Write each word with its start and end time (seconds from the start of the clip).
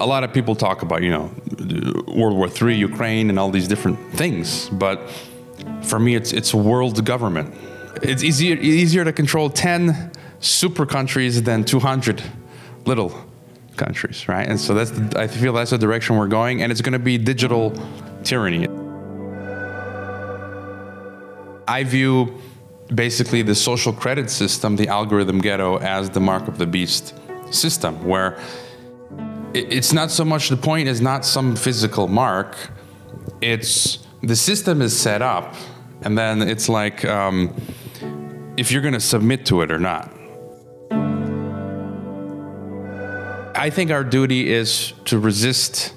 a 0.00 0.06
lot 0.06 0.24
of 0.24 0.32
people 0.32 0.56
talk 0.56 0.82
about, 0.82 1.02
you 1.02 1.10
know, 1.10 1.30
World 2.08 2.36
War 2.36 2.48
III, 2.48 2.74
Ukraine, 2.76 3.28
and 3.30 3.38
all 3.38 3.50
these 3.50 3.68
different 3.68 3.98
things. 4.14 4.68
But 4.70 4.98
for 5.82 6.00
me, 6.00 6.14
it's 6.14 6.32
it's 6.32 6.52
world 6.54 7.04
government. 7.04 7.54
It's 8.02 8.24
easier 8.24 8.56
easier 8.56 9.04
to 9.04 9.12
control 9.12 9.50
ten 9.50 10.10
super 10.40 10.86
countries 10.86 11.42
than 11.42 11.64
200 11.64 12.22
little 12.86 13.12
countries, 13.76 14.26
right? 14.26 14.48
And 14.48 14.58
so 14.58 14.74
that's 14.74 14.90
I 15.14 15.26
feel 15.26 15.52
that's 15.52 15.70
the 15.70 15.78
direction 15.78 16.16
we're 16.16 16.28
going, 16.28 16.62
and 16.62 16.72
it's 16.72 16.80
going 16.80 16.94
to 16.94 16.98
be 16.98 17.18
digital 17.18 17.72
tyranny. 18.24 18.66
I 21.68 21.84
view 21.84 22.40
basically 22.94 23.42
the 23.42 23.54
social 23.54 23.92
credit 23.92 24.30
system, 24.30 24.76
the 24.76 24.88
algorithm 24.88 25.38
ghetto, 25.40 25.76
as 25.78 26.10
the 26.10 26.20
mark 26.20 26.48
of 26.48 26.58
the 26.58 26.66
beast 26.66 27.14
system, 27.50 28.04
where 28.04 28.38
it's 29.54 29.92
not 29.92 30.10
so 30.10 30.24
much 30.24 30.48
the 30.48 30.56
point 30.56 30.88
is 30.88 31.00
not 31.00 31.24
some 31.24 31.56
physical 31.56 32.08
mark, 32.08 32.56
it's 33.40 33.98
the 34.22 34.36
system 34.36 34.82
is 34.82 34.98
set 34.98 35.22
up, 35.22 35.54
and 36.02 36.16
then 36.16 36.42
it's 36.42 36.68
like 36.68 37.04
um, 37.04 37.54
if 38.56 38.70
you're 38.70 38.82
going 38.82 38.94
to 38.94 39.00
submit 39.00 39.46
to 39.46 39.62
it 39.62 39.70
or 39.70 39.78
not. 39.78 40.12
I 43.56 43.68
think 43.70 43.90
our 43.90 44.04
duty 44.04 44.50
is 44.52 44.92
to 45.06 45.18
resist 45.18 45.94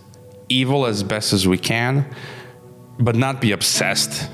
evil 0.49 0.85
as 0.85 1.03
best 1.03 1.31
as 1.31 1.47
we 1.47 1.57
can, 1.57 2.13
but 2.99 3.15
not 3.15 3.39
be 3.39 3.51
obsessed 3.51 4.29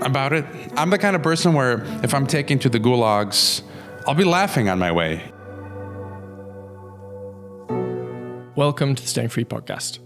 about 0.00 0.32
it. 0.32 0.44
I'm 0.76 0.90
the 0.90 0.98
kind 0.98 1.16
of 1.16 1.22
person 1.22 1.54
where 1.54 1.82
if 2.04 2.14
I'm 2.14 2.26
taken 2.26 2.58
to 2.60 2.68
the 2.68 2.78
gulags, 2.78 3.62
I'll 4.06 4.14
be 4.14 4.24
laughing 4.24 4.68
on 4.68 4.78
my 4.78 4.92
way. 4.92 5.32
Welcome 8.58 8.96
to 8.96 9.02
the 9.02 9.08
Staying 9.08 9.28
Free 9.28 9.44
podcast. 9.44 10.00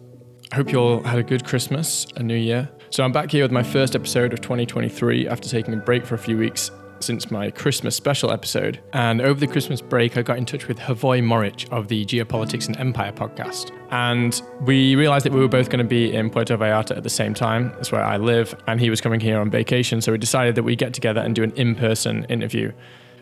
I 0.53 0.57
hope 0.57 0.71
you 0.71 0.79
all 0.79 1.03
had 1.03 1.19
a 1.19 1.23
good 1.23 1.43
Christmas 1.43 2.07
and 2.17 2.29
New 2.29 2.37
Year. 2.37 2.71
So, 2.91 3.03
I'm 3.03 3.11
back 3.11 3.31
here 3.31 3.43
with 3.43 3.51
my 3.51 3.63
first 3.63 3.97
episode 3.97 4.35
of 4.35 4.43
2023 4.43 5.27
after 5.27 5.49
taking 5.49 5.73
a 5.73 5.79
break 5.79 6.05
for 6.05 6.17
a 6.17 6.19
few 6.19 6.37
weeks 6.37 6.71
since 7.01 7.31
my 7.31 7.51
Christmas 7.51 7.97
special 7.97 8.31
episode. 8.31 8.79
And 8.93 9.23
over 9.23 9.41
the 9.41 9.47
Christmas 9.47 9.81
break, 9.81 10.19
I 10.19 10.23
got 10.23 10.37
in 10.37 10.45
touch 10.45 10.69
with 10.69 10.79
Hrvoje 10.79 11.25
Moric 11.25 11.67
of 11.73 11.89
the 11.89 12.05
Geopolitics 12.05 12.67
and 12.67 12.77
Empire 12.77 13.11
podcast. 13.11 13.71
And 13.91 14.43
we 14.61 14.97
realized 14.97 15.25
that 15.25 15.33
we 15.33 15.41
were 15.41 15.49
both 15.49 15.71
going 15.71 15.83
to 15.83 15.89
be 15.89 16.13
in 16.13 16.29
Puerto 16.29 16.55
Vallarta 16.59 16.95
at 16.95 17.05
the 17.05 17.09
same 17.09 17.33
time. 17.33 17.71
That's 17.77 17.91
where 17.91 18.05
I 18.05 18.19
live. 18.19 18.55
And 18.67 18.79
he 18.81 18.91
was 18.91 19.01
coming 19.01 19.21
here 19.21 19.41
on 19.41 19.49
vacation. 19.49 20.03
So 20.03 20.13
we 20.13 20.19
decided 20.19 20.57
that 20.57 20.63
we'd 20.63 20.79
get 20.79 20.93
together 20.93 21.23
and 21.23 21.35
do 21.35 21.43
an 21.43 21.53
in 21.53 21.75
person 21.75 22.25
interview. 22.25 22.71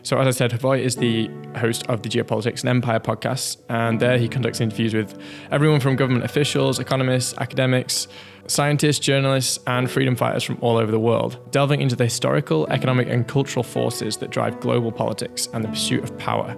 So, 0.03 0.17
as 0.17 0.27
I 0.27 0.31
said, 0.31 0.51
Hrvoje 0.51 0.79
is 0.79 0.95
the 0.95 1.29
host 1.57 1.85
of 1.87 2.01
the 2.01 2.09
Geopolitics 2.09 2.61
and 2.61 2.69
Empire 2.69 2.99
podcast, 2.99 3.57
and 3.69 3.99
there 3.99 4.17
he 4.17 4.27
conducts 4.27 4.59
interviews 4.59 4.93
with 4.95 5.19
everyone 5.51 5.79
from 5.79 5.95
government 5.95 6.25
officials, 6.25 6.79
economists, 6.79 7.35
academics, 7.37 8.07
scientists, 8.47 8.97
journalists, 8.99 9.59
and 9.67 9.91
freedom 9.91 10.15
fighters 10.15 10.43
from 10.43 10.57
all 10.61 10.77
over 10.77 10.91
the 10.91 10.99
world, 10.99 11.37
delving 11.51 11.81
into 11.81 11.95
the 11.95 12.05
historical, 12.05 12.67
economic, 12.71 13.07
and 13.09 13.27
cultural 13.27 13.63
forces 13.63 14.17
that 14.17 14.31
drive 14.31 14.59
global 14.59 14.91
politics 14.91 15.47
and 15.53 15.63
the 15.63 15.69
pursuit 15.69 16.03
of 16.03 16.17
power. 16.17 16.57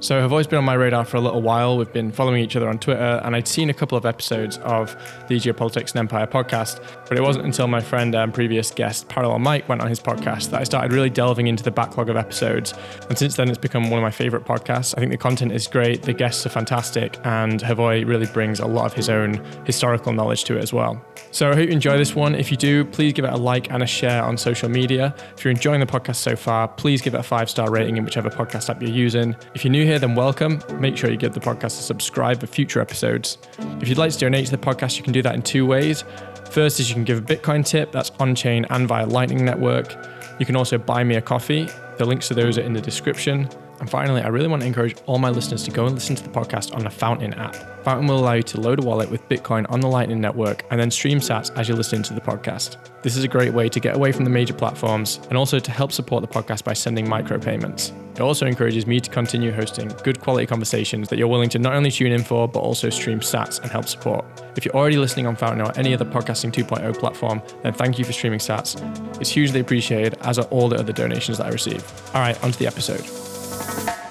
So 0.00 0.28
Hrvoje's 0.28 0.46
been 0.46 0.58
on 0.58 0.64
my 0.64 0.74
radar 0.74 1.04
for 1.04 1.16
a 1.16 1.20
little 1.20 1.42
while. 1.42 1.76
We've 1.76 1.92
been 1.92 2.12
following 2.12 2.40
each 2.40 2.54
other 2.54 2.68
on 2.68 2.78
Twitter, 2.78 3.20
and 3.24 3.34
I'd 3.34 3.48
seen 3.48 3.68
a 3.68 3.74
couple 3.74 3.98
of 3.98 4.06
episodes 4.06 4.58
of 4.58 4.94
the 5.26 5.38
Geopolitics 5.38 5.90
and 5.90 5.96
Empire 5.96 6.24
podcast, 6.24 6.80
but 7.08 7.18
it 7.18 7.20
wasn't 7.20 7.46
until 7.46 7.66
my 7.66 7.80
friend 7.80 8.14
and 8.14 8.32
previous 8.32 8.70
guest, 8.70 9.08
Parallel 9.08 9.40
Mike, 9.40 9.68
went 9.68 9.80
on 9.80 9.88
his 9.88 9.98
podcast 9.98 10.50
that 10.50 10.60
I 10.60 10.64
started 10.64 10.92
really 10.92 11.10
delving 11.10 11.48
into 11.48 11.64
the 11.64 11.72
backlog 11.72 12.10
of 12.10 12.16
episodes. 12.16 12.74
And 13.08 13.18
since 13.18 13.34
then, 13.34 13.48
it's 13.48 13.58
become 13.58 13.90
one 13.90 13.98
of 13.98 14.02
my 14.04 14.12
favorite 14.12 14.44
podcasts. 14.44 14.94
I 14.96 15.00
think 15.00 15.10
the 15.10 15.18
content 15.18 15.50
is 15.50 15.66
great, 15.66 16.02
the 16.02 16.12
guests 16.12 16.46
are 16.46 16.50
fantastic, 16.50 17.18
and 17.24 17.60
Hrvoje 17.60 18.06
really 18.06 18.26
brings 18.26 18.60
a 18.60 18.66
lot 18.66 18.86
of 18.86 18.92
his 18.92 19.08
own 19.08 19.44
historical 19.64 20.12
knowledge 20.12 20.44
to 20.44 20.56
it 20.56 20.62
as 20.62 20.72
well. 20.72 21.04
So 21.32 21.50
I 21.50 21.56
hope 21.56 21.66
you 21.66 21.72
enjoy 21.72 21.98
this 21.98 22.14
one. 22.14 22.36
If 22.36 22.52
you 22.52 22.56
do, 22.56 22.84
please 22.84 23.12
give 23.12 23.24
it 23.24 23.32
a 23.32 23.36
like 23.36 23.70
and 23.72 23.82
a 23.82 23.86
share 23.86 24.22
on 24.22 24.36
social 24.36 24.68
media. 24.68 25.12
If 25.36 25.44
you're 25.44 25.50
enjoying 25.50 25.80
the 25.80 25.86
podcast 25.86 26.16
so 26.16 26.36
far, 26.36 26.68
please 26.68 27.02
give 27.02 27.14
it 27.14 27.18
a 27.18 27.22
five 27.22 27.50
star 27.50 27.68
rating 27.70 27.96
in 27.96 28.04
whichever 28.04 28.30
podcast 28.30 28.70
app 28.70 28.80
you're 28.80 28.90
using. 28.90 29.34
If 29.54 29.64
you're 29.64 29.72
new 29.72 29.87
here, 29.88 29.98
then 29.98 30.14
welcome. 30.14 30.62
Make 30.74 30.98
sure 30.98 31.10
you 31.10 31.16
give 31.16 31.32
the 31.32 31.40
podcast 31.40 31.78
a 31.78 31.82
subscribe 31.82 32.40
for 32.40 32.46
future 32.46 32.78
episodes. 32.78 33.38
If 33.80 33.88
you'd 33.88 33.96
like 33.96 34.12
to 34.12 34.18
donate 34.18 34.44
to 34.44 34.50
the 34.50 34.58
podcast, 34.58 34.98
you 34.98 35.02
can 35.02 35.14
do 35.14 35.22
that 35.22 35.34
in 35.34 35.40
two 35.40 35.64
ways. 35.64 36.04
First 36.50 36.78
is 36.78 36.90
you 36.90 36.94
can 36.94 37.04
give 37.04 37.16
a 37.16 37.22
Bitcoin 37.22 37.64
tip, 37.64 37.90
that's 37.90 38.10
on 38.20 38.34
chain 38.34 38.66
and 38.68 38.86
via 38.86 39.06
Lightning 39.06 39.46
Network. 39.46 39.96
You 40.38 40.44
can 40.44 40.56
also 40.56 40.76
buy 40.76 41.04
me 41.04 41.14
a 41.14 41.22
coffee. 41.22 41.68
The 41.96 42.04
links 42.04 42.28
to 42.28 42.34
those 42.34 42.58
are 42.58 42.60
in 42.60 42.74
the 42.74 42.82
description. 42.82 43.48
And 43.80 43.88
finally, 43.88 44.22
I 44.22 44.28
really 44.28 44.48
want 44.48 44.62
to 44.62 44.66
encourage 44.66 44.96
all 45.06 45.18
my 45.18 45.30
listeners 45.30 45.62
to 45.64 45.70
go 45.70 45.86
and 45.86 45.94
listen 45.94 46.16
to 46.16 46.22
the 46.22 46.28
podcast 46.30 46.74
on 46.74 46.84
the 46.84 46.90
Fountain 46.90 47.34
app. 47.34 47.56
Fountain 47.84 48.06
will 48.06 48.18
allow 48.18 48.34
you 48.34 48.42
to 48.42 48.60
load 48.60 48.82
a 48.82 48.86
wallet 48.86 49.10
with 49.10 49.26
Bitcoin 49.28 49.70
on 49.70 49.80
the 49.80 49.86
Lightning 49.86 50.20
Network 50.20 50.64
and 50.70 50.80
then 50.80 50.90
stream 50.90 51.20
sats 51.20 51.56
as 51.56 51.68
you're 51.68 51.76
listening 51.76 52.02
to 52.04 52.14
the 52.14 52.20
podcast. 52.20 52.76
This 53.02 53.16
is 53.16 53.24
a 53.24 53.28
great 53.28 53.54
way 53.54 53.68
to 53.68 53.80
get 53.80 53.94
away 53.94 54.12
from 54.12 54.24
the 54.24 54.30
major 54.30 54.54
platforms 54.54 55.20
and 55.28 55.38
also 55.38 55.58
to 55.58 55.70
help 55.70 55.92
support 55.92 56.22
the 56.22 56.28
podcast 56.28 56.64
by 56.64 56.72
sending 56.72 57.06
micropayments. 57.06 57.92
It 58.18 58.20
also 58.20 58.46
encourages 58.46 58.84
me 58.84 58.98
to 58.98 59.08
continue 59.08 59.52
hosting 59.52 59.88
good 60.02 60.20
quality 60.20 60.44
conversations 60.44 61.08
that 61.08 61.18
you're 61.18 61.28
willing 61.28 61.48
to 61.50 61.60
not 61.60 61.74
only 61.74 61.92
tune 61.92 62.10
in 62.10 62.24
for, 62.24 62.48
but 62.48 62.58
also 62.58 62.90
stream 62.90 63.20
sats 63.20 63.60
and 63.62 63.70
help 63.70 63.86
support. 63.86 64.24
If 64.56 64.64
you're 64.64 64.74
already 64.74 64.96
listening 64.96 65.28
on 65.28 65.36
Fountain 65.36 65.64
or 65.64 65.72
any 65.78 65.94
other 65.94 66.04
Podcasting 66.04 66.52
2.0 66.52 66.98
platform, 66.98 67.40
then 67.62 67.72
thank 67.72 67.96
you 67.96 68.04
for 68.04 68.12
streaming 68.12 68.40
sats. 68.40 68.76
It's 69.20 69.30
hugely 69.30 69.60
appreciated, 69.60 70.18
as 70.22 70.36
are 70.36 70.46
all 70.46 70.68
the 70.68 70.76
other 70.76 70.92
donations 70.92 71.38
that 71.38 71.46
I 71.46 71.50
receive. 71.50 71.84
All 72.12 72.20
right, 72.20 72.42
on 72.42 72.50
to 72.50 72.58
the 72.58 72.66
episode. 72.66 73.27
Thank 73.68 73.98
you. 74.02 74.07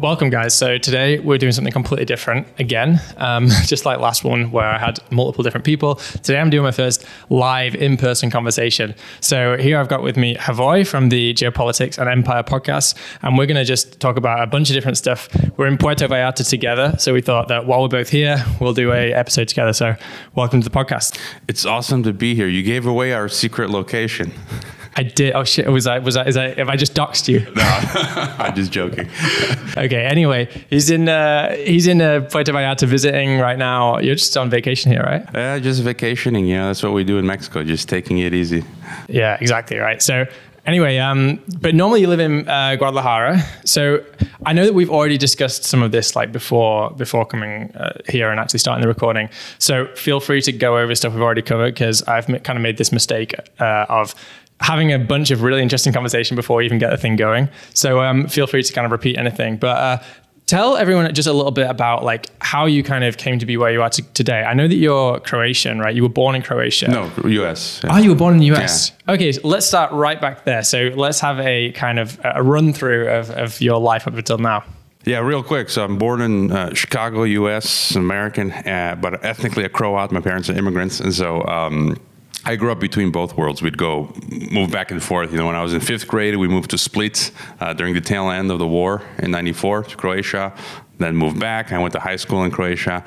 Welcome, 0.00 0.30
guys. 0.30 0.54
So 0.54 0.78
today 0.78 1.18
we're 1.18 1.38
doing 1.38 1.50
something 1.50 1.72
completely 1.72 2.04
different 2.04 2.46
again, 2.60 3.00
um, 3.16 3.48
just 3.66 3.84
like 3.84 3.98
last 3.98 4.22
one 4.22 4.52
where 4.52 4.64
I 4.64 4.78
had 4.78 5.00
multiple 5.10 5.42
different 5.42 5.66
people. 5.66 5.96
Today 5.96 6.38
I'm 6.38 6.50
doing 6.50 6.62
my 6.62 6.70
first 6.70 7.04
live 7.30 7.74
in-person 7.74 8.30
conversation. 8.30 8.94
So 9.20 9.56
here 9.56 9.76
I've 9.76 9.88
got 9.88 10.04
with 10.04 10.16
me 10.16 10.36
Hrvoje 10.36 10.86
from 10.86 11.08
the 11.08 11.34
Geopolitics 11.34 11.98
and 11.98 12.08
Empire 12.08 12.44
podcast, 12.44 12.96
and 13.22 13.36
we're 13.36 13.46
going 13.46 13.56
to 13.56 13.64
just 13.64 13.98
talk 13.98 14.16
about 14.16 14.40
a 14.40 14.46
bunch 14.46 14.70
of 14.70 14.74
different 14.74 14.98
stuff. 14.98 15.28
We're 15.56 15.66
in 15.66 15.76
Puerto 15.76 16.06
Vallarta 16.06 16.48
together, 16.48 16.94
so 16.96 17.12
we 17.12 17.20
thought 17.20 17.48
that 17.48 17.66
while 17.66 17.82
we're 17.82 17.88
both 17.88 18.08
here, 18.08 18.44
we'll 18.60 18.74
do 18.74 18.92
a 18.92 19.12
episode 19.12 19.48
together. 19.48 19.72
So 19.72 19.96
welcome 20.36 20.60
to 20.60 20.68
the 20.68 20.76
podcast. 20.78 21.18
It's 21.48 21.66
awesome 21.66 22.04
to 22.04 22.12
be 22.12 22.36
here. 22.36 22.46
You 22.46 22.62
gave 22.62 22.86
away 22.86 23.14
our 23.14 23.28
secret 23.28 23.68
location. 23.68 24.32
I 24.98 25.04
did. 25.04 25.32
Oh 25.32 25.44
shit! 25.44 25.64
Was 25.70 25.86
I? 25.86 26.00
Was 26.00 26.16
I? 26.16 26.24
Is 26.24 26.36
I? 26.36 26.54
Have 26.54 26.68
I 26.68 26.74
just 26.74 26.92
doxed 26.92 27.28
you? 27.28 27.38
No, 27.54 27.62
I'm 28.42 28.52
just 28.56 28.72
joking. 28.72 29.08
okay. 29.76 30.04
Anyway, 30.04 30.48
he's 30.70 30.90
in. 30.90 31.08
Uh, 31.08 31.54
he's 31.54 31.86
in 31.86 32.02
uh, 32.02 32.26
Puerto 32.28 32.52
Vallarta 32.52 32.84
visiting 32.84 33.38
right 33.38 33.56
now. 33.56 33.98
You're 33.98 34.16
just 34.16 34.36
on 34.36 34.50
vacation 34.50 34.90
here, 34.90 35.04
right? 35.04 35.24
Yeah, 35.32 35.60
just 35.60 35.82
vacationing. 35.84 36.48
Know, 36.48 36.66
that's 36.66 36.82
what 36.82 36.94
we 36.94 37.04
do 37.04 37.16
in 37.18 37.26
Mexico. 37.28 37.62
Just 37.62 37.88
taking 37.88 38.18
it 38.18 38.34
easy. 38.34 38.64
Yeah, 39.08 39.38
exactly. 39.40 39.76
Right. 39.76 40.02
So 40.02 40.26
anyway, 40.66 40.98
um, 40.98 41.44
but 41.60 41.76
normally 41.76 42.00
you 42.00 42.08
live 42.08 42.18
in 42.18 42.48
uh, 42.48 42.74
Guadalajara. 42.74 43.40
So 43.64 44.04
I 44.46 44.52
know 44.52 44.64
that 44.64 44.74
we've 44.74 44.90
already 44.90 45.16
discussed 45.16 45.62
some 45.62 45.80
of 45.80 45.92
this 45.92 46.16
like 46.16 46.32
before 46.32 46.90
before 46.90 47.24
coming 47.24 47.70
uh, 47.76 47.92
here 48.08 48.32
and 48.32 48.40
actually 48.40 48.58
starting 48.58 48.82
the 48.82 48.88
recording. 48.88 49.28
So 49.60 49.86
feel 49.94 50.18
free 50.18 50.42
to 50.42 50.50
go 50.50 50.76
over 50.76 50.92
stuff 50.96 51.12
we've 51.12 51.22
already 51.22 51.42
covered 51.42 51.74
because 51.74 52.02
I've 52.02 52.26
kind 52.26 52.58
of 52.58 52.62
made 52.62 52.78
this 52.78 52.90
mistake 52.90 53.32
uh, 53.60 53.86
of 53.88 54.16
having 54.60 54.92
a 54.92 54.98
bunch 54.98 55.30
of 55.30 55.42
really 55.42 55.62
interesting 55.62 55.92
conversation 55.92 56.34
before 56.34 56.58
we 56.58 56.64
even 56.64 56.78
get 56.78 56.90
the 56.90 56.96
thing 56.96 57.16
going. 57.16 57.48
So 57.74 58.00
um, 58.00 58.26
feel 58.26 58.46
free 58.46 58.62
to 58.62 58.72
kind 58.72 58.84
of 58.84 58.92
repeat 58.92 59.16
anything. 59.16 59.56
But 59.56 59.76
uh, 59.76 60.02
tell 60.48 60.76
everyone 60.76 61.14
just 61.14 61.28
a 61.28 61.32
little 61.32 61.52
bit 61.52 61.70
about 61.70 62.02
like 62.02 62.30
how 62.40 62.66
you 62.66 62.82
kind 62.82 63.04
of 63.04 63.18
came 63.18 63.38
to 63.38 63.46
be 63.46 63.56
where 63.56 63.70
you 63.70 63.82
are 63.82 63.90
today. 63.90 64.42
I 64.42 64.54
know 64.54 64.66
that 64.66 64.74
you're 64.74 65.20
Croatian, 65.20 65.78
right? 65.78 65.94
You 65.94 66.02
were 66.02 66.08
born 66.08 66.34
in 66.34 66.42
Croatia. 66.42 66.88
No, 66.88 67.10
US. 67.24 67.80
Yeah. 67.84 67.94
Oh, 67.94 67.98
you 67.98 68.10
were 68.10 68.16
born 68.16 68.34
in 68.34 68.40
the 68.40 68.52
US. 68.56 68.90
Yeah. 69.06 69.14
Okay, 69.14 69.32
so 69.32 69.46
let's 69.46 69.66
start 69.66 69.92
right 69.92 70.20
back 70.20 70.44
there. 70.44 70.64
So 70.64 70.90
let's 70.96 71.20
have 71.20 71.38
a 71.38 71.70
kind 71.72 71.98
of 71.98 72.18
a 72.24 72.42
run 72.42 72.72
through 72.72 73.08
of, 73.08 73.30
of 73.30 73.60
your 73.60 73.78
life 73.78 74.08
up 74.08 74.14
until 74.14 74.38
now. 74.38 74.64
Yeah, 75.04 75.20
real 75.20 75.42
quick. 75.42 75.70
So 75.70 75.84
I'm 75.84 75.96
born 75.96 76.20
in 76.20 76.50
uh, 76.50 76.74
Chicago, 76.74 77.22
U.S., 77.22 77.94
American, 77.94 78.50
uh, 78.50 78.96
but 79.00 79.24
ethnically 79.24 79.64
a 79.64 79.68
Croat. 79.68 80.12
My 80.12 80.20
parents 80.20 80.50
are 80.50 80.54
immigrants, 80.54 81.00
and 81.00 81.14
so 81.14 81.44
um, 81.46 81.96
I 82.44 82.56
grew 82.56 82.70
up 82.72 82.80
between 82.80 83.10
both 83.10 83.36
worlds. 83.36 83.62
We'd 83.62 83.76
go 83.76 84.12
move 84.50 84.70
back 84.70 84.90
and 84.90 85.02
forth. 85.02 85.32
You 85.32 85.38
know, 85.38 85.46
when 85.46 85.56
I 85.56 85.62
was 85.62 85.74
in 85.74 85.80
fifth 85.80 86.06
grade, 86.06 86.36
we 86.36 86.48
moved 86.48 86.70
to 86.70 86.78
Split 86.78 87.30
uh, 87.60 87.72
during 87.72 87.94
the 87.94 88.00
tail 88.00 88.30
end 88.30 88.50
of 88.50 88.58
the 88.58 88.66
war 88.66 89.02
in 89.18 89.30
'94 89.30 89.84
to 89.84 89.96
Croatia. 89.96 90.52
Then 90.98 91.16
moved 91.16 91.38
back. 91.38 91.72
I 91.72 91.78
went 91.78 91.92
to 91.92 92.00
high 92.00 92.16
school 92.16 92.44
in 92.44 92.50
Croatia, 92.50 93.04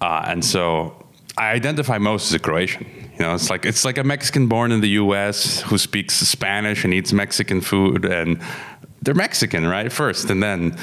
uh, 0.00 0.24
and 0.26 0.44
so 0.44 1.06
I 1.36 1.52
identify 1.52 1.98
most 1.98 2.28
as 2.28 2.34
a 2.34 2.38
Croatian. 2.38 2.86
You 3.18 3.24
know, 3.24 3.34
it's 3.34 3.50
like 3.50 3.64
it's 3.64 3.84
like 3.84 3.98
a 3.98 4.04
Mexican 4.04 4.46
born 4.46 4.70
in 4.72 4.80
the 4.80 4.90
U.S. 4.90 5.60
who 5.62 5.78
speaks 5.78 6.14
Spanish 6.14 6.84
and 6.84 6.94
eats 6.94 7.12
Mexican 7.12 7.60
food, 7.60 8.04
and 8.04 8.40
they're 9.02 9.14
Mexican, 9.14 9.66
right? 9.66 9.92
First, 9.92 10.30
and 10.30 10.42
then, 10.42 10.76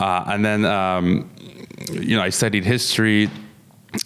uh, 0.00 0.24
and 0.26 0.44
then, 0.44 0.64
um, 0.64 1.30
you 1.92 2.16
know, 2.16 2.22
I 2.22 2.30
studied 2.30 2.64
history 2.64 3.30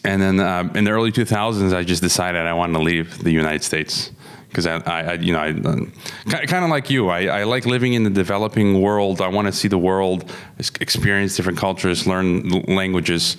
and 0.05 0.23
then 0.23 0.41
uh, 0.41 0.71
in 0.75 0.85
the 0.85 0.91
early 0.91 1.13
2000s, 1.13 1.75
I 1.75 1.83
just 1.83 2.03
decided 2.03 2.43
I 2.43 2.53
wanted 2.55 2.75
to 2.75 2.81
leave 2.81 3.23
the 3.23 3.33
United 3.33 3.63
States 3.63 4.11
because 4.49 4.67
I, 4.67 4.77
I, 4.81 5.13
you 5.15 5.33
know, 5.33 5.39
I, 5.39 5.49
uh, 5.49 6.47
kind 6.47 6.65
of 6.65 6.71
like 6.71 6.91
you. 6.91 7.09
I, 7.09 7.41
I 7.41 7.45
like 7.45 7.65
living 7.65 7.95
in 7.95 8.05
the 8.05 8.11
developing 8.11 8.83
world. 8.83 9.23
I 9.23 9.29
want 9.29 9.47
to 9.47 9.53
see 9.53 9.69
the 9.69 9.79
world, 9.79 10.31
experience 10.59 11.37
different 11.37 11.59
cultures, 11.59 12.07
learn 12.07 12.49
languages. 12.69 13.39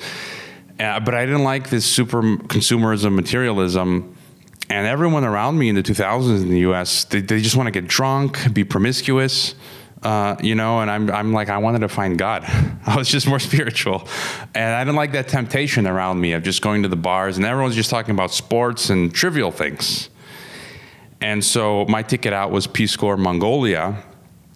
Uh, 0.79 0.99
but 0.99 1.13
I 1.13 1.25
didn't 1.25 1.43
like 1.43 1.69
this 1.69 1.85
super 1.85 2.21
consumerism, 2.21 3.13
materialism. 3.13 4.15
And 4.69 4.87
everyone 4.87 5.23
around 5.23 5.59
me 5.59 5.69
in 5.69 5.75
the 5.75 5.83
2000s 5.83 6.41
in 6.41 6.49
the 6.49 6.59
US, 6.71 7.03
they, 7.05 7.21
they 7.21 7.41
just 7.41 7.55
want 7.55 7.67
to 7.67 7.71
get 7.71 7.87
drunk, 7.87 8.51
be 8.51 8.63
promiscuous. 8.63 9.53
Uh, 10.03 10.35
you 10.41 10.53
know, 10.53 10.81
and 10.81 10.91
I'm, 10.91 11.09
I'm 11.09 11.31
like, 11.31 11.47
I 11.47 11.57
wanted 11.59 11.79
to 11.79 11.87
find 11.87 12.17
God. 12.17 12.43
I 12.85 12.95
was 12.97 13.07
just 13.07 13.25
more 13.25 13.39
spiritual. 13.51 14.07
And 14.53 14.75
I 14.75 14.83
didn't 14.83 14.97
like 14.97 15.13
that 15.13 15.29
temptation 15.29 15.87
around 15.87 16.19
me 16.19 16.33
of 16.33 16.43
just 16.43 16.61
going 16.61 16.83
to 16.83 16.89
the 16.89 16.97
bars 16.97 17.37
and 17.37 17.45
everyone's 17.45 17.75
just 17.75 17.89
talking 17.89 18.13
about 18.13 18.31
sports 18.31 18.89
and 18.89 19.13
trivial 19.13 19.49
things. 19.49 20.09
And 21.21 21.43
so 21.43 21.85
my 21.85 22.03
ticket 22.03 22.33
out 22.33 22.51
was 22.51 22.67
Peace 22.67 22.97
Corps 22.97 23.15
Mongolia. 23.15 24.03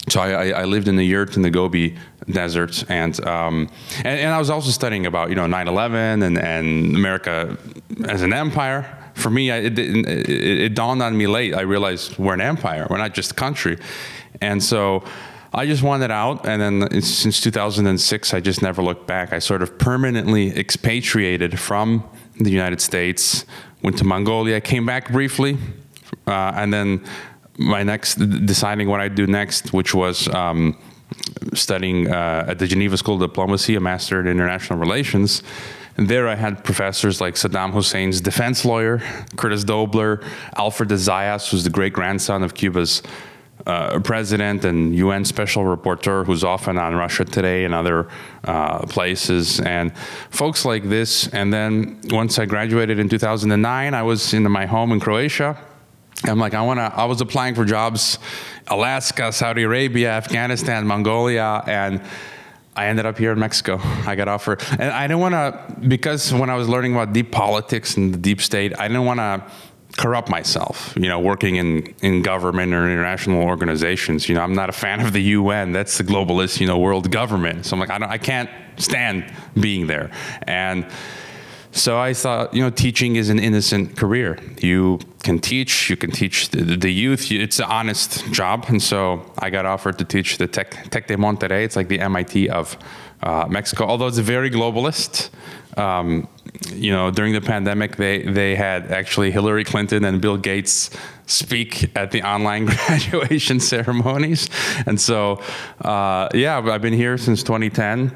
So 0.10 0.20
I, 0.20 0.50
I, 0.50 0.64
lived 0.66 0.88
in 0.90 0.98
the 0.98 1.06
yurt 1.06 1.36
in 1.36 1.42
the 1.42 1.50
Gobi 1.50 1.98
Desert, 2.30 2.90
and, 2.90 3.26
um, 3.26 3.70
and, 3.98 4.20
and 4.20 4.34
I 4.34 4.40
was 4.40 4.50
also 4.50 4.70
studying 4.72 5.06
about 5.06 5.28
you 5.28 5.36
know 5.36 5.46
9/11 5.46 6.24
and, 6.24 6.38
and 6.38 6.96
America 6.96 7.58
as 8.06 8.22
an 8.22 8.32
empire. 8.32 8.86
For 9.16 9.30
me, 9.30 9.52
I, 9.52 9.58
it, 9.58 9.78
it, 9.78 10.30
it 10.30 10.76
dawned 10.76 11.02
on 11.02 11.18
me 11.18 11.28
late. 11.28 11.54
I 11.54 11.62
realized 11.62 12.18
we're 12.18 12.34
an 12.34 12.40
empire. 12.40 12.88
We're 12.90 13.00
not 13.00 13.14
just 13.14 13.32
a 13.32 13.36
country, 13.36 13.78
and 14.40 14.64
so 14.64 15.04
I 15.54 15.66
just 15.66 15.82
wanted 15.82 16.12
out, 16.12 16.46
and 16.46 16.62
then 16.62 17.02
since 17.02 17.40
2006, 17.40 18.34
I 18.34 18.40
just 18.40 18.62
never 18.62 18.82
looked 18.82 19.08
back. 19.08 19.32
I 19.32 19.40
sort 19.40 19.62
of 19.62 19.78
permanently 19.78 20.58
expatriated 20.58 21.60
from 21.60 22.08
the 22.40 22.52
United 22.52 22.82
States, 22.82 23.46
went 23.82 23.98
to 24.00 24.04
Mongolia, 24.04 24.60
came 24.60 24.86
back 24.86 25.12
briefly, 25.12 25.58
uh, 26.28 26.52
and 26.56 26.74
then 26.74 27.04
my 27.58 27.84
next 27.84 28.16
deciding 28.46 28.90
what 28.90 29.00
I'd 29.00 29.16
do 29.16 29.26
next, 29.26 29.74
which 29.74 29.96
was 29.96 30.28
um, 30.30 30.78
studying 31.54 32.12
uh, 32.12 32.46
at 32.50 32.60
the 32.60 32.68
Geneva 32.68 32.98
School 32.98 33.16
of 33.16 33.22
Diplomacy, 33.22 33.76
a 33.76 33.80
master 33.80 34.20
in 34.20 34.28
international 34.28 34.80
relations. 34.80 35.44
And 35.96 36.08
there 36.08 36.28
I 36.28 36.36
had 36.36 36.64
professors 36.64 37.20
like 37.20 37.34
Saddam 37.34 37.72
Hussein's 37.72 38.22
defense 38.22 38.64
lawyer, 38.64 39.02
Curtis 39.36 39.64
Doebbler, 39.64 40.24
Alfred 40.56 40.90
de 40.90 40.96
Zayas, 40.96 41.50
who's 41.50 41.64
the 41.64 41.72
great 41.72 41.94
grandson 41.94 42.44
of 42.44 42.54
Cuba's 42.54 43.02
uh, 43.68 44.00
president 44.00 44.64
and 44.64 44.96
UN 44.96 45.26
special 45.26 45.64
rapporteur 45.64 46.26
who's 46.26 46.44
often 46.44 46.78
on 46.78 46.96
Russia 46.96 47.26
Today 47.26 47.66
and 47.66 47.74
other 47.74 48.08
uh, 48.46 48.86
places, 48.86 49.60
and 49.60 49.96
folks 50.30 50.64
like 50.64 50.88
this. 50.88 51.28
And 51.34 51.54
then 51.54 52.00
once 52.06 52.40
I 52.40 52.46
graduated 52.46 52.98
in 52.98 53.10
2009, 53.10 53.94
I 53.94 54.04
was 54.04 54.34
in 54.34 54.50
my 54.50 54.66
home 54.66 54.94
in 54.94 55.02
Croatia. 55.02 55.58
I'm 56.24 56.40
like, 56.40 56.54
I 56.54 56.62
want 56.62 56.80
to, 56.80 56.84
I 56.84 57.06
was 57.06 57.20
applying 57.20 57.56
for 57.56 57.66
jobs, 57.66 58.20
Alaska, 58.68 59.34
Saudi 59.34 59.64
Arabia, 59.64 60.12
Afghanistan, 60.12 60.88
Mongolia, 60.88 61.62
and 61.68 62.02
I 62.74 62.88
ended 62.88 63.06
up 63.06 63.18
here 63.18 63.34
in 63.34 63.40
Mexico. 63.40 63.80
I 63.82 64.16
got 64.16 64.30
offered, 64.30 64.64
and 64.80 64.84
I 64.84 65.08
didn't 65.08 65.20
want 65.20 65.34
to, 65.34 65.88
because 65.88 66.34
when 66.34 66.50
I 66.50 66.56
was 66.56 66.70
learning 66.70 66.94
about 66.94 67.12
deep 67.12 67.32
politics 67.32 67.98
and 67.98 68.14
the 68.14 68.18
deep 68.18 68.40
state, 68.40 68.80
I 68.80 68.88
didn't 68.88 69.06
want 69.06 69.20
to 69.20 69.44
corrupt 69.98 70.30
myself, 70.30 70.94
you 70.96 71.10
know, 71.10 71.20
working 71.20 71.56
in, 71.56 71.94
in 72.02 72.22
government 72.22 72.74
or 72.74 72.90
international 72.90 73.42
organizations. 73.44 74.30
You 74.30 74.36
know, 74.36 74.42
I'm 74.42 74.54
not 74.54 74.70
a 74.70 74.74
fan 74.74 75.02
of 75.02 75.12
the 75.12 75.22
UN. 75.22 75.74
That's 75.74 75.98
the 75.98 76.04
globalist, 76.04 76.62
you 76.62 76.68
know, 76.68 76.78
world 76.78 77.12
government. 77.12 77.66
So 77.66 77.76
I'm 77.76 77.80
like, 77.80 77.90
I, 77.90 77.98
don't, 77.98 78.10
I 78.10 78.20
can't 78.20 78.50
stand 78.78 79.32
being 79.60 79.88
there. 79.88 80.12
And 80.44 80.86
so 81.72 82.00
I 82.00 82.14
thought, 82.14 82.54
you 82.54 82.62
know, 82.62 82.70
teaching 82.70 83.16
is 83.16 83.30
an 83.30 83.40
innocent 83.40 83.98
career. 83.98 84.40
You 84.62 85.00
can 85.24 85.40
teach, 85.40 85.90
you 85.90 85.98
can 85.98 86.12
teach 86.12 86.50
the, 86.50 86.78
the 86.78 86.92
youth. 86.92 87.32
It's 87.32 87.60
an 87.60 87.66
honest 87.66 88.32
job. 88.32 88.66
And 88.70 88.82
so 88.82 89.32
I 89.40 89.50
got 89.50 89.66
offered 89.66 89.98
to 89.98 90.06
teach 90.06 90.38
the 90.38 90.48
Tec, 90.48 90.90
Tec 90.92 91.08
de 91.08 91.18
Monterrey. 91.18 91.64
It's 91.66 91.76
like 91.76 91.88
the 91.88 92.00
MIT 92.00 92.50
of 92.50 92.78
uh, 93.24 93.48
Mexico, 93.50 93.86
although 93.86 94.08
it's 94.08 94.20
very 94.20 94.52
globalist. 94.52 95.30
Um, 95.78 96.28
you 96.74 96.92
know, 96.92 97.12
during 97.12 97.34
the 97.34 97.42
pandemic, 97.42 97.98
they, 97.98 98.24
they 98.24 98.56
had 98.56 98.92
actually 98.92 99.32
Hillary 99.32 99.64
Clinton 99.64 100.04
and 100.06 100.20
Bill 100.20 100.38
Gates 100.38 100.90
speak 101.28 101.96
at 101.96 102.12
the 102.12 102.24
online 102.24 102.66
graduation 102.88 103.60
ceremonies. 103.60 104.50
And 104.86 105.00
so, 105.00 105.42
uh, 105.82 106.30
yeah, 106.34 106.58
I've 106.58 106.82
been 106.82 106.94
here 106.94 107.18
since 107.18 107.44
2010. 107.44 108.16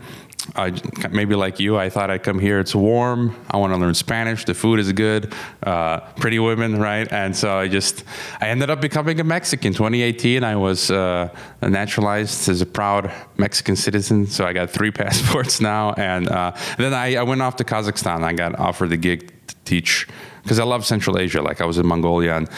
I, 0.56 0.74
maybe 1.12 1.36
like 1.36 1.60
you, 1.60 1.78
I 1.78 1.90
thought 1.90 2.10
I'd 2.10 2.24
come 2.24 2.40
here. 2.40 2.60
It's 2.60 2.74
warm. 2.74 3.36
I 3.50 3.58
want 3.58 3.74
to 3.74 3.78
learn 3.78 3.94
Spanish. 3.94 4.46
The 4.46 4.54
food 4.54 4.80
is 4.80 4.92
good. 4.94 5.34
Uh, 5.62 6.00
pretty 6.18 6.40
women, 6.40 6.80
right? 6.80 7.12
And 7.12 7.36
so 7.36 7.58
I 7.58 7.68
just, 7.68 8.04
I 8.40 8.50
ended 8.50 8.70
up 8.70 8.82
becoming 8.82 9.20
a 9.20 9.24
Mexican. 9.24 9.74
2018, 9.74 10.44
I 10.44 10.56
was 10.56 10.90
uh, 10.90 11.30
naturalized 11.62 12.50
as 12.50 12.62
a 12.62 12.66
proud 12.66 13.12
Mexican 13.38 13.76
citizen. 13.76 14.26
So 14.28 14.46
I 14.46 14.54
got 14.54 14.70
three 14.70 14.92
passports 15.02 15.62
now. 15.62 15.94
And 15.94 16.28
uh, 16.28 16.56
then 16.78 16.94
I, 16.94 17.16
I, 17.16 17.24
went 17.24 17.42
off 17.42 17.56
to 17.58 17.64
Kazakhstan. 17.64 18.24
I 18.24 18.34
got 18.34 18.58
offered 18.58 18.90
the 18.90 18.98
gig 18.98 19.34
to 19.48 19.56
teach 19.66 20.08
because 20.44 20.60
I 20.60 20.64
love 20.64 20.86
Central 20.86 21.18
Asia. 21.18 21.42
Like 21.42 21.62
I 21.62 21.66
was 21.66 21.78
in 21.78 21.86
Mongolia, 21.86 22.36
and, 22.36 22.50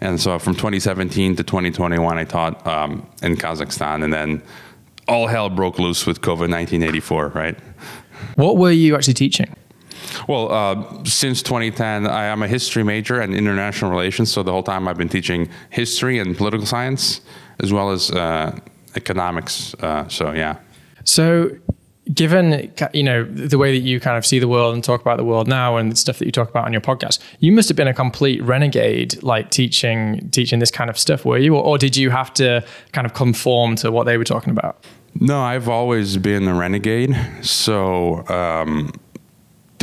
and 0.00 0.20
so 0.20 0.38
from 0.38 0.54
2017 0.54 1.36
to 1.36 1.42
2021, 1.42 2.16
I 2.16 2.24
taught 2.24 2.64
um, 2.66 3.06
in 3.22 3.36
Kazakhstan, 3.36 4.04
and 4.04 4.12
then 4.12 4.42
all 5.08 5.26
hell 5.26 5.50
broke 5.50 5.78
loose 5.78 6.06
with 6.06 6.20
COVID 6.20 6.50
1984, 6.50 7.28
right? 7.28 7.58
What 8.36 8.56
were 8.56 8.70
you 8.70 8.94
actually 8.94 9.14
teaching? 9.14 9.54
Well, 10.28 10.52
uh, 10.52 11.04
since 11.04 11.42
2010, 11.42 12.06
I 12.06 12.24
am 12.24 12.42
a 12.42 12.48
history 12.48 12.82
major 12.82 13.20
and 13.20 13.34
international 13.34 13.90
relations. 13.90 14.30
So 14.30 14.42
the 14.42 14.52
whole 14.52 14.62
time 14.62 14.88
I've 14.88 14.98
been 14.98 15.08
teaching 15.08 15.48
history 15.70 16.18
and 16.18 16.36
political 16.36 16.66
science 16.66 17.20
as 17.60 17.72
well 17.72 17.90
as 17.90 18.10
uh, 18.10 18.58
economics. 18.96 19.74
Uh, 19.80 20.08
so, 20.08 20.32
yeah. 20.32 20.58
So 21.04 21.50
given 22.12 22.70
you 22.92 23.02
know 23.02 23.24
the 23.24 23.56
way 23.56 23.72
that 23.72 23.82
you 23.82 23.98
kind 23.98 24.18
of 24.18 24.26
see 24.26 24.38
the 24.38 24.48
world 24.48 24.74
and 24.74 24.84
talk 24.84 25.00
about 25.00 25.16
the 25.16 25.24
world 25.24 25.48
now 25.48 25.78
and 25.78 25.90
the 25.90 25.96
stuff 25.96 26.18
that 26.18 26.26
you 26.26 26.32
talk 26.32 26.50
about 26.50 26.66
on 26.66 26.72
your 26.72 26.80
podcast 26.80 27.18
you 27.38 27.50
must 27.50 27.68
have 27.68 27.76
been 27.76 27.88
a 27.88 27.94
complete 27.94 28.42
renegade 28.42 29.22
like 29.22 29.50
teaching 29.50 30.28
teaching 30.30 30.58
this 30.58 30.70
kind 30.70 30.90
of 30.90 30.98
stuff 30.98 31.24
were 31.24 31.38
you? 31.38 31.56
Or, 31.56 31.62
or 31.62 31.78
did 31.78 31.96
you 31.96 32.10
have 32.10 32.32
to 32.34 32.62
kind 32.92 33.06
of 33.06 33.14
conform 33.14 33.76
to 33.76 33.90
what 33.90 34.04
they 34.04 34.18
were 34.18 34.24
talking 34.24 34.50
about? 34.50 34.84
No 35.14 35.40
i've 35.40 35.68
always 35.68 36.18
been 36.18 36.46
a 36.46 36.54
renegade. 36.54 37.16
So 37.40 38.26
um, 38.28 38.92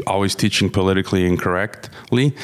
always 0.05 0.35
teaching 0.35 0.69
politically 0.69 1.25
incorrectly. 1.25 2.35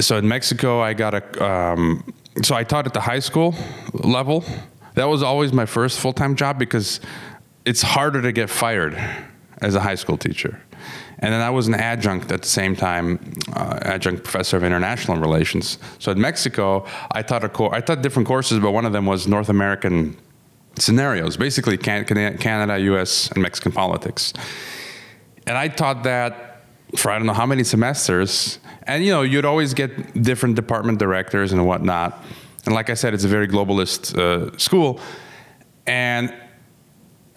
So 0.00 0.18
in 0.18 0.26
mexico 0.26 0.80
i 0.80 0.94
got 0.94 1.14
a 1.14 1.44
um, 1.44 2.12
so 2.42 2.56
i 2.56 2.64
taught 2.64 2.86
at 2.86 2.94
the 2.94 3.00
high 3.00 3.20
school 3.20 3.54
level. 3.92 4.44
That 4.94 5.04
was 5.04 5.22
always 5.22 5.52
my 5.52 5.66
first 5.66 6.00
full-time 6.00 6.34
job 6.34 6.58
because 6.58 7.00
it's 7.64 7.82
harder 7.82 8.22
to 8.22 8.32
get 8.32 8.50
fired 8.50 8.94
as 9.58 9.74
a 9.74 9.80
high 9.80 9.94
school 9.94 10.16
teacher. 10.16 10.60
And 11.18 11.34
then 11.34 11.42
I 11.42 11.50
was 11.50 11.68
an 11.68 11.74
adjunct 11.74 12.32
at 12.32 12.42
the 12.42 12.48
same 12.48 12.74
time, 12.74 13.34
uh, 13.52 13.78
adjunct 13.82 14.24
professor 14.24 14.56
of 14.56 14.64
international 14.64 15.18
relations. 15.18 15.78
So 15.98 16.10
at 16.10 16.16
Mexico, 16.16 16.86
I 17.12 17.22
taught 17.22 17.44
a 17.44 17.48
co- 17.48 17.70
I 17.70 17.80
taught 17.82 18.00
different 18.00 18.26
courses, 18.26 18.58
but 18.58 18.70
one 18.70 18.86
of 18.86 18.92
them 18.92 19.04
was 19.04 19.28
North 19.28 19.50
American 19.50 20.16
scenarios, 20.78 21.36
basically 21.36 21.76
Canada, 21.76 22.78
U.S., 22.78 23.30
and 23.32 23.42
Mexican 23.42 23.72
politics. 23.72 24.32
And 25.46 25.58
I 25.58 25.68
taught 25.68 26.04
that 26.04 26.62
for 26.96 27.10
I 27.10 27.18
don't 27.18 27.26
know 27.26 27.34
how 27.34 27.46
many 27.46 27.64
semesters. 27.64 28.58
And 28.84 29.04
you 29.04 29.12
know, 29.12 29.22
you'd 29.22 29.44
always 29.44 29.74
get 29.74 30.22
different 30.22 30.56
department 30.56 30.98
directors 30.98 31.52
and 31.52 31.66
whatnot. 31.66 32.24
And 32.64 32.74
like 32.74 32.88
I 32.88 32.94
said, 32.94 33.12
it's 33.12 33.24
a 33.24 33.28
very 33.28 33.46
globalist 33.46 34.16
uh, 34.16 34.56
school. 34.56 35.00
And 35.86 36.34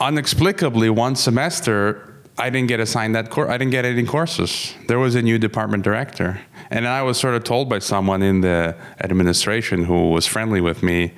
inexplicably, 0.07 0.89
one 0.89 1.15
semester, 1.15 2.13
I 2.37 2.49
didn't 2.49 2.67
get 2.67 2.79
assigned 2.79 3.15
that 3.15 3.29
course. 3.29 3.49
I 3.49 3.57
didn't 3.57 3.71
get 3.71 3.85
any 3.85 4.05
courses. 4.05 4.73
There 4.87 4.99
was 4.99 5.15
a 5.15 5.21
new 5.21 5.37
department 5.37 5.83
director. 5.83 6.41
And 6.71 6.87
I 6.87 7.03
was 7.03 7.19
sort 7.19 7.35
of 7.35 7.43
told 7.43 7.69
by 7.69 7.79
someone 7.79 8.23
in 8.23 8.41
the 8.41 8.75
administration 9.01 9.85
who 9.85 10.09
was 10.09 10.25
friendly 10.25 10.61
with 10.61 10.81
me, 10.81 11.13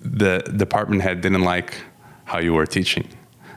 the 0.00 0.38
department 0.56 1.02
head 1.02 1.20
didn't 1.20 1.42
like 1.42 1.74
how 2.24 2.38
you 2.38 2.52
were 2.52 2.66
teaching. 2.66 3.08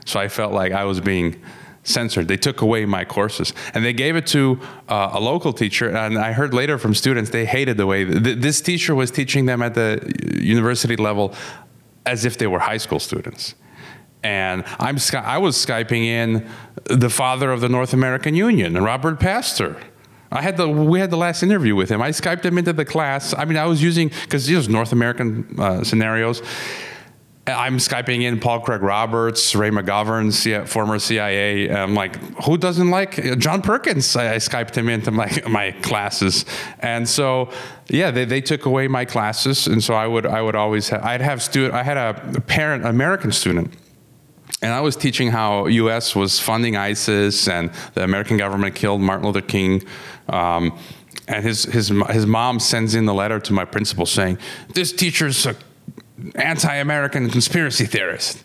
So 0.06 0.20
I 0.20 0.28
felt 0.28 0.52
like 0.52 0.72
I 0.72 0.84
was 0.84 1.00
being 1.00 1.40
censored. 1.82 2.28
They 2.28 2.38
took 2.38 2.62
away 2.62 2.86
my 2.86 3.04
courses 3.04 3.52
and 3.74 3.84
they 3.84 3.92
gave 3.92 4.16
it 4.16 4.26
to 4.28 4.58
uh, 4.88 5.10
a 5.12 5.20
local 5.20 5.52
teacher. 5.52 5.90
And 5.90 6.18
I 6.18 6.32
heard 6.32 6.54
later 6.54 6.78
from 6.78 6.94
students 6.94 7.30
they 7.30 7.44
hated 7.44 7.76
the 7.76 7.86
way 7.86 8.04
th- 8.06 8.38
this 8.38 8.62
teacher 8.62 8.94
was 8.94 9.10
teaching 9.10 9.44
them 9.44 9.60
at 9.60 9.74
the 9.74 10.12
university 10.40 10.96
level 10.96 11.34
as 12.06 12.24
if 12.24 12.38
they 12.38 12.46
were 12.46 12.58
high 12.58 12.78
school 12.78 13.00
students 13.00 13.54
and 14.24 14.64
I'm 14.80 14.96
I 15.14 15.38
was 15.38 15.54
skyping 15.54 16.04
in 16.06 16.48
the 16.84 17.10
father 17.10 17.52
of 17.52 17.60
the 17.60 17.68
North 17.68 17.92
American 17.92 18.34
Union, 18.34 18.74
Robert 18.82 19.20
Pastor. 19.20 19.76
I 20.32 20.42
had 20.42 20.56
the 20.56 20.68
we 20.68 20.98
had 20.98 21.10
the 21.10 21.16
last 21.16 21.42
interview 21.44 21.76
with 21.76 21.90
him. 21.90 22.02
I 22.02 22.10
skyped 22.10 22.44
him 22.44 22.58
into 22.58 22.72
the 22.72 22.84
class. 22.84 23.34
I 23.34 23.44
mean, 23.44 23.56
I 23.56 23.66
was 23.66 23.82
using 23.82 24.08
because 24.08 24.46
these 24.46 24.68
North 24.68 24.92
American 24.92 25.54
uh, 25.58 25.84
scenarios. 25.84 26.42
I'm 27.46 27.76
skyping 27.76 28.22
in 28.22 28.40
Paul 28.40 28.60
Craig 28.60 28.80
Roberts, 28.80 29.54
Ray 29.54 29.68
McGovern, 29.68 30.66
former 30.66 30.98
CIA. 30.98 31.70
I'm 31.70 31.94
like, 31.94 32.16
who 32.44 32.56
doesn't 32.56 32.88
like 32.88 33.18
uh, 33.18 33.36
John 33.36 33.60
Perkins? 33.60 34.16
I, 34.16 34.32
I, 34.32 34.36
skyped 34.36 34.74
him 34.74 34.88
into 34.88 35.10
my 35.10 35.30
my 35.48 35.72
classes, 35.82 36.46
and 36.80 37.06
so 37.06 37.50
yeah, 37.90 38.10
they, 38.10 38.24
they 38.24 38.40
took 38.40 38.64
away 38.64 38.88
my 38.88 39.04
classes, 39.04 39.66
and 39.66 39.84
so 39.84 39.92
I 39.92 40.06
would 40.06 40.24
I 40.24 40.40
would 40.40 40.54
always 40.54 40.88
have, 40.88 41.02
I'd 41.02 41.20
have 41.20 41.42
student 41.42 41.74
I 41.74 41.82
had 41.82 41.98
a 41.98 42.40
parent 42.40 42.86
American 42.86 43.30
student. 43.30 43.74
And 44.64 44.72
I 44.72 44.80
was 44.80 44.96
teaching 44.96 45.30
how 45.30 45.66
U.S. 45.66 46.16
was 46.16 46.40
funding 46.40 46.74
ISIS, 46.74 47.48
and 47.48 47.70
the 47.92 48.02
American 48.02 48.38
government 48.38 48.74
killed 48.74 49.02
Martin 49.02 49.26
Luther 49.26 49.42
King. 49.42 49.82
Um, 50.30 50.78
and 51.28 51.44
his 51.44 51.64
his 51.64 51.92
his 52.08 52.24
mom 52.24 52.58
sends 52.58 52.94
in 52.94 53.04
the 53.04 53.12
letter 53.12 53.38
to 53.40 53.52
my 53.52 53.66
principal 53.66 54.06
saying, 54.06 54.38
"This 54.72 54.90
teacher's 54.90 55.44
an 55.44 55.56
anti-American 56.34 57.28
conspiracy 57.28 57.84
theorist. 57.84 58.42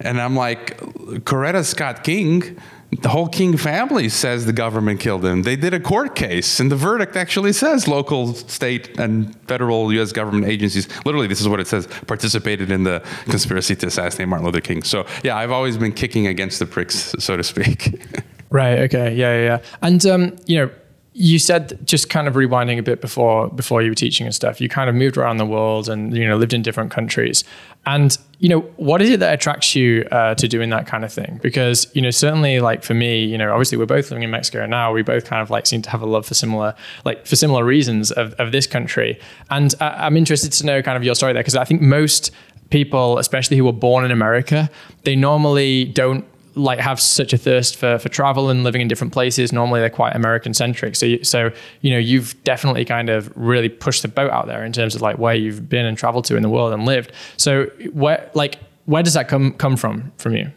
And 0.00 0.20
I'm 0.20 0.34
like, 0.34 0.76
Coretta 1.24 1.64
Scott 1.64 2.02
King, 2.02 2.58
the 2.92 3.08
whole 3.08 3.28
King 3.28 3.56
family 3.56 4.08
says 4.08 4.46
the 4.46 4.52
government 4.52 4.98
killed 4.98 5.24
him. 5.24 5.42
They 5.42 5.54
did 5.54 5.72
a 5.74 5.80
court 5.80 6.16
case, 6.16 6.58
and 6.58 6.72
the 6.72 6.76
verdict 6.76 7.16
actually 7.16 7.52
says 7.52 7.86
local, 7.86 8.34
state, 8.34 8.98
and 8.98 9.34
federal 9.46 9.92
U.S. 9.92 10.12
government 10.12 10.46
agencies. 10.46 10.88
Literally, 11.04 11.28
this 11.28 11.40
is 11.40 11.48
what 11.48 11.60
it 11.60 11.68
says: 11.68 11.86
participated 12.06 12.70
in 12.70 12.82
the 12.82 13.02
conspiracy 13.26 13.76
to 13.76 13.86
assassinate 13.86 14.28
Martin 14.28 14.46
Luther 14.46 14.60
King. 14.60 14.82
So, 14.82 15.06
yeah, 15.22 15.36
I've 15.36 15.52
always 15.52 15.78
been 15.78 15.92
kicking 15.92 16.26
against 16.26 16.58
the 16.58 16.66
pricks, 16.66 17.14
so 17.18 17.36
to 17.36 17.44
speak. 17.44 18.02
right. 18.50 18.80
Okay. 18.80 19.14
Yeah. 19.14 19.34
Yeah. 19.34 19.44
yeah. 19.44 19.58
And 19.82 20.04
um, 20.06 20.36
you 20.46 20.58
know, 20.58 20.70
you 21.12 21.40
said 21.40 21.78
just 21.84 22.08
kind 22.08 22.28
of 22.28 22.34
rewinding 22.34 22.78
a 22.78 22.82
bit 22.82 23.00
before 23.00 23.48
before 23.48 23.82
you 23.82 23.90
were 23.90 23.96
teaching 23.96 24.26
and 24.26 24.34
stuff 24.34 24.60
you 24.60 24.68
kind 24.68 24.88
of 24.88 24.94
moved 24.94 25.16
around 25.16 25.38
the 25.38 25.44
world 25.44 25.88
and 25.88 26.16
you 26.16 26.26
know 26.26 26.36
lived 26.36 26.52
in 26.52 26.62
different 26.62 26.90
countries. 26.90 27.42
And 27.86 28.16
you 28.38 28.48
know 28.48 28.60
what 28.76 29.02
is 29.02 29.10
it 29.10 29.20
that 29.20 29.34
attracts 29.34 29.74
you 29.74 30.06
uh, 30.12 30.34
to 30.36 30.46
doing 30.46 30.70
that 30.70 30.86
kind 30.86 31.04
of 31.04 31.12
thing? 31.12 31.40
Because 31.42 31.90
you 31.94 32.02
know 32.02 32.10
certainly 32.10 32.60
like 32.60 32.84
for 32.84 32.94
me 32.94 33.24
you 33.24 33.36
know 33.36 33.52
obviously 33.52 33.76
we're 33.76 33.86
both 33.86 34.10
living 34.10 34.22
in 34.22 34.30
mexico 34.30 34.66
now. 34.66 34.92
We 34.92 35.02
both 35.02 35.24
kind 35.24 35.42
of 35.42 35.50
like 35.50 35.66
seem 35.66 35.82
to 35.82 35.90
have 35.90 36.00
a 36.00 36.06
love 36.06 36.26
for 36.26 36.34
similar 36.34 36.74
like 37.04 37.26
for 37.26 37.34
similar 37.34 37.64
reasons 37.64 38.12
of, 38.12 38.34
of 38.34 38.52
this 38.52 38.66
country. 38.66 39.18
And 39.50 39.74
I, 39.80 40.06
i'm 40.06 40.16
interested 40.16 40.52
to 40.52 40.66
know 40.66 40.80
kind 40.80 40.96
of 40.96 41.02
your 41.02 41.14
story 41.14 41.32
there 41.32 41.42
because 41.42 41.56
i 41.56 41.64
think 41.64 41.80
most 41.80 42.30
people 42.70 43.18
especially 43.18 43.56
who 43.56 43.64
were 43.64 43.72
born 43.72 44.04
in 44.04 44.10
america 44.10 44.70
they 45.02 45.16
normally 45.16 45.86
don't 45.86 46.24
like 46.54 46.78
have 46.78 47.00
such 47.00 47.32
a 47.32 47.38
thirst 47.38 47.76
for 47.76 47.98
for 47.98 48.08
travel 48.08 48.50
and 48.50 48.64
living 48.64 48.80
in 48.80 48.88
different 48.88 49.12
places. 49.12 49.52
Normally, 49.52 49.80
they're 49.80 49.90
quite 49.90 50.14
American 50.14 50.54
centric. 50.54 50.96
So, 50.96 51.06
you, 51.06 51.24
so 51.24 51.50
you 51.80 51.90
know, 51.90 51.98
you've 51.98 52.42
definitely 52.44 52.84
kind 52.84 53.08
of 53.08 53.32
really 53.36 53.68
pushed 53.68 54.02
the 54.02 54.08
boat 54.08 54.30
out 54.30 54.46
there 54.46 54.64
in 54.64 54.72
terms 54.72 54.94
of 54.94 55.02
like 55.02 55.18
where 55.18 55.34
you've 55.34 55.68
been 55.68 55.86
and 55.86 55.96
traveled 55.96 56.24
to 56.26 56.36
in 56.36 56.42
the 56.42 56.48
world 56.48 56.72
and 56.72 56.84
lived. 56.84 57.12
So, 57.36 57.66
where 57.92 58.30
like 58.34 58.58
where 58.86 59.02
does 59.02 59.14
that 59.14 59.28
come 59.28 59.52
come 59.52 59.76
from 59.76 60.12
from 60.18 60.34
you? 60.34 60.50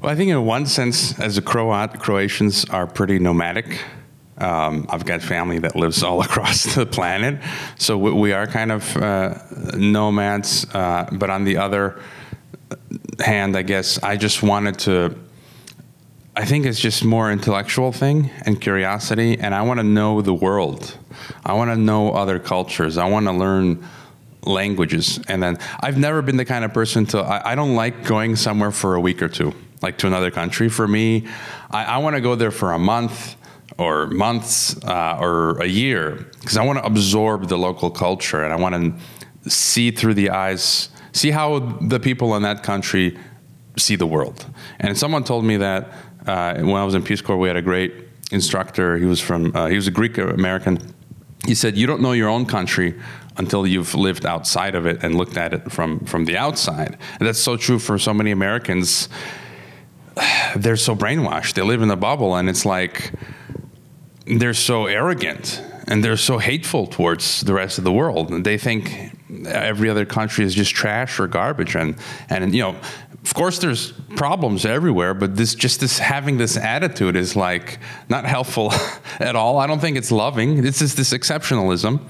Well, 0.00 0.12
I 0.12 0.16
think 0.16 0.30
in 0.30 0.44
one 0.44 0.66
sense, 0.66 1.18
as 1.18 1.38
a 1.38 1.42
Croat, 1.42 1.98
Croatians 1.98 2.64
are 2.66 2.86
pretty 2.86 3.18
nomadic. 3.18 3.80
Um, 4.38 4.86
I've 4.90 5.04
got 5.04 5.22
family 5.22 5.58
that 5.60 5.76
lives 5.76 6.02
all 6.02 6.20
across 6.28 6.74
the 6.74 6.86
planet, 6.86 7.40
so 7.78 7.96
we, 7.96 8.12
we 8.12 8.32
are 8.32 8.46
kind 8.46 8.72
of 8.72 8.96
uh, 8.96 9.38
nomads. 9.76 10.66
Uh, 10.74 11.08
but 11.12 11.30
on 11.30 11.44
the 11.44 11.56
other 11.56 12.00
hand, 13.20 13.56
I 13.56 13.62
guess 13.62 14.02
I 14.02 14.16
just 14.16 14.42
wanted 14.42 14.78
to. 14.80 15.16
I 16.36 16.44
think 16.44 16.66
it's 16.66 16.80
just 16.80 17.04
more 17.04 17.30
intellectual 17.30 17.92
thing 17.92 18.30
and 18.44 18.60
curiosity, 18.60 19.38
and 19.38 19.54
I 19.54 19.62
want 19.62 19.78
to 19.78 19.84
know 19.84 20.20
the 20.20 20.34
world. 20.34 20.98
I 21.44 21.52
want 21.52 21.70
to 21.70 21.76
know 21.76 22.12
other 22.12 22.40
cultures. 22.40 22.98
I 22.98 23.08
want 23.08 23.26
to 23.26 23.32
learn 23.32 23.86
languages, 24.42 25.20
and 25.28 25.42
then 25.42 25.58
I've 25.80 25.96
never 25.96 26.22
been 26.22 26.36
the 26.36 26.44
kind 26.44 26.64
of 26.64 26.74
person 26.74 27.06
to. 27.06 27.20
I, 27.20 27.52
I 27.52 27.54
don't 27.54 27.76
like 27.76 28.04
going 28.04 28.36
somewhere 28.36 28.72
for 28.72 28.96
a 28.96 29.00
week 29.00 29.22
or 29.22 29.28
two, 29.28 29.54
like 29.80 29.96
to 29.98 30.06
another 30.06 30.30
country. 30.30 30.68
For 30.68 30.88
me, 30.88 31.26
I, 31.70 31.84
I 31.84 31.98
want 31.98 32.16
to 32.16 32.20
go 32.20 32.34
there 32.34 32.50
for 32.50 32.72
a 32.72 32.78
month 32.78 33.36
or 33.78 34.06
months 34.08 34.82
uh, 34.84 35.18
or 35.20 35.58
a 35.60 35.66
year 35.66 36.26
because 36.40 36.56
I 36.56 36.64
want 36.64 36.78
to 36.78 36.84
absorb 36.84 37.48
the 37.48 37.58
local 37.58 37.90
culture 37.90 38.44
and 38.44 38.52
I 38.52 38.56
want 38.56 38.74
to 38.74 39.50
see 39.50 39.90
through 39.90 40.14
the 40.14 40.30
eyes 40.30 40.90
see 41.14 41.30
how 41.30 41.60
the 41.80 41.98
people 41.98 42.36
in 42.36 42.42
that 42.42 42.62
country 42.62 43.16
see 43.78 43.96
the 43.96 44.06
world. 44.06 44.44
And 44.78 44.98
someone 44.98 45.24
told 45.24 45.44
me 45.44 45.56
that 45.56 45.88
uh, 46.26 46.54
when 46.56 46.76
I 46.76 46.84
was 46.84 46.94
in 46.94 47.02
Peace 47.02 47.22
Corps, 47.22 47.38
we 47.38 47.48
had 47.48 47.56
a 47.56 47.62
great 47.62 47.94
instructor. 48.30 48.98
He 48.98 49.06
was 49.06 49.20
from 49.20 49.54
uh, 49.54 49.68
he 49.68 49.76
was 49.76 49.86
a 49.86 49.90
Greek 49.90 50.18
American. 50.18 50.78
He 51.46 51.54
said, 51.54 51.76
"You 51.76 51.86
don't 51.86 52.02
know 52.02 52.12
your 52.12 52.28
own 52.28 52.46
country 52.46 52.94
until 53.36 53.66
you've 53.66 53.94
lived 53.94 54.26
outside 54.26 54.74
of 54.74 54.86
it 54.86 55.02
and 55.02 55.16
looked 55.16 55.36
at 55.36 55.54
it 55.54 55.72
from 55.72 56.00
from 56.00 56.24
the 56.24 56.36
outside." 56.36 56.98
And 57.18 57.28
that's 57.28 57.40
so 57.40 57.56
true 57.56 57.78
for 57.78 57.98
so 57.98 58.12
many 58.12 58.30
Americans. 58.30 59.08
They're 60.56 60.76
so 60.76 60.94
brainwashed. 60.94 61.54
They 61.54 61.62
live 61.62 61.82
in 61.82 61.90
a 61.90 61.96
bubble, 61.96 62.34
and 62.36 62.48
it's 62.48 62.64
like 62.64 63.12
they're 64.26 64.54
so 64.54 64.86
arrogant 64.86 65.62
and 65.86 66.02
they're 66.02 66.16
so 66.16 66.38
hateful 66.38 66.86
towards 66.86 67.42
the 67.42 67.52
rest 67.52 67.76
of 67.76 67.84
the 67.84 67.92
world. 67.92 68.44
They 68.44 68.56
think 68.56 69.13
every 69.46 69.90
other 69.90 70.04
country 70.04 70.44
is 70.44 70.54
just 70.54 70.74
trash 70.74 71.18
or 71.20 71.26
garbage, 71.26 71.74
and 71.76 71.96
and 72.28 72.54
you 72.54 72.62
know, 72.62 72.76
of 73.22 73.34
course, 73.34 73.58
there's 73.58 73.92
problems 74.16 74.64
everywhere, 74.64 75.14
but 75.14 75.36
this 75.36 75.54
just 75.54 75.80
this 75.80 75.98
having 75.98 76.38
this 76.38 76.56
attitude 76.56 77.16
is 77.16 77.36
like 77.36 77.78
not 78.08 78.24
helpful 78.24 78.72
at 79.20 79.36
all. 79.36 79.58
I 79.58 79.66
don't 79.66 79.80
think 79.80 79.96
it's 79.96 80.12
loving. 80.12 80.62
This 80.62 80.82
is 80.82 80.94
this 80.94 81.12
exceptionalism. 81.12 82.00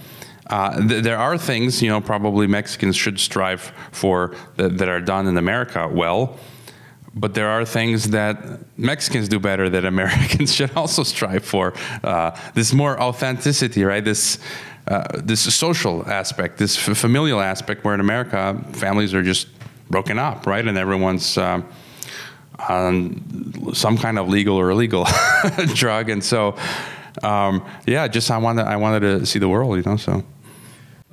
Uh, 0.46 0.86
th- 0.86 1.02
there 1.02 1.16
are 1.16 1.38
things, 1.38 1.80
you 1.80 1.88
know, 1.88 2.02
probably 2.02 2.46
Mexicans 2.46 2.96
should 2.96 3.18
strive 3.18 3.72
for 3.92 4.36
that, 4.56 4.76
that 4.76 4.88
are 4.90 5.00
done 5.00 5.26
in 5.26 5.38
America 5.38 5.88
well 5.90 6.38
but 7.14 7.34
there 7.34 7.48
are 7.48 7.64
things 7.64 8.10
that 8.10 8.36
Mexicans 8.76 9.28
do 9.28 9.38
better 9.38 9.70
that 9.70 9.84
Americans 9.94 10.54
should 10.54 10.74
also 10.76 11.02
strive 11.02 11.44
for. 11.44 11.74
Uh, 12.02 12.36
this 12.54 12.72
more 12.72 13.00
authenticity, 13.00 13.84
right? 13.84 14.04
This 14.04 14.38
uh, 14.88 15.20
this 15.22 15.40
social 15.54 16.06
aspect, 16.08 16.58
this 16.58 16.76
f- 16.76 16.96
familial 16.96 17.40
aspect, 17.40 17.84
where 17.84 17.94
in 17.94 18.00
America 18.00 18.62
families 18.72 19.14
are 19.14 19.22
just 19.22 19.48
broken 19.90 20.18
up, 20.18 20.46
right, 20.46 20.66
and 20.66 20.76
everyone's 20.76 21.38
uh, 21.38 21.62
on 22.68 23.72
some 23.74 23.96
kind 23.96 24.18
of 24.18 24.28
legal 24.28 24.56
or 24.56 24.70
illegal 24.70 25.06
drug, 25.74 26.10
and 26.10 26.22
so 26.22 26.56
um, 27.22 27.64
yeah, 27.86 28.08
just 28.08 28.30
I 28.30 28.38
wanted 28.38 28.66
I 28.66 28.76
wanted 28.76 29.00
to 29.00 29.26
see 29.26 29.38
the 29.38 29.48
world, 29.48 29.76
you 29.76 29.82
know, 29.82 29.96
so. 29.96 30.22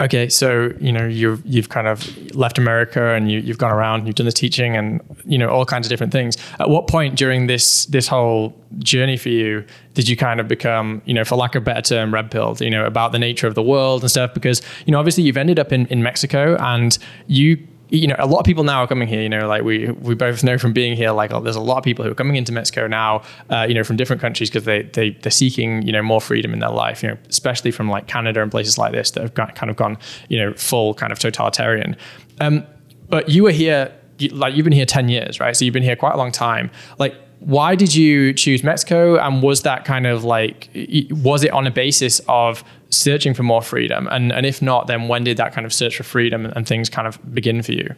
Okay, 0.01 0.29
so 0.29 0.73
you 0.79 0.91
know 0.91 1.05
you've 1.05 1.45
you've 1.45 1.69
kind 1.69 1.87
of 1.87 2.35
left 2.35 2.57
America 2.57 3.13
and 3.13 3.31
you, 3.31 3.39
you've 3.39 3.59
gone 3.59 3.71
around, 3.71 4.07
you've 4.07 4.15
done 4.15 4.25
the 4.25 4.31
teaching 4.31 4.75
and 4.75 4.99
you 5.25 5.37
know 5.37 5.47
all 5.47 5.63
kinds 5.63 5.85
of 5.85 5.89
different 5.89 6.11
things. 6.11 6.37
At 6.59 6.71
what 6.71 6.87
point 6.87 7.15
during 7.15 7.45
this 7.45 7.85
this 7.85 8.07
whole 8.07 8.55
journey 8.79 9.15
for 9.15 9.29
you 9.29 9.63
did 9.93 10.09
you 10.09 10.17
kind 10.17 10.39
of 10.39 10.47
become 10.47 11.01
you 11.05 11.13
know 11.13 11.23
for 11.23 11.35
lack 11.35 11.53
of 11.53 11.61
a 11.61 11.65
better 11.65 11.81
term 11.81 12.13
red 12.13 12.31
pilled 12.31 12.61
you 12.61 12.69
know 12.69 12.85
about 12.85 13.11
the 13.11 13.19
nature 13.19 13.45
of 13.45 13.53
the 13.53 13.61
world 13.61 14.01
and 14.01 14.09
stuff 14.09 14.33
because 14.33 14.61
you 14.85 14.91
know 14.91 14.97
obviously 14.97 15.23
you've 15.23 15.37
ended 15.37 15.59
up 15.59 15.71
in, 15.71 15.85
in 15.87 16.01
Mexico 16.01 16.55
and 16.59 16.97
you 17.27 17.57
you 17.91 18.07
know, 18.07 18.15
a 18.17 18.25
lot 18.25 18.39
of 18.39 18.45
people 18.45 18.63
now 18.63 18.81
are 18.83 18.87
coming 18.87 19.07
here. 19.07 19.21
You 19.21 19.29
know, 19.29 19.47
like 19.47 19.63
we 19.63 19.91
we 19.91 20.15
both 20.15 20.43
know 20.43 20.57
from 20.57 20.71
being 20.71 20.95
here, 20.95 21.11
like 21.11 21.31
oh, 21.33 21.41
there's 21.41 21.57
a 21.57 21.61
lot 21.61 21.77
of 21.77 21.83
people 21.83 22.05
who 22.05 22.11
are 22.11 22.15
coming 22.15 22.37
into 22.37 22.53
Mexico 22.53 22.87
now. 22.87 23.21
Uh, 23.49 23.65
you 23.67 23.75
know, 23.75 23.83
from 23.83 23.97
different 23.97 24.21
countries 24.21 24.49
because 24.49 24.63
they 24.63 24.83
they 24.83 25.11
they're 25.11 25.31
seeking 25.31 25.81
you 25.81 25.91
know 25.91 26.01
more 26.01 26.21
freedom 26.21 26.53
in 26.53 26.59
their 26.59 26.69
life. 26.69 27.03
You 27.03 27.09
know, 27.09 27.17
especially 27.29 27.69
from 27.69 27.89
like 27.89 28.07
Canada 28.07 28.41
and 28.41 28.49
places 28.49 28.77
like 28.77 28.93
this 28.93 29.11
that 29.11 29.21
have 29.21 29.33
got, 29.33 29.55
kind 29.55 29.69
of 29.69 29.75
gone 29.75 29.97
you 30.29 30.39
know 30.39 30.53
full 30.53 30.93
kind 30.93 31.11
of 31.11 31.19
totalitarian. 31.19 31.97
Um, 32.39 32.65
but 33.09 33.27
you 33.27 33.43
were 33.43 33.51
here, 33.51 33.93
like 34.31 34.55
you've 34.55 34.63
been 34.63 34.73
here 34.73 34.85
ten 34.85 35.09
years, 35.09 35.41
right? 35.41 35.55
So 35.55 35.65
you've 35.65 35.73
been 35.73 35.83
here 35.83 35.97
quite 35.97 36.13
a 36.13 36.17
long 36.17 36.31
time. 36.31 36.71
Like 36.97 37.15
why 37.41 37.73
did 37.73 37.95
you 37.95 38.33
choose 38.33 38.63
Mexico? 38.63 39.17
And 39.17 39.41
was 39.41 39.63
that 39.63 39.83
kind 39.83 40.05
of 40.05 40.23
like, 40.23 40.69
was 41.09 41.43
it 41.43 41.51
on 41.51 41.65
a 41.65 41.71
basis 41.71 42.21
of 42.27 42.63
searching 42.89 43.33
for 43.33 43.41
more 43.41 43.63
freedom? 43.63 44.07
And, 44.11 44.31
and 44.31 44.45
if 44.45 44.61
not, 44.61 44.85
then 44.85 45.07
when 45.07 45.23
did 45.23 45.37
that 45.37 45.51
kind 45.51 45.65
of 45.65 45.73
search 45.73 45.97
for 45.97 46.03
freedom 46.03 46.45
and 46.45 46.67
things 46.67 46.87
kind 46.87 47.07
of 47.07 47.19
begin 47.33 47.63
for 47.63 47.71
you? 47.71 47.95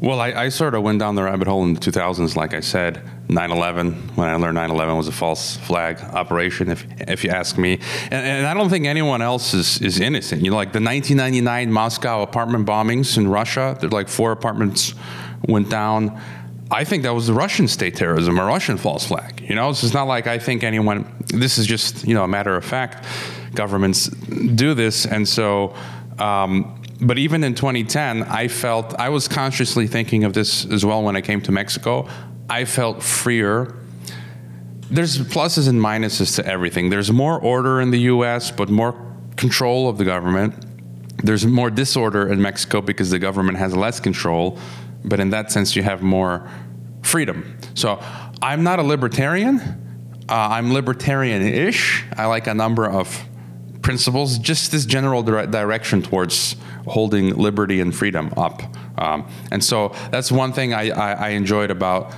Well, 0.00 0.20
I, 0.20 0.32
I, 0.32 0.48
sort 0.48 0.74
of 0.74 0.82
went 0.82 0.98
down 0.98 1.14
the 1.14 1.22
rabbit 1.22 1.46
hole 1.46 1.62
in 1.62 1.74
the 1.74 1.80
2000s, 1.80 2.34
like 2.34 2.54
I 2.54 2.60
said, 2.60 3.08
9/11. 3.28 4.16
When 4.16 4.28
I 4.28 4.34
learned 4.34 4.58
9/11 4.58 4.96
was 4.96 5.06
a 5.06 5.12
false 5.12 5.56
flag 5.58 6.00
operation, 6.12 6.70
if 6.70 6.84
if 7.06 7.22
you 7.22 7.30
ask 7.30 7.56
me, 7.56 7.78
and, 8.10 8.26
and, 8.26 8.46
I 8.48 8.52
don't 8.52 8.68
think 8.68 8.84
anyone 8.84 9.22
else 9.22 9.54
is 9.54 9.80
is 9.80 10.00
innocent. 10.00 10.42
You 10.42 10.50
know, 10.50 10.56
like 10.56 10.72
the 10.72 10.80
1999 10.80 11.70
Moscow 11.70 12.22
apartment 12.22 12.66
bombings 12.66 13.16
in 13.16 13.28
Russia. 13.28 13.76
There 13.78 13.90
like 13.90 14.08
four 14.08 14.32
apartments 14.32 14.92
went 15.46 15.70
down. 15.70 16.20
I 16.72 16.84
think 16.84 17.02
that 17.02 17.14
was 17.14 17.26
the 17.26 17.34
Russian 17.34 17.68
state 17.68 17.96
terrorism, 17.96 18.38
a 18.38 18.44
Russian 18.44 18.78
false 18.78 19.06
flag. 19.06 19.44
You 19.46 19.54
know, 19.54 19.68
it's 19.68 19.92
not 19.92 20.04
like 20.04 20.26
I 20.26 20.38
think 20.38 20.64
anyone. 20.64 21.04
This 21.26 21.58
is 21.58 21.66
just 21.66 22.06
you 22.06 22.14
know 22.14 22.24
a 22.24 22.28
matter 22.28 22.56
of 22.56 22.64
fact. 22.64 23.06
Governments 23.54 24.08
do 24.08 24.74
this, 24.74 25.06
and 25.06 25.28
so. 25.28 25.74
Um, 26.18 26.78
but 27.00 27.18
even 27.18 27.42
in 27.42 27.54
2010, 27.54 28.22
I 28.22 28.48
felt 28.48 28.94
I 28.94 29.08
was 29.08 29.26
consciously 29.26 29.86
thinking 29.88 30.24
of 30.24 30.34
this 30.34 30.64
as 30.66 30.84
well 30.84 31.02
when 31.02 31.16
I 31.16 31.20
came 31.20 31.40
to 31.42 31.52
Mexico. 31.52 32.08
I 32.48 32.64
felt 32.64 33.02
freer. 33.02 33.76
There's 34.88 35.18
pluses 35.18 35.68
and 35.68 35.80
minuses 35.80 36.36
to 36.36 36.46
everything. 36.46 36.90
There's 36.90 37.10
more 37.10 37.40
order 37.40 37.80
in 37.80 37.90
the 37.90 38.00
U.S., 38.00 38.50
but 38.50 38.68
more 38.68 38.94
control 39.36 39.88
of 39.88 39.98
the 39.98 40.04
government. 40.04 40.54
there's 41.24 41.46
more 41.46 41.70
disorder 41.70 42.28
in 42.28 42.40
Mexico 42.40 42.80
because 42.80 43.10
the 43.10 43.18
government 43.18 43.56
has 43.58 43.74
less 43.76 44.00
control, 44.00 44.58
but 45.04 45.20
in 45.20 45.30
that 45.30 45.50
sense, 45.50 45.76
you 45.76 45.82
have 45.82 46.02
more 46.02 46.48
freedom. 47.02 47.58
So 47.74 48.02
I'm 48.40 48.62
not 48.62 48.78
a 48.78 48.82
libertarian. 48.82 49.60
Uh, 50.28 50.34
I'm 50.34 50.72
libertarian-ish. 50.72 52.04
I 52.16 52.26
like 52.26 52.46
a 52.46 52.54
number 52.54 52.88
of 52.88 53.28
principles, 53.82 54.38
just 54.38 54.72
this 54.72 54.86
general 54.86 55.22
dire- 55.22 55.46
direction 55.46 56.02
towards 56.02 56.56
holding 56.86 57.34
liberty 57.34 57.80
and 57.80 57.94
freedom 57.94 58.32
up. 58.36 58.62
Um, 58.98 59.28
and 59.50 59.62
so 59.62 59.94
that's 60.10 60.32
one 60.32 60.52
thing 60.52 60.72
I, 60.72 60.90
I, 60.90 61.12
I 61.12 61.28
enjoyed 61.30 61.70
about 61.70 62.14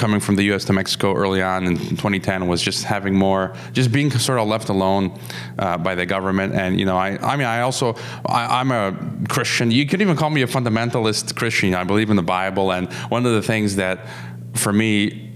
coming 0.00 0.18
from 0.18 0.34
the 0.34 0.44
U.S. 0.44 0.64
to 0.64 0.72
Mexico 0.72 1.14
early 1.14 1.42
on 1.42 1.66
in 1.66 1.76
2010 1.76 2.48
was 2.48 2.62
just 2.62 2.84
having 2.84 3.14
more, 3.14 3.54
just 3.72 3.92
being 3.92 4.10
sort 4.10 4.38
of 4.38 4.48
left 4.48 4.70
alone 4.70 5.16
uh, 5.58 5.76
by 5.76 5.94
the 5.94 6.06
government. 6.06 6.54
And 6.54 6.80
you 6.80 6.86
know, 6.86 6.96
I, 6.96 7.18
I 7.20 7.36
mean, 7.36 7.46
I 7.46 7.60
also, 7.60 7.94
I, 8.24 8.62
am 8.62 8.72
a 8.72 8.96
Christian. 9.28 9.70
You 9.70 9.86
could 9.86 10.00
even 10.00 10.16
call 10.16 10.30
me 10.30 10.40
a 10.40 10.46
fundamentalist 10.46 11.36
Christian. 11.36 11.74
I 11.74 11.84
believe 11.84 12.08
in 12.08 12.16
the 12.16 12.22
Bible, 12.22 12.72
and 12.72 12.90
one 13.10 13.26
of 13.26 13.32
the 13.32 13.42
things 13.42 13.76
that, 13.76 14.08
for 14.54 14.72
me, 14.72 15.30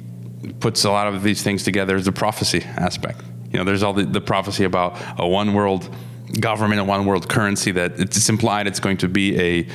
puts 0.61 0.85
a 0.85 0.91
lot 0.91 1.09
of 1.09 1.23
these 1.23 1.43
things 1.43 1.63
together 1.63 1.95
is 1.97 2.07
the 2.07 2.13
prophecy 2.13 2.63
aspect. 2.65 3.21
You 3.53 3.59
know, 3.59 3.65
there's 3.65 3.83
all 3.83 3.93
the, 3.93 4.05
the 4.05 4.21
prophecy 4.21 4.65
about 4.65 4.97
a 5.19 5.29
one 5.29 5.53
world 5.53 5.95
government 6.41 6.81
and 6.81 6.89
one 6.89 7.07
world 7.07 7.29
currency 7.29 7.71
that 7.73 7.99
it's 7.99 8.29
implied 8.29 8.67
it's 8.67 8.81
going 8.81 8.97
to 8.99 9.09
be 9.09 9.39
a 9.41 9.67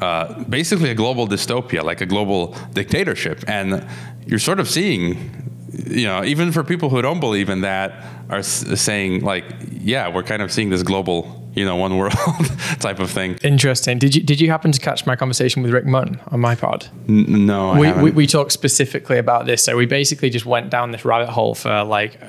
uh, 0.00 0.44
basically 0.44 0.90
a 0.90 0.94
global 0.94 1.26
dystopia, 1.26 1.82
like 1.82 2.00
a 2.00 2.06
global 2.06 2.54
dictatorship. 2.72 3.42
And 3.48 3.84
you're 4.26 4.38
sort 4.38 4.60
of 4.60 4.68
seeing, 4.68 5.16
you 5.72 6.06
know, 6.06 6.24
even 6.24 6.52
for 6.52 6.62
people 6.62 6.88
who 6.88 7.02
don't 7.02 7.20
believe 7.20 7.48
in 7.48 7.62
that, 7.62 8.04
are 8.30 8.42
saying 8.42 9.22
like, 9.22 9.44
yeah, 9.72 10.08
we're 10.08 10.22
kind 10.22 10.42
of 10.42 10.52
seeing 10.52 10.70
this 10.70 10.82
global, 10.82 11.50
you 11.54 11.64
know, 11.64 11.76
one 11.76 11.96
world 11.96 12.12
type 12.78 13.00
of 13.00 13.10
thing. 13.10 13.38
Interesting. 13.42 13.98
Did 13.98 14.14
you 14.14 14.22
did 14.22 14.40
you 14.40 14.50
happen 14.50 14.70
to 14.70 14.80
catch 14.80 15.06
my 15.06 15.16
conversation 15.16 15.62
with 15.62 15.72
Rick 15.72 15.86
Munn 15.86 16.20
on 16.28 16.40
my 16.40 16.54
pod? 16.54 16.86
N- 17.08 17.46
no, 17.46 17.74
we, 17.74 17.90
we, 17.92 18.10
we 18.10 18.26
talked 18.26 18.52
specifically 18.52 19.18
about 19.18 19.46
this. 19.46 19.64
So 19.64 19.76
we 19.76 19.86
basically 19.86 20.30
just 20.30 20.46
went 20.46 20.70
down 20.70 20.90
this 20.90 21.04
rabbit 21.04 21.30
hole 21.30 21.54
for 21.54 21.84
like 21.84 22.20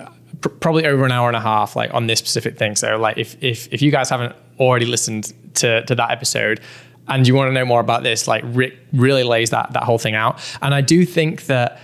pr- 0.41 0.50
probably 0.50 0.86
over 0.86 1.05
an 1.05 1.12
hour 1.12 1.27
and 1.27 1.38
a 1.38 1.41
half, 1.41 1.75
like 1.75 1.93
on 1.93 2.08
this 2.08 2.19
specific 2.19 2.58
thing. 2.58 2.75
So 2.75 2.98
like 2.98 3.17
if 3.17 3.41
if 3.43 3.72
if 3.72 3.81
you 3.81 3.91
guys 3.91 4.10
haven't 4.10 4.36
already 4.60 4.86
listened 4.86 5.34
to 5.55 5.84
to 5.86 5.96
that 5.96 6.12
episode 6.12 6.62
and 7.08 7.27
you 7.27 7.34
want 7.36 7.50
to 7.50 7.53
know 7.53 7.65
more 7.65 7.79
about 7.79 8.03
this, 8.03 8.27
like 8.27 8.43
Rick 8.48 8.77
really 8.93 9.24
lays 9.24 9.50
that 9.50 9.74
that 9.74 9.84
whole 9.84 9.98
thing 9.98 10.15
out. 10.15 10.39
And 10.62 10.74
I 10.74 10.81
do 10.81 11.05
think 11.05 11.46
that 11.48 11.79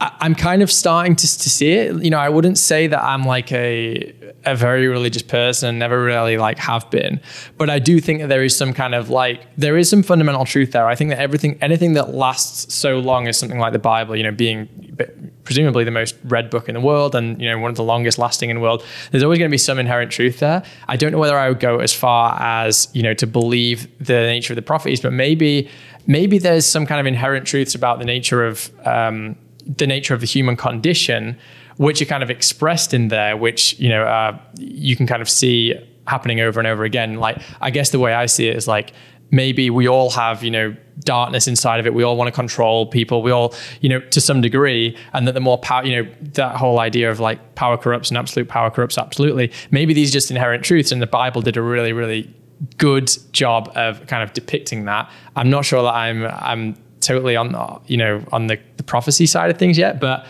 I'm 0.00 0.36
kind 0.36 0.62
of 0.62 0.70
starting 0.70 1.16
to, 1.16 1.26
to 1.26 1.50
see 1.50 1.72
it. 1.72 2.02
You 2.02 2.10
know, 2.10 2.18
I 2.18 2.28
wouldn't 2.28 2.56
say 2.58 2.86
that 2.86 3.02
I'm 3.02 3.24
like 3.24 3.50
a 3.52 4.14
a 4.44 4.54
very 4.54 4.86
religious 4.86 5.22
person 5.22 5.78
never 5.78 6.02
really 6.02 6.38
like 6.38 6.58
have 6.58 6.88
been, 6.90 7.20
but 7.56 7.68
I 7.68 7.80
do 7.80 7.98
think 8.00 8.20
that 8.20 8.28
there 8.28 8.44
is 8.44 8.56
some 8.56 8.72
kind 8.72 8.94
of 8.94 9.10
like 9.10 9.42
there 9.56 9.76
is 9.76 9.90
some 9.90 10.04
fundamental 10.04 10.44
truth 10.44 10.70
there. 10.72 10.86
I 10.86 10.94
think 10.94 11.10
that 11.10 11.18
everything 11.18 11.58
anything 11.60 11.94
that 11.94 12.14
lasts 12.14 12.72
so 12.72 13.00
long 13.00 13.26
as 13.26 13.36
something 13.36 13.58
like 13.58 13.72
the 13.72 13.80
Bible, 13.80 14.14
you 14.14 14.22
know, 14.22 14.30
being 14.30 14.68
presumably 15.48 15.82
the 15.82 15.90
most 15.90 16.14
read 16.24 16.50
book 16.50 16.68
in 16.68 16.74
the 16.74 16.80
world 16.80 17.14
and 17.14 17.40
you 17.40 17.48
know 17.48 17.58
one 17.58 17.70
of 17.70 17.76
the 17.78 17.82
longest 17.82 18.18
lasting 18.18 18.50
in 18.50 18.56
the 18.56 18.60
world, 18.60 18.84
there's 19.10 19.22
always 19.22 19.38
going 19.38 19.48
to 19.48 19.54
be 19.54 19.56
some 19.56 19.78
inherent 19.78 20.12
truth 20.12 20.40
there. 20.40 20.62
I 20.88 20.98
don't 20.98 21.10
know 21.10 21.16
whether 21.16 21.38
I 21.38 21.48
would 21.48 21.58
go 21.58 21.78
as 21.78 21.94
far 21.94 22.36
as 22.38 22.86
you 22.92 23.02
know 23.02 23.14
to 23.14 23.26
believe 23.26 23.88
the 23.98 24.12
nature 24.12 24.52
of 24.52 24.56
the 24.56 24.62
prophecies, 24.62 25.00
but 25.00 25.14
maybe 25.14 25.70
maybe 26.06 26.36
there's 26.36 26.66
some 26.66 26.84
kind 26.84 27.00
of 27.00 27.06
inherent 27.06 27.46
truths 27.46 27.74
about 27.74 27.98
the 27.98 28.04
nature 28.04 28.44
of 28.44 28.70
um, 28.86 29.36
the 29.64 29.86
nature 29.86 30.12
of 30.12 30.20
the 30.20 30.26
human 30.26 30.54
condition, 30.54 31.34
which 31.78 32.02
are 32.02 32.04
kind 32.04 32.22
of 32.22 32.28
expressed 32.28 32.92
in 32.92 33.08
there, 33.08 33.34
which 33.34 33.80
you 33.80 33.88
know 33.88 34.02
uh, 34.02 34.38
you 34.58 34.96
can 34.96 35.06
kind 35.06 35.22
of 35.22 35.30
see 35.30 35.74
happening 36.06 36.42
over 36.42 36.60
and 36.60 36.66
over 36.66 36.84
again. 36.84 37.14
Like 37.14 37.40
I 37.62 37.70
guess 37.70 37.88
the 37.88 37.98
way 37.98 38.12
I 38.12 38.26
see 38.26 38.48
it 38.48 38.56
is 38.58 38.68
like 38.68 38.92
maybe 39.30 39.70
we 39.70 39.88
all 39.88 40.10
have 40.10 40.42
you 40.42 40.50
know 40.50 40.74
darkness 41.00 41.46
inside 41.46 41.80
of 41.80 41.86
it. 41.86 41.94
We 41.94 42.02
all 42.02 42.16
want 42.16 42.28
to 42.28 42.32
control 42.32 42.86
people. 42.86 43.22
We 43.22 43.30
all 43.30 43.54
you 43.80 43.88
know 43.88 44.00
to 44.00 44.20
some 44.20 44.40
degree 44.40 44.96
and 45.12 45.26
that 45.26 45.32
the 45.32 45.40
more 45.40 45.58
power 45.58 45.84
you 45.84 46.02
know 46.02 46.10
that 46.34 46.56
whole 46.56 46.80
idea 46.80 47.10
of 47.10 47.20
like 47.20 47.54
power 47.54 47.76
corrupts 47.76 48.10
and 48.10 48.18
absolute 48.18 48.48
power 48.48 48.70
corrupts 48.70 48.98
absolutely. 48.98 49.52
Maybe 49.70 49.94
these 49.94 50.10
are 50.10 50.12
just 50.12 50.30
inherent 50.30 50.64
truths 50.64 50.92
and 50.92 51.00
the 51.00 51.06
bible 51.06 51.42
did 51.42 51.56
a 51.56 51.62
really 51.62 51.92
really 51.92 52.34
good 52.76 53.10
job 53.32 53.70
of 53.76 54.06
kind 54.06 54.22
of 54.22 54.32
depicting 54.32 54.84
that. 54.86 55.10
I'm 55.36 55.48
not 55.48 55.64
sure 55.64 55.82
that 55.82 55.94
i'm 55.94 56.24
i'm 56.26 56.76
totally 57.00 57.36
on 57.36 57.80
you 57.86 57.96
know 57.96 58.24
on 58.32 58.46
the, 58.48 58.58
the 58.76 58.82
prophecy 58.82 59.26
side 59.26 59.50
of 59.50 59.58
things 59.58 59.78
yet, 59.78 60.00
but 60.00 60.26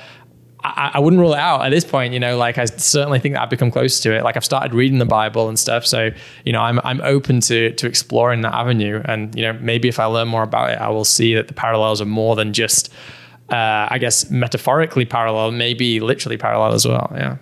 I, 0.64 0.92
I, 0.94 0.99
wouldn't 0.99 1.21
rule 1.21 1.35
it 1.35 1.38
out 1.38 1.64
at 1.64 1.71
this 1.71 1.85
point. 1.85 2.12
You 2.12 2.21
know, 2.21 2.37
like 2.37 2.59
I 2.59 2.64
certainly 2.64 3.21
think 3.21 3.35
that 3.35 3.42
I've 3.42 3.51
become 3.51 3.71
close 3.71 4.01
to 4.01 4.12
it. 4.12 4.25
Like 4.25 4.37
I've 4.37 4.44
started 4.44 4.75
reading 4.75 4.99
the 4.99 5.07
Bible 5.07 5.49
and 5.49 5.59
stuff, 5.59 5.87
so 5.87 6.11
you 6.44 6.53
know 6.53 6.61
I'm 6.61 6.81
I'm 6.85 7.01
open 7.03 7.40
to 7.42 7.73
to 7.73 7.87
exploring 7.87 8.40
that 8.42 8.55
avenue. 8.55 9.01
And 9.05 9.35
you 9.35 9.42
know 9.42 9.53
maybe 9.55 9.88
if 9.88 10.01
I 10.01 10.07
learn 10.07 10.29
more 10.29 10.42
about 10.42 10.71
it, 10.71 10.79
I 10.79 10.88
will 10.88 11.05
see 11.05 11.35
that 11.35 11.49
the 11.49 11.55
parallels 11.55 12.01
are 12.01 12.07
more 12.07 12.35
than 12.35 12.53
just 12.53 12.92
uh, 13.51 13.87
I 13.90 13.99
guess 13.99 14.31
metaphorically 14.31 15.05
parallel, 15.05 15.53
maybe 15.53 16.01
literally 16.01 16.37
parallel 16.37 16.75
as 16.75 16.87
well. 16.87 17.11
Yeah. 17.14 17.37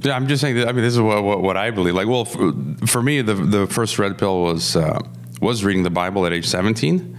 Yeah, 0.00 0.14
I'm 0.14 0.26
just 0.26 0.40
saying 0.40 0.56
that. 0.56 0.68
I 0.68 0.72
mean, 0.72 0.82
this 0.82 0.94
is 0.94 1.00
what, 1.00 1.22
what, 1.22 1.42
what 1.42 1.56
I 1.56 1.70
believe. 1.70 1.94
Like, 1.94 2.06
well, 2.06 2.24
for, 2.24 2.52
for, 2.86 3.02
me, 3.02 3.22
the 3.22 3.34
the 3.34 3.66
first 3.66 3.98
red 3.98 4.18
pill 4.18 4.42
was 4.42 4.76
uh, 4.76 5.00
was 5.40 5.64
reading 5.64 5.82
the 5.82 5.90
Bible 5.90 6.26
at 6.26 6.32
age 6.32 6.46
17 6.46 7.18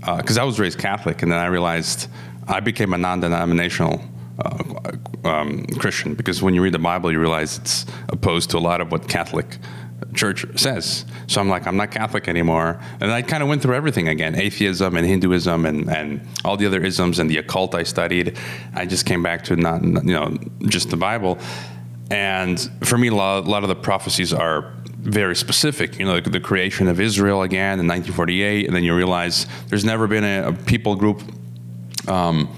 because 0.00 0.38
uh, 0.38 0.42
I 0.42 0.44
was 0.44 0.58
raised 0.58 0.78
Catholic, 0.78 1.22
and 1.22 1.32
then 1.32 1.38
I 1.38 1.46
realized 1.46 2.08
I 2.46 2.60
became 2.60 2.94
a 2.94 2.98
non-denominational 2.98 4.02
uh, 4.38 4.92
um, 5.24 5.64
Christian 5.78 6.14
because 6.14 6.42
when 6.42 6.54
you 6.54 6.62
read 6.62 6.74
the 6.74 6.78
Bible, 6.78 7.10
you 7.12 7.20
realize 7.20 7.58
it's 7.58 7.86
opposed 8.08 8.50
to 8.50 8.58
a 8.58 8.60
lot 8.60 8.80
of 8.80 8.92
what 8.92 9.08
Catholic 9.08 9.58
Church 10.14 10.46
says. 10.56 11.04
So 11.26 11.40
I'm 11.40 11.48
like, 11.48 11.66
I'm 11.66 11.76
not 11.76 11.90
Catholic 11.90 12.28
anymore, 12.28 12.80
and 13.00 13.10
I 13.10 13.22
kind 13.22 13.42
of 13.42 13.48
went 13.48 13.62
through 13.62 13.74
everything 13.74 14.08
again: 14.08 14.36
atheism 14.36 14.96
and 14.96 15.06
Hinduism 15.06 15.66
and 15.66 15.90
and 15.90 16.26
all 16.44 16.56
the 16.56 16.66
other 16.66 16.82
isms 16.82 17.18
and 17.18 17.28
the 17.28 17.38
occult 17.38 17.74
I 17.74 17.82
studied. 17.82 18.38
I 18.74 18.86
just 18.86 19.06
came 19.06 19.22
back 19.22 19.44
to 19.44 19.56
not 19.56 19.82
you 19.82 20.14
know 20.14 20.36
just 20.66 20.90
the 20.90 20.96
Bible, 20.96 21.38
and 22.10 22.60
for 22.84 22.96
me, 22.96 23.08
a 23.08 23.14
lot, 23.14 23.46
a 23.46 23.50
lot 23.50 23.64
of 23.64 23.68
the 23.68 23.74
prophecies 23.74 24.32
are 24.32 24.72
very 24.98 25.36
specific. 25.36 25.98
You 25.98 26.06
know, 26.06 26.20
the, 26.20 26.30
the, 26.30 26.40
creation 26.40 26.88
of 26.88 27.00
Israel 27.00 27.42
again 27.42 27.80
in 27.80 27.86
1948, 27.86 28.66
and 28.66 28.74
then 28.74 28.84
you 28.84 28.94
realize 28.94 29.46
there's 29.68 29.84
never 29.84 30.06
been 30.06 30.24
a, 30.24 30.48
a 30.48 30.52
people 30.52 30.96
group 30.96 31.22
um, 32.08 32.48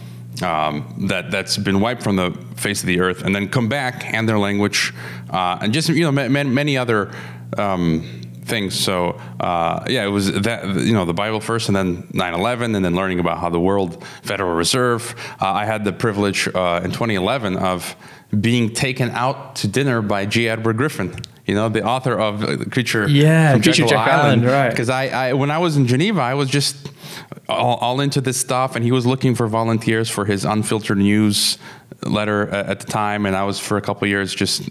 um, 0.42 1.06
that 1.08 1.30
that's 1.30 1.56
been 1.56 1.80
wiped 1.80 2.02
from 2.02 2.16
the 2.16 2.30
face 2.56 2.80
of 2.80 2.86
the 2.86 3.00
earth, 3.00 3.22
and 3.22 3.34
then 3.34 3.48
come 3.48 3.68
back 3.68 4.12
and 4.12 4.28
their 4.28 4.38
language, 4.38 4.92
uh, 5.30 5.58
and 5.60 5.72
just 5.72 5.88
you 5.88 6.02
know 6.02 6.12
many, 6.12 6.48
many 6.48 6.76
other. 6.76 7.10
Um, 7.58 8.20
things 8.42 8.74
so 8.76 9.10
uh, 9.38 9.84
yeah 9.86 10.04
it 10.04 10.08
was 10.08 10.32
that 10.32 10.64
you 10.80 10.92
know 10.92 11.04
the 11.04 11.14
bible 11.14 11.40
first 11.40 11.68
and 11.68 11.76
then 11.76 12.02
9-11 12.08 12.74
and 12.74 12.84
then 12.84 12.96
learning 12.96 13.20
about 13.20 13.38
how 13.38 13.48
the 13.48 13.60
world 13.60 14.02
federal 14.22 14.54
reserve 14.54 15.14
uh, 15.40 15.46
i 15.46 15.64
had 15.64 15.84
the 15.84 15.92
privilege 15.92 16.48
uh, 16.48 16.80
in 16.82 16.90
2011 16.90 17.56
of 17.56 17.94
being 18.40 18.72
taken 18.72 19.08
out 19.10 19.54
to 19.54 19.68
dinner 19.68 20.02
by 20.02 20.26
g 20.26 20.48
edward 20.48 20.76
griffin 20.76 21.14
you 21.50 21.56
know, 21.56 21.68
the 21.68 21.82
author 21.82 22.16
of 22.16 22.44
uh, 22.44 22.64
Creature 22.70 23.08
yeah, 23.08 23.52
from 23.52 23.62
Creature 23.62 23.82
Jekyll, 23.82 23.98
Island, 23.98 24.42
Island, 24.42 24.44
right? 24.44 24.70
Because 24.70 24.88
I, 24.88 25.08
I, 25.08 25.32
when 25.32 25.50
I 25.50 25.58
was 25.58 25.76
in 25.76 25.84
Geneva, 25.84 26.20
I 26.20 26.34
was 26.34 26.48
just 26.48 26.92
all, 27.50 27.76
all, 27.76 28.00
into 28.00 28.20
this 28.20 28.38
stuff, 28.38 28.76
and 28.76 28.84
he 28.84 28.92
was 28.92 29.06
looking 29.06 29.34
for 29.34 29.46
volunteers 29.46 30.08
for 30.08 30.24
his 30.24 30.44
unfiltered 30.44 30.98
news 30.98 31.58
letter 32.02 32.48
at, 32.48 32.66
at 32.66 32.80
the 32.80 32.86
time, 32.86 33.26
and 33.26 33.36
I 33.36 33.44
was 33.44 33.58
for 33.58 33.76
a 33.76 33.82
couple 33.82 34.08
years 34.08 34.34
just 34.34 34.68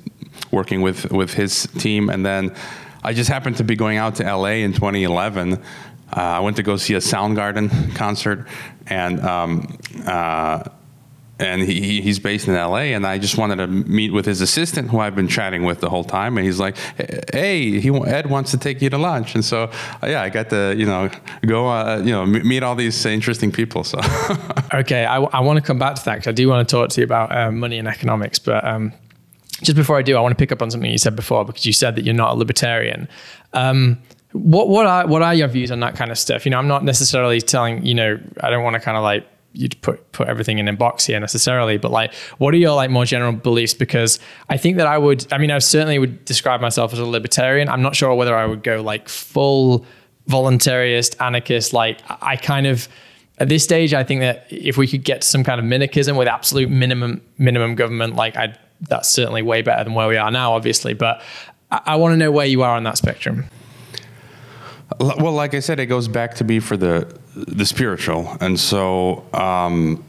working 0.52 0.82
with 0.82 1.12
with 1.12 1.34
his 1.34 1.68
team, 1.78 2.10
and 2.10 2.26
then 2.26 2.56
I 3.04 3.14
just 3.14 3.30
happened 3.30 3.58
to 3.58 3.64
be 3.64 3.76
going 3.76 3.98
out 3.98 4.16
to 4.16 4.24
LA 4.24 4.64
in 4.64 4.74
2011. 4.74 5.54
Uh, 5.54 5.60
I 6.16 6.40
went 6.40 6.58
to 6.58 6.64
go 6.64 6.76
see 6.78 6.96
a 6.96 7.00
Soundgarden 7.00 7.96
concert, 7.96 8.48
and 8.88 9.20
um, 9.22 9.78
uh, 10.06 10.64
and 11.40 11.62
he, 11.62 12.02
he's 12.02 12.20
based 12.20 12.48
in 12.48 12.54
LA. 12.54 12.92
And 12.96 13.08
I 13.08 13.18
just 13.18 13.38
wanted 13.38 13.56
to 13.58 13.68
meet 13.68 14.12
with 14.12 14.26
his 14.26 14.42
assistant, 14.42 14.90
who 14.90 15.00
I've 15.00 15.16
been 15.16 15.28
chatting 15.28 15.64
with 15.64 15.80
the 15.80 15.90
whole 15.90 16.04
time. 16.04 16.38
And 16.38 16.46
he's 16.46 16.60
like, 16.60 16.78
"Hey, 17.34 17.80
he, 17.80 17.90
Ed 17.90 18.30
wants 18.30 18.52
to 18.52 18.58
take 18.58 18.82
you 18.82 18.90
to 18.90 18.98
lunch." 18.98 19.36
And 19.36 19.44
so, 19.44 19.72
yeah, 20.04 20.22
I 20.22 20.30
got 20.30 20.50
to 20.50 20.76
you 20.78 20.86
know 20.86 21.10
go 21.46 21.68
uh, 21.68 22.02
you 22.04 22.12
know 22.12 22.26
meet 22.26 22.62
all 22.62 22.76
these 22.76 23.06
interesting 23.06 23.52
people. 23.52 23.84
So, 23.84 24.00
okay, 24.74 25.06
I, 25.06 25.22
I 25.22 25.40
want 25.40 25.58
to 25.58 25.64
come 25.64 25.80
back 25.80 25.96
to 25.96 26.06
that 26.06 26.16
because 26.16 26.28
I 26.28 26.34
do 26.34 26.48
want 26.50 26.68
to 26.68 26.72
talk 26.72 26.90
to 26.92 27.02
you 27.02 27.06
about 27.06 27.36
uh, 27.36 27.52
money 27.52 27.78
and 27.78 27.88
economics, 27.88 28.40
but. 28.40 28.64
Um, 28.66 28.94
just 29.62 29.76
before 29.76 29.98
I 29.98 30.02
do, 30.04 30.16
I 30.16 30.22
want 30.22 30.32
to 30.32 30.38
pick 30.38 30.54
up 30.54 30.62
on 30.62 30.72
something 30.72 30.90
you 30.90 30.98
said 30.98 31.18
before 31.18 31.44
because 31.44 31.66
you 31.66 31.74
said 31.74 31.98
that 31.98 32.06
you're 32.06 32.14
not 32.14 32.32
a 32.32 32.36
libertarian. 32.36 33.10
Um, 33.52 33.98
what 34.32 34.70
what 34.70 34.86
are 34.86 35.06
what 35.06 35.22
are 35.22 35.34
your 35.34 35.50
views 35.50 35.70
on 35.70 35.82
that 35.82 35.96
kind 35.96 36.12
of 36.12 36.18
stuff? 36.18 36.46
You 36.46 36.52
know, 36.52 36.60
I'm 36.60 36.68
not 36.70 36.86
necessarily 36.86 37.42
telling 37.42 37.86
you 37.86 37.94
know 37.94 38.18
I 38.42 38.50
don't 38.50 38.64
want 38.64 38.76
to 38.76 38.80
kind 38.80 38.96
of 38.96 39.04
like 39.04 39.28
you'd 39.54 39.82
put 39.82 40.12
put 40.12 40.28
everything 40.28 40.60
in 40.60 40.68
a 40.68 40.74
box 40.74 41.06
here 41.06 41.20
necessarily 41.20 41.78
but 41.78 41.92
like 41.92 42.14
what 42.38 42.54
are 42.54 42.58
your 42.58 42.76
like 42.76 42.90
more 42.90 43.06
general 43.06 43.32
beliefs? 43.32 43.74
Because 43.74 44.20
i 44.50 44.58
think 44.58 44.78
that 44.78 44.88
i 44.88 44.98
would 44.98 45.32
i 45.34 45.38
mean 45.38 45.52
i 45.52 45.60
certainly 45.60 45.98
would 45.98 46.24
describe 46.26 46.62
myself 46.62 46.94
as 46.94 47.00
a 47.00 47.06
libertarian. 47.06 47.70
I'm 47.70 47.82
not 47.82 47.96
sure 47.96 48.14
whether 48.14 48.36
i 48.36 48.46
would 48.46 48.64
go 48.64 48.82
like 48.82 49.10
full 49.10 49.86
voluntarist 50.28 51.20
anarchist 51.20 51.74
like 51.74 52.00
i 52.22 52.36
kind 52.36 52.68
of 52.68 52.88
at 53.40 53.50
this 53.50 53.64
stage 53.64 53.94
i 53.94 54.04
think 54.04 54.22
that 54.22 54.46
if 54.50 54.78
we 54.78 54.88
could 54.88 55.04
get 55.04 55.22
to 55.22 55.28
some 55.28 55.44
kind 55.44 55.60
of 55.60 55.66
minarchism 55.66 56.16
with 56.16 56.28
absolute 56.28 56.70
minimum 56.70 57.22
minimum 57.40 57.74
government 57.74 58.16
like 58.16 58.36
i 58.36 58.54
that's 58.82 59.10
certainly 59.10 59.42
way 59.42 59.62
better 59.64 59.84
than 59.84 59.96
where 59.96 60.08
we 60.08 60.18
are 60.18 60.30
now 60.30 60.54
obviously 60.54 60.94
but 60.94 61.22
i, 61.72 61.82
I 61.88 61.96
want 61.96 62.14
to 62.14 62.18
know 62.18 62.32
where 62.32 62.46
you 62.46 62.62
are 62.62 62.76
on 62.76 62.84
that 62.84 62.98
spectrum 62.98 63.46
Well, 65.00 65.34
like 65.34 65.54
I 65.54 65.60
said, 65.60 65.80
it 65.80 65.86
goes 65.86 66.08
back 66.08 66.36
to 66.36 66.44
be 66.44 66.60
for 66.60 66.76
the 66.76 67.16
the 67.36 67.66
spiritual, 67.66 68.36
and 68.42 68.60
so 68.60 69.24
um, 69.34 70.04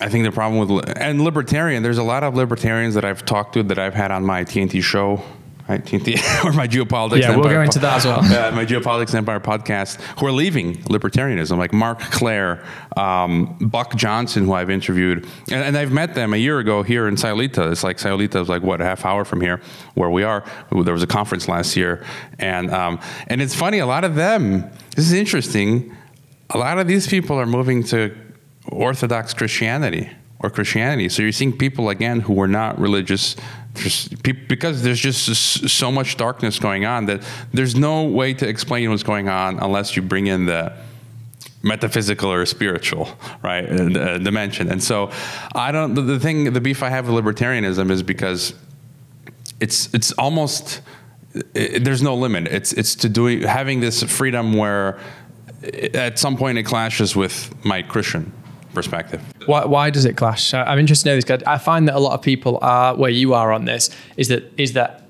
I 0.00 0.08
think 0.08 0.24
the 0.24 0.32
problem 0.32 0.68
with 0.68 0.98
and 0.98 1.22
libertarian. 1.22 1.82
There's 1.82 1.98
a 1.98 2.04
lot 2.04 2.22
of 2.22 2.34
libertarians 2.34 2.94
that 2.94 3.04
I've 3.04 3.24
talked 3.24 3.54
to 3.54 3.62
that 3.62 3.78
I've 3.78 3.94
had 3.94 4.10
on 4.10 4.24
my 4.24 4.44
TNT 4.44 4.82
show, 4.82 5.22
right? 5.68 5.84
TNT 5.84 6.44
or 6.44 6.52
my 6.52 6.66
geopolitics. 6.66 7.20
Yeah, 7.20 7.30
we'll 7.30 7.38
Empire 7.38 7.54
go 7.54 7.62
into 7.62 7.78
that 7.80 7.96
as 7.98 8.04
well. 8.04 8.18
uh, 8.20 8.50
my 8.52 8.64
geopolitics 8.64 9.14
empire 9.14 9.40
podcast 9.40 10.00
who 10.18 10.26
are 10.26 10.32
leaving 10.32 10.76
libertarianism, 10.84 11.56
like 11.58 11.72
Marc 11.72 12.00
Clair, 12.00 12.64
um, 12.96 13.56
Buck 13.60 13.94
Johnson, 13.96 14.44
who 14.44 14.52
I've 14.52 14.70
interviewed, 14.70 15.26
and, 15.50 15.64
and 15.64 15.76
I've 15.76 15.92
met 15.92 16.14
them 16.14 16.34
a 16.34 16.36
year 16.36 16.58
ago 16.58 16.82
here 16.82 17.08
in 17.08 17.16
Sayulita. 17.16 17.70
It's 17.72 17.84
like 17.84 17.98
Sayulita 17.98 18.40
is 18.40 18.48
like 18.48 18.62
what 18.62 18.80
a 18.80 18.84
half 18.84 19.04
hour 19.04 19.24
from 19.24 19.40
here, 19.40 19.60
where 19.94 20.10
we 20.10 20.22
are. 20.22 20.44
There 20.70 20.92
was 20.92 21.02
a 21.02 21.08
conference 21.08 21.48
last 21.48 21.76
year, 21.76 22.04
and 22.38 22.70
um, 22.70 23.00
and 23.28 23.40
it's 23.40 23.54
funny. 23.54 23.78
A 23.78 23.86
lot 23.86 24.04
of 24.04 24.14
them. 24.14 24.70
This 24.96 25.06
is 25.06 25.12
interesting. 25.12 25.94
A 26.50 26.58
lot 26.58 26.78
of 26.78 26.86
these 26.86 27.06
people 27.06 27.36
are 27.36 27.46
moving 27.46 27.82
to 27.84 28.14
Orthodox 28.68 29.34
Christianity 29.34 30.10
or 30.40 30.50
Christianity. 30.50 31.08
So 31.08 31.22
you're 31.22 31.32
seeing 31.32 31.56
people 31.56 31.88
again 31.88 32.20
who 32.20 32.34
were 32.34 32.48
not 32.48 32.78
religious, 32.78 33.34
just 33.74 34.22
because 34.22 34.82
there's 34.82 35.00
just 35.00 35.68
so 35.68 35.90
much 35.90 36.16
darkness 36.16 36.58
going 36.58 36.84
on 36.84 37.06
that 37.06 37.22
there's 37.52 37.74
no 37.74 38.04
way 38.04 38.32
to 38.34 38.48
explain 38.48 38.90
what's 38.90 39.02
going 39.02 39.28
on 39.28 39.58
unless 39.58 39.96
you 39.96 40.02
bring 40.02 40.26
in 40.26 40.46
the 40.46 40.72
metaphysical 41.62 42.30
or 42.30 42.44
spiritual 42.46 43.08
right 43.42 43.68
uh, 43.68 43.98
uh, 43.98 44.18
dimension. 44.18 44.70
And 44.70 44.82
so 44.82 45.10
I 45.54 45.72
don't. 45.72 45.94
The, 45.94 46.02
the 46.02 46.20
thing, 46.20 46.52
the 46.52 46.60
beef 46.60 46.82
I 46.82 46.90
have 46.90 47.08
with 47.08 47.24
libertarianism 47.24 47.90
is 47.90 48.02
because 48.02 48.54
it's 49.60 49.92
it's 49.94 50.12
almost 50.12 50.82
i 51.34 51.78
there's 51.80 52.02
no 52.02 52.14
limit. 52.14 52.46
It's 52.48 52.72
it's 52.72 52.94
to 52.96 53.08
doing 53.08 53.42
having 53.42 53.80
this 53.80 54.02
freedom 54.02 54.52
where 54.52 55.00
at 55.94 56.18
some 56.18 56.36
point 56.36 56.58
it 56.58 56.64
clashes 56.64 57.16
with 57.16 57.52
my 57.64 57.82
Christian 57.82 58.32
perspective. 58.74 59.20
Why, 59.46 59.64
why 59.64 59.90
does 59.90 60.04
it 60.04 60.16
clash? 60.16 60.52
I'm 60.54 60.78
interested 60.78 61.04
to 61.04 61.10
know 61.10 61.16
this. 61.16 61.24
'cause 61.24 61.42
I 61.46 61.58
find 61.58 61.88
that 61.88 61.94
a 61.94 61.98
lot 62.00 62.12
of 62.14 62.22
people 62.22 62.58
are 62.62 62.94
where 62.96 63.10
you 63.10 63.34
are 63.34 63.52
on 63.52 63.64
this. 63.64 63.90
Is 64.16 64.28
that 64.28 64.52
is 64.58 64.72
that 64.74 65.00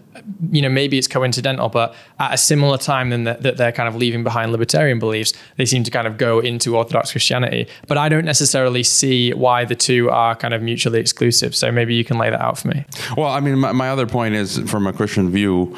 you 0.53 0.63
know 0.63 0.69
maybe 0.69 0.97
it's 0.97 1.09
coincidental, 1.09 1.69
but 1.69 1.95
at 2.19 2.33
a 2.33 2.39
similar 2.39 2.79
time 2.79 3.11
than 3.11 3.25
that, 3.25 3.43
that 3.43 3.57
they're 3.57 3.73
kind 3.73 3.89
of 3.89 3.97
leaving 3.97 4.23
behind 4.25 4.53
libertarian 4.53 4.99
beliefs, 4.99 5.33
they 5.57 5.67
seem 5.67 5.83
to 5.85 5.91
kind 5.91 6.07
of 6.07 6.17
go 6.17 6.39
into 6.39 6.77
Orthodox 6.77 7.11
Christianity. 7.11 7.67
But 7.89 7.99
I 7.99 8.09
don't 8.09 8.25
necessarily 8.25 8.83
see 8.85 9.33
why 9.33 9.65
the 9.65 9.75
two 9.75 10.09
are 10.11 10.35
kind 10.37 10.55
of 10.55 10.63
mutually 10.63 11.01
exclusive. 11.01 11.55
So 11.55 11.71
maybe 11.73 11.95
you 11.95 12.05
can 12.05 12.17
lay 12.17 12.31
that 12.31 12.41
out 12.41 12.59
for 12.59 12.69
me. 12.69 12.85
Well, 13.17 13.29
I 13.29 13.41
mean, 13.41 13.59
my, 13.59 13.73
my 13.73 13.89
other 13.91 14.07
point 14.07 14.35
is 14.35 14.59
from 14.71 14.87
a 14.87 14.93
Christian 14.93 15.31
view, 15.31 15.77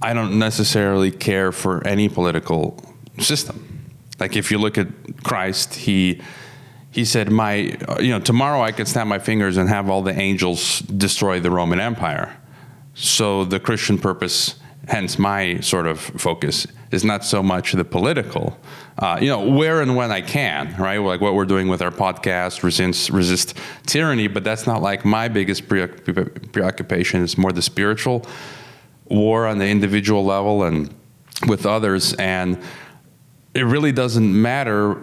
I 0.00 0.12
don't 0.14 0.38
necessarily 0.38 1.10
care 1.12 1.52
for 1.52 1.86
any 1.86 2.08
political 2.08 2.82
system. 3.20 3.68
Like 4.18 4.34
if 4.34 4.50
you 4.50 4.58
look 4.58 4.76
at 4.78 4.88
Christ, 5.22 5.74
he 5.74 6.20
he 6.92 7.04
said, 7.04 7.30
"My, 7.30 7.76
you 8.00 8.10
know, 8.10 8.20
tomorrow 8.20 8.62
I 8.62 8.70
could 8.70 8.86
snap 8.86 9.06
my 9.06 9.18
fingers 9.18 9.56
and 9.56 9.68
have 9.68 9.90
all 9.90 10.02
the 10.02 10.16
angels 10.16 10.80
destroy 10.80 11.40
the 11.40 11.50
Roman 11.50 11.80
Empire." 11.80 12.36
So 12.94 13.44
the 13.44 13.58
Christian 13.58 13.98
purpose, 13.98 14.56
hence 14.86 15.18
my 15.18 15.58
sort 15.60 15.86
of 15.86 15.98
focus, 15.98 16.66
is 16.90 17.04
not 17.04 17.24
so 17.24 17.42
much 17.42 17.72
the 17.72 17.84
political. 17.84 18.58
Uh, 18.98 19.18
you 19.20 19.28
know, 19.28 19.48
where 19.48 19.80
and 19.80 19.96
when 19.96 20.12
I 20.12 20.20
can, 20.20 20.76
right? 20.78 20.98
Like 20.98 21.22
what 21.22 21.34
we're 21.34 21.46
doing 21.46 21.68
with 21.68 21.80
our 21.80 21.90
podcast, 21.90 22.62
resist, 22.62 23.08
resist 23.08 23.56
tyranny. 23.86 24.28
But 24.28 24.44
that's 24.44 24.66
not 24.66 24.82
like 24.82 25.04
my 25.04 25.28
biggest 25.28 25.66
preoccupation. 25.68 27.24
It's 27.24 27.38
more 27.38 27.52
the 27.52 27.62
spiritual 27.62 28.26
war 29.06 29.46
on 29.46 29.56
the 29.58 29.66
individual 29.66 30.24
level 30.24 30.64
and 30.64 30.94
with 31.48 31.64
others. 31.64 32.12
And 32.14 32.58
it 33.54 33.62
really 33.62 33.92
doesn't 33.92 34.40
matter 34.40 34.98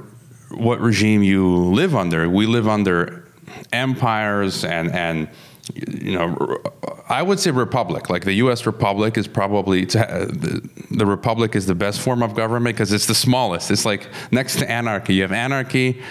what 0.52 0.80
regime 0.80 1.24
you 1.24 1.48
live 1.56 1.96
under. 1.96 2.30
We 2.30 2.46
live 2.46 2.68
under 2.68 3.26
empires 3.72 4.64
and 4.64 4.92
and 4.92 5.30
you 5.74 6.14
know 6.14 6.62
I 7.10 7.24
would 7.24 7.40
say 7.40 7.52
republic. 7.52 8.10
Like 8.10 8.24
the 8.24 8.34
U.S. 8.34 8.66
republic 8.66 9.18
is 9.18 9.28
probably 9.28 9.84
uh, 9.84 10.26
the, 10.26 10.70
the 10.92 11.06
republic 11.06 11.56
is 11.56 11.66
the 11.66 11.76
best 11.76 12.00
form 12.02 12.22
of 12.22 12.36
government 12.36 12.76
because 12.76 12.92
it's 12.92 13.08
the 13.08 13.16
smallest. 13.16 13.72
It's 13.72 13.86
like 13.86 14.08
next 14.32 14.58
to 14.60 14.70
anarchy. 14.70 15.16
You 15.16 15.24
have 15.24 15.32
anarchy. 15.32 16.02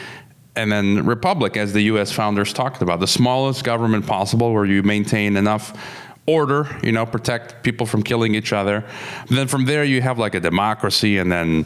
And 0.56 0.72
then 0.72 1.06
republic, 1.06 1.56
as 1.56 1.72
the 1.72 1.82
U.S. 1.82 2.10
founders 2.10 2.52
talked 2.52 2.82
about, 2.82 2.98
the 2.98 3.06
smallest 3.06 3.62
government 3.62 4.08
possible, 4.08 4.52
where 4.52 4.64
you 4.64 4.82
maintain 4.82 5.36
enough 5.36 5.72
order, 6.26 6.68
you 6.82 6.90
know, 6.90 7.06
protect 7.06 7.62
people 7.62 7.86
from 7.86 8.02
killing 8.02 8.34
each 8.34 8.52
other. 8.52 8.84
And 9.28 9.38
then 9.38 9.46
from 9.46 9.66
there, 9.66 9.84
you 9.84 10.02
have 10.02 10.18
like 10.18 10.34
a 10.34 10.40
democracy, 10.40 11.18
and 11.18 11.30
then 11.30 11.64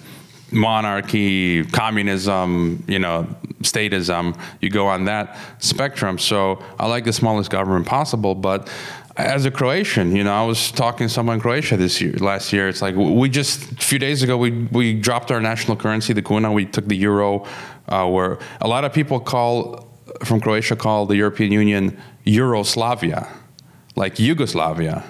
monarchy, 0.52 1.64
communism, 1.64 2.82
you 2.86 2.98
know, 2.98 3.26
statism. 3.62 4.38
You 4.60 4.70
go 4.70 4.86
on 4.86 5.04
that 5.06 5.36
spectrum. 5.58 6.18
So 6.18 6.62
I 6.78 6.86
like 6.86 7.04
the 7.04 7.12
smallest 7.12 7.50
government 7.50 7.86
possible, 7.86 8.34
but 8.34 8.68
as 9.16 9.44
a 9.44 9.50
Croatian, 9.50 10.16
you 10.16 10.24
know, 10.24 10.32
I 10.32 10.44
was 10.44 10.70
talking 10.70 11.06
to 11.06 11.12
someone 11.12 11.34
in 11.34 11.40
Croatia 11.40 11.76
this 11.76 12.00
year, 12.00 12.12
last 12.14 12.52
year. 12.52 12.68
It's 12.68 12.80
like 12.80 12.94
we 12.94 13.28
just 13.28 13.72
a 13.72 13.76
few 13.76 13.98
days 13.98 14.22
ago 14.22 14.36
we 14.36 14.50
we 14.72 14.94
dropped 14.94 15.30
our 15.30 15.40
national 15.40 15.76
currency, 15.76 16.12
the 16.12 16.22
kuna. 16.22 16.50
We 16.50 16.64
took 16.64 16.86
the 16.86 16.96
euro, 16.96 17.46
uh, 17.88 18.08
where 18.08 18.38
a 18.60 18.68
lot 18.68 18.84
of 18.84 18.92
people 18.92 19.20
call 19.20 19.86
from 20.24 20.40
Croatia 20.40 20.76
call 20.76 21.06
the 21.06 21.16
European 21.16 21.52
Union 21.52 22.00
Euroslavia, 22.24 23.28
like 23.96 24.18
Yugoslavia. 24.18 25.04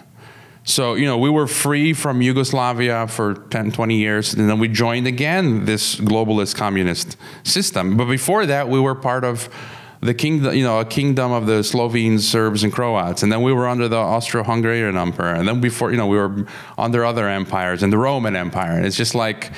So, 0.64 0.94
you 0.94 1.06
know, 1.06 1.18
we 1.18 1.28
were 1.28 1.48
free 1.48 1.92
from 1.92 2.22
Yugoslavia 2.22 3.08
for 3.08 3.34
10, 3.34 3.72
20 3.72 3.96
years, 3.96 4.34
and 4.34 4.48
then 4.48 4.60
we 4.60 4.68
joined 4.68 5.08
again 5.08 5.64
this 5.64 5.96
globalist 5.96 6.54
communist 6.54 7.16
system. 7.42 7.96
But 7.96 8.04
before 8.04 8.46
that, 8.46 8.68
we 8.68 8.78
were 8.78 8.94
part 8.94 9.24
of 9.24 9.48
the 10.00 10.14
kingdom, 10.14 10.54
you 10.54 10.62
know, 10.62 10.78
a 10.78 10.84
kingdom 10.84 11.32
of 11.32 11.46
the 11.46 11.62
Slovenes, 11.62 12.28
Serbs, 12.28 12.62
and 12.62 12.72
Croats. 12.72 13.22
And 13.22 13.32
then 13.32 13.42
we 13.42 13.52
were 13.52 13.68
under 13.68 13.88
the 13.88 13.96
Austro-Hungarian 13.96 14.96
Empire. 14.96 15.34
And 15.34 15.48
then 15.48 15.60
before, 15.60 15.90
you 15.90 15.96
know, 15.96 16.06
we 16.06 16.16
were 16.16 16.46
under 16.78 17.04
other 17.04 17.28
empires 17.28 17.82
and 17.82 17.92
the 17.92 17.98
Roman 17.98 18.36
Empire. 18.36 18.72
And 18.72 18.86
it's 18.86 18.96
just 18.96 19.14
like, 19.14 19.52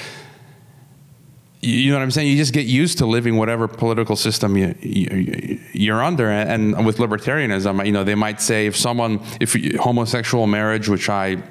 you 1.64 1.90
know 1.90 1.98
what 1.98 2.02
I'm 2.02 2.10
saying? 2.10 2.28
You 2.28 2.36
just 2.36 2.52
get 2.52 2.66
used 2.66 2.98
to 2.98 3.06
living 3.06 3.36
whatever 3.36 3.66
political 3.66 4.16
system 4.16 4.56
you, 4.56 4.74
you, 4.80 5.60
you're 5.72 6.02
under. 6.02 6.30
And 6.30 6.84
with 6.84 6.98
libertarianism, 6.98 7.84
you 7.86 7.92
know, 7.92 8.04
they 8.04 8.14
might 8.14 8.40
say 8.40 8.66
if 8.66 8.76
someone, 8.76 9.20
if 9.40 9.54
homosexual 9.76 10.46
marriage, 10.46 10.88
which 10.88 11.08
I, 11.08 11.42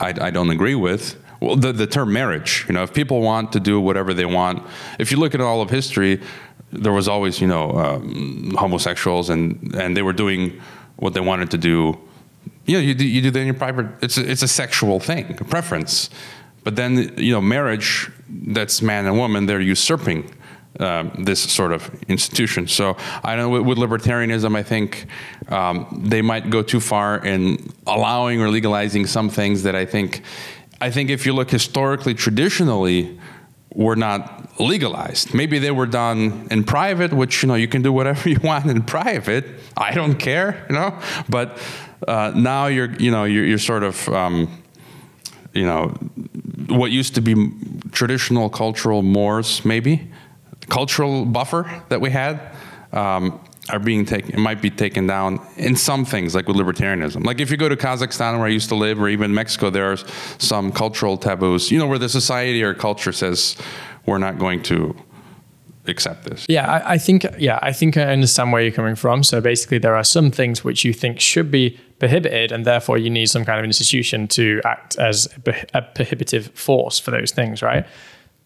I, 0.00 0.14
I 0.20 0.30
don't 0.30 0.50
agree 0.50 0.74
with, 0.74 1.16
well, 1.40 1.56
the, 1.56 1.72
the 1.72 1.86
term 1.86 2.12
marriage, 2.12 2.64
you 2.68 2.74
know, 2.74 2.84
if 2.84 2.94
people 2.94 3.20
want 3.20 3.52
to 3.52 3.60
do 3.60 3.80
whatever 3.80 4.14
they 4.14 4.24
want, 4.24 4.62
if 4.98 5.10
you 5.10 5.18
look 5.18 5.34
at 5.34 5.40
all 5.40 5.60
of 5.60 5.70
history, 5.70 6.20
there 6.70 6.92
was 6.92 7.08
always, 7.08 7.40
you 7.40 7.48
know, 7.48 7.72
um, 7.72 8.54
homosexuals 8.56 9.28
and, 9.28 9.74
and 9.74 9.96
they 9.96 10.02
were 10.02 10.12
doing 10.12 10.60
what 10.96 11.14
they 11.14 11.20
wanted 11.20 11.50
to 11.50 11.58
do. 11.58 11.98
You 12.66 12.76
know, 12.76 12.80
you 12.80 12.94
do, 12.94 13.04
you 13.04 13.20
do 13.22 13.30
that 13.32 13.40
in 13.40 13.46
your 13.46 13.54
private, 13.54 13.86
it's 14.02 14.16
a, 14.16 14.30
it's 14.30 14.42
a 14.42 14.48
sexual 14.48 15.00
thing, 15.00 15.36
a 15.40 15.44
preference. 15.44 16.10
But 16.64 16.76
then, 16.76 17.12
you 17.18 17.32
know, 17.32 17.40
marriage, 17.40 18.08
that's 18.32 18.82
man 18.82 19.06
and 19.06 19.18
woman, 19.18 19.46
they're 19.46 19.60
usurping 19.60 20.32
um, 20.80 21.12
this 21.18 21.40
sort 21.40 21.72
of 21.72 21.90
institution. 22.08 22.66
So 22.66 22.96
I 23.22 23.36
know 23.36 23.48
with, 23.48 23.62
with 23.62 23.78
libertarianism, 23.78 24.56
I 24.56 24.62
think 24.62 25.06
um, 25.48 26.02
they 26.04 26.22
might 26.22 26.50
go 26.50 26.62
too 26.62 26.80
far 26.80 27.24
in 27.24 27.72
allowing 27.86 28.40
or 28.40 28.48
legalizing 28.48 29.06
some 29.06 29.28
things 29.28 29.62
that 29.64 29.74
I 29.74 29.84
think, 29.84 30.22
I 30.80 30.90
think 30.90 31.10
if 31.10 31.26
you 31.26 31.32
look 31.34 31.50
historically, 31.50 32.14
traditionally, 32.14 33.18
were 33.74 33.96
not 33.96 34.60
legalized. 34.60 35.34
Maybe 35.34 35.58
they 35.58 35.70
were 35.70 35.86
done 35.86 36.46
in 36.50 36.64
private, 36.64 37.12
which 37.12 37.42
you 37.42 37.48
know 37.48 37.54
you 37.54 37.68
can 37.68 37.82
do 37.82 37.92
whatever 37.92 38.28
you 38.28 38.38
want 38.42 38.66
in 38.66 38.82
private. 38.82 39.46
I 39.76 39.92
don't 39.94 40.16
care, 40.16 40.66
you 40.68 40.74
know. 40.74 40.98
But 41.28 41.58
uh, 42.06 42.32
now 42.34 42.66
you're, 42.66 42.92
you 42.94 43.10
know, 43.10 43.24
you're, 43.24 43.44
you're 43.44 43.58
sort 43.58 43.82
of. 43.82 44.08
Um, 44.08 44.61
you 45.52 45.64
know, 45.64 45.88
what 46.68 46.90
used 46.90 47.14
to 47.14 47.20
be 47.20 47.50
traditional 47.92 48.48
cultural 48.48 49.02
mores, 49.02 49.64
maybe 49.64 50.10
cultural 50.68 51.24
buffer 51.24 51.82
that 51.88 52.00
we 52.00 52.10
had, 52.10 52.40
um, 52.92 53.40
are 53.70 53.78
being 53.78 54.04
taken. 54.04 54.32
It 54.32 54.38
might 54.38 54.60
be 54.60 54.70
taken 54.70 55.06
down 55.06 55.40
in 55.56 55.76
some 55.76 56.04
things, 56.04 56.34
like 56.34 56.48
with 56.48 56.56
libertarianism. 56.56 57.24
Like 57.24 57.40
if 57.40 57.50
you 57.50 57.56
go 57.56 57.68
to 57.68 57.76
Kazakhstan, 57.76 58.38
where 58.38 58.46
I 58.46 58.50
used 58.50 58.68
to 58.70 58.74
live, 58.74 59.00
or 59.00 59.08
even 59.08 59.34
Mexico, 59.34 59.70
there 59.70 59.92
are 59.92 59.98
some 60.38 60.72
cultural 60.72 61.16
taboos. 61.16 61.70
You 61.70 61.78
know, 61.78 61.86
where 61.86 61.98
the 61.98 62.08
society 62.08 62.62
or 62.62 62.74
culture 62.74 63.12
says 63.12 63.56
we're 64.06 64.18
not 64.18 64.38
going 64.38 64.62
to 64.64 64.96
accept 65.86 66.24
this. 66.24 66.46
Yeah, 66.48 66.70
I, 66.70 66.94
I 66.94 66.98
think 66.98 67.26
yeah, 67.38 67.58
I 67.62 67.72
think 67.72 67.96
I 67.96 68.04
understand 68.04 68.52
where 68.52 68.62
you're 68.62 68.72
coming 68.72 68.96
from. 68.96 69.22
So 69.22 69.40
basically, 69.40 69.78
there 69.78 69.94
are 69.94 70.04
some 70.04 70.30
things 70.30 70.64
which 70.64 70.84
you 70.84 70.92
think 70.92 71.20
should 71.20 71.50
be 71.50 71.78
prohibited, 72.02 72.50
and 72.50 72.64
therefore 72.64 72.98
you 72.98 73.08
need 73.08 73.26
some 73.26 73.44
kind 73.44 73.60
of 73.60 73.64
institution 73.64 74.26
to 74.26 74.60
act 74.64 74.98
as 74.98 75.28
a, 75.72 75.82
prohibitive 75.82 76.46
force 76.52 76.98
for 76.98 77.12
those 77.12 77.30
things, 77.30 77.62
right? 77.62 77.86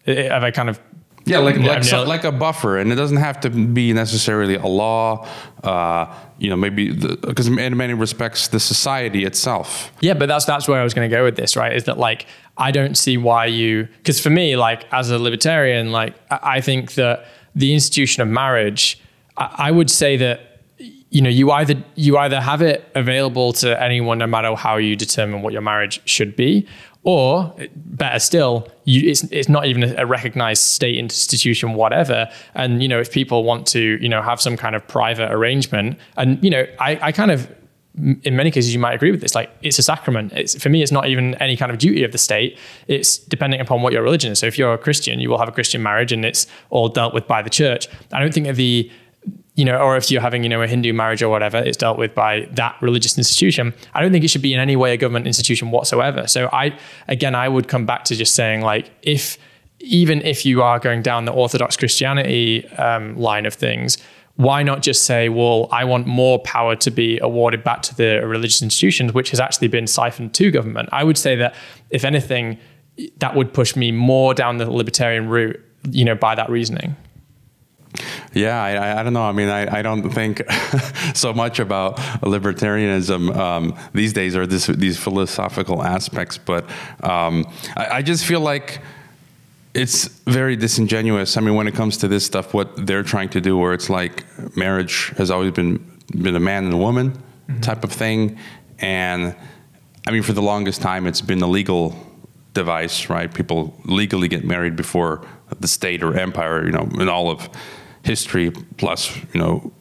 Have 0.05 0.43
I 0.43 0.51
kind 0.51 0.69
of 0.69 0.79
Yeah, 1.25 1.39
like 1.39 1.55
Yeah, 1.55 1.73
like, 1.73 1.83
so- 1.83 2.03
like 2.03 2.23
a 2.23 2.31
buffer, 2.31 2.77
and 2.77 2.91
it 2.93 2.97
doesn't 2.97 3.17
have 3.17 3.39
to 3.39 3.49
be 3.49 3.93
necessarily 3.93 4.57
a 4.57 4.67
law. 4.67 5.27
Uh, 5.63 6.05
you 6.37 6.51
know, 6.51 6.55
maybe 6.55 6.93
because 6.93 7.47
in 7.47 7.75
many 7.77 7.95
respects, 7.95 8.47
the 8.49 8.59
society 8.59 9.25
itself. 9.25 9.91
Yeah, 10.01 10.13
but 10.13 10.27
that's 10.27 10.45
that's 10.45 10.67
where 10.67 10.79
I 10.79 10.83
was 10.83 10.93
going 10.93 11.09
to 11.09 11.15
go 11.17 11.23
with 11.23 11.35
this, 11.35 11.55
right? 11.55 11.75
Is 11.75 11.85
that 11.85 11.97
like 11.97 12.27
I 12.59 12.69
don't 12.69 12.95
see 12.95 13.17
why 13.17 13.47
you 13.47 13.87
because 13.97 14.19
for 14.21 14.29
me, 14.29 14.55
like 14.55 14.85
as 14.93 15.09
a 15.09 15.17
libertarian, 15.17 15.91
like 15.91 16.13
I 16.29 16.57
I 16.57 16.61
think 16.61 16.93
that 16.93 17.25
the 17.55 17.73
institution 17.73 18.21
of 18.21 18.27
marriage, 18.29 18.99
I, 19.35 19.67
I 19.67 19.71
would 19.71 19.89
say 19.89 20.15
that 20.17 20.41
you 21.09 21.21
know 21.21 21.29
you 21.29 21.51
either 21.51 21.75
you 21.95 22.17
either 22.17 22.41
have 22.41 22.61
it 22.61 22.89
available 22.95 23.53
to 23.53 23.81
anyone 23.81 24.17
no 24.17 24.27
matter 24.27 24.53
how 24.55 24.77
you 24.77 24.95
determine 24.95 25.41
what 25.41 25.53
your 25.53 25.61
marriage 25.61 26.01
should 26.05 26.35
be 26.35 26.67
or 27.03 27.55
better 27.75 28.19
still 28.19 28.67
you, 28.83 29.09
it's, 29.09 29.23
it's 29.25 29.47
not 29.47 29.65
even 29.65 29.97
a 29.97 30.05
recognized 30.05 30.63
state 30.63 30.97
institution 30.97 31.73
whatever. 31.73 32.29
And 32.55 32.81
you 32.81 32.89
know 32.89 32.99
if 32.99 33.11
people 33.11 33.43
want 33.43 33.65
to 33.67 33.97
you 34.01 34.09
know 34.09 34.21
have 34.21 34.41
some 34.41 34.57
kind 34.57 34.75
of 34.75 34.85
private 34.87 35.31
arrangement 35.31 35.97
and 36.17 36.43
you 36.43 36.49
know 36.49 36.65
i, 36.79 36.99
I 37.01 37.11
kind 37.11 37.31
of 37.31 37.53
in 38.23 38.35
many 38.35 38.51
cases 38.51 38.73
you 38.73 38.79
might 38.79 38.93
agree 38.93 39.09
with 39.09 39.21
this 39.21 39.33
like 39.33 39.49
it's 39.63 39.79
a 39.79 39.83
sacrament. 39.83 40.31
It's 40.33 40.61
for 40.61 40.69
me 40.69 40.83
it's 40.83 40.91
not 40.91 41.07
even 41.07 41.33
any 41.35 41.57
kind 41.57 41.71
of 41.71 41.79
duty 41.79 42.03
of 42.03 42.11
the 42.11 42.17
state. 42.17 42.59
It's 42.87 43.17
depending 43.17 43.59
upon 43.59 43.81
what 43.81 43.91
your 43.93 44.03
religion 44.03 44.31
is. 44.31 44.39
So 44.39 44.45
if 44.45 44.57
you're 44.57 44.73
a 44.73 44.77
christian 44.77 45.19
you 45.19 45.29
will 45.29 45.39
have 45.39 45.47
a 45.49 45.51
christian 45.53 45.81
marriage 45.81 46.11
and 46.11 46.25
it's 46.25 46.45
all 46.69 46.89
dealt 46.89 47.13
with 47.13 47.27
by 47.27 47.41
the 47.41 47.49
church. 47.49 47.87
I 48.11 48.19
don't 48.19 48.33
think 48.33 48.53
the 48.55 48.91
you 49.57 49.65
know, 49.65 49.75
or 49.79 49.97
if 49.97 50.09
you're 50.11 50.21
having, 50.21 50.43
you 50.43 50.49
know, 50.49 50.61
a 50.61 50.67
Hindu 50.67 50.93
marriage 50.93 51.23
or 51.23 51.29
whatever, 51.29 51.57
it's 51.57 51.77
dealt 51.77 51.97
with 51.97 52.13
by 52.13 52.47
that 52.51 52.77
religious 52.79 53.17
institution. 53.17 53.73
I 53.95 54.01
don't 54.01 54.11
think 54.11 54.23
it 54.23 54.27
should 54.27 54.43
be 54.43 54.53
in 54.53 54.59
any 54.59 54.75
way 54.75 54.93
a 54.93 54.97
government 54.97 55.25
institution 55.25 55.71
whatsoever. 55.71 56.27
So 56.27 56.47
I, 56.53 56.77
again, 57.07 57.33
I 57.33 57.49
would 57.49 57.67
come 57.67 57.87
back 57.87 58.03
to 58.05 58.15
just 58.15 58.35
saying 58.35 58.61
like, 58.61 58.91
if 59.01 59.39
even 59.79 60.21
if 60.21 60.45
you 60.45 60.61
are 60.61 60.77
going 60.77 61.01
down 61.01 61.25
the 61.25 61.31
Orthodox 61.31 61.75
Christianity 61.75 62.67
um, 62.77 63.17
line 63.17 63.47
of 63.47 63.55
things, 63.55 63.97
why 64.35 64.61
not 64.61 64.83
just 64.83 65.05
say, 65.05 65.27
well, 65.27 65.67
I 65.71 65.85
want 65.85 66.05
more 66.05 66.37
power 66.37 66.75
to 66.75 66.91
be 66.91 67.17
awarded 67.19 67.63
back 67.63 67.81
to 67.83 67.95
the 67.95 68.27
religious 68.27 68.61
institutions, 68.61 69.11
which 69.11 69.31
has 69.31 69.39
actually 69.39 69.69
been 69.69 69.87
siphoned 69.87 70.35
to 70.35 70.51
government? 70.51 70.89
I 70.91 71.03
would 71.03 71.17
say 71.17 71.35
that 71.35 71.55
if 71.89 72.05
anything, 72.05 72.59
that 73.17 73.35
would 73.35 73.53
push 73.53 73.75
me 73.75 73.91
more 73.91 74.35
down 74.35 74.57
the 74.57 74.69
libertarian 74.69 75.27
route, 75.27 75.59
you 75.89 76.05
know, 76.05 76.13
by 76.13 76.35
that 76.35 76.47
reasoning. 76.47 76.95
Yeah, 78.33 78.61
I, 78.61 78.99
I- 78.99 79.03
don't 79.03 79.13
know. 79.13 79.23
I 79.23 79.31
mean, 79.31 79.49
I, 79.49 79.79
I 79.79 79.81
don't 79.81 80.09
think 80.11 80.41
so 81.13 81.33
much 81.33 81.59
about 81.59 81.97
libertarianism 82.21 83.35
um, 83.35 83.75
these 83.93 84.13
days 84.13 84.35
or 84.35 84.45
this, 84.45 84.67
these 84.67 84.97
philosophical 84.99 85.83
aspects, 85.83 86.37
but 86.37 86.63
um, 87.03 87.45
I, 87.75 87.87
I 87.97 88.01
just 88.01 88.25
feel 88.25 88.41
like 88.41 88.81
it's 89.73 90.07
very 90.25 90.55
disingenuous. 90.55 91.37
I 91.37 91.41
mean, 91.41 91.55
when 91.55 91.67
it 91.67 91.75
comes 91.75 91.97
to 91.97 92.07
this 92.07 92.25
stuff, 92.25 92.53
what 92.53 92.85
they're 92.87 93.03
trying 93.03 93.29
to 93.29 93.41
do, 93.41 93.57
where 93.57 93.73
it's 93.73 93.89
like 93.89 94.23
marriage 94.55 95.09
has 95.17 95.29
always 95.31 95.51
been 95.51 95.79
been 96.21 96.35
a 96.35 96.39
man 96.39 96.63
and 96.65 96.73
a 96.73 96.77
woman 96.77 97.21
type 97.61 97.83
of 97.83 97.91
thing, 97.91 98.37
and 98.79 99.35
I 100.07 100.11
mean, 100.11 100.23
for 100.23 100.33
the 100.33 100.41
longest 100.41 100.81
time, 100.81 101.05
it's 101.05 101.21
been 101.21 101.41
a 101.41 101.47
legal 101.47 101.95
device, 102.53 103.09
right? 103.09 103.31
People 103.33 103.75
legally 103.85 104.27
get 104.27 104.43
married 104.43 104.75
before 104.75 105.27
the 105.59 105.67
state 105.67 106.01
or 106.01 106.17
empire, 106.17 106.65
you 106.65 106.71
know, 106.71 106.87
in 106.99 107.07
all 107.09 107.29
of 107.29 107.49
history, 108.07 108.51
plus, 108.77 109.15
you 109.33 109.39
know, 109.39 109.71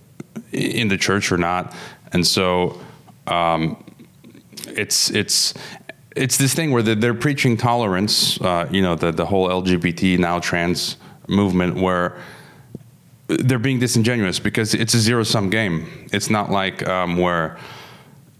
in 0.52 0.88
the 0.88 0.98
church 0.98 1.32
or 1.32 1.38
not, 1.38 1.74
and 2.12 2.26
so 2.26 2.80
um, 3.26 3.82
it's 4.66 5.10
it's 5.10 5.54
it's 6.14 6.36
this 6.36 6.54
thing 6.54 6.72
where 6.72 6.82
they're, 6.82 6.94
they're 6.94 7.14
preaching 7.14 7.56
tolerance. 7.56 8.40
Uh, 8.40 8.68
you 8.70 8.82
know, 8.82 8.94
the 8.94 9.12
the 9.12 9.26
whole 9.26 9.48
LGBT 9.48 10.18
now 10.18 10.38
trans 10.40 10.96
movement, 11.28 11.76
where 11.76 12.18
they're 13.28 13.58
being 13.58 13.78
disingenuous 13.78 14.38
because 14.38 14.74
it's 14.74 14.94
a 14.94 14.98
zero 14.98 15.22
sum 15.22 15.50
game. 15.50 16.08
It's 16.12 16.30
not 16.30 16.50
like 16.50 16.86
um, 16.86 17.16
where 17.16 17.58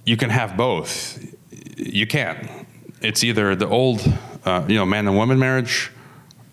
you 0.05 0.17
can 0.17 0.31
have 0.31 0.57
both. 0.57 1.19
You 1.77 2.07
can't. 2.07 2.49
It's 3.03 3.23
either 3.25 3.55
the 3.55 3.69
old, 3.69 4.01
uh, 4.45 4.65
you 4.69 4.77
know, 4.77 4.87
man 4.87 5.07
and 5.07 5.17
woman 5.17 5.39
marriage, 5.39 5.91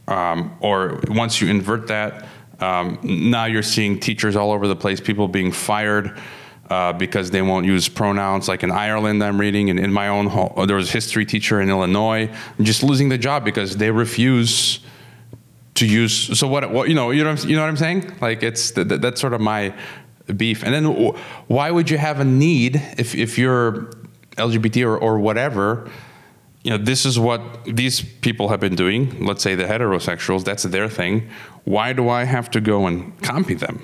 um, 0.08 0.56
or 0.60 1.00
once 1.08 1.40
you 1.40 1.50
invert 1.50 1.88
that, 1.88 2.26
um, 2.60 3.00
now 3.04 3.46
you're 3.46 3.64
seeing 3.64 4.00
teachers 4.00 4.36
all 4.36 4.52
over 4.52 4.68
the 4.68 4.76
place, 4.76 5.00
people 5.02 5.28
being 5.28 5.52
fired 5.52 6.18
uh, 6.70 6.94
because 6.94 7.32
they 7.32 7.42
won't 7.42 7.66
use 7.66 7.90
pronouns. 7.90 8.48
Like 8.48 8.64
in 8.64 8.72
Ireland, 8.72 9.24
I'm 9.24 9.40
reading, 9.40 9.70
and 9.70 9.80
in 9.80 9.92
my 9.92 10.08
own 10.08 10.28
home, 10.28 10.68
there 10.68 10.76
was 10.78 10.90
a 10.90 10.94
history 10.94 11.26
teacher 11.26 11.60
in 11.62 11.70
Illinois 11.70 12.30
just 12.62 12.84
losing 12.84 13.10
the 13.10 13.18
job 13.18 13.44
because 13.44 13.78
they 13.78 13.92
refuse 13.92 14.80
to 15.76 15.86
use. 15.86 16.38
So 16.40 16.48
what? 16.48 16.70
What 16.72 16.88
you 16.90 16.96
know? 16.96 17.12
You 17.12 17.24
know? 17.24 17.32
what 17.32 17.40
I'm- 17.40 17.50
You 17.50 17.56
know 17.56 17.64
what 17.64 17.70
I'm 17.70 17.78
saying? 17.78 18.14
Like 18.22 18.44
it's 18.44 18.72
th- 18.72 18.88
th- 18.88 19.02
that's 19.02 19.20
sort 19.20 19.34
of 19.34 19.42
my 19.42 19.74
beef. 20.38 20.64
And 20.64 20.74
then 20.74 20.84
w- 20.84 21.14
why 21.48 21.70
would 21.72 21.90
you 21.90 21.98
have 21.98 22.20
a 22.20 22.26
need 22.26 22.76
if 22.98 23.14
if 23.16 23.38
you're 23.38 23.90
LGBT 24.38 24.86
or 24.86 24.98
or 24.98 25.20
whatever? 25.20 25.90
You 26.64 26.72
know, 26.72 26.78
this 26.78 27.06
is 27.06 27.20
what 27.20 27.42
these 27.66 28.02
people 28.02 28.50
have 28.50 28.60
been 28.60 28.76
doing. 28.76 29.26
Let's 29.26 29.44
say 29.44 29.56
the 29.56 29.66
heterosexuals, 29.66 30.46
that's 30.46 30.64
their 30.64 30.88
thing. 30.88 31.30
Why 31.66 31.94
do 31.94 32.10
I 32.10 32.24
have 32.24 32.50
to 32.52 32.62
go 32.62 32.88
and 32.88 33.22
copy 33.22 33.54
them? 33.54 33.82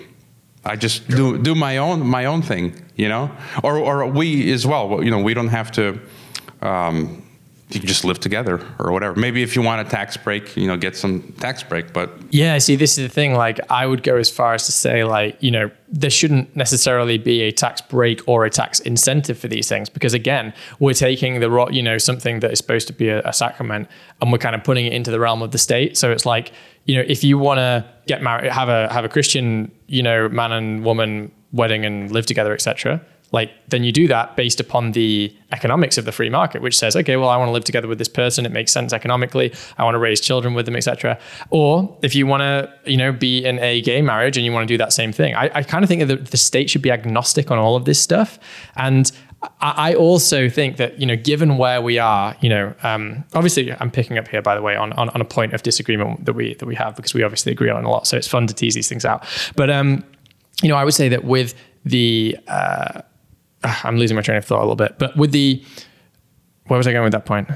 I 0.65 0.75
just 0.75 1.07
do 1.07 1.37
do 1.37 1.55
my 1.55 1.77
own 1.77 2.05
my 2.05 2.25
own 2.25 2.41
thing, 2.41 2.85
you 2.95 3.09
know, 3.09 3.31
or 3.63 3.77
or 3.77 4.05
we 4.07 4.51
as 4.51 4.65
well. 4.65 5.03
You 5.03 5.11
know, 5.11 5.19
we 5.19 5.33
don't 5.33 5.47
have 5.49 5.71
to. 5.73 5.99
Um, 6.61 7.23
you 7.71 7.79
can 7.79 7.88
just 7.88 8.03
live 8.03 8.19
together 8.19 8.60
or 8.79 8.91
whatever. 8.91 9.13
Maybe 9.19 9.43
if 9.43 9.55
you 9.55 9.62
want 9.62 9.86
a 9.86 9.89
tax 9.89 10.17
break, 10.17 10.58
you 10.58 10.65
know, 10.65 10.75
get 10.75 10.95
some 10.95 11.21
tax 11.39 11.62
break. 11.62 11.93
But 11.93 12.12
Yeah, 12.32 12.58
see, 12.58 12.75
this 12.75 12.97
is 12.97 13.08
the 13.08 13.13
thing. 13.13 13.36
Like, 13.36 13.60
I 13.69 13.86
would 13.86 14.01
go 14.01 14.15
as 14.17 14.27
far 14.27 14.55
as 14.55 14.65
to 14.65 14.71
say, 14.71 15.03
like, 15.03 15.38
you 15.39 15.51
know, 15.51 15.69
there 15.88 16.10
shouldn't 16.10 16.55
necessarily 16.55 17.19
be 17.19 17.41
a 17.41 17.51
tax 17.51 17.79
break 17.82 18.27
or 18.27 18.43
a 18.43 18.49
tax 18.49 18.79
incentive 18.79 19.38
for 19.38 19.47
these 19.47 19.69
things 19.69 19.88
because, 19.88 20.15
again, 20.15 20.51
we're 20.79 20.95
taking 20.95 21.41
the, 21.41 21.49
ro- 21.51 21.69
you 21.69 21.84
know, 21.84 21.99
something 21.99 22.39
that 22.39 22.51
is 22.51 22.58
supposed 22.58 22.88
to 22.88 22.93
be 22.93 23.10
a, 23.10 23.21
a 23.21 23.34
sacrament 23.34 23.88
and 24.19 24.32
we're 24.32 24.39
kind 24.39 24.55
of 24.55 24.63
putting 24.63 24.88
it 24.88 24.93
into 24.93 25.12
the 25.12 25.19
realm 25.19 25.43
of 25.43 25.51
the 25.51 25.60
state. 25.60 25.95
So 25.95 26.12
it's 26.12 26.25
like, 26.25 26.51
you 26.86 26.95
know, 26.95 27.03
if 27.08 27.23
you 27.23 27.38
want 27.38 27.60
to 27.60 27.86
get 28.08 28.23
married, 28.23 28.51
have 28.51 28.69
a 28.69 28.91
have 28.91 29.05
a 29.05 29.10
Christian, 29.10 29.71
you 29.86 30.01
know, 30.01 30.27
man 30.27 30.51
and 30.51 30.84
woman 30.84 31.32
wedding 31.51 31.86
and 31.86 32.12
live 32.12 32.25
together, 32.25 32.51
etc. 32.51 32.99
Like, 33.31 33.51
then 33.67 33.83
you 33.83 33.91
do 33.91 34.07
that 34.07 34.35
based 34.35 34.59
upon 34.59 34.93
the 34.93 35.35
economics 35.51 35.97
of 35.97 36.05
the 36.05 36.11
free 36.11 36.29
market, 36.29 36.61
which 36.61 36.77
says, 36.77 36.95
okay, 36.95 37.15
well, 37.15 37.29
I 37.29 37.37
want 37.37 37.49
to 37.49 37.51
live 37.51 37.63
together 37.63 37.87
with 37.87 37.97
this 37.97 38.07
person. 38.07 38.45
It 38.45 38.51
makes 38.51 38.71
sense 38.71 38.93
economically. 38.93 39.53
I 39.77 39.83
want 39.83 39.95
to 39.95 39.99
raise 39.99 40.19
children 40.19 40.53
with 40.53 40.65
them, 40.65 40.75
etc. 40.75 41.19
Or 41.49 41.97
if 42.01 42.15
you 42.15 42.25
want 42.25 42.41
to, 42.41 42.73
you 42.85 42.97
know, 42.97 43.11
be 43.11 43.45
in 43.45 43.59
a 43.59 43.81
gay 43.81 44.01
marriage 44.01 44.37
and 44.37 44.45
you 44.45 44.51
want 44.51 44.67
to 44.67 44.73
do 44.73 44.77
that 44.79 44.93
same 44.93 45.11
thing, 45.11 45.35
I, 45.35 45.51
I 45.53 45.63
kind 45.63 45.83
of 45.83 45.87
think 45.87 46.07
that 46.07 46.25
the, 46.25 46.37
state 46.39 46.69
should 46.69 46.81
be 46.81 46.89
agnostic 46.89 47.51
on 47.51 47.57
all 47.57 47.75
of 47.75 47.85
this 47.85 48.01
stuff. 48.01 48.39
And 48.77 49.11
I, 49.61 49.91
I 49.91 49.93
also 49.93 50.49
think 50.49 50.77
that, 50.77 50.99
you 50.99 51.05
know, 51.05 51.15
given 51.15 51.57
where 51.57 51.81
we 51.81 51.99
are, 51.99 52.35
you 52.41 52.49
know, 52.49 52.73
um, 52.81 53.23
obviously 53.33 53.71
I'm 53.73 53.91
picking 53.91 54.17
up 54.17 54.27
here, 54.27 54.41
by 54.41 54.55
the 54.55 54.61
way, 54.61 54.75
on, 54.75 54.93
on, 54.93 55.09
on 55.09 55.21
a 55.21 55.25
point 55.25 55.53
of 55.53 55.63
disagreement 55.63 56.25
that 56.25 56.33
we 56.33 56.55
that 56.55 56.65
we 56.65 56.75
have 56.75 56.95
because 56.95 57.13
we 57.13 57.23
obviously 57.23 57.51
agree 57.51 57.69
on 57.69 57.83
a 57.83 57.89
lot. 57.89 58.07
So 58.07 58.17
it's 58.17 58.27
fun 58.27 58.47
to 58.47 58.53
tease 58.53 58.73
these 58.73 58.89
things 58.89 59.05
out. 59.05 59.25
But 59.55 59.69
um, 59.69 60.03
you 60.61 60.69
know, 60.69 60.75
I 60.75 60.83
would 60.83 60.93
say 60.93 61.09
that 61.09 61.23
with 61.23 61.53
the 61.85 62.37
uh, 62.47 63.01
I'm 63.63 63.98
losing 63.98 64.15
my 64.15 64.22
train 64.22 64.38
of 64.38 64.45
thought 64.45 64.60
a 64.60 64.62
little 64.62 64.76
bit, 64.76 64.98
but 64.98 65.15
with 65.15 65.32
the 65.32 65.63
where 66.67 66.78
was 66.78 66.88
I 66.88 66.91
going 66.91 67.04
with 67.04 67.13
that 67.13 67.26
point? 67.26 67.50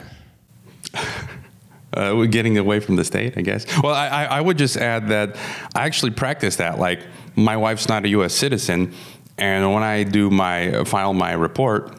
uh, 1.93 2.13
we're 2.15 2.25
getting 2.25 2.57
away 2.57 2.79
from 2.79 2.95
the 2.95 3.03
state, 3.03 3.37
I 3.37 3.41
guess. 3.41 3.65
Well, 3.81 3.93
I, 3.93 4.07
I 4.07 4.23
I 4.25 4.41
would 4.41 4.57
just 4.57 4.77
add 4.77 5.07
that 5.09 5.35
I 5.75 5.85
actually 5.85 6.11
practice 6.11 6.55
that. 6.57 6.79
Like, 6.79 7.01
my 7.35 7.55
wife's 7.57 7.87
not 7.87 8.05
a 8.05 8.09
U.S. 8.09 8.33
citizen, 8.33 8.93
and 9.37 9.73
when 9.73 9.83
I 9.83 10.03
do 10.03 10.29
my 10.29 10.83
file 10.83 11.13
my 11.13 11.33
report, 11.33 11.95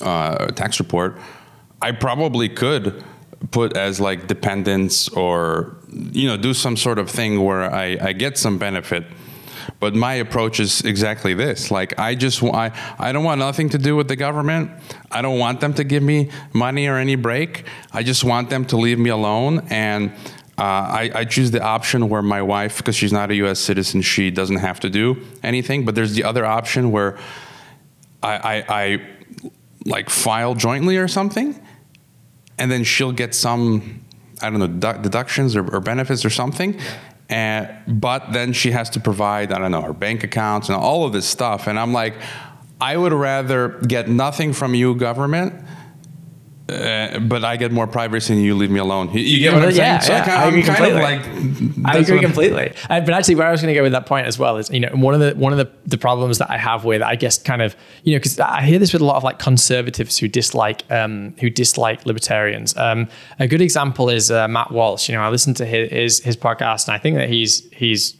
uh, 0.00 0.46
tax 0.48 0.78
report, 0.78 1.18
I 1.82 1.92
probably 1.92 2.48
could 2.48 3.04
put 3.50 3.76
as 3.76 4.00
like 4.00 4.26
dependents 4.26 5.08
or 5.10 5.76
you 5.92 6.26
know 6.28 6.36
do 6.36 6.54
some 6.54 6.76
sort 6.76 6.98
of 6.98 7.10
thing 7.10 7.42
where 7.42 7.72
I, 7.72 7.98
I 8.00 8.12
get 8.12 8.38
some 8.38 8.58
benefit. 8.58 9.04
But 9.80 9.94
my 9.94 10.14
approach 10.14 10.60
is 10.60 10.82
exactly 10.82 11.34
this. 11.34 11.70
Like 11.70 11.98
I 11.98 12.14
just 12.14 12.42
I, 12.42 12.72
I 12.98 13.12
don't 13.12 13.24
want 13.24 13.38
nothing 13.38 13.68
to 13.70 13.78
do 13.78 13.96
with 13.96 14.08
the 14.08 14.16
government. 14.16 14.70
I 15.10 15.22
don't 15.22 15.38
want 15.38 15.60
them 15.60 15.74
to 15.74 15.84
give 15.84 16.02
me 16.02 16.30
money 16.52 16.86
or 16.86 16.96
any 16.96 17.16
break. 17.16 17.64
I 17.92 18.02
just 18.02 18.24
want 18.24 18.50
them 18.50 18.64
to 18.66 18.76
leave 18.76 18.98
me 18.98 19.10
alone 19.10 19.66
and 19.70 20.12
uh, 20.58 20.62
I, 20.62 21.10
I 21.14 21.24
choose 21.26 21.50
the 21.50 21.60
option 21.62 22.08
where 22.08 22.22
my 22.22 22.40
wife, 22.40 22.78
because 22.78 22.96
she's 22.96 23.12
not 23.12 23.30
a 23.30 23.34
U.S. 23.36 23.60
citizen, 23.60 24.00
she 24.00 24.30
doesn't 24.30 24.56
have 24.56 24.80
to 24.80 24.90
do 24.90 25.22
anything. 25.42 25.84
But 25.84 25.94
there's 25.94 26.14
the 26.14 26.24
other 26.24 26.46
option 26.46 26.92
where 26.92 27.18
I, 28.22 28.36
I, 28.36 28.64
I 28.68 29.02
like 29.84 30.08
file 30.08 30.54
jointly 30.54 30.96
or 30.96 31.08
something, 31.08 31.60
and 32.56 32.70
then 32.70 32.84
she'll 32.84 33.12
get 33.12 33.34
some, 33.34 34.02
I 34.40 34.48
don't 34.48 34.58
know, 34.58 34.68
dedu- 34.68 35.02
deductions 35.02 35.56
or, 35.56 35.74
or 35.74 35.80
benefits 35.80 36.24
or 36.24 36.30
something. 36.30 36.80
And 37.28 38.00
but 38.00 38.32
then 38.32 38.52
she 38.52 38.70
has 38.70 38.90
to 38.90 39.00
provide, 39.00 39.52
I 39.52 39.58
don't 39.58 39.72
know, 39.72 39.82
her 39.82 39.92
bank 39.92 40.22
accounts 40.22 40.68
and 40.68 40.76
all 40.76 41.04
of 41.04 41.12
this 41.12 41.26
stuff. 41.26 41.66
And 41.66 41.78
I'm 41.78 41.92
like, 41.92 42.14
I 42.80 42.96
would 42.96 43.12
rather 43.12 43.80
get 43.86 44.08
nothing 44.08 44.52
from 44.52 44.74
you, 44.74 44.94
government, 44.94 45.54
uh, 46.68 47.20
but 47.20 47.44
I 47.44 47.56
get 47.56 47.70
more 47.70 47.86
privacy 47.86 48.32
and 48.32 48.42
you 48.42 48.56
leave 48.56 48.70
me 48.70 48.80
alone. 48.80 49.10
You, 49.12 49.20
you 49.20 49.38
get 49.38 49.52
what 49.52 49.60
Well, 49.60 49.68
I'm 49.68 49.74
saying? 49.74 49.86
yeah, 49.86 49.98
So 50.00 50.12
yeah, 50.12 50.40
I, 50.40 50.44
I 50.44 50.48
agree 50.48 50.62
completely. 50.62 50.96
of 50.96 51.02
like. 51.02 51.94
I 51.94 51.98
agree 51.98 52.20
completely. 52.20 52.72
Uh, 52.90 53.00
but 53.00 53.10
actually, 53.14 53.36
where 53.36 53.46
I 53.46 53.52
was 53.52 53.60
going 53.62 53.72
to 53.72 53.78
go 53.78 53.82
with 53.84 53.92
that 53.92 54.06
point 54.06 54.26
as 54.26 54.38
well 54.38 54.56
is, 54.56 54.68
you 54.70 54.80
know, 54.80 54.88
one 54.94 55.14
of 55.14 55.20
the 55.20 55.34
one 55.38 55.52
of 55.52 55.58
the, 55.58 55.70
the 55.86 55.96
problems 55.98 56.38
that 56.38 56.50
I 56.50 56.58
have 56.58 56.84
with, 56.84 57.02
I 57.02 57.14
guess, 57.14 57.38
kind 57.38 57.62
of, 57.62 57.76
you 58.02 58.12
know, 58.14 58.18
because 58.18 58.40
I 58.40 58.62
hear 58.62 58.78
this 58.80 58.92
with 58.92 59.02
a 59.02 59.04
lot 59.04 59.16
of 59.16 59.22
like 59.22 59.38
conservatives 59.38 60.18
who 60.18 60.26
dislike 60.26 60.82
um, 60.90 61.34
who 61.40 61.50
dislike 61.50 62.04
libertarians. 62.04 62.76
Um, 62.76 63.08
a 63.38 63.46
good 63.46 63.60
example 63.62 64.08
is 64.10 64.30
uh, 64.30 64.48
Matt 64.48 64.72
Walsh. 64.72 65.08
You 65.08 65.14
know, 65.14 65.22
I 65.22 65.28
listened 65.28 65.56
to 65.58 65.66
his, 65.66 65.90
his 65.90 66.20
his 66.20 66.36
podcast, 66.36 66.88
and 66.88 66.94
I 66.94 66.98
think 66.98 67.16
that 67.16 67.28
he's 67.28 67.64
he's 67.72 68.16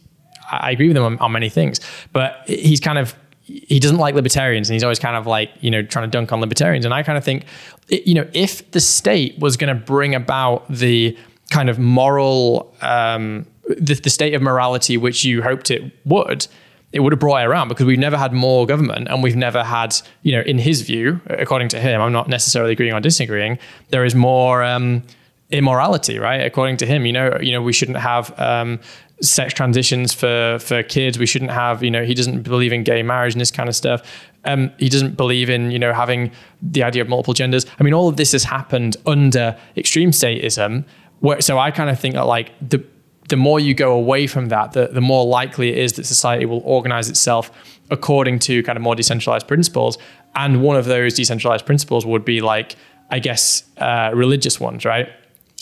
I 0.49 0.71
agree 0.71 0.87
with 0.87 0.95
him 0.95 1.03
on, 1.03 1.17
on 1.19 1.33
many 1.33 1.49
things, 1.49 1.81
but 2.13 2.43
he's 2.47 2.79
kind 2.79 2.97
of 2.97 3.13
he 3.49 3.79
doesn't 3.79 3.97
like 3.97 4.13
libertarians 4.13 4.69
and 4.69 4.73
he's 4.73 4.83
always 4.83 4.99
kind 4.99 5.15
of 5.15 5.25
like 5.25 5.49
you 5.61 5.71
know 5.71 5.81
trying 5.81 6.03
to 6.03 6.11
dunk 6.11 6.33
on 6.33 6.41
libertarians 6.41 6.83
and 6.83 6.93
i 6.93 7.01
kind 7.01 7.17
of 7.17 7.23
think 7.23 7.45
you 7.89 8.13
know 8.13 8.27
if 8.33 8.69
the 8.71 8.79
state 8.79 9.37
was 9.39 9.57
going 9.57 9.75
to 9.75 9.85
bring 9.85 10.15
about 10.15 10.67
the 10.69 11.17
kind 11.49 11.69
of 11.69 11.79
moral 11.79 12.73
um, 12.81 13.45
the, 13.67 13.95
the 13.95 14.09
state 14.09 14.33
of 14.33 14.41
morality 14.41 14.97
which 14.97 15.23
you 15.23 15.41
hoped 15.41 15.71
it 15.71 15.91
would 16.05 16.47
it 16.93 17.01
would 17.01 17.11
have 17.11 17.19
brought 17.19 17.41
it 17.41 17.45
around 17.45 17.67
because 17.67 17.85
we've 17.85 17.99
never 17.99 18.17
had 18.17 18.33
more 18.33 18.65
government 18.65 19.07
and 19.09 19.21
we've 19.21 19.35
never 19.35 19.63
had 19.63 19.95
you 20.23 20.31
know 20.31 20.41
in 20.41 20.57
his 20.57 20.81
view 20.81 21.19
according 21.27 21.69
to 21.69 21.79
him 21.79 22.01
i'm 22.01 22.13
not 22.13 22.27
necessarily 22.27 22.73
agreeing 22.73 22.93
or 22.93 22.99
disagreeing 22.99 23.57
there 23.89 24.05
is 24.05 24.15
more 24.15 24.63
um, 24.63 25.03
immorality, 25.49 26.19
right? 26.19 26.45
According 26.45 26.77
to 26.77 26.85
him, 26.85 27.05
you 27.05 27.13
know, 27.13 27.37
you 27.39 27.51
know, 27.53 27.61
we 27.61 27.73
shouldn't 27.73 27.97
have 27.97 28.37
um, 28.39 28.79
sex 29.21 29.53
transitions 29.53 30.13
for 30.13 30.59
for 30.59 30.83
kids. 30.83 31.17
We 31.17 31.25
shouldn't 31.25 31.51
have, 31.51 31.83
you 31.83 31.91
know, 31.91 32.03
he 32.05 32.13
doesn't 32.13 32.43
believe 32.43 32.71
in 32.71 32.83
gay 32.83 33.03
marriage 33.03 33.33
and 33.33 33.41
this 33.41 33.51
kind 33.51 33.69
of 33.69 33.75
stuff. 33.75 34.01
Um, 34.45 34.71
he 34.77 34.89
doesn't 34.89 35.17
believe 35.17 35.49
in, 35.49 35.71
you 35.71 35.79
know, 35.79 35.93
having 35.93 36.31
the 36.61 36.83
idea 36.83 37.01
of 37.01 37.09
multiple 37.09 37.33
genders. 37.33 37.65
I 37.79 37.83
mean, 37.83 37.93
all 37.93 38.07
of 38.07 38.17
this 38.17 38.31
has 38.31 38.43
happened 38.43 38.97
under 39.05 39.57
extreme 39.75 40.11
statism. 40.11 40.85
Where, 41.19 41.41
so 41.41 41.57
I 41.57 41.71
kind 41.71 41.89
of 41.89 41.99
think 41.99 42.13
that 42.13 42.27
like 42.27 42.51
the 42.61 42.83
the 43.29 43.35
more 43.35 43.59
you 43.59 43.73
go 43.73 43.93
away 43.93 44.27
from 44.27 44.49
that, 44.49 44.71
the, 44.71 44.87
the 44.87 45.01
more 45.01 45.25
likely 45.25 45.69
it 45.69 45.77
is 45.77 45.93
that 45.93 46.05
society 46.05 46.45
will 46.45 46.61
organize 46.63 47.09
itself 47.09 47.51
according 47.89 48.39
to 48.39 48.63
kind 48.63 48.77
of 48.77 48.83
more 48.83 48.95
decentralized 48.95 49.47
principles. 49.47 49.97
And 50.35 50.61
one 50.61 50.77
of 50.77 50.85
those 50.85 51.13
decentralized 51.13 51.65
principles 51.65 52.05
would 52.05 52.23
be 52.23 52.41
like, 52.41 52.75
I 53.09 53.19
guess, 53.19 53.63
uh, 53.77 54.11
religious 54.13 54.59
ones, 54.59 54.85
right? 54.85 55.09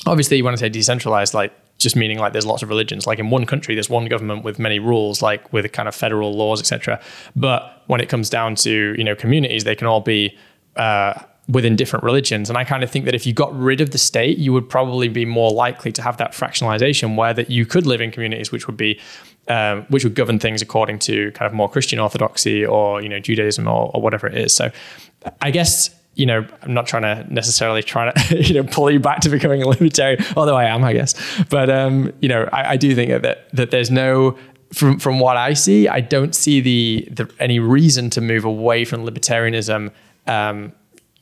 Obviously, 0.06 0.38
you 0.38 0.44
want 0.44 0.56
to 0.56 0.60
say 0.60 0.70
decentralized, 0.70 1.34
like 1.34 1.54
just 1.77 1.95
meaning 1.95 2.19
like 2.19 2.33
there's 2.33 2.45
lots 2.45 2.63
of 2.63 2.69
religions. 2.69 3.05
Like 3.05 3.19
in 3.19 3.29
one 3.29 3.45
country, 3.45 3.75
there's 3.75 3.89
one 3.89 4.05
government 4.05 4.43
with 4.43 4.59
many 4.59 4.79
rules, 4.79 5.21
like 5.21 5.51
with 5.51 5.71
kind 5.71 5.88
of 5.88 5.95
federal 5.95 6.33
laws, 6.33 6.59
etc. 6.59 7.01
But 7.35 7.83
when 7.88 8.01
it 8.01 8.09
comes 8.09 8.29
down 8.29 8.55
to 8.55 8.95
you 8.97 9.03
know 9.03 9.15
communities, 9.15 9.63
they 9.63 9.75
can 9.75 9.88
all 9.88 10.01
be 10.01 10.38
uh, 10.75 11.21
within 11.47 11.75
different 11.75 12.03
religions. 12.03 12.49
And 12.49 12.57
I 12.57 12.63
kind 12.63 12.83
of 12.83 12.89
think 12.89 13.05
that 13.05 13.13
if 13.13 13.27
you 13.27 13.33
got 13.33 13.57
rid 13.57 13.81
of 13.81 13.91
the 13.91 13.97
state, 13.97 14.38
you 14.38 14.51
would 14.53 14.69
probably 14.69 15.07
be 15.07 15.25
more 15.25 15.51
likely 15.51 15.91
to 15.93 16.01
have 16.01 16.17
that 16.17 16.31
fractionalization, 16.31 17.15
where 17.15 17.33
that 17.33 17.49
you 17.49 17.65
could 17.65 17.85
live 17.85 18.01
in 18.01 18.11
communities 18.11 18.51
which 18.51 18.67
would 18.67 18.77
be 18.77 18.99
um, 19.47 19.85
which 19.89 20.03
would 20.03 20.15
govern 20.15 20.39
things 20.39 20.61
according 20.61 20.99
to 20.99 21.31
kind 21.31 21.45
of 21.47 21.53
more 21.53 21.69
Christian 21.69 21.99
orthodoxy 21.99 22.65
or 22.65 23.01
you 23.01 23.09
know 23.09 23.19
Judaism 23.19 23.67
or, 23.67 23.91
or 23.93 24.01
whatever 24.01 24.27
it 24.27 24.38
is. 24.38 24.53
So 24.53 24.71
I 25.41 25.51
guess 25.51 25.94
you 26.15 26.25
know 26.25 26.47
I'm 26.62 26.73
not 26.73 26.88
trying 26.88 27.04
to 27.04 27.34
necessarily 27.34 27.84
try 27.84 28.12
to 28.12 28.43
you 28.43 28.56
know 28.56 28.63
pull 28.63 28.89
you 28.89 28.99
back 28.99 29.21
to 29.21 29.30
becoming 29.30 29.62
a 29.62 29.67
libertarian, 29.67 30.23
although 30.36 30.56
I 30.56 30.65
am, 30.65 30.84
I 30.84 30.93
guess. 30.93 31.13
But 31.49 31.69
um, 31.69 32.12
you 32.21 32.30
know 32.30 32.49
I, 32.51 32.71
I 32.71 32.78
do 32.78 32.95
think 32.95 33.21
that 33.21 33.49
that 33.54 33.71
there's 33.71 33.91
no 33.91 34.38
from 34.73 34.99
from 34.99 35.19
what 35.19 35.38
I 35.38 35.54
see, 35.54 35.88
I 35.88 36.01
don't 36.01 36.36
see 36.36 36.60
the, 36.60 37.08
the 37.12 37.32
any 37.39 37.60
reason 37.60 38.10
to 38.12 38.21
move 38.21 38.45
away 38.45 38.86
from 38.86 39.06
libertarianism. 39.06 39.91
Um, 40.28 40.73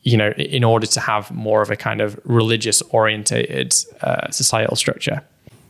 you 0.02 0.18
know, 0.18 0.32
in 0.32 0.66
order 0.66 0.86
to 0.86 1.00
have 1.00 1.32
more 1.32 1.62
of 1.62 1.70
a 1.70 1.78
kind 1.78 2.02
of 2.02 2.20
religious 2.26 2.82
orientated 2.90 3.74
uh, 4.02 4.30
societal 4.32 4.76
structure. 4.76 5.24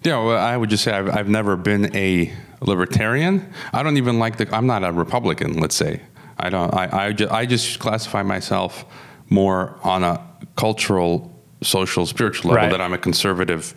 Yeah, 0.04 0.26
well, 0.26 0.38
I 0.38 0.58
would 0.58 0.72
just 0.72 0.84
say 0.84 0.92
I've, 0.92 1.08
I've 1.08 1.30
never 1.30 1.56
been 1.56 1.96
a 1.96 2.34
libertarian. 2.60 3.54
I 3.74 3.84
don't 3.84 3.98
even 3.98 4.18
like 4.18 4.38
the. 4.38 4.54
I'm 4.54 4.66
not 4.66 4.84
a 4.84 4.92
Republican. 4.92 5.60
Let's 5.60 5.76
say 5.76 6.02
I 6.40 6.50
don't. 6.50 6.74
I 6.74 7.10
I 7.10 7.16
I 7.30 7.46
just 7.46 7.80
classify 7.80 8.24
myself 8.24 8.86
more 9.34 9.76
on 9.84 10.04
a 10.04 10.22
cultural, 10.56 11.32
social, 11.62 12.06
spiritual 12.06 12.52
level 12.52 12.64
Right. 12.64 12.72
that 12.72 12.80
I'm 12.82 12.94
a 12.94 12.98
conservative 12.98 13.74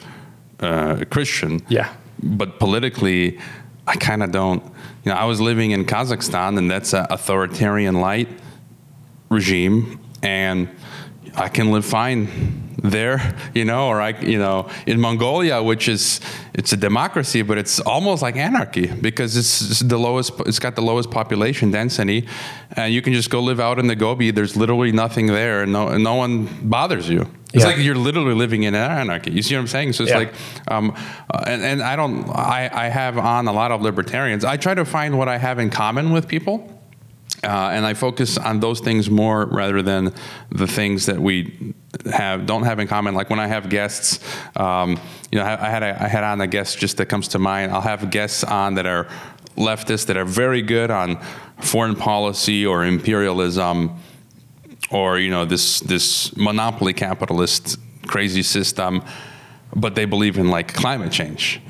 uh, 0.60 1.04
Christian. 1.10 1.60
Yeah. 1.68 1.92
But 2.22 2.58
politically, 2.58 3.38
I 3.86 3.96
kind 3.96 4.22
of 4.22 4.30
don't. 4.30 4.62
You 5.04 5.12
know, 5.12 5.14
I 5.14 5.24
was 5.24 5.40
living 5.40 5.70
in 5.70 5.84
Kazakhstan, 5.84 6.58
and 6.58 6.70
that's 6.70 6.92
an 6.92 7.06
authoritarian 7.10 8.00
light 8.00 8.28
regime, 9.30 9.98
and 10.22 10.68
I 11.34 11.48
can 11.48 11.70
live 11.72 11.84
fine 11.84 12.28
there, 12.82 13.34
you 13.54 13.64
know, 13.64 13.88
or 13.88 14.00
I, 14.00 14.10
you 14.20 14.38
know, 14.38 14.68
in 14.86 15.00
Mongolia, 15.00 15.62
which 15.62 15.88
is 15.88 16.20
it's 16.54 16.72
a 16.72 16.76
democracy, 16.76 17.42
but 17.42 17.58
it's 17.58 17.80
almost 17.80 18.22
like 18.22 18.36
anarchy 18.36 18.86
because 18.86 19.36
it's, 19.36 19.60
it's 19.70 19.80
the 19.80 19.98
lowest, 19.98 20.32
it's 20.46 20.58
got 20.58 20.74
the 20.76 20.82
lowest 20.82 21.10
population 21.10 21.70
density, 21.70 22.26
and 22.76 22.92
you 22.92 23.02
can 23.02 23.12
just 23.12 23.30
go 23.30 23.40
live 23.40 23.60
out 23.60 23.78
in 23.78 23.86
the 23.86 23.96
Gobi. 23.96 24.30
There's 24.30 24.56
literally 24.56 24.92
nothing 24.92 25.26
there, 25.26 25.62
and 25.62 25.72
no, 25.72 25.88
and 25.88 26.04
no 26.04 26.14
one 26.14 26.46
bothers 26.68 27.08
you. 27.08 27.26
It's 27.54 27.62
Yeah. 27.64 27.70
like 27.70 27.78
you're 27.78 27.94
literally 27.94 28.34
living 28.34 28.64
in 28.64 28.74
anarchy. 28.74 29.30
You 29.30 29.40
see 29.40 29.54
what 29.54 29.60
I'm 29.62 29.66
saying? 29.68 29.94
So 29.94 30.02
it's 30.02 30.10
Yeah. 30.12 30.18
like, 30.18 30.34
um, 30.68 30.92
uh, 31.30 31.44
and, 31.46 31.62
and 31.62 31.82
I 31.82 31.96
don't, 31.96 32.28
I, 32.28 32.68
I 32.72 32.88
have 32.88 33.16
on 33.16 33.46
a 33.48 33.52
lot 33.52 33.70
of 33.70 33.80
libertarians. 33.80 34.44
I 34.44 34.56
try 34.58 34.74
to 34.74 34.84
find 34.84 35.16
what 35.16 35.28
I 35.28 35.38
have 35.38 35.58
in 35.58 35.70
common 35.70 36.10
with 36.12 36.28
people. 36.28 36.75
Uh, 37.44 37.70
and 37.72 37.84
I 37.84 37.94
focus 37.94 38.38
on 38.38 38.60
those 38.60 38.80
things 38.80 39.10
more 39.10 39.46
rather 39.46 39.82
than 39.82 40.12
the 40.50 40.66
things 40.66 41.06
that 41.06 41.18
we 41.18 41.74
have 42.12 42.46
don't 42.46 42.64
have 42.64 42.78
in 42.78 42.88
common. 42.88 43.14
Like 43.14 43.30
when 43.30 43.38
I 43.38 43.46
have 43.46 43.68
guests, 43.68 44.24
um, 44.56 44.98
you 45.30 45.38
know, 45.38 45.44
I, 45.44 45.66
I 45.66 45.70
had 45.70 45.82
a, 45.82 46.02
I 46.02 46.08
had 46.08 46.24
on 46.24 46.40
a 46.40 46.46
guest 46.46 46.78
just 46.78 46.96
that 46.96 47.06
comes 47.06 47.28
to 47.28 47.38
mind. 47.38 47.72
I'll 47.72 47.80
have 47.80 48.10
guests 48.10 48.42
on 48.42 48.74
that 48.74 48.86
are 48.86 49.06
leftists 49.56 50.06
that 50.06 50.16
are 50.16 50.24
very 50.24 50.62
good 50.62 50.90
on 50.90 51.20
foreign 51.60 51.96
policy 51.96 52.66
or 52.66 52.84
imperialism, 52.84 53.96
or 54.90 55.18
you 55.18 55.30
know 55.30 55.44
this 55.44 55.80
this 55.80 56.36
monopoly 56.36 56.92
capitalist 56.92 57.78
crazy 58.06 58.42
system, 58.42 59.02
but 59.74 59.94
they 59.94 60.04
believe 60.04 60.38
in 60.38 60.48
like 60.48 60.72
climate 60.74 61.12
change, 61.12 61.60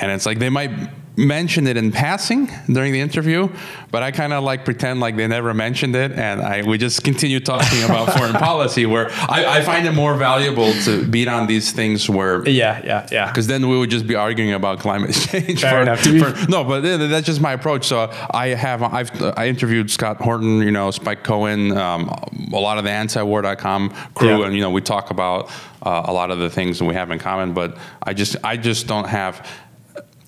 and 0.00 0.10
it's 0.12 0.26
like 0.26 0.38
they 0.38 0.50
might 0.50 0.70
mention 1.18 1.66
it 1.66 1.76
in 1.76 1.90
passing 1.90 2.48
during 2.72 2.92
the 2.92 3.00
interview, 3.00 3.48
but 3.90 4.04
I 4.04 4.12
kind 4.12 4.32
of 4.32 4.44
like 4.44 4.64
pretend 4.64 5.00
like 5.00 5.16
they 5.16 5.26
never 5.26 5.52
mentioned 5.52 5.96
it, 5.96 6.12
and 6.12 6.40
I 6.40 6.62
we 6.62 6.78
just 6.78 7.02
continue 7.02 7.40
talking 7.40 7.82
about 7.82 8.12
foreign 8.16 8.34
policy, 8.34 8.86
where 8.86 9.10
I, 9.10 9.44
I 9.58 9.62
find 9.62 9.86
it 9.86 9.92
more 9.92 10.14
valuable 10.16 10.72
to 10.84 11.04
beat 11.06 11.26
on 11.26 11.48
these 11.48 11.72
things 11.72 12.08
where 12.08 12.48
Yeah, 12.48 12.80
yeah, 12.84 13.06
yeah. 13.10 13.26
because 13.26 13.48
then 13.48 13.68
we 13.68 13.76
would 13.78 13.90
just 13.90 14.06
be 14.06 14.14
arguing 14.14 14.52
about 14.52 14.78
climate 14.78 15.12
change. 15.14 15.60
Fair 15.60 15.72
for- 15.72 15.82
enough. 15.82 16.02
To 16.04 16.12
be- 16.12 16.20
for- 16.20 16.48
no, 16.50 16.62
but 16.62 16.80
that's 16.82 17.26
just 17.26 17.40
my 17.40 17.52
approach. 17.52 17.84
So 17.86 18.10
I 18.30 18.48
have 18.48 18.82
I've 18.82 19.10
I 19.36 19.48
interviewed 19.48 19.90
Scott 19.90 20.18
Horton, 20.18 20.62
you 20.62 20.70
know, 20.70 20.92
Spike 20.92 21.24
Cohen, 21.24 21.76
um, 21.76 22.08
a 22.52 22.56
lot 22.60 22.78
of 22.78 22.84
the 22.84 22.90
antiwar.com 22.90 23.90
crew, 24.14 24.38
Yeah. 24.40 24.46
and 24.46 24.54
you 24.54 24.60
know 24.60 24.70
we 24.70 24.82
talk 24.82 25.10
about 25.10 25.50
uh, 25.82 26.02
a 26.06 26.12
lot 26.12 26.30
of 26.30 26.38
the 26.38 26.48
things 26.50 26.78
that 26.78 26.84
we 26.84 26.94
have 26.94 27.10
in 27.10 27.18
common. 27.18 27.54
But 27.54 27.76
I 28.02 28.14
just 28.14 28.36
I 28.44 28.56
just 28.56 28.86
don't 28.86 29.08
have. 29.08 29.44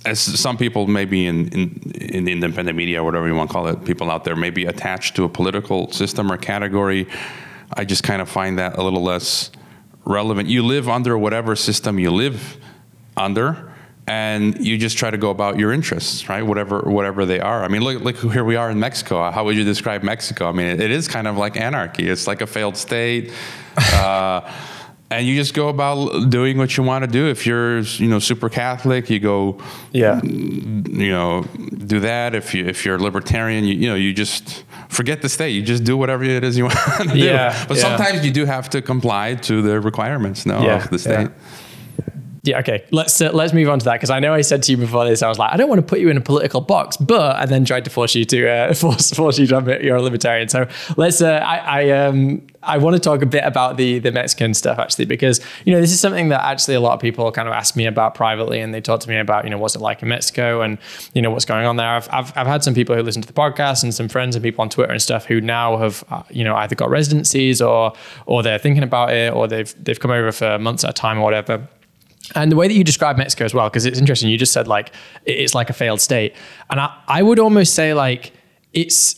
As 0.04 0.18
some 0.20 0.56
people 0.56 0.86
maybe 0.86 1.26
in, 1.26 1.48
in, 1.48 1.92
in 1.94 2.24
the 2.24 2.32
independent 2.32 2.76
media 2.76 3.02
or 3.02 3.04
whatever 3.04 3.28
you 3.28 3.34
want 3.34 3.50
to 3.50 3.52
call 3.52 3.66
it, 3.66 3.84
people 3.84 4.10
out 4.10 4.24
there 4.24 4.36
may 4.36 4.50
be 4.50 4.64
attached 4.64 5.16
to 5.16 5.24
a 5.24 5.28
political 5.28 5.92
system 5.92 6.32
or 6.32 6.38
category. 6.38 7.06
I 7.74 7.84
just 7.84 8.02
kind 8.02 8.22
of 8.22 8.28
find 8.28 8.58
that 8.58 8.78
a 8.78 8.82
little 8.82 9.02
less 9.02 9.50
relevant. 10.04 10.48
You 10.48 10.62
live 10.62 10.88
under 10.88 11.18
whatever 11.18 11.54
system 11.54 11.98
you 11.98 12.10
live 12.10 12.56
under, 13.16 13.72
and 14.06 14.64
you 14.64 14.76
just 14.76 14.98
try 14.98 15.10
to 15.10 15.18
go 15.18 15.30
about 15.30 15.58
your 15.58 15.72
interests, 15.72 16.28
right? 16.28 16.42
Whatever 16.42 16.80
whatever 16.80 17.26
they 17.26 17.38
are. 17.38 17.62
I 17.62 17.68
mean, 17.68 17.82
look 17.82 18.02
look 18.02 18.16
here 18.16 18.42
we 18.42 18.56
are 18.56 18.70
in 18.70 18.80
Mexico. 18.80 19.30
How 19.30 19.44
would 19.44 19.56
you 19.56 19.64
describe 19.64 20.02
Mexico? 20.02 20.48
I 20.48 20.52
mean, 20.52 20.66
it, 20.66 20.80
it 20.80 20.90
is 20.90 21.06
kind 21.06 21.28
of 21.28 21.36
like 21.36 21.56
anarchy. 21.56 22.08
It's 22.08 22.26
like 22.26 22.40
a 22.40 22.46
failed 22.46 22.76
state. 22.76 23.32
Uh, 23.94 24.52
and 25.10 25.26
you 25.26 25.34
just 25.34 25.54
go 25.54 25.68
about 25.68 26.30
doing 26.30 26.56
what 26.56 26.76
you 26.76 26.84
want 26.84 27.04
to 27.04 27.10
do. 27.10 27.26
If 27.28 27.44
you're, 27.46 27.78
you 27.80 28.08
know, 28.08 28.18
super 28.20 28.48
Catholic, 28.48 29.10
you 29.10 29.18
go, 29.18 29.58
Yeah. 29.92 30.20
you 30.22 31.10
know, 31.10 31.44
do 31.86 32.00
that. 32.00 32.34
If 32.34 32.54
you 32.54 32.64
if 32.66 32.84
you're 32.84 32.98
libertarian, 32.98 33.64
you, 33.64 33.74
you 33.74 33.88
know, 33.88 33.96
you 33.96 34.12
just 34.14 34.64
forget 34.88 35.20
the 35.22 35.28
state. 35.28 35.50
You 35.50 35.62
just 35.62 35.84
do 35.84 35.96
whatever 35.96 36.22
it 36.24 36.44
is 36.44 36.56
you 36.56 36.64
want 36.70 36.78
to 37.02 37.08
do. 37.12 37.18
Yeah, 37.18 37.64
But 37.68 37.76
yeah. 37.76 37.82
sometimes 37.82 38.24
you 38.24 38.30
do 38.32 38.44
have 38.44 38.70
to 38.70 38.80
comply 38.82 39.34
to 39.48 39.62
the 39.62 39.80
requirements 39.80 40.46
now 40.46 40.62
Yeah, 40.62 40.84
of 40.84 40.90
the 40.90 40.98
state. 40.98 41.28
Yeah, 41.28 41.28
okay. 42.49 42.84
Let's 42.91 43.20
uh, 43.20 43.30
let's 43.32 43.53
move 43.53 43.68
on 43.68 43.78
to 43.78 43.84
that 43.84 43.95
because 43.95 44.11
I 44.11 44.20
know 44.20 44.32
I 44.32 44.41
said 44.41 44.62
to 44.64 44.72
you 44.72 44.78
before 44.78 45.05
this, 45.05 45.22
I 45.22 45.28
was 45.28 45.38
like, 45.38 45.53
I 45.53 45.57
don't 45.57 45.68
want 45.68 45.80
to 45.80 45.86
put 45.86 46.01
you 46.01 46.09
in 46.09 46.16
a 46.16 46.20
political 46.20 46.61
box, 46.61 46.97
but 46.97 47.36
I 47.36 47.47
then 47.47 47.64
tried 47.64 47.84
to 47.84 47.91
force 47.91 48.14
you 48.14 48.24
to 48.26 48.49
uh, 48.49 48.74
force 48.74 49.11
force 49.12 49.38
you 49.38 49.47
to 49.49 49.59
admit 49.59 49.82
you're 49.82 49.97
a 49.97 50.03
libertarian. 50.03 50.49
So 50.49 50.68
let's. 50.97 51.20
Uh, 51.20 51.43
I 51.45 51.57
I 51.57 51.91
um 51.91 52.43
I 52.62 52.78
want 52.78 52.95
to 52.95 53.01
talk 53.01 53.22
a 53.22 53.26
bit 53.26 53.45
about 53.45 53.76
the 53.76 53.99
the 53.99 54.12
Mexican 54.12 54.55
stuff 54.55 54.78
actually 54.78 55.07
because 55.07 55.41
you 55.64 55.72
know 55.72 55.80
this 55.80 55.93
is 55.93 56.01
something 56.01 56.28
that 56.30 56.43
actually 56.43 56.74
a 56.74 56.80
lot 56.80 56.95
of 56.95 57.01
people 57.01 57.30
kind 57.32 57.49
of 57.49 57.55
ask 57.55 57.76
me 57.76 57.86
about 57.86 58.14
privately 58.14 58.61
and 58.61 58.74
they 58.74 58.80
talk 58.80 59.01
to 59.01 59.09
me 59.09 59.18
about 59.18 59.45
you 59.45 59.51
know 59.51 59.59
what's 59.59 59.74
it 59.74 59.80
like 59.80 60.03
in 60.03 60.09
Mexico 60.09 60.62
and 60.62 60.78
you 61.14 61.22
know 61.22 61.30
what's 61.30 61.45
going 61.45 61.66
on 61.66 61.76
there. 61.76 61.88
I've 61.88 62.09
I've, 62.12 62.36
I've 62.36 62.47
had 62.47 62.64
some 62.64 62.74
people 62.74 62.95
who 62.97 63.03
listen 63.03 63.22
to 63.22 63.28
the 63.28 63.34
podcast 63.34 63.82
and 63.82 63.95
some 63.95 64.09
friends 64.09 64.36
and 64.36 64.43
people 64.43 64.62
on 64.62 64.68
Twitter 64.68 64.93
and 64.93 65.01
stuff 65.01 65.26
who 65.26 65.41
now 65.41 65.76
have 65.78 66.05
uh, 66.11 66.22
you 66.30 66.45
know 66.45 66.55
either 66.57 66.74
got 66.74 66.91
residencies 66.91 67.61
or 67.62 67.93
or 68.26 68.43
they're 68.43 68.59
thinking 68.59 68.82
about 68.82 69.12
it 69.12 69.32
or 69.32 69.47
they've 69.47 69.74
they've 69.82 70.01
come 70.01 70.11
over 70.11 70.32
for 70.32 70.59
months 70.59 70.84
at 70.84 70.91
a 70.91 70.95
time 70.95 71.18
or 71.18 71.24
whatever 71.24 71.68
and 72.35 72.51
the 72.51 72.57
way 72.57 72.68
that 72.68 72.74
you 72.74 72.85
describe 72.85 73.16
Mexico 73.16 73.45
as 73.45 73.55
well, 73.55 73.68
because 73.68 73.87
it's 73.87 73.99
interesting, 73.99 74.31
you 74.31 74.39
just 74.39 74.53
said 74.53 74.68
like 74.68 74.93
it's 75.24 75.55
like 75.55 75.70
a 75.70 75.74
failed 75.74 76.01
state, 76.01 76.35
and 76.70 76.81
I, 76.81 76.97
I 77.09 77.22
would 77.22 77.39
almost 77.39 77.74
say 77.74 77.95
like 77.95 78.33
it's 78.72 79.16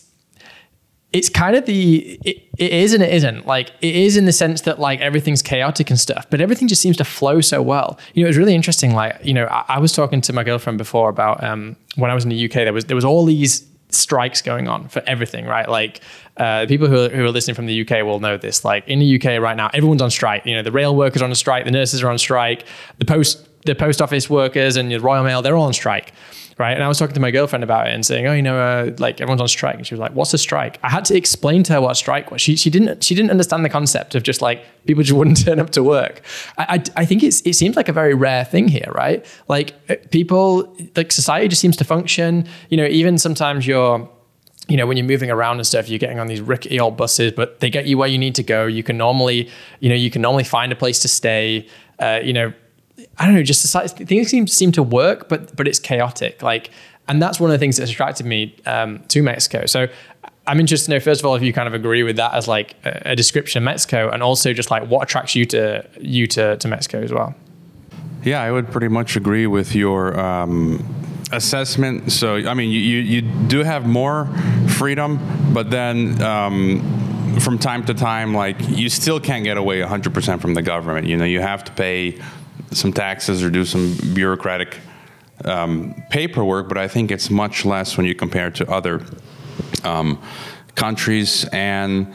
it's 1.12 1.28
kind 1.28 1.54
of 1.56 1.66
the 1.66 2.18
it, 2.24 2.48
it 2.58 2.72
is 2.72 2.94
and 2.94 3.02
it 3.02 3.12
isn't. 3.12 3.46
Like 3.46 3.70
it 3.80 3.94
is 3.94 4.16
in 4.16 4.24
the 4.24 4.32
sense 4.32 4.62
that 4.62 4.78
like 4.78 5.00
everything's 5.00 5.42
chaotic 5.42 5.90
and 5.90 6.00
stuff 6.00 6.26
but 6.30 6.40
everything 6.40 6.68
just 6.68 6.80
seems 6.80 6.96
to 6.96 7.04
flow 7.04 7.40
so 7.40 7.60
well. 7.60 7.98
You 8.14 8.22
know 8.22 8.26
it 8.26 8.30
was 8.30 8.38
really 8.38 8.54
interesting 8.54 8.94
like 8.94 9.18
you 9.24 9.34
know 9.34 9.46
i, 9.50 9.64
I 9.68 9.78
was 9.78 9.92
talking 9.92 10.20
to 10.22 10.32
my 10.32 10.44
girlfriend 10.44 10.78
before 10.78 11.08
about 11.08 11.42
um, 11.42 11.76
when 11.96 12.10
i 12.10 12.14
was 12.14 12.24
in 12.24 12.30
the 12.30 12.44
uk 12.46 12.52
there 12.52 12.72
was 12.72 12.86
there 12.86 12.94
was 12.94 13.04
all 13.04 13.24
these 13.24 13.66
strikes 13.94 14.42
going 14.42 14.68
on 14.68 14.88
for 14.88 15.02
everything 15.06 15.46
right? 15.46 15.68
Like 15.68 16.00
uh, 16.36 16.66
people 16.66 16.88
who 16.88 17.04
are, 17.04 17.08
who 17.08 17.24
are 17.24 17.30
listening 17.30 17.54
from 17.54 17.66
the 17.66 17.82
uk 17.82 17.90
will 17.90 18.20
know 18.20 18.36
this. 18.36 18.64
Like 18.64 18.86
in 18.88 18.98
the 18.98 19.16
uk 19.16 19.24
right 19.24 19.56
now 19.56 19.70
everyone's 19.72 20.02
on 20.02 20.10
strike. 20.10 20.46
You 20.46 20.56
know 20.56 20.62
the 20.62 20.72
rail 20.72 20.94
workers 20.96 21.22
are 21.22 21.26
on 21.26 21.34
strike 21.34 21.64
the 21.64 21.70
nurses 21.70 22.02
are 22.02 22.10
on 22.10 22.18
strike 22.18 22.64
the 22.98 23.04
post 23.04 23.48
the 23.64 23.74
post 23.74 24.02
office 24.02 24.28
workers 24.28 24.76
and 24.76 24.90
the 24.90 24.98
royal 24.98 25.22
mail 25.24 25.40
they're 25.42 25.56
all 25.56 25.66
on 25.66 25.72
strike 25.72 26.12
right? 26.58 26.72
And 26.72 26.82
I 26.82 26.88
was 26.88 26.98
talking 26.98 27.14
to 27.14 27.20
my 27.20 27.30
girlfriend 27.30 27.64
about 27.64 27.86
it 27.86 27.94
and 27.94 28.04
saying, 28.04 28.26
oh, 28.26 28.32
you 28.32 28.42
know, 28.42 28.58
uh, 28.58 28.90
like 28.98 29.20
everyone's 29.20 29.40
on 29.40 29.48
strike. 29.48 29.76
And 29.76 29.86
she 29.86 29.94
was 29.94 30.00
like, 30.00 30.12
what's 30.12 30.34
a 30.34 30.38
strike? 30.38 30.78
I 30.82 30.90
had 30.90 31.04
to 31.06 31.16
explain 31.16 31.62
to 31.64 31.74
her 31.74 31.80
what 31.80 31.92
a 31.92 31.94
strike 31.94 32.30
was. 32.30 32.40
She, 32.40 32.56
she 32.56 32.70
didn't 32.70 33.02
she 33.02 33.14
didn't 33.14 33.30
understand 33.30 33.64
the 33.64 33.68
concept 33.68 34.14
of 34.14 34.22
just 34.22 34.42
like 34.42 34.64
people 34.86 35.02
just 35.02 35.16
wouldn't 35.18 35.44
turn 35.44 35.58
up 35.58 35.70
to 35.70 35.82
work. 35.82 36.22
I, 36.58 36.82
I, 36.96 37.02
I 37.02 37.04
think 37.04 37.22
it's 37.22 37.40
it 37.42 37.54
seems 37.54 37.76
like 37.76 37.88
a 37.88 37.92
very 37.92 38.14
rare 38.14 38.44
thing 38.44 38.68
here, 38.68 38.90
right? 38.94 39.24
Like 39.48 39.74
uh, 39.88 39.96
people, 40.10 40.76
like 40.96 41.12
society 41.12 41.48
just 41.48 41.60
seems 41.60 41.76
to 41.78 41.84
function. 41.84 42.46
You 42.68 42.76
know, 42.76 42.86
even 42.86 43.18
sometimes 43.18 43.66
you're 43.66 44.08
you 44.68 44.76
know, 44.76 44.86
when 44.86 44.96
you're 44.96 45.06
moving 45.06 45.30
around 45.30 45.56
and 45.56 45.66
stuff, 45.66 45.88
you're 45.88 45.98
getting 45.98 46.20
on 46.20 46.28
these 46.28 46.40
rickety 46.40 46.78
old 46.78 46.96
buses, 46.96 47.32
but 47.32 47.60
they 47.60 47.68
get 47.68 47.86
you 47.86 47.98
where 47.98 48.08
you 48.08 48.16
need 48.16 48.36
to 48.36 48.44
go. 48.44 48.66
You 48.66 48.82
can 48.82 48.96
normally, 48.96 49.50
you 49.80 49.88
know, 49.88 49.94
you 49.94 50.10
can 50.10 50.22
normally 50.22 50.44
find 50.44 50.70
a 50.72 50.76
place 50.76 51.00
to 51.00 51.08
stay. 51.08 51.66
Uh, 51.98 52.20
you 52.22 52.32
know, 52.32 52.52
I 53.18 53.26
don't 53.26 53.34
know, 53.34 53.42
just 53.42 53.60
society, 53.60 54.04
things 54.04 54.28
seem 54.28 54.46
seem 54.46 54.72
to 54.72 54.82
work, 54.82 55.28
but 55.28 55.54
but 55.56 55.68
it's 55.68 55.78
chaotic. 55.78 56.42
Like, 56.42 56.70
and 57.08 57.20
that's 57.20 57.38
one 57.38 57.50
of 57.50 57.52
the 57.52 57.58
things 57.58 57.76
that's 57.76 57.90
attracted 57.90 58.26
me 58.26 58.56
um, 58.66 59.02
to 59.08 59.22
Mexico. 59.22 59.66
So 59.66 59.88
I'm 60.46 60.58
interested 60.58 60.86
to 60.86 60.92
know 60.92 61.00
first 61.00 61.20
of 61.20 61.26
all 61.26 61.34
if 61.34 61.42
you 61.42 61.52
kind 61.52 61.68
of 61.68 61.74
agree 61.74 62.02
with 62.02 62.16
that 62.16 62.34
as 62.34 62.48
like 62.48 62.74
a, 62.84 63.12
a 63.12 63.16
description 63.16 63.62
of 63.62 63.64
Mexico, 63.64 64.10
and 64.10 64.22
also 64.22 64.52
just 64.52 64.70
like 64.70 64.86
what 64.88 65.02
attracts 65.02 65.34
you 65.34 65.44
to 65.46 65.86
you 66.00 66.26
to 66.28 66.56
to 66.56 66.68
Mexico 66.68 67.00
as 67.02 67.12
well. 67.12 67.34
Yeah, 68.24 68.40
I 68.40 68.52
would 68.52 68.70
pretty 68.70 68.88
much 68.88 69.16
agree 69.16 69.48
with 69.48 69.74
your 69.74 70.18
um, 70.18 70.84
assessment. 71.32 72.12
So, 72.12 72.36
I 72.36 72.54
mean, 72.54 72.70
you, 72.70 72.78
you 72.78 73.22
do 73.22 73.64
have 73.64 73.86
more 73.86 74.26
freedom, 74.68 75.18
but 75.52 75.70
then 75.70 76.22
um, 76.22 77.38
from 77.40 77.58
time 77.58 77.84
to 77.86 77.94
time, 77.94 78.32
like, 78.32 78.56
you 78.68 78.88
still 78.88 79.18
can't 79.18 79.42
get 79.42 79.56
away 79.56 79.80
100% 79.80 80.40
from 80.40 80.54
the 80.54 80.62
government. 80.62 81.08
You 81.08 81.16
know, 81.16 81.24
you 81.24 81.40
have 81.40 81.64
to 81.64 81.72
pay 81.72 82.20
some 82.74 82.92
taxes 82.92 83.42
or 83.42 83.50
do 83.50 83.64
some 83.64 83.96
bureaucratic 84.14 84.78
um, 85.44 86.02
paperwork, 86.10 86.68
but 86.68 86.78
I 86.78 86.88
think 86.88 87.10
it's 87.10 87.30
much 87.30 87.64
less 87.64 87.96
when 87.96 88.06
you 88.06 88.14
compare 88.14 88.48
it 88.48 88.54
to 88.56 88.70
other 88.70 89.04
um, 89.84 90.20
countries. 90.74 91.44
And 91.52 92.12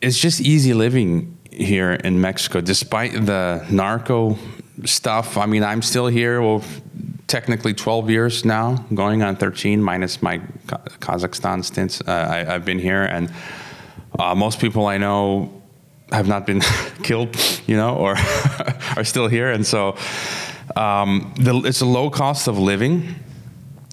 it's 0.00 0.18
just 0.18 0.40
easy 0.40 0.74
living 0.74 1.36
here 1.50 1.92
in 1.92 2.20
Mexico, 2.20 2.60
despite 2.60 3.12
the 3.12 3.66
narco 3.70 4.38
stuff. 4.84 5.36
I 5.36 5.46
mean, 5.46 5.64
I'm 5.64 5.82
still 5.82 6.06
here. 6.06 6.40
Well, 6.40 6.62
technically 7.26 7.74
12 7.74 8.10
years 8.10 8.44
now, 8.44 8.86
going 8.94 9.22
on 9.22 9.36
13, 9.36 9.82
minus 9.82 10.22
my 10.22 10.38
Kazakhstan 10.68 11.64
stints. 11.64 12.00
Uh, 12.00 12.26
I, 12.30 12.52
have 12.52 12.64
been 12.64 12.78
here, 12.78 13.02
and 13.02 13.32
uh, 14.18 14.34
most 14.34 14.60
people 14.60 14.86
I 14.86 14.98
know 14.98 15.57
have 16.12 16.28
not 16.28 16.46
been 16.46 16.60
killed, 17.02 17.36
you 17.66 17.76
know, 17.76 17.94
or 17.94 18.16
are 18.96 19.04
still 19.04 19.28
here. 19.28 19.50
And 19.50 19.66
so 19.66 19.96
um, 20.76 21.32
the, 21.38 21.56
it's 21.64 21.80
a 21.80 21.86
low 21.86 22.10
cost 22.10 22.48
of 22.48 22.58
living. 22.58 23.14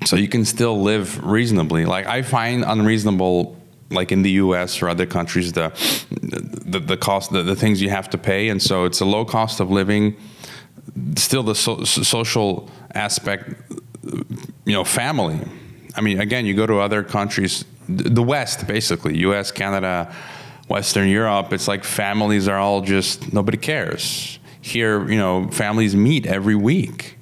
So 0.06 0.16
you 0.16 0.28
can 0.28 0.46
still 0.46 0.82
live 0.82 1.24
reasonably. 1.26 1.86
Like 1.86 2.06
I 2.06 2.22
find 2.22 2.64
unreasonable, 2.64 3.60
like 3.90 4.12
in 4.12 4.22
the 4.22 4.32
U.S. 4.32 4.82
or 4.82 4.90
other 4.90 5.06
countries, 5.06 5.54
the 5.54 5.72
the, 6.66 6.80
the 6.80 6.98
cost, 6.98 7.32
the, 7.32 7.42
the 7.42 7.56
things 7.56 7.82
you 7.82 7.90
have 7.90 8.10
to 8.12 8.18
pay, 8.18 8.50
and 8.50 8.62
so 8.62 8.86
it's 8.86 9.00
a 9.00 9.06
low 9.06 9.26
cost 9.26 9.60
of 9.60 9.72
living. 9.72 10.16
Still, 11.16 11.44
the 11.44 11.56
so, 11.56 11.84
social 11.84 12.70
aspect, 12.94 13.54
you 14.04 14.74
know, 14.74 14.84
family. 14.84 15.40
I 15.96 16.02
mean, 16.02 16.20
again, 16.20 16.46
you 16.46 16.54
go 16.54 16.68
to 16.68 16.80
other 16.80 17.04
countries, 17.04 17.66
the 17.88 18.24
West, 18.24 18.68
basically, 18.68 19.18
U.S., 19.20 19.52
Canada, 19.52 20.14
Western 20.68 21.08
Europe, 21.08 21.54
it's 21.54 21.68
like 21.68 21.84
families 21.84 22.48
are 22.48 22.58
all 22.58 22.82
just 22.82 23.34
nobody 23.34 23.58
cares. 23.58 24.40
Here, 24.62 25.08
you 25.10 25.18
know, 25.18 25.48
families 25.50 25.96
meet 25.96 26.26
every 26.26 26.56
week 26.56 27.20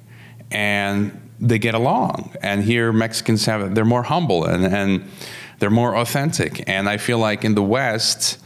and 0.50 1.20
they 1.40 1.58
get 1.58 1.74
along. 1.74 2.34
And 2.42 2.64
here, 2.64 2.92
Mexicans 2.92 3.44
have 3.46 3.74
they're 3.74 3.84
more 3.84 4.02
humble 4.02 4.44
and 4.44 4.64
and 4.64 5.10
they're 5.58 5.70
more 5.70 5.96
authentic. 5.96 6.66
And 6.68 6.88
I 6.88 6.96
feel 6.96 7.18
like 7.18 7.44
in 7.44 7.54
the 7.54 7.62
West, 7.62 8.38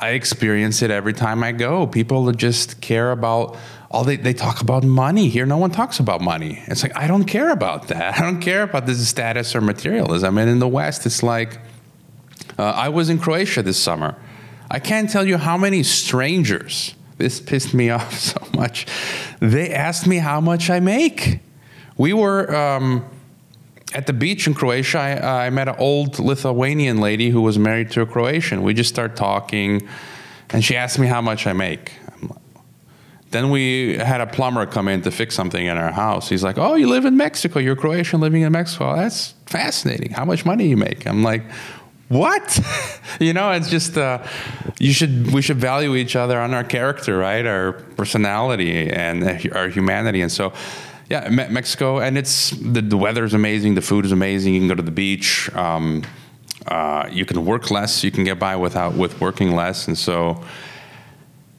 I 0.00 0.10
experience 0.10 0.82
it 0.82 0.90
every 0.90 1.12
time 1.12 1.44
I 1.44 1.52
go. 1.52 1.86
People 1.86 2.30
just 2.32 2.80
care 2.80 3.12
about 3.12 3.56
all 3.90 4.04
they, 4.04 4.16
they 4.16 4.32
talk 4.32 4.60
about 4.60 4.82
money. 4.82 5.28
Here, 5.28 5.46
no 5.46 5.58
one 5.58 5.70
talks 5.70 6.00
about 6.00 6.20
money. 6.20 6.62
It's 6.66 6.82
like, 6.82 6.96
I 6.96 7.06
don't 7.06 7.24
care 7.24 7.50
about 7.50 7.88
that. 7.88 8.14
I 8.18 8.22
don't 8.22 8.40
care 8.40 8.62
about 8.62 8.86
this 8.86 9.06
status 9.06 9.54
or 9.54 9.60
materialism. 9.60 10.38
And 10.38 10.50
in 10.50 10.58
the 10.58 10.68
West, 10.68 11.06
it's 11.06 11.22
like, 11.22 11.60
uh, 12.58 12.64
I 12.64 12.88
was 12.88 13.10
in 13.10 13.18
Croatia 13.18 13.62
this 13.62 13.78
summer 13.78 14.16
I 14.72 14.78
can't 14.78 15.10
tell 15.10 15.26
you 15.28 15.36
how 15.36 15.58
many 15.58 15.82
strangers, 15.82 16.94
this 17.18 17.40
pissed 17.40 17.74
me 17.74 17.90
off 17.98 18.18
so 18.18 18.40
much, 18.54 18.86
they 19.38 19.70
asked 19.70 20.06
me 20.06 20.16
how 20.16 20.40
much 20.40 20.70
I 20.70 20.80
make. 20.80 21.40
We 21.98 22.14
were 22.14 22.56
um, 22.56 23.04
at 23.92 24.06
the 24.06 24.14
beach 24.14 24.46
in 24.46 24.54
Croatia. 24.54 24.98
I, 24.98 25.46
I 25.46 25.50
met 25.50 25.68
an 25.68 25.76
old 25.78 26.18
Lithuanian 26.18 27.02
lady 27.02 27.28
who 27.28 27.42
was 27.42 27.58
married 27.58 27.90
to 27.90 28.00
a 28.00 28.06
Croatian. 28.06 28.62
We 28.62 28.72
just 28.72 28.88
started 28.88 29.14
talking, 29.14 29.86
and 30.48 30.64
she 30.64 30.74
asked 30.74 30.98
me 30.98 31.06
how 31.06 31.20
much 31.20 31.46
I 31.46 31.52
make. 31.52 31.92
Then 33.30 33.50
we 33.50 33.98
had 33.98 34.22
a 34.22 34.26
plumber 34.26 34.64
come 34.64 34.88
in 34.88 35.02
to 35.02 35.10
fix 35.10 35.34
something 35.34 35.64
in 35.64 35.76
our 35.76 35.92
house. 35.92 36.28
He's 36.30 36.42
like, 36.42 36.58
"Oh, 36.58 36.74
you 36.74 36.86
live 36.86 37.06
in 37.06 37.16
Mexico. 37.16 37.60
You're 37.60 37.76
Croatian 37.76 38.20
living 38.20 38.42
in 38.42 38.52
Mexico. 38.52 38.94
That's 38.94 39.34
fascinating. 39.46 40.12
How 40.12 40.26
much 40.26 40.44
money 40.44 40.66
you 40.66 40.76
make?" 40.76 41.06
I'm 41.06 41.22
like, 41.22 41.42
what 42.12 42.60
you 43.20 43.32
know 43.32 43.50
it's 43.52 43.70
just 43.70 43.96
uh, 43.96 44.22
you 44.78 44.92
should 44.92 45.32
we 45.32 45.40
should 45.40 45.56
value 45.56 45.94
each 45.94 46.14
other 46.14 46.38
on 46.38 46.52
our 46.52 46.64
character 46.64 47.16
right 47.16 47.46
our 47.46 47.72
personality 47.72 48.90
and 48.90 49.24
our 49.54 49.68
humanity 49.68 50.20
and 50.20 50.30
so 50.30 50.52
yeah 51.08 51.26
Me- 51.30 51.48
mexico 51.48 52.00
and 52.00 52.18
it's 52.18 52.50
the, 52.50 52.82
the 52.82 52.96
weather 52.96 53.24
is 53.24 53.32
amazing 53.32 53.74
the 53.74 53.82
food 53.82 54.04
is 54.04 54.12
amazing 54.12 54.52
you 54.52 54.60
can 54.60 54.68
go 54.68 54.74
to 54.74 54.82
the 54.82 54.90
beach 54.90 55.50
um, 55.54 56.02
uh, 56.66 57.08
you 57.10 57.24
can 57.24 57.46
work 57.46 57.70
less 57.70 58.04
you 58.04 58.10
can 58.10 58.24
get 58.24 58.38
by 58.38 58.54
without 58.56 58.94
with 58.94 59.18
working 59.20 59.54
less 59.54 59.88
and 59.88 59.96
so 59.96 60.44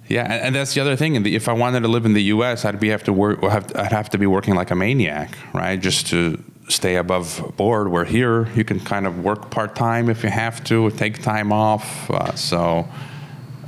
yeah, 0.09 0.25
and, 0.25 0.33
and 0.33 0.55
that's 0.55 0.73
the 0.73 0.81
other 0.81 0.97
thing. 0.97 1.25
If 1.25 1.47
I 1.47 1.53
wanted 1.53 1.79
to 1.79 1.87
live 1.87 2.05
in 2.05 2.13
the 2.13 2.23
U.S., 2.23 2.65
I'd 2.65 2.77
be 2.77 2.89
have 2.89 3.05
to 3.05 3.13
work. 3.13 3.41
I'd 3.41 3.91
have 3.93 4.09
to 4.09 4.17
be 4.17 4.27
working 4.27 4.53
like 4.53 4.69
a 4.69 4.75
maniac, 4.75 5.37
right? 5.53 5.79
Just 5.79 6.07
to 6.07 6.43
stay 6.69 6.95
above 6.95 7.53
board. 7.57 7.91
We're 7.91 8.05
here, 8.05 8.47
you 8.55 8.63
can 8.63 8.79
kind 8.79 9.05
of 9.05 9.23
work 9.23 9.51
part 9.51 9.75
time 9.75 10.09
if 10.09 10.23
you 10.23 10.29
have 10.29 10.63
to, 10.65 10.89
take 10.91 11.21
time 11.21 11.51
off. 11.51 12.09
Uh, 12.09 12.35
so, 12.35 12.87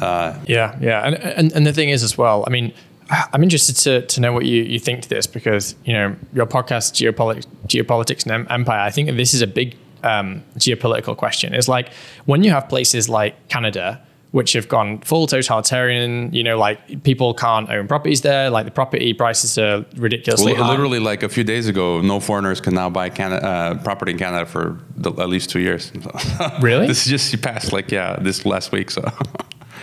uh, 0.01 0.39
yeah, 0.45 0.77
yeah, 0.81 1.05
and, 1.05 1.15
and 1.15 1.51
and 1.53 1.65
the 1.65 1.73
thing 1.73 1.89
is 1.89 2.03
as 2.03 2.17
well. 2.17 2.43
I 2.47 2.49
mean, 2.49 2.73
I'm 3.09 3.43
interested 3.43 3.75
to, 3.77 4.05
to 4.07 4.21
know 4.21 4.33
what 4.33 4.45
you, 4.45 4.63
you 4.63 4.79
think 4.79 5.03
to 5.03 5.09
this 5.09 5.27
because 5.27 5.75
you 5.85 5.93
know 5.93 6.15
your 6.33 6.45
podcast 6.45 6.93
geopolitics 6.93 7.45
geopolitics 7.67 8.29
and 8.29 8.49
empire. 8.49 8.79
I 8.79 8.91
think 8.91 9.15
this 9.15 9.33
is 9.33 9.41
a 9.41 9.47
big 9.47 9.75
um, 10.03 10.43
geopolitical 10.57 11.15
question. 11.15 11.53
It's 11.53 11.67
like 11.67 11.91
when 12.25 12.43
you 12.43 12.51
have 12.51 12.67
places 12.67 13.07
like 13.09 13.47
Canada 13.47 14.04
which 14.35 14.51
have 14.51 14.67
gone 14.67 14.99
full 14.99 15.27
totalitarian. 15.27 16.29
You 16.33 16.43
know, 16.43 16.57
like 16.57 17.03
people 17.03 17.33
can't 17.33 17.69
own 17.69 17.87
properties 17.87 18.19
there. 18.21 18.49
Like 18.49 18.65
the 18.65 18.71
property 18.71 19.13
prices 19.13 19.57
are 19.57 19.85
ridiculously 19.95 20.51
well, 20.51 20.65
high. 20.65 20.71
Literally, 20.71 20.99
like 20.99 21.23
a 21.23 21.29
few 21.29 21.45
days 21.45 21.69
ago, 21.69 22.01
no 22.01 22.19
foreigners 22.19 22.59
can 22.59 22.73
now 22.73 22.89
buy 22.89 23.07
Canada, 23.07 23.47
uh, 23.47 23.81
property 23.81 24.11
in 24.11 24.17
Canada 24.17 24.45
for 24.45 24.77
the, 24.97 25.11
at 25.23 25.29
least 25.29 25.51
two 25.51 25.61
years. 25.61 25.89
really? 26.61 26.85
this 26.85 27.05
just 27.05 27.41
passed 27.41 27.71
like 27.71 27.89
yeah 27.91 28.17
this 28.19 28.45
last 28.45 28.73
week. 28.73 28.91
So 28.91 29.09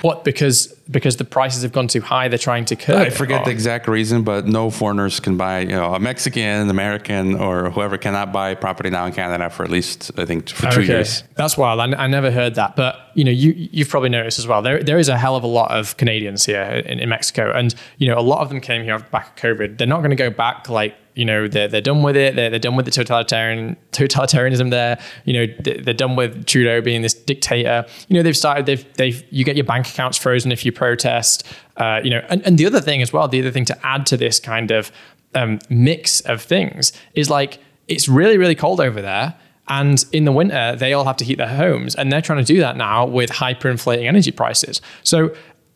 what? 0.02 0.22
Because 0.22 0.78
because 0.92 1.16
the 1.16 1.24
prices 1.24 1.62
have 1.62 1.72
gone 1.72 1.88
too 1.88 2.00
high. 2.02 2.28
They're 2.28 2.38
trying 2.38 2.64
to 2.66 2.76
curb. 2.76 2.96
I 2.96 3.10
forget 3.10 3.40
Or- 3.42 3.44
the 3.46 3.50
exact 3.50 3.88
reason, 3.88 4.22
but 4.22 4.46
no 4.46 4.70
foreigners 4.70 5.18
can 5.20 5.36
buy, 5.36 5.60
you 5.60 5.68
know, 5.68 5.94
a 5.94 5.98
Mexican, 5.98 6.70
American, 6.70 7.34
or 7.34 7.70
whoever 7.70 7.98
cannot 7.98 8.32
buy 8.32 8.54
property 8.54 8.90
now 8.90 9.06
in 9.06 9.12
Canada 9.12 9.50
for 9.50 9.64
at 9.64 9.70
least, 9.70 10.12
I 10.16 10.24
think, 10.24 10.48
for 10.50 10.70
two 10.70 10.82
years. 10.84 11.24
That's 11.34 11.56
wild. 11.58 11.80
I, 11.80 12.04
I 12.04 12.06
never 12.06 12.30
heard 12.30 12.54
that, 12.56 12.76
but 12.76 12.96
you 13.14 13.24
know, 13.24 13.30
you 13.30 13.52
you've 13.72 13.88
probably 13.88 14.08
noticed 14.10 14.38
as 14.38 14.46
well. 14.46 14.62
There 14.62 14.82
there 14.82 14.98
is 14.98 15.08
a 15.08 15.18
hell 15.18 15.36
of 15.36 15.42
a 15.44 15.46
lot 15.48 15.70
of 15.72 15.96
Canadians 15.96 16.46
here 16.46 16.62
in, 16.86 16.98
in 17.00 17.08
Mexico, 17.08 17.52
and 17.52 17.74
you 17.98 18.08
know, 18.08 18.18
a 18.18 18.22
lot 18.22 18.40
of 18.40 18.48
them 18.50 18.60
came 18.60 18.84
here 18.84 18.98
back 18.98 19.26
of 19.28 19.34
COVID. 19.36 19.78
They're 19.78 19.86
not 19.86 19.98
going 19.98 20.10
to 20.10 20.16
go 20.16 20.30
back 20.30 20.68
like 20.68 20.94
you 21.14 21.26
know 21.26 21.46
they're, 21.46 21.68
they're 21.68 21.82
done 21.82 22.02
with 22.02 22.16
it. 22.16 22.36
They're, 22.36 22.48
they're 22.48 22.58
done 22.58 22.74
with 22.74 22.86
the 22.86 22.90
totalitarian 22.90 23.76
totalitarianism. 23.92 24.70
There, 24.70 24.98
you 25.24 25.32
know, 25.34 25.46
they- 25.60 25.78
they're 25.78 25.94
done 25.94 26.16
with 26.16 26.46
Trudeau 26.46 26.80
being 26.80 27.02
this 27.02 27.14
dictator. 27.14 27.84
You 28.08 28.14
know, 28.16 28.22
they've 28.22 28.36
started. 28.36 28.66
They've 28.66 28.84
they've 28.94 29.22
you 29.30 29.44
get 29.44 29.56
your 29.56 29.64
bank 29.66 29.88
accounts 29.88 30.16
frozen 30.18 30.52
if 30.52 30.64
you 30.64 30.72
protest. 30.82 31.36
Uh, 31.76 32.00
you 32.04 32.10
know, 32.10 32.22
and, 32.28 32.38
and 32.46 32.58
the 32.58 32.66
other 32.66 32.80
thing 32.80 33.02
as 33.02 33.12
well, 33.12 33.28
the 33.28 33.40
other 33.40 33.52
thing 33.56 33.64
to 33.72 33.86
add 33.86 34.02
to 34.06 34.16
this 34.16 34.40
kind 34.40 34.70
of 34.70 34.90
um, 35.34 35.58
mix 35.68 36.20
of 36.32 36.42
things 36.42 36.92
is 37.14 37.30
like 37.30 37.52
it's 37.86 38.08
really 38.08 38.38
really 38.42 38.58
cold 38.64 38.80
over 38.80 39.00
there. 39.00 39.34
And 39.68 40.04
in 40.12 40.24
the 40.24 40.32
winter, 40.32 40.76
they 40.76 40.92
all 40.92 41.04
have 41.04 41.16
to 41.18 41.24
heat 41.24 41.38
their 41.38 41.54
homes, 41.64 41.94
and 41.94 42.10
they're 42.10 42.26
trying 42.28 42.44
to 42.44 42.52
do 42.54 42.58
that 42.60 42.76
now 42.76 43.06
with 43.06 43.30
hyperinflating 43.30 44.06
energy 44.06 44.32
prices. 44.32 44.80
So 45.04 45.16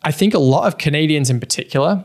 I 0.02 0.12
think 0.12 0.34
a 0.34 0.38
lot 0.54 0.66
of 0.66 0.78
Canadians 0.78 1.30
in 1.30 1.38
particular 1.40 2.04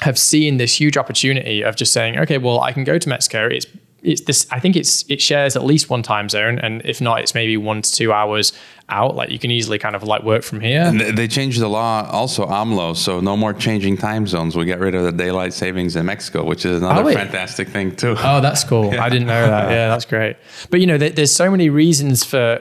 have 0.00 0.18
seen 0.18 0.56
this 0.56 0.80
huge 0.80 0.96
opportunity 0.96 1.62
of 1.62 1.76
just 1.76 1.92
saying, 1.92 2.18
okay, 2.18 2.38
well, 2.38 2.60
I 2.60 2.72
can 2.72 2.84
go 2.84 2.98
to 2.98 3.08
Mexico. 3.08 3.46
It's 3.46 3.66
it's 4.02 4.22
this. 4.22 4.46
I 4.50 4.60
think 4.60 4.76
it's 4.76 5.04
it 5.10 5.20
shares 5.20 5.56
at 5.56 5.64
least 5.64 5.90
one 5.90 6.02
time 6.02 6.28
zone, 6.28 6.58
and 6.58 6.82
if 6.84 7.00
not, 7.00 7.20
it's 7.20 7.34
maybe 7.34 7.56
one 7.56 7.82
to 7.82 7.92
two 7.92 8.12
hours 8.12 8.52
out. 8.88 9.14
Like 9.16 9.30
you 9.30 9.38
can 9.38 9.50
easily 9.50 9.78
kind 9.78 9.94
of 9.94 10.02
like 10.02 10.22
work 10.22 10.42
from 10.42 10.60
here. 10.60 10.82
And 10.82 11.00
they- 11.00 11.28
changed 11.28 11.60
the 11.60 11.68
law 11.68 12.08
also, 12.10 12.44
AMLO, 12.46 12.96
so 12.96 13.20
no 13.20 13.36
more 13.36 13.52
changing 13.52 13.96
time 13.98 14.26
zones. 14.26 14.56
We 14.56 14.64
get 14.64 14.80
rid 14.80 14.94
of 14.96 15.04
the 15.04 15.12
daylight 15.12 15.52
savings 15.52 15.94
in 15.96 16.06
Mexico, 16.06 16.42
which 16.44 16.64
is 16.66 16.82
another 16.82 17.08
Oh, 17.08 17.12
fantastic 17.14 17.68
thing, 17.68 17.94
too. 17.94 18.16
Oh, 18.18 18.40
that's 18.40 18.64
cool. 18.64 18.90
I 19.00 19.08
didn't 19.08 19.28
know 19.28 19.46
that. 19.46 19.70
Yeah, 19.70 19.88
that's 19.88 20.04
great. 20.06 20.36
But 20.70 20.80
you 20.80 20.86
know, 20.88 20.98
there, 20.98 21.10
there's 21.10 21.30
so 21.32 21.50
many 21.50 21.68
reasons 21.70 22.24
for 22.24 22.60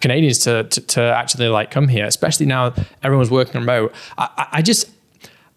Canadians 0.00 0.38
to, 0.40 0.64
to 0.64 0.80
to 0.82 1.00
actually 1.02 1.48
like 1.48 1.70
come 1.70 1.88
here, 1.88 2.04
especially 2.04 2.46
now 2.46 2.74
everyone's 3.02 3.30
working 3.30 3.60
remote. 3.60 3.92
I- 4.18 4.46
I 4.52 4.62
just 4.62 4.88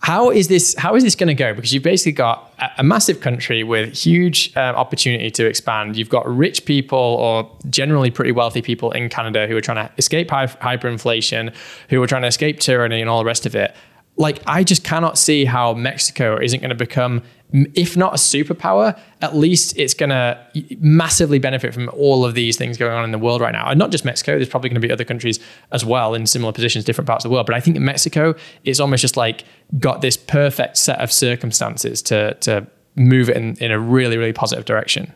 how 0.01 0.29
is 0.29 0.47
this 0.47 0.75
how 0.77 0.95
is 0.95 1.03
this 1.03 1.15
going 1.15 1.27
to 1.27 1.33
go? 1.33 1.53
Because 1.53 1.73
you've 1.73 1.83
basically 1.83 2.13
got 2.13 2.53
a, 2.59 2.69
a 2.79 2.83
massive 2.83 3.19
country 3.19 3.63
with 3.63 3.93
huge 3.93 4.53
uh, 4.55 4.59
opportunity 4.59 5.29
to 5.31 5.45
expand. 5.45 5.97
You've 5.97 6.09
got 6.09 6.27
rich 6.27 6.65
people 6.65 6.97
or 6.97 7.51
generally 7.69 8.09
pretty 8.09 8.31
wealthy 8.31 8.61
people 8.61 8.91
in 8.91 9.09
canada 9.09 9.45
who 9.47 9.57
are 9.57 9.61
trying 9.61 9.87
to 9.87 9.93
escape 9.97 10.29
hy- 10.29 10.47
hyperinflation 10.47 11.53
who 11.89 12.01
are 12.01 12.07
trying 12.07 12.21
to 12.21 12.29
escape 12.29 12.59
tyranny 12.59 13.01
and 13.01 13.09
all 13.09 13.19
the 13.19 13.25
rest 13.25 13.45
of 13.45 13.55
it. 13.55 13.75
Like 14.15 14.41
i 14.47 14.63
just 14.63 14.83
cannot 14.83 15.17
see 15.17 15.45
how 15.45 15.73
mexico 15.73 16.37
isn't 16.41 16.59
going 16.59 16.69
to 16.69 16.75
become 16.75 17.23
if 17.51 17.97
not 17.97 18.13
a 18.13 18.17
superpower 18.17 18.99
at 19.21 19.35
least 19.35 19.75
it's 19.77 19.93
going 19.93 20.09
to 20.09 20.39
massively 20.79 21.39
benefit 21.39 21.73
from 21.73 21.89
all 21.89 22.23
of 22.23 22.35
these 22.35 22.57
things 22.57 22.77
going 22.77 22.93
on 22.93 23.03
in 23.03 23.11
the 23.11 23.17
world 23.17 23.41
right 23.41 23.53
now 23.53 23.67
and 23.69 23.79
not 23.79 23.91
just 23.91 24.05
mexico 24.05 24.35
there's 24.35 24.49
probably 24.49 24.69
going 24.69 24.79
to 24.79 24.87
be 24.87 24.91
other 24.91 25.03
countries 25.03 25.39
as 25.71 25.83
well 25.83 26.13
in 26.13 26.27
similar 26.27 26.51
positions 26.51 26.85
different 26.85 27.07
parts 27.07 27.25
of 27.25 27.29
the 27.29 27.33
world 27.33 27.45
but 27.45 27.55
i 27.55 27.59
think 27.59 27.75
in 27.75 27.83
mexico 27.83 28.35
it's 28.65 28.79
almost 28.79 29.01
just 29.01 29.17
like 29.17 29.45
got 29.79 30.01
this 30.01 30.15
perfect 30.15 30.77
set 30.77 30.99
of 30.99 31.11
circumstances 31.11 32.01
to 32.01 32.35
to 32.35 32.65
move 32.95 33.29
it 33.29 33.37
in, 33.37 33.55
in 33.57 33.71
a 33.71 33.79
really 33.79 34.17
really 34.17 34.33
positive 34.33 34.65
direction 34.65 35.11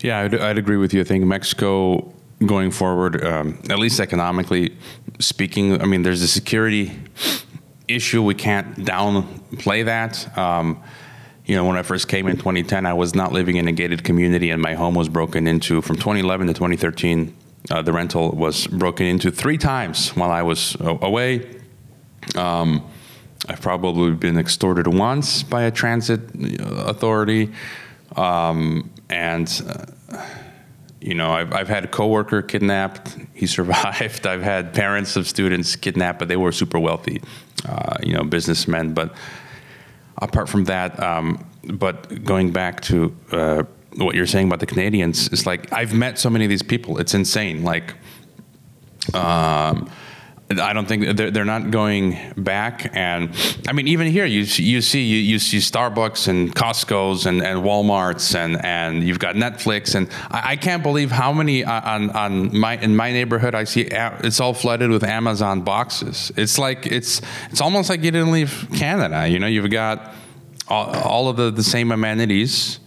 Yeah, 0.00 0.20
I'd, 0.20 0.34
I'd 0.34 0.58
agree 0.58 0.76
with 0.76 0.92
you. 0.92 1.00
I 1.00 1.04
think 1.04 1.24
Mexico 1.24 2.12
going 2.44 2.70
forward, 2.70 3.24
um, 3.24 3.58
at 3.70 3.78
least 3.78 4.00
economically 4.00 4.76
speaking, 5.18 5.80
I 5.80 5.86
mean, 5.86 6.02
there's 6.02 6.22
a 6.22 6.28
security 6.28 6.92
issue. 7.88 8.22
We 8.22 8.34
can't 8.34 8.76
downplay 8.76 9.84
that. 9.84 10.36
Um, 10.36 10.82
you 11.46 11.54
know, 11.54 11.64
when 11.64 11.76
I 11.76 11.82
first 11.82 12.08
came 12.08 12.26
in 12.26 12.36
2010, 12.36 12.86
I 12.86 12.94
was 12.94 13.14
not 13.14 13.32
living 13.32 13.56
in 13.56 13.68
a 13.68 13.72
gated 13.72 14.02
community, 14.02 14.50
and 14.50 14.62
my 14.62 14.74
home 14.74 14.94
was 14.94 15.08
broken 15.08 15.46
into 15.46 15.82
from 15.82 15.96
2011 15.96 16.46
to 16.46 16.54
2013. 16.54 17.36
Uh, 17.70 17.82
the 17.82 17.92
rental 17.92 18.30
was 18.30 18.66
broken 18.66 19.06
into 19.06 19.30
three 19.30 19.58
times 19.58 20.10
while 20.10 20.30
I 20.30 20.42
was 20.42 20.76
away. 20.80 21.60
Um, 22.34 22.86
I've 23.46 23.60
probably 23.60 24.12
been 24.12 24.38
extorted 24.38 24.86
once 24.86 25.42
by 25.42 25.64
a 25.64 25.70
transit 25.70 26.20
uh, 26.60 26.84
authority, 26.86 27.52
um, 28.16 28.90
and 29.10 29.48
uh, 29.68 30.24
you 31.02 31.12
know, 31.12 31.30
I've, 31.32 31.52
I've 31.52 31.68
had 31.68 31.84
a 31.84 31.88
coworker 31.88 32.40
kidnapped. 32.40 33.18
He 33.34 33.46
survived. 33.58 34.26
I've 34.26 34.42
had 34.42 34.72
parents 34.72 35.16
of 35.16 35.28
students 35.28 35.76
kidnapped, 35.76 36.18
but 36.18 36.28
they 36.28 36.38
were 36.38 36.52
super 36.52 36.78
wealthy, 36.78 37.22
uh, 37.68 37.98
you 38.02 38.14
know, 38.14 38.24
businessmen. 38.24 38.94
But 38.94 39.14
apart 40.18 40.48
from 40.48 40.64
that, 40.64 41.00
um, 41.02 41.44
but 41.64 42.24
going 42.24 42.50
back 42.52 42.80
to 42.82 43.14
uh, 43.32 43.62
what 43.96 44.14
you're 44.14 44.26
saying 44.26 44.46
about 44.46 44.60
the 44.60 44.66
Canadians, 44.66 45.28
it's 45.28 45.46
like 45.46 45.72
I've 45.72 45.94
met 45.94 46.18
so 46.18 46.30
many 46.30 46.44
of 46.44 46.48
these 46.48 46.62
people. 46.62 46.98
It's 46.98 47.14
insane. 47.14 47.62
Like, 47.62 47.94
um, 49.12 49.90
I 50.50 50.74
don't 50.74 50.86
think 50.86 51.16
they're, 51.16 51.30
they're 51.30 51.44
not 51.44 51.70
going 51.70 52.18
back. 52.36 52.94
And 52.94 53.34
I 53.66 53.72
mean, 53.72 53.88
even 53.88 54.06
here, 54.08 54.26
you 54.26 54.40
you 54.40 54.82
see 54.82 55.02
you, 55.02 55.16
you 55.16 55.38
see 55.38 55.56
Starbucks 55.56 56.28
and 56.28 56.54
Costco's 56.54 57.24
and, 57.24 57.42
and 57.42 57.60
WalMarts 57.60 58.34
and, 58.34 58.62
and 58.62 59.02
you've 59.02 59.18
got 59.18 59.36
Netflix 59.36 59.94
and 59.94 60.08
I, 60.30 60.52
I 60.52 60.56
can't 60.56 60.82
believe 60.82 61.10
how 61.10 61.32
many 61.32 61.64
uh, 61.64 61.92
on 61.92 62.10
on 62.10 62.56
my 62.56 62.76
in 62.76 62.94
my 62.94 63.10
neighborhood 63.10 63.54
I 63.54 63.64
see 63.64 63.88
it's 63.90 64.38
all 64.38 64.52
flooded 64.52 64.90
with 64.90 65.02
Amazon 65.02 65.62
boxes. 65.62 66.30
It's 66.36 66.58
like 66.58 66.86
it's 66.86 67.22
it's 67.50 67.62
almost 67.62 67.88
like 67.88 68.04
you 68.04 68.10
didn't 68.10 68.32
leave 68.32 68.68
Canada. 68.74 69.26
You 69.26 69.38
know, 69.38 69.46
you've 69.46 69.70
got 69.70 70.12
all, 70.68 70.94
all 70.94 71.28
of 71.28 71.36
the, 71.36 71.50
the 71.50 71.64
same 71.64 71.90
amenities 71.90 72.80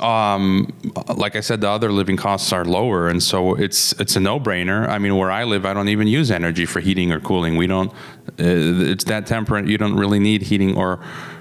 um, 0.00 0.72
like 1.14 1.36
I 1.36 1.40
said, 1.40 1.60
the 1.60 1.68
other 1.68 1.90
living 1.90 2.16
costs 2.16 2.52
are 2.52 2.64
lower, 2.64 3.08
and 3.08 3.22
so 3.22 3.54
it's 3.54 3.92
it's 4.00 4.16
a 4.16 4.20
no-brainer. 4.20 4.88
I 4.88 4.98
mean, 4.98 5.16
where 5.16 5.30
I 5.30 5.44
live, 5.44 5.64
I 5.64 5.74
don't 5.74 5.88
even 5.88 6.06
use 6.06 6.30
energy 6.30 6.66
for 6.66 6.80
heating 6.80 7.12
or 7.12 7.20
cooling. 7.20 7.56
We 7.56 7.66
don't. 7.66 7.92
Uh, 8.38 8.92
it's 8.92 9.04
that 9.04 9.26
temperate. 9.26 9.66
You 9.66 9.78
don't 9.78 9.96
really 9.96 10.18
need 10.18 10.42
heating 10.42 10.76
or 10.76 11.00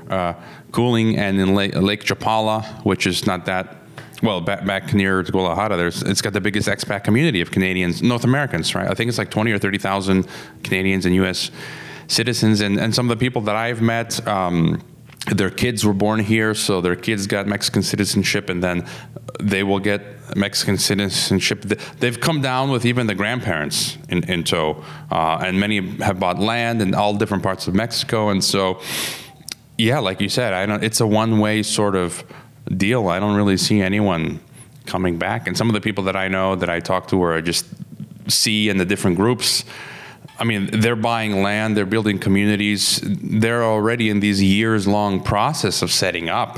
uh, 0.09 0.33
cooling. 0.71 1.17
And 1.17 1.39
in 1.39 1.55
Lake, 1.55 1.75
Lake 1.75 2.03
Chapala, 2.03 2.63
which 2.85 3.07
is 3.07 3.25
not 3.25 3.45
that. 3.45 3.77
Well, 4.23 4.41
back, 4.41 4.65
back 4.65 4.93
near 4.93 5.23
Guadalajara, 5.23 5.75
there's 5.75 6.01
it's 6.01 6.21
got 6.21 6.33
the 6.33 6.41
biggest 6.41 6.67
expat 6.67 7.03
community 7.03 7.41
of 7.41 7.51
Canadians, 7.51 8.01
North 8.01 8.23
Americans, 8.23 8.73
right? 8.73 8.89
I 8.89 8.93
think 8.93 9.09
it's 9.09 9.17
like 9.17 9.29
twenty 9.29 9.51
or 9.51 9.59
thirty 9.59 9.77
thousand 9.77 10.27
Canadians 10.63 11.05
and 11.05 11.13
U.S. 11.15 11.51
citizens, 12.07 12.61
and, 12.61 12.79
and 12.79 12.95
some 12.95 13.09
of 13.09 13.17
the 13.17 13.23
people 13.23 13.41
that 13.43 13.55
I've 13.55 13.81
met. 13.81 14.25
Um, 14.27 14.81
their 15.31 15.49
kids 15.49 15.83
were 15.85 15.93
born 15.93 16.19
here, 16.19 16.53
so 16.53 16.81
their 16.81 16.95
kids 16.95 17.27
got 17.27 17.47
Mexican 17.47 17.81
citizenship, 17.81 18.49
and 18.49 18.63
then 18.63 18.87
they 19.39 19.63
will 19.63 19.79
get 19.79 20.35
Mexican 20.35 20.77
citizenship. 20.77 21.61
They've 21.99 22.19
come 22.19 22.41
down 22.41 22.71
with 22.71 22.85
even 22.85 23.07
the 23.07 23.15
grandparents 23.15 23.97
in, 24.09 24.23
in 24.29 24.43
tow, 24.43 24.83
uh, 25.11 25.39
and 25.43 25.59
many 25.59 25.81
have 25.97 26.19
bought 26.19 26.39
land 26.39 26.81
in 26.81 26.93
all 26.93 27.15
different 27.15 27.43
parts 27.43 27.67
of 27.67 27.73
Mexico, 27.73 28.29
and 28.29 28.43
so 28.43 28.79
yeah, 29.77 29.99
like 29.99 30.21
you 30.21 30.29
said, 30.29 30.53
I 30.53 30.65
don't. 30.65 30.83
It's 30.83 31.01
a 31.01 31.07
one-way 31.07 31.63
sort 31.63 31.95
of 31.95 32.23
deal. 32.77 33.09
I 33.09 33.19
don't 33.19 33.35
really 33.35 33.57
see 33.57 33.81
anyone 33.81 34.39
coming 34.85 35.17
back, 35.17 35.47
and 35.47 35.57
some 35.57 35.69
of 35.69 35.73
the 35.73 35.81
people 35.81 36.05
that 36.05 36.15
I 36.15 36.27
know 36.27 36.55
that 36.55 36.69
I 36.69 36.79
talk 36.79 37.07
to 37.09 37.17
or 37.17 37.33
I 37.33 37.41
just 37.41 37.65
see 38.27 38.69
in 38.69 38.77
the 38.77 38.85
different 38.85 39.17
groups. 39.17 39.65
I 40.37 40.43
mean, 40.43 40.69
they're 40.71 40.95
buying 40.95 41.41
land, 41.41 41.77
they're 41.77 41.85
building 41.85 42.19
communities. 42.19 42.99
They're 43.03 43.63
already 43.63 44.09
in 44.09 44.19
these 44.19 44.43
years-long 44.43 45.23
process 45.23 45.81
of 45.81 45.91
setting 45.91 46.29
up. 46.29 46.57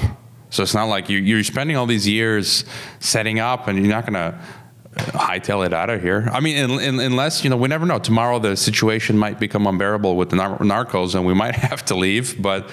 So 0.50 0.64
it's 0.64 0.74
not 0.74 0.86
like 0.86 1.10
you, 1.10 1.20
you're 1.20 1.44
spending 1.44 1.76
all 1.76 1.86
these 1.86 2.08
years 2.08 2.66
setting 3.00 3.40
up, 3.40 3.68
and 3.68 3.78
you're 3.78 3.94
not 3.94 4.06
going 4.06 4.14
to 4.14 4.40
hightail 4.98 5.66
it 5.66 5.74
out 5.74 5.90
of 5.90 6.02
here. 6.02 6.30
I 6.32 6.40
mean, 6.40 6.58
in, 6.58 6.80
in, 6.80 7.00
unless 7.00 7.44
you 7.44 7.50
know, 7.50 7.58
we 7.58 7.68
never 7.68 7.86
know. 7.86 8.00
Tomorrow, 8.00 8.40
the 8.40 8.56
situation 8.56 9.18
might 9.18 9.40
become 9.40 9.68
unbearable 9.68 10.16
with 10.16 10.30
the 10.30 10.38
nar- 10.38 10.60
narcos, 10.60 11.16
and 11.16 11.26
we 11.26 11.34
might 11.34 11.56
have 11.70 11.86
to 11.86 11.96
leave. 11.96 12.42
But 12.42 12.70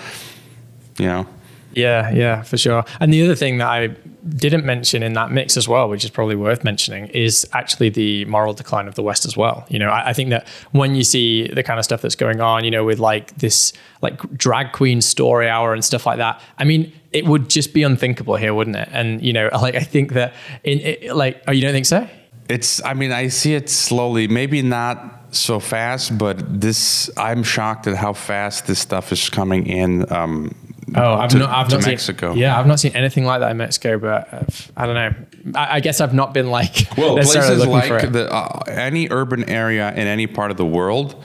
you 0.98 1.06
know, 1.06 1.26
Yeah, 1.74 2.10
yeah, 2.10 2.42
for 2.42 2.56
sure. 2.56 2.84
And 3.00 3.12
the 3.12 3.22
other 3.22 3.34
thing 3.34 3.58
that 3.58 3.68
I 3.68 3.88
didn't 4.28 4.64
mention 4.64 5.02
in 5.02 5.12
that 5.14 5.30
mix 5.30 5.56
as 5.56 5.68
well, 5.68 5.88
which 5.88 6.04
is 6.04 6.10
probably 6.10 6.36
worth 6.36 6.64
mentioning, 6.64 7.08
is 7.08 7.46
actually 7.52 7.90
the 7.90 8.24
moral 8.26 8.54
decline 8.54 8.88
of 8.88 8.94
the 8.94 9.02
West 9.02 9.26
as 9.26 9.36
well. 9.36 9.66
You 9.68 9.78
know, 9.78 9.88
I, 9.88 10.10
I 10.10 10.12
think 10.12 10.30
that 10.30 10.48
when 10.72 10.94
you 10.94 11.04
see 11.04 11.48
the 11.48 11.62
kind 11.62 11.78
of 11.78 11.84
stuff 11.84 12.02
that's 12.02 12.14
going 12.14 12.40
on, 12.40 12.64
you 12.64 12.70
know, 12.70 12.84
with 12.84 12.98
like 12.98 13.34
this 13.36 13.72
like 14.02 14.18
drag 14.36 14.72
queen 14.72 15.00
story 15.00 15.48
hour 15.48 15.72
and 15.74 15.84
stuff 15.84 16.06
like 16.06 16.18
that, 16.18 16.40
I 16.58 16.64
mean, 16.64 16.92
it 17.12 17.26
would 17.26 17.50
just 17.50 17.74
be 17.74 17.82
unthinkable 17.82 18.36
here, 18.36 18.54
wouldn't 18.54 18.76
it? 18.76 18.88
And 18.92 19.22
you 19.22 19.32
know, 19.32 19.48
like 19.52 19.74
I 19.74 19.82
think 19.82 20.12
that 20.12 20.34
in 20.62 20.80
it, 20.80 21.14
like, 21.14 21.42
oh, 21.48 21.52
you 21.52 21.60
don't 21.60 21.72
think 21.72 21.86
so? 21.86 22.08
it's. 22.48 22.82
I 22.84 22.94
mean, 22.94 23.12
I 23.12 23.28
see 23.28 23.54
it 23.54 23.68
slowly. 23.68 24.28
Maybe 24.28 24.62
not 24.62 25.34
so 25.34 25.60
fast, 25.60 26.16
but 26.18 26.60
this. 26.60 27.10
I'm 27.16 27.42
shocked 27.42 27.86
at 27.86 27.96
how 27.96 28.12
fast 28.12 28.66
this 28.66 28.78
stuff 28.78 29.12
is 29.12 29.28
coming 29.28 29.66
in. 29.66 30.10
Um, 30.12 30.54
Oh, 30.94 31.14
I've 31.14 31.30
to- 31.30 31.38
not. 31.38 31.50
I've 31.50 31.68
to 31.68 31.76
not 31.78 31.86
Mexico. 31.86 32.32
Seen, 32.32 32.40
yeah, 32.40 32.58
I've 32.58 32.66
not 32.66 32.80
seen 32.80 32.92
anything 32.94 33.24
like 33.24 33.40
that 33.40 33.50
in 33.50 33.56
Mexico, 33.56 33.98
but 33.98 34.32
uh, 34.32 34.44
I 34.76 34.86
don't 34.86 34.94
know. 34.94 35.58
I, 35.58 35.76
I 35.76 35.80
guess 35.80 36.00
I've 36.00 36.14
not 36.14 36.34
been 36.34 36.50
like 36.50 36.88
Well, 36.96 37.14
places 37.14 37.66
like 37.66 38.12
the 38.12 38.32
uh, 38.32 38.62
any 38.68 39.08
urban 39.10 39.44
area 39.44 39.90
in 39.92 40.06
any 40.06 40.26
part 40.26 40.50
of 40.50 40.56
the 40.56 40.66
world, 40.66 41.22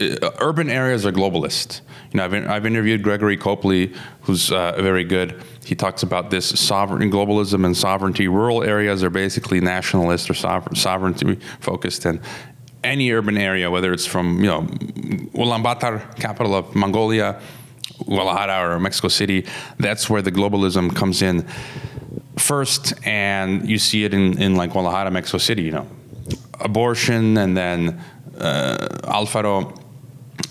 uh, 0.00 0.30
urban 0.38 0.68
areas 0.70 1.06
are 1.06 1.12
globalist. 1.12 1.80
You 2.12 2.18
know, 2.18 2.24
I've, 2.24 2.34
I've 2.34 2.66
interviewed 2.66 3.02
Gregory 3.02 3.36
Copley, 3.36 3.92
who's 4.22 4.52
uh, 4.52 4.72
very 4.80 5.04
good. 5.04 5.42
He 5.64 5.74
talks 5.74 6.02
about 6.02 6.30
this 6.30 6.46
sovereign 6.60 7.10
globalism 7.10 7.64
and 7.64 7.76
sovereignty. 7.76 8.28
Rural 8.28 8.62
areas 8.62 9.02
are 9.02 9.10
basically 9.10 9.60
nationalist 9.60 10.28
or 10.28 10.34
sovereign, 10.34 10.76
sovereignty 10.76 11.38
focused, 11.60 12.04
and 12.04 12.20
any 12.84 13.10
urban 13.12 13.38
area, 13.38 13.70
whether 13.70 13.92
it's 13.94 14.04
from 14.06 14.40
you 14.40 14.46
know 14.46 14.62
Ulaanbaatar, 15.34 16.16
capital 16.20 16.54
of 16.54 16.74
Mongolia, 16.74 17.40
Guadalajara 17.98 18.74
or 18.74 18.80
Mexico 18.80 19.08
City, 19.08 19.46
that's 19.78 20.10
where 20.10 20.22
the 20.22 20.32
globalism 20.32 20.94
comes 20.94 21.22
in 21.22 21.46
first, 22.36 22.94
and 23.06 23.68
you 23.68 23.78
see 23.78 24.04
it 24.04 24.12
in, 24.12 24.40
in 24.40 24.56
like 24.56 24.72
Guadalajara, 24.72 25.10
Mexico 25.10 25.38
City. 25.38 25.62
You 25.62 25.72
know, 25.72 25.88
abortion, 26.60 27.36
and 27.38 27.56
then 27.56 28.00
uh, 28.38 28.88
Alfaro 29.04 29.80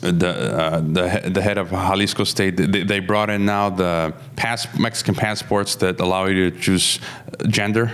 the 0.02 0.30
uh, 0.30 0.80
the 0.80 1.30
the 1.30 1.42
head 1.42 1.58
of 1.58 1.70
Jalisco 1.70 2.24
State, 2.24 2.58
they, 2.58 2.84
they, 2.84 3.00
brought 3.00 3.30
in 3.30 3.46
now 3.46 3.70
the 3.70 4.14
pass 4.36 4.68
Mexican 4.78 5.16
passports 5.16 5.76
that 5.76 6.00
allow 6.00 6.26
you 6.26 6.52
to 6.52 6.60
choose 6.60 7.00
gender. 7.48 7.92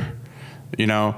You 0.78 0.88
know. 0.88 1.16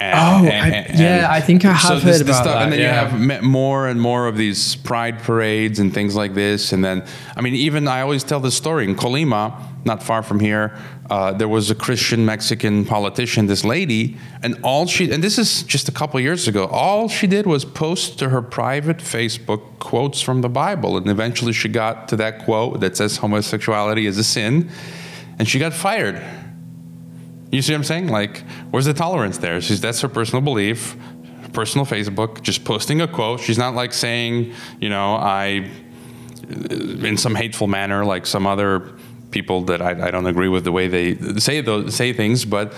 And, 0.00 0.46
oh, 0.46 0.48
and, 0.50 0.74
and, 0.74 0.98
I, 0.98 1.02
yeah, 1.02 1.26
I 1.30 1.40
think 1.40 1.64
I 1.64 1.72
have 1.72 1.80
so 1.80 1.94
heard 1.94 2.14
this, 2.14 2.20
about 2.22 2.44
this 2.44 2.52
that. 2.52 2.62
And 2.62 2.72
then 2.72 2.80
yeah. 2.80 3.04
you 3.04 3.28
have 3.28 3.42
more 3.42 3.86
and 3.86 4.00
more 4.00 4.26
of 4.26 4.36
these 4.36 4.76
pride 4.76 5.18
parades 5.18 5.78
and 5.78 5.92
things 5.92 6.16
like 6.16 6.32
this. 6.32 6.72
And 6.72 6.82
then, 6.82 7.04
I 7.36 7.42
mean, 7.42 7.54
even 7.54 7.86
I 7.86 8.00
always 8.00 8.24
tell 8.24 8.40
this 8.40 8.56
story 8.56 8.84
in 8.84 8.96
Colima, 8.96 9.62
not 9.84 10.02
far 10.02 10.22
from 10.22 10.40
here, 10.40 10.74
uh, 11.10 11.32
there 11.32 11.48
was 11.48 11.70
a 11.70 11.74
Christian 11.74 12.24
Mexican 12.24 12.84
politician, 12.84 13.46
this 13.46 13.64
lady, 13.64 14.16
and 14.42 14.58
all 14.62 14.86
she, 14.86 15.10
and 15.10 15.22
this 15.22 15.38
is 15.38 15.64
just 15.64 15.88
a 15.88 15.92
couple 15.92 16.18
years 16.20 16.48
ago, 16.48 16.66
all 16.66 17.08
she 17.08 17.26
did 17.26 17.46
was 17.46 17.64
post 17.64 18.18
to 18.20 18.30
her 18.30 18.40
private 18.40 18.98
Facebook 18.98 19.78
quotes 19.80 20.22
from 20.22 20.40
the 20.40 20.48
Bible. 20.48 20.96
And 20.96 21.08
eventually 21.08 21.52
she 21.52 21.68
got 21.68 22.08
to 22.08 22.16
that 22.16 22.44
quote 22.44 22.80
that 22.80 22.96
says 22.96 23.18
homosexuality 23.18 24.06
is 24.06 24.16
a 24.16 24.24
sin, 24.24 24.70
and 25.38 25.46
she 25.46 25.58
got 25.58 25.74
fired. 25.74 26.22
You 27.50 27.62
see 27.62 27.72
what 27.72 27.78
I'm 27.78 27.84
saying? 27.84 28.08
Like, 28.08 28.44
where's 28.70 28.84
the 28.84 28.94
tolerance 28.94 29.38
there? 29.38 29.60
She's, 29.60 29.80
that's 29.80 30.00
her 30.02 30.08
personal 30.08 30.40
belief, 30.40 30.96
personal 31.52 31.84
Facebook, 31.84 32.42
just 32.42 32.64
posting 32.64 33.00
a 33.00 33.08
quote. 33.08 33.40
She's 33.40 33.58
not 33.58 33.74
like 33.74 33.92
saying, 33.92 34.54
you 34.80 34.88
know, 34.88 35.16
I, 35.16 35.68
uh, 36.48 36.74
in 36.74 37.16
some 37.16 37.34
hateful 37.34 37.66
manner, 37.66 38.04
like 38.04 38.26
some 38.26 38.46
other 38.46 38.92
people 39.30 39.62
that 39.62 39.82
I, 39.82 40.08
I 40.08 40.10
don't 40.10 40.26
agree 40.26 40.48
with 40.48 40.64
the 40.64 40.72
way 40.72 40.88
they 40.88 41.16
say 41.38 41.60
those 41.60 41.94
say 41.94 42.12
things, 42.12 42.44
but 42.44 42.72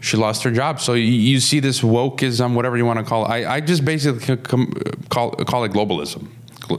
she 0.00 0.16
lost 0.16 0.42
her 0.42 0.50
job. 0.50 0.80
So 0.80 0.94
you, 0.94 1.04
you 1.04 1.40
see 1.40 1.60
this 1.60 1.80
wokeism, 1.80 2.54
whatever 2.54 2.76
you 2.76 2.84
want 2.84 2.98
to 2.98 3.04
call 3.04 3.24
it. 3.24 3.28
I, 3.28 3.56
I 3.56 3.60
just 3.60 3.84
basically 3.84 4.36
call, 5.08 5.30
call 5.30 5.64
it 5.64 5.72
globalism. 5.72 6.28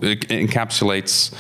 It 0.04 0.28
encapsulates 0.30 1.34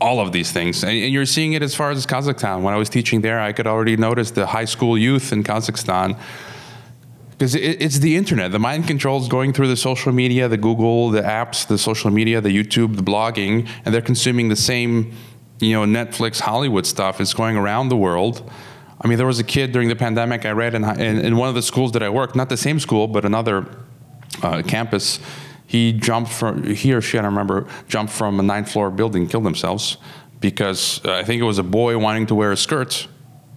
all 0.00 0.20
of 0.20 0.32
these 0.32 0.52
things. 0.52 0.84
And 0.84 0.96
you're 0.96 1.26
seeing 1.26 1.54
it 1.54 1.62
as 1.62 1.74
far 1.74 1.90
as 1.90 2.06
Kazakhstan. 2.06 2.62
When 2.62 2.72
I 2.72 2.76
was 2.76 2.88
teaching 2.88 3.20
there, 3.20 3.40
I 3.40 3.52
could 3.52 3.66
already 3.66 3.96
notice 3.96 4.30
the 4.30 4.46
high 4.46 4.64
school 4.64 4.96
youth 4.96 5.32
in 5.32 5.42
Kazakhstan 5.42 6.18
because 7.30 7.54
it's 7.54 8.00
the 8.00 8.16
internet. 8.16 8.50
The 8.50 8.58
mind 8.58 8.88
control 8.88 9.20
is 9.22 9.28
going 9.28 9.52
through 9.52 9.68
the 9.68 9.76
social 9.76 10.10
media, 10.10 10.48
the 10.48 10.56
Google, 10.56 11.10
the 11.10 11.22
apps, 11.22 11.66
the 11.66 11.78
social 11.78 12.10
media, 12.10 12.40
the 12.40 12.48
YouTube, 12.48 12.96
the 12.96 13.02
blogging, 13.02 13.68
and 13.84 13.94
they're 13.94 14.02
consuming 14.02 14.48
the 14.48 14.56
same 14.56 15.12
you 15.60 15.72
know, 15.72 15.84
Netflix 15.84 16.40
Hollywood 16.40 16.86
stuff 16.86 17.20
is 17.20 17.34
going 17.34 17.56
around 17.56 17.88
the 17.88 17.96
world. 17.96 18.48
I 19.00 19.08
mean, 19.08 19.18
there 19.18 19.26
was 19.26 19.38
a 19.38 19.44
kid 19.44 19.72
during 19.72 19.88
the 19.88 19.96
pandemic 19.96 20.44
I 20.44 20.50
read 20.50 20.74
in, 20.74 20.84
in, 20.84 21.18
in 21.18 21.36
one 21.36 21.48
of 21.48 21.54
the 21.54 21.62
schools 21.62 21.92
that 21.92 22.02
I 22.02 22.08
worked, 22.08 22.34
not 22.34 22.48
the 22.48 22.56
same 22.56 22.80
school, 22.80 23.06
but 23.06 23.24
another 23.24 23.66
uh, 24.42 24.62
campus. 24.62 25.20
He 25.68 25.92
jumped 25.92 26.32
from, 26.32 26.64
he 26.64 26.92
or 26.92 27.00
she, 27.00 27.16
I 27.18 27.22
don't 27.22 27.30
remember, 27.30 27.68
jumped 27.86 28.12
from 28.12 28.40
a 28.40 28.42
ninth 28.42 28.72
floor 28.72 28.90
building, 28.90 29.28
killed 29.28 29.44
themselves 29.44 29.98
because 30.40 31.00
uh, 31.04 31.12
I 31.12 31.22
think 31.22 31.40
it 31.40 31.44
was 31.44 31.58
a 31.58 31.62
boy 31.62 31.96
wanting 31.98 32.26
to 32.26 32.34
wear 32.34 32.50
a 32.50 32.56
skirt 32.56 33.06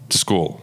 to 0.10 0.18
school. 0.18 0.62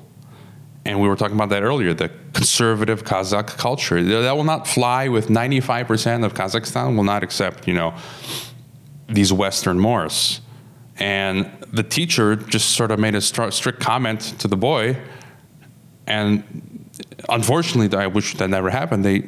And 0.85 1.01
we 1.01 1.09
were 1.09 1.17
talking 1.17 1.35
about 1.35 1.49
that 1.49 1.63
earlier 1.63 1.93
the 1.93 2.11
conservative 2.33 3.05
Kazakh 3.05 3.59
culture. 3.59 4.01
That 4.23 4.37
will 4.37 4.45
not 4.45 4.69
fly 4.69 5.09
with 5.09 5.29
95% 5.29 6.25
of 6.25 6.35
Kazakhstan, 6.35 6.97
will 6.97 7.05
not 7.05 7.25
accept, 7.25 7.67
you 7.67 7.75
know, 7.75 7.95
these 9.09 9.33
Western 9.33 9.81
mores 9.81 10.41
and 10.99 11.51
the 11.73 11.83
teacher 11.83 12.37
just 12.37 12.71
sort 12.71 12.91
of 12.91 12.99
made 12.99 13.15
a 13.15 13.21
strict 13.21 13.81
comment 13.81 14.21
to 14.39 14.49
the 14.49 14.57
boy 14.57 14.97
and 16.07 16.43
unfortunately 17.29 17.97
i 17.99 18.07
wish 18.07 18.35
that 18.35 18.49
never 18.49 18.71
happened 18.71 19.05
they 19.05 19.21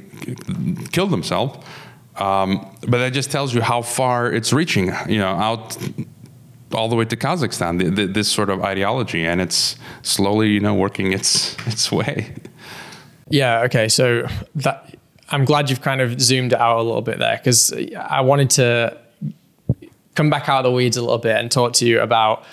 killed 0.92 1.10
themselves 1.10 1.64
um, 2.20 2.66
but 2.82 2.98
that 2.98 3.12
just 3.12 3.30
tells 3.30 3.54
you 3.54 3.60
how 3.60 3.82
far 3.82 4.32
it's 4.32 4.52
reaching 4.52 4.92
you 5.08 5.18
know 5.18 5.28
out 5.28 5.76
all 6.72 6.88
the 6.88 6.96
way 6.96 7.04
to 7.04 7.16
kazakhstan 7.16 7.78
the, 7.78 7.90
the, 7.90 8.06
this 8.06 8.30
sort 8.30 8.50
of 8.50 8.62
ideology 8.62 9.24
and 9.24 9.40
it's 9.40 9.76
slowly 10.02 10.50
you 10.50 10.60
know 10.60 10.74
working 10.74 11.12
its 11.12 11.56
its 11.66 11.90
way 11.90 12.34
yeah 13.28 13.62
okay 13.62 13.88
so 13.88 14.26
that 14.54 14.94
i'm 15.30 15.44
glad 15.44 15.68
you've 15.68 15.82
kind 15.82 16.00
of 16.00 16.20
zoomed 16.20 16.54
out 16.54 16.78
a 16.78 16.82
little 16.82 17.02
bit 17.02 17.18
there 17.18 17.36
because 17.38 17.72
i 17.96 18.20
wanted 18.20 18.50
to 18.50 18.96
come 20.14 20.30
back 20.30 20.48
out 20.48 20.58
of 20.58 20.64
the 20.64 20.70
weeds 20.70 20.96
a 20.96 21.00
little 21.00 21.18
bit 21.18 21.36
and 21.36 21.50
talk 21.50 21.72
to 21.72 21.86
you 21.86 22.00
about 22.00 22.44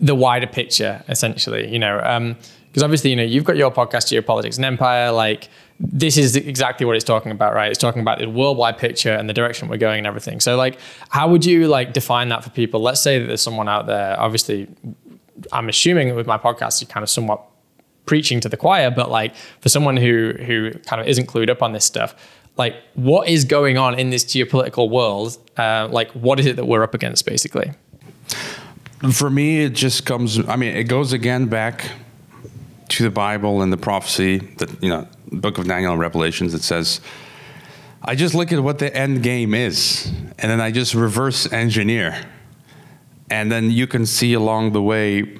the 0.00 0.14
wider 0.14 0.46
picture, 0.46 1.02
essentially. 1.08 1.70
You 1.72 1.78
know, 1.78 1.96
because 1.96 2.82
um, 2.82 2.84
obviously, 2.84 3.10
you 3.10 3.16
know, 3.16 3.22
you've 3.22 3.44
got 3.44 3.56
your 3.56 3.70
podcast, 3.70 4.12
Geopolitics 4.12 4.56
and 4.56 4.64
Empire. 4.64 5.12
Like, 5.12 5.48
this 5.92 6.16
is 6.16 6.36
exactly 6.36 6.86
what 6.86 6.96
it's 6.96 7.04
talking 7.04 7.32
about, 7.32 7.54
right? 7.54 7.70
It's 7.70 7.78
talking 7.78 8.02
about 8.02 8.18
the 8.18 8.28
worldwide 8.28 8.78
picture 8.78 9.12
and 9.12 9.28
the 9.28 9.32
direction 9.32 9.68
we're 9.68 9.76
going 9.76 9.98
and 9.98 10.06
everything. 10.06 10.40
So, 10.40 10.56
like, 10.56 10.78
how 11.10 11.28
would 11.28 11.44
you 11.44 11.68
like 11.68 11.92
define 11.92 12.28
that 12.30 12.44
for 12.44 12.50
people? 12.50 12.80
Let's 12.80 13.00
say 13.00 13.18
that 13.18 13.26
there's 13.26 13.42
someone 13.42 13.68
out 13.68 13.86
there. 13.86 14.18
Obviously, 14.18 14.68
I'm 15.52 15.68
assuming 15.68 16.14
with 16.14 16.26
my 16.26 16.38
podcast, 16.38 16.80
you're 16.80 16.88
kind 16.88 17.02
of 17.02 17.10
somewhat 17.10 17.42
preaching 18.06 18.40
to 18.40 18.48
the 18.48 18.56
choir, 18.56 18.90
but 18.90 19.10
like 19.10 19.34
for 19.60 19.68
someone 19.68 19.96
who 19.96 20.34
who 20.38 20.72
kind 20.86 21.00
of 21.00 21.08
isn't 21.08 21.26
clued 21.26 21.48
up 21.48 21.62
on 21.62 21.72
this 21.72 21.84
stuff, 21.84 22.14
like 22.56 22.76
what 22.94 23.28
is 23.28 23.44
going 23.44 23.78
on 23.78 23.98
in 23.98 24.10
this 24.10 24.24
geopolitical 24.24 24.88
world 24.88 25.38
uh, 25.56 25.88
like 25.90 26.10
what 26.12 26.38
is 26.40 26.46
it 26.46 26.56
that 26.56 26.66
we're 26.66 26.82
up 26.82 26.94
against 26.94 27.26
basically 27.26 27.72
for 29.12 29.30
me 29.30 29.64
it 29.64 29.72
just 29.72 30.06
comes 30.06 30.38
i 30.48 30.56
mean 30.56 30.74
it 30.74 30.84
goes 30.84 31.12
again 31.12 31.46
back 31.46 31.90
to 32.88 33.02
the 33.02 33.10
bible 33.10 33.62
and 33.62 33.72
the 33.72 33.76
prophecy 33.76 34.38
that 34.38 34.82
you 34.82 34.88
know 34.88 35.06
book 35.40 35.58
of 35.58 35.66
daniel 35.66 35.92
and 35.92 36.00
revelations 36.00 36.52
that 36.52 36.62
says 36.62 37.00
i 38.02 38.14
just 38.14 38.34
look 38.34 38.52
at 38.52 38.60
what 38.60 38.78
the 38.78 38.94
end 38.96 39.22
game 39.22 39.54
is 39.54 40.12
and 40.38 40.50
then 40.50 40.60
i 40.60 40.70
just 40.70 40.94
reverse 40.94 41.52
engineer 41.52 42.16
and 43.30 43.50
then 43.50 43.70
you 43.70 43.86
can 43.86 44.04
see 44.04 44.34
along 44.34 44.72
the 44.72 44.82
way 44.82 45.38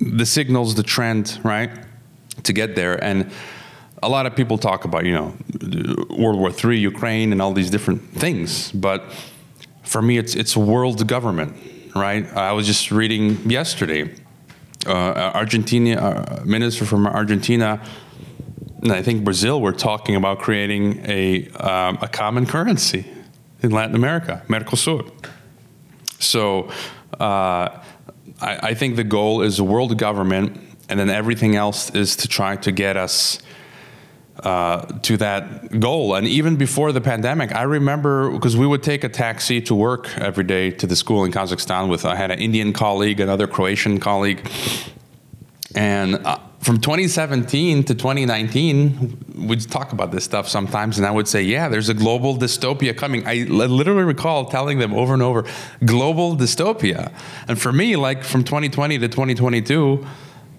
the 0.00 0.26
signals 0.26 0.74
the 0.74 0.82
trend 0.82 1.38
right 1.42 1.70
to 2.42 2.52
get 2.52 2.74
there 2.74 3.02
and 3.02 3.30
a 4.02 4.08
lot 4.08 4.26
of 4.26 4.36
people 4.36 4.58
talk 4.58 4.84
about, 4.84 5.04
you 5.04 5.12
know, 5.12 5.34
World 6.16 6.38
War 6.38 6.50
III, 6.52 6.78
Ukraine, 6.78 7.32
and 7.32 7.40
all 7.40 7.52
these 7.52 7.70
different 7.70 8.02
things. 8.12 8.70
But 8.72 9.04
for 9.82 10.02
me, 10.02 10.18
it's 10.18 10.34
it's 10.34 10.56
world 10.56 11.06
government, 11.06 11.56
right? 11.94 12.24
I 12.36 12.52
was 12.52 12.66
just 12.66 12.90
reading 12.90 13.50
yesterday, 13.50 14.14
uh, 14.86 15.32
Argentina 15.34 15.96
uh, 15.96 16.42
minister 16.44 16.84
from 16.84 17.06
Argentina, 17.06 17.80
I 18.84 19.02
think 19.02 19.24
Brazil 19.24 19.60
were 19.60 19.72
talking 19.72 20.16
about 20.16 20.38
creating 20.38 21.04
a 21.06 21.48
um, 21.50 21.98
a 22.00 22.08
common 22.08 22.46
currency 22.46 23.06
in 23.62 23.70
Latin 23.70 23.94
America, 23.94 24.42
Mercosur. 24.48 25.10
So. 26.18 26.70
Uh, 27.18 27.82
I, 28.40 28.58
I 28.68 28.74
think 28.74 28.96
the 28.96 29.04
goal 29.04 29.42
is 29.42 29.58
a 29.58 29.64
world 29.64 29.96
government, 29.98 30.60
and 30.88 30.98
then 30.98 31.10
everything 31.10 31.56
else 31.56 31.90
is 31.90 32.16
to 32.16 32.28
try 32.28 32.56
to 32.56 32.72
get 32.72 32.96
us 32.96 33.40
uh, 34.40 34.84
to 35.02 35.16
that 35.16 35.80
goal. 35.80 36.14
And 36.14 36.26
even 36.26 36.56
before 36.56 36.92
the 36.92 37.00
pandemic, 37.00 37.54
I 37.54 37.62
remember 37.62 38.30
because 38.30 38.56
we 38.56 38.66
would 38.66 38.82
take 38.82 39.04
a 39.04 39.08
taxi 39.08 39.60
to 39.62 39.74
work 39.74 40.16
every 40.18 40.44
day 40.44 40.70
to 40.72 40.86
the 40.86 40.96
school 40.96 41.24
in 41.24 41.32
Kazakhstan 41.32 41.88
with 41.88 42.04
I 42.04 42.16
had 42.16 42.30
an 42.30 42.38
Indian 42.38 42.72
colleague, 42.72 43.20
another 43.20 43.46
Croatian 43.46 44.00
colleague, 44.00 44.48
and. 45.74 46.16
Uh, 46.16 46.38
from 46.66 46.80
2017 46.80 47.84
to 47.84 47.94
2019, 47.94 49.46
we'd 49.46 49.70
talk 49.70 49.92
about 49.92 50.10
this 50.10 50.24
stuff 50.24 50.48
sometimes, 50.48 50.98
and 50.98 51.06
I 51.06 51.12
would 51.12 51.28
say, 51.28 51.40
"Yeah, 51.40 51.68
there's 51.68 51.88
a 51.88 51.94
global 51.94 52.36
dystopia 52.36 52.96
coming." 52.96 53.24
I 53.24 53.46
literally 53.48 54.02
recall 54.02 54.46
telling 54.46 54.80
them 54.80 54.92
over 54.92 55.14
and 55.14 55.22
over, 55.22 55.44
"Global 55.84 56.36
dystopia," 56.36 57.12
and 57.46 57.56
for 57.56 57.72
me, 57.72 57.94
like 57.94 58.24
from 58.24 58.42
2020 58.42 58.98
to 58.98 59.06
2022 59.06 60.04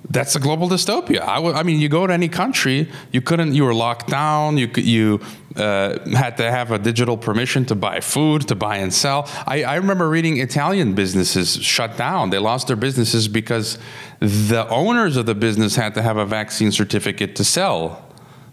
that's 0.10 0.36
a 0.36 0.40
global 0.40 0.70
dystopia. 0.70 1.22
I, 1.22 1.36
w- 1.36 1.54
I 1.54 1.64
mean, 1.64 1.80
you 1.80 1.90
go 1.90 2.08
to 2.08 2.14
any 2.14 2.30
country, 2.30 2.90
you 3.12 3.22
couldn't, 3.22 3.54
you 3.54 3.66
were 3.66 3.74
locked 3.74 4.08
down, 4.08 4.58
you, 4.58 4.70
you 4.76 5.20
uh, 5.56 6.00
had 6.12 6.38
to 6.38 6.50
have 6.50 6.72
a 6.72 6.80
digital 6.80 7.18
permission 7.18 7.66
to 7.66 7.76
buy 7.76 8.00
food, 8.00 8.48
to 8.48 8.56
buy 8.56 8.78
and 8.78 8.94
sell. 8.94 9.30
I, 9.46 9.64
I 9.64 9.76
remember 9.76 10.08
reading 10.10 10.38
Italian 10.38 10.94
businesses 10.96 11.56
shut 11.62 11.98
down. 11.98 12.30
They 12.30 12.40
lost 12.40 12.68
their 12.68 12.78
businesses 12.78 13.28
because 13.28 13.78
the 14.20 14.68
owners 14.70 15.18
of 15.18 15.26
the 15.26 15.36
business 15.36 15.76
had 15.76 15.94
to 15.96 16.02
have 16.02 16.18
a 16.18 16.26
vaccine 16.26 16.72
certificate 16.72 17.36
to 17.36 17.44
sell. 17.44 18.07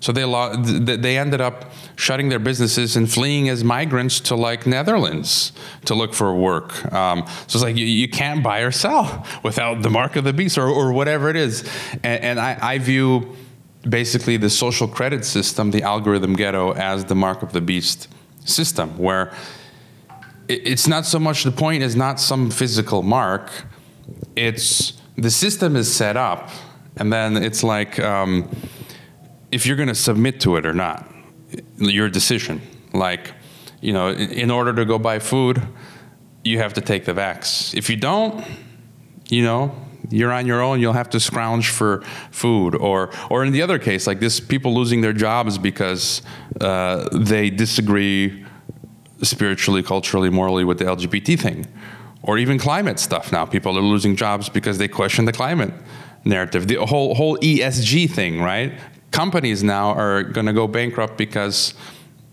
So 0.05 0.12
they 0.12 0.26
lo- 0.26 0.55
th- 0.62 1.00
they 1.00 1.16
ended 1.16 1.40
up 1.40 1.72
shutting 1.96 2.28
their 2.28 2.38
businesses 2.38 2.94
and 2.94 3.11
fleeing 3.11 3.48
as 3.48 3.64
migrants 3.64 4.20
to 4.20 4.36
like 4.36 4.66
Netherlands 4.66 5.52
to 5.86 5.94
look 5.94 6.12
for 6.12 6.34
work. 6.34 6.92
Um, 6.92 7.24
so 7.46 7.57
it's 7.57 7.62
like 7.62 7.76
you, 7.76 7.86
you 7.86 8.07
can't 8.07 8.42
buy 8.42 8.59
or 8.59 8.70
sell 8.70 9.26
without 9.42 9.80
the 9.80 9.88
mark 9.88 10.16
of 10.16 10.24
the 10.24 10.34
beast 10.34 10.59
or, 10.59 10.68
or 10.68 10.92
whatever 10.92 11.30
it 11.30 11.36
is. 11.36 11.66
And, 12.02 12.22
and 12.22 12.38
I, 12.38 12.59
I 12.61 12.78
view 12.80 13.34
basically 13.88 14.36
the 14.36 14.50
social 14.50 14.86
credit 14.86 15.24
system, 15.24 15.70
the 15.70 15.82
algorithm 15.82 16.34
ghetto, 16.34 16.72
as 16.74 17.07
the 17.07 17.14
mark 17.14 17.42
of 17.42 17.55
the 17.55 17.62
beast 17.62 18.09
system, 18.44 18.98
where 18.98 19.32
it, 20.48 20.68
it's 20.68 20.86
not 20.86 21.07
so 21.07 21.18
much 21.18 21.44
the 21.44 21.50
point 21.50 21.82
is 21.82 21.96
not 21.96 22.20
some 22.20 22.50
physical 22.50 23.02
mark, 23.02 23.50
it's 24.36 25.00
the 25.16 25.30
system 25.30 25.76
is 25.76 25.90
set 25.90 26.18
up, 26.18 26.50
and 26.98 27.11
then 27.11 27.38
it's 27.38 27.62
like 27.62 27.98
um, 28.00 28.50
if 29.55 29.66
you're 29.66 29.76
going 29.76 29.88
to 29.88 29.94
submit 29.94 30.40
to 30.40 30.57
it 30.57 30.66
or 30.66 30.74
not, 30.74 31.09
your 31.76 32.09
decision. 32.09 32.61
Like, 32.92 33.32
you 33.80 33.92
know, 33.92 34.09
in, 34.11 34.50
order 34.50 34.74
to 34.74 34.84
go 34.84 34.98
buy 34.98 35.20
food, 35.20 35.62
you 36.42 36.59
have 36.59 36.74
to 36.74 36.80
take 36.80 37.05
the 37.05 37.12
vax. 37.12 37.72
If 37.72 37.88
you 37.88 37.96
don't, 37.96 38.44
you 39.28 39.44
know, 39.44 39.72
you're 40.11 40.32
on 40.32 40.46
your 40.46 40.61
own. 40.61 40.80
You'll 40.80 40.92
have 40.92 41.09
to 41.11 41.20
scrounge 41.20 41.70
for 41.70 42.02
food, 42.32 42.74
or 42.74 43.11
or 43.30 43.44
in 43.44 43.52
the 43.52 43.62
other 43.62 43.78
case, 43.78 44.07
like 44.07 44.20
this, 44.20 44.40
people 44.40 44.74
losing 44.74 45.00
their 45.00 45.12
jobs 45.12 45.57
because 45.57 46.20
uh, 46.61 47.09
they 47.12 47.48
disagree 47.48 48.44
spiritually, 49.22 49.82
culturally, 49.82 50.30
morally 50.30 50.64
with 50.64 50.78
the 50.78 50.84
LGBT 50.84 51.38
thing, 51.38 51.66
or 52.22 52.38
even 52.38 52.59
climate 52.59 52.98
stuff. 52.98 53.32
Now, 53.32 53.46
people 53.46 53.78
are 53.78 53.82
losing 53.82 54.16
jobs 54.16 54.48
because 54.48 54.78
they 54.78 54.88
question 54.88 55.24
the 55.24 55.32
climate 55.32 55.72
narrative, 56.24 56.66
the 56.66 56.84
whole 56.84 57.14
whole 57.14 57.38
ESG 57.38 58.11
thing, 58.11 58.42
right? 58.42 58.72
Companies 59.14 59.62
now 59.62 59.92
are 59.92 60.24
going 60.24 60.46
to 60.46 60.52
go 60.52 60.66
bankrupt 60.66 61.16
because 61.16 61.74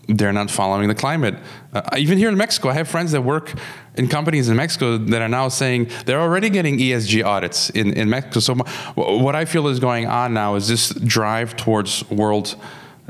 they're 0.08 0.34
not 0.34 0.50
following 0.50 0.88
the 0.88 0.96
climate. 0.96 1.36
Uh, 1.72 1.84
even 1.96 2.18
here 2.18 2.28
in 2.28 2.36
Mexico, 2.36 2.70
I 2.70 2.74
have 2.74 2.88
friends 2.88 3.12
that 3.12 3.22
work 3.22 3.54
in 3.98 4.08
companies 4.08 4.50
in 4.50 4.58
Mexico 4.58 4.98
that 4.98 5.22
are 5.22 5.30
now 5.30 5.48
saying 5.48 5.92
they're 6.08 6.20
already 6.20 6.50
getting 6.50 6.80
ESG 6.80 7.24
audits 7.24 7.70
in, 7.70 7.94
in 7.94 8.10
Mexico. 8.10 8.40
So, 8.40 8.56
what 8.96 9.36
I 9.36 9.46
feel 9.46 9.68
is 9.68 9.80
going 9.80 10.08
on 10.08 10.34
now 10.34 10.56
is 10.56 10.68
this 10.68 10.90
drive 10.90 11.56
towards 11.56 12.04
world 12.10 12.56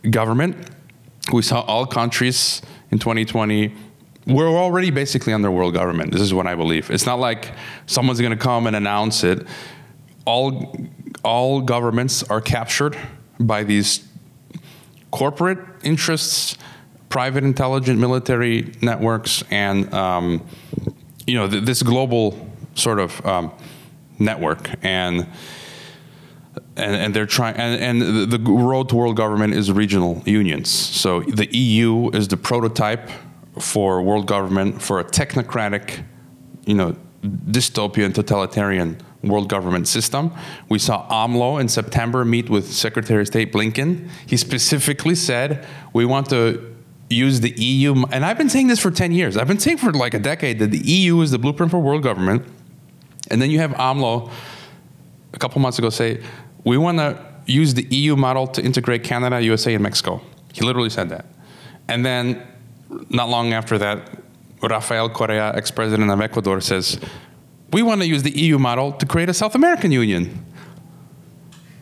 government. 0.09 0.69
We 1.31 1.41
saw 1.41 1.61
all 1.61 1.85
countries 1.85 2.61
in 2.91 2.99
2020. 2.99 3.73
We're 4.27 4.49
already 4.49 4.91
basically 4.91 5.31
under 5.31 5.49
world 5.49 5.73
government. 5.73 6.11
This 6.11 6.19
is 6.19 6.33
what 6.33 6.45
I 6.45 6.55
believe. 6.55 6.91
It's 6.91 7.05
not 7.05 7.19
like 7.19 7.53
someone's 7.85 8.19
going 8.19 8.37
to 8.37 8.43
come 8.43 8.67
and 8.67 8.75
announce 8.75 9.23
it. 9.23 9.47
All, 10.25 10.75
all 11.23 11.61
governments 11.61 12.21
are 12.23 12.41
captured 12.41 12.97
by 13.45 13.63
these 13.63 14.07
corporate 15.11 15.59
interests 15.83 16.57
private 17.11 17.43
intelligence, 17.43 17.99
military 17.99 18.71
networks, 18.81 19.43
and 19.51 19.93
um, 19.93 20.43
you 21.27 21.35
know 21.35 21.47
th- 21.47 21.63
this 21.63 21.83
global 21.83 22.49
sort 22.73 22.99
of 22.99 23.23
um, 23.25 23.51
network, 24.17 24.71
and 24.81 25.27
and, 26.77 26.95
and 26.95 27.13
they're 27.13 27.27
trying, 27.27 27.55
and, 27.57 28.01
and 28.01 28.31
the 28.31 28.39
road 28.39 28.89
to 28.89 28.95
world 28.95 29.17
government 29.17 29.53
is 29.53 29.71
regional 29.71 30.23
unions. 30.25 30.69
So 30.69 31.21
the 31.21 31.47
EU 31.55 32.09
is 32.11 32.27
the 32.29 32.37
prototype 32.37 33.09
for 33.59 34.01
world 34.01 34.25
government 34.25 34.81
for 34.81 34.99
a 34.99 35.03
technocratic, 35.03 36.03
you 36.65 36.73
know, 36.73 36.95
dystopian, 37.23 38.15
totalitarian 38.15 38.97
world 39.23 39.49
government 39.49 39.87
system. 39.87 40.31
We 40.69 40.79
saw 40.79 41.07
AMLO 41.09 41.59
in 41.59 41.67
September 41.67 42.25
meet 42.25 42.49
with 42.49 42.71
Secretary 42.71 43.21
of 43.21 43.27
State 43.27 43.53
Blinken. 43.53 44.09
He 44.25 44.37
specifically 44.37 45.15
said, 45.15 45.65
we 45.93 46.05
want 46.05 46.29
to 46.29 46.75
use 47.09 47.41
the 47.41 47.51
EU, 47.51 48.05
and 48.11 48.25
I've 48.25 48.37
been 48.37 48.49
saying 48.49 48.67
this 48.67 48.79
for 48.79 48.89
10 48.89 49.11
years. 49.11 49.37
I've 49.37 49.47
been 49.47 49.59
saying 49.59 49.77
for 49.77 49.91
like 49.91 50.13
a 50.13 50.19
decade 50.19 50.59
that 50.59 50.71
the 50.71 50.79
EU 50.79 51.19
is 51.21 51.31
the 51.31 51.39
blueprint 51.39 51.71
for 51.71 51.79
world 51.79 52.03
government. 52.03 52.45
And 53.29 53.41
then 53.41 53.51
you 53.51 53.59
have 53.59 53.71
AMLO 53.73 54.31
a 55.33 55.39
couple 55.39 55.61
months 55.61 55.77
ago 55.77 55.89
say, 55.89 56.23
we 56.63 56.77
want 56.77 56.97
to 56.97 57.23
use 57.45 57.73
the 57.73 57.83
EU 57.89 58.15
model 58.15 58.47
to 58.47 58.61
integrate 58.61 59.03
Canada, 59.03 59.41
USA, 59.41 59.73
and 59.73 59.83
Mexico. 59.83 60.21
He 60.53 60.61
literally 60.61 60.89
said 60.89 61.09
that. 61.09 61.25
And 61.87 62.05
then 62.05 62.45
not 63.09 63.29
long 63.29 63.53
after 63.53 63.77
that, 63.77 64.21
Rafael 64.61 65.09
Correa, 65.09 65.53
ex 65.55 65.71
president 65.71 66.11
of 66.11 66.21
Ecuador, 66.21 66.61
says, 66.61 66.99
we 67.71 67.81
want 67.81 68.01
to 68.01 68.07
use 68.07 68.23
the 68.23 68.37
EU 68.37 68.59
model 68.59 68.91
to 68.93 69.05
create 69.05 69.29
a 69.29 69.33
South 69.33 69.55
American 69.55 69.91
Union. 69.91 70.45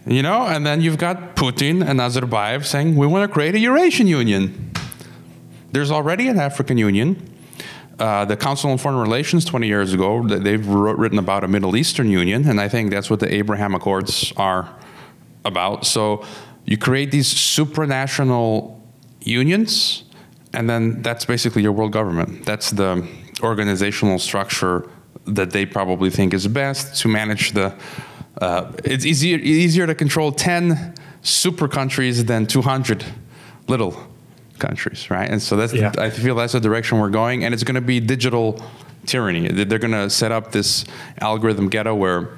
You 0.06 0.22
know, 0.22 0.48
and 0.48 0.66
then 0.66 0.82
you've 0.82 0.98
got 0.98 1.36
Putin 1.36 1.88
and 1.88 2.00
Nazarbayev 2.00 2.66
saying, 2.66 2.96
we 2.96 3.06
want 3.06 3.30
to 3.30 3.34
create 3.34 3.56
a 3.56 3.60
Eurasian 3.60 4.08
Union. 4.08 4.72
There's 5.72 5.92
already 5.92 6.28
an 6.28 6.40
African 6.40 6.78
Union. 6.78 7.36
Uh, 8.00 8.24
the 8.26 8.38
Council 8.38 8.72
on 8.72 8.78
Foreign 8.78 8.98
Relations 8.98 9.44
20 9.46 9.68
years 9.68 9.94
ago, 9.94 10.26
they've 10.26 10.66
written 10.66 11.20
about 11.20 11.44
a 11.44 11.48
Middle 11.48 11.76
Eastern 11.76 12.10
Union, 12.10 12.48
and 12.48 12.62
I 12.62 12.70
think 12.70 12.92
that's 12.92 13.10
what 13.10 13.20
the 13.20 13.32
Abraham 13.34 13.76
Accords 13.76 14.32
are 14.38 14.74
about. 15.44 15.86
So 15.86 16.26
you 16.66 16.78
create 16.78 17.12
these 17.12 17.32
supranational 17.34 18.80
unions, 19.22 20.04
and 20.54 20.70
then 20.70 21.02
that's 21.02 21.26
basically 21.26 21.62
your 21.62 21.74
world 21.74 21.92
government. 21.92 22.46
That's 22.46 22.72
the 22.72 23.06
organizational 23.44 24.18
structure 24.18 24.90
that 25.36 25.52
they 25.52 25.66
probably 25.66 26.10
think 26.10 26.34
is 26.34 26.48
best 26.48 27.02
to 27.02 27.08
manage 27.08 27.52
the. 27.52 27.74
Uh, 28.42 28.72
it's 28.84 29.06
easier 29.06 29.38
easier 29.38 29.86
to 29.86 29.96
control 29.96 30.32
10 30.32 30.96
super 31.22 31.68
countries 31.68 32.24
than 32.26 32.46
200 32.46 33.04
little 33.68 34.08
countries, 34.60 35.10
right? 35.10 35.30
And 35.30 35.42
so 35.42 35.56
that's 35.56 35.74
yeah. 35.74 35.92
I 35.98 36.10
feel 36.10 36.36
that's 36.36 36.54
the 36.54 36.60
direction 36.60 37.00
we're 37.00 37.10
going, 37.10 37.44
and 37.44 37.54
it's 37.54 37.64
going 37.64 37.76
to 37.76 37.82
be 37.82 38.00
digital 38.00 38.62
tyranny. 39.06 39.48
They're 39.48 39.80
going 39.80 39.92
to 39.92 40.10
set 40.10 40.32
up 40.32 40.52
this 40.52 40.86
algorithm 41.20 41.70
ghetto 41.70 41.96
where. 41.96 42.38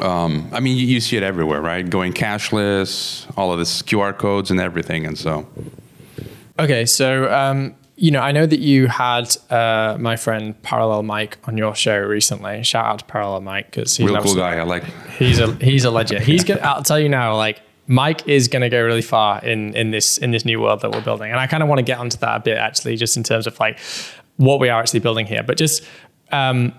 Um, 0.00 0.48
I 0.52 0.58
mean, 0.58 0.76
you, 0.76 0.86
you, 0.86 1.00
see 1.00 1.16
it 1.16 1.22
everywhere, 1.22 1.60
right? 1.60 1.88
Going 1.88 2.12
cashless, 2.12 3.32
all 3.36 3.52
of 3.52 3.60
this 3.60 3.80
QR 3.80 4.18
codes 4.18 4.50
and 4.50 4.58
everything, 4.58 5.06
and 5.06 5.16
so. 5.16 5.46
Okay, 6.58 6.84
so 6.84 7.32
um, 7.32 7.76
you 7.96 8.10
know, 8.10 8.20
I 8.20 8.32
know 8.32 8.44
that 8.44 8.58
you 8.58 8.88
had 8.88 9.36
uh, 9.50 9.96
my 10.00 10.16
friend 10.16 10.60
Parallel 10.62 11.04
Mike 11.04 11.38
on 11.44 11.56
your 11.56 11.74
show 11.74 11.98
recently. 11.98 12.62
Shout 12.64 12.84
out 12.84 12.98
to 13.00 13.04
Parallel 13.04 13.42
Mike 13.42 13.70
because 13.70 13.96
he's 13.96 14.10
real 14.10 14.20
cool 14.20 14.34
guy. 14.34 14.56
I 14.56 14.62
like. 14.62 14.84
He's 15.18 15.38
a 15.38 15.54
he's 15.56 15.84
a 15.84 15.90
legend. 15.90 16.24
He's 16.24 16.42
gonna. 16.42 16.60
I'll 16.60 16.82
tell 16.82 16.98
you 16.98 17.08
now, 17.08 17.36
like 17.36 17.62
Mike 17.86 18.26
is 18.26 18.48
going 18.48 18.62
to 18.62 18.68
go 18.68 18.82
really 18.82 19.02
far 19.02 19.44
in 19.44 19.74
in 19.76 19.90
this 19.90 20.18
in 20.18 20.32
this 20.32 20.44
new 20.44 20.60
world 20.60 20.80
that 20.80 20.90
we're 20.90 21.02
building, 21.02 21.30
and 21.30 21.38
I 21.38 21.46
kind 21.46 21.62
of 21.62 21.68
want 21.68 21.78
to 21.78 21.84
get 21.84 21.98
onto 21.98 22.16
that 22.18 22.36
a 22.36 22.40
bit 22.40 22.58
actually, 22.58 22.96
just 22.96 23.16
in 23.16 23.22
terms 23.22 23.46
of 23.46 23.58
like 23.60 23.78
what 24.36 24.58
we 24.58 24.68
are 24.68 24.80
actually 24.80 25.00
building 25.00 25.26
here. 25.26 25.44
But 25.44 25.56
just 25.56 25.84
um, 26.32 26.72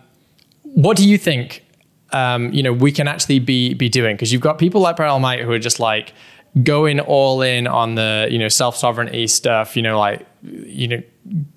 what 0.63 0.97
do 0.97 1.07
you 1.07 1.18
think? 1.18 1.63
Um, 2.11 2.51
you 2.53 2.61
know, 2.61 2.74
we 2.74 2.91
can 2.91 3.07
actually 3.07 3.39
be 3.39 3.74
be 3.74 3.88
doing 3.88 4.16
because 4.16 4.34
you've 4.34 4.41
got 4.41 4.57
people 4.57 4.82
like 4.82 4.97
Parallel 4.97 5.20
Mike 5.20 5.39
who 5.41 5.51
are 5.51 5.59
just 5.59 5.80
like 5.80 6.13
going 6.64 6.99
all 6.99 7.41
in 7.41 7.68
on 7.68 7.95
the 7.95 8.28
you 8.30 8.39
know 8.39 8.47
self 8.47 8.76
sovereignty 8.76 9.28
stuff. 9.28 9.76
You 9.76 9.82
know, 9.82 9.99
like 9.99 10.26
you 10.43 10.88
know, 10.88 11.03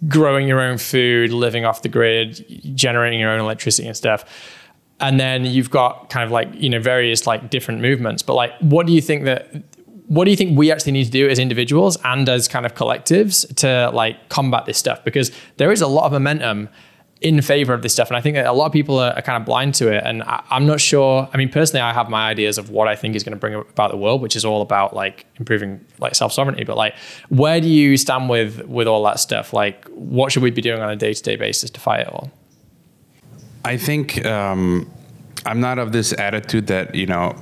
growing 0.06 0.48
your 0.48 0.60
own 0.60 0.78
food, 0.78 1.32
living 1.32 1.64
off 1.64 1.82
the 1.82 1.88
grid, 1.88 2.44
generating 2.74 3.20
your 3.20 3.30
own 3.30 3.40
electricity 3.40 3.86
and 3.86 3.96
stuff 3.96 4.24
and 5.00 5.20
then 5.20 5.44
you've 5.44 5.70
got 5.70 6.10
kind 6.10 6.24
of 6.24 6.30
like 6.30 6.48
you 6.54 6.68
know 6.68 6.80
various 6.80 7.26
like 7.26 7.50
different 7.50 7.80
movements 7.80 8.22
but 8.22 8.34
like 8.34 8.52
what 8.60 8.86
do 8.86 8.92
you 8.92 9.00
think 9.00 9.24
that 9.24 9.48
what 10.08 10.24
do 10.24 10.30
you 10.30 10.36
think 10.36 10.56
we 10.56 10.72
actually 10.72 10.92
need 10.92 11.04
to 11.04 11.10
do 11.10 11.28
as 11.28 11.38
individuals 11.38 11.98
and 12.04 12.28
as 12.28 12.48
kind 12.48 12.64
of 12.64 12.74
collectives 12.74 13.54
to 13.56 13.90
like 13.94 14.28
combat 14.28 14.64
this 14.64 14.78
stuff 14.78 15.04
because 15.04 15.30
there 15.58 15.70
is 15.70 15.80
a 15.80 15.86
lot 15.86 16.06
of 16.06 16.12
momentum 16.12 16.68
in 17.20 17.42
favor 17.42 17.74
of 17.74 17.82
this 17.82 17.92
stuff. 17.92 18.08
And 18.08 18.16
i 18.16 18.20
think 18.20 18.36
that 18.36 18.46
a 18.46 18.52
lot 18.52 18.66
of 18.66 18.72
people 18.72 18.98
are, 18.98 19.12
are 19.12 19.22
kind 19.22 19.40
of 19.40 19.44
blind 19.44 19.74
to 19.76 19.92
it. 19.92 20.02
And 20.04 20.22
I, 20.22 20.42
am 20.50 20.66
not 20.66 20.80
sure 20.80 21.28
i 21.32 21.36
mean 21.36 21.48
personally 21.48 21.80
i 21.80 21.92
have 21.92 22.08
my 22.08 22.28
ideas 22.28 22.58
of 22.58 22.70
what 22.70 22.88
i 22.88 22.96
think 22.96 23.16
is 23.16 23.24
going 23.24 23.32
to 23.32 23.38
bring 23.38 23.54
about 23.54 23.90
the 23.90 23.96
world 23.96 24.22
which 24.22 24.36
is 24.36 24.44
all 24.44 24.62
about 24.62 24.94
like 24.94 25.26
improving 25.36 25.84
like 25.98 26.14
self-sovereignty. 26.14 26.64
But 26.64 26.76
like 26.76 26.94
where 27.28 27.60
do 27.60 27.68
you 27.68 27.96
stand 27.96 28.28
with 28.28 28.64
with 28.66 28.86
all 28.86 29.02
that 29.04 29.20
stuff? 29.20 29.52
Like 29.52 29.86
what 29.88 30.32
should 30.32 30.42
we 30.42 30.50
be 30.50 30.62
doing 30.62 30.80
on 30.80 30.90
a 30.90 30.96
day-to-day 30.96 31.36
basis 31.36 31.70
to 31.70 31.80
fight 31.80 32.00
it 32.00 32.08
all? 32.08 32.30
I 33.64 33.76
think 33.76 34.24
um, 34.24 34.90
I'm 35.44 35.60
not 35.60 35.78
of 35.78 35.92
this 35.92 36.12
attitude 36.12 36.68
that 36.68 36.94
you 36.94 37.06
know. 37.06 37.36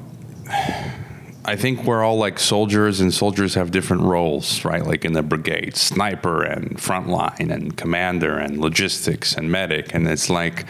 I 1.48 1.54
think 1.54 1.84
we're 1.84 2.02
all 2.02 2.18
like 2.18 2.40
soldiers, 2.40 3.00
and 3.00 3.14
soldiers 3.14 3.54
have 3.54 3.70
different 3.70 4.02
roles, 4.02 4.64
right? 4.64 4.84
Like 4.84 5.04
in 5.04 5.12
the 5.12 5.22
brigade, 5.22 5.76
sniper 5.76 6.42
and 6.42 6.76
frontline, 6.76 7.52
and 7.52 7.76
commander, 7.76 8.36
and 8.36 8.58
logistics, 8.58 9.34
and 9.34 9.50
medic. 9.50 9.94
And 9.94 10.08
it's 10.08 10.28
like, 10.28 10.66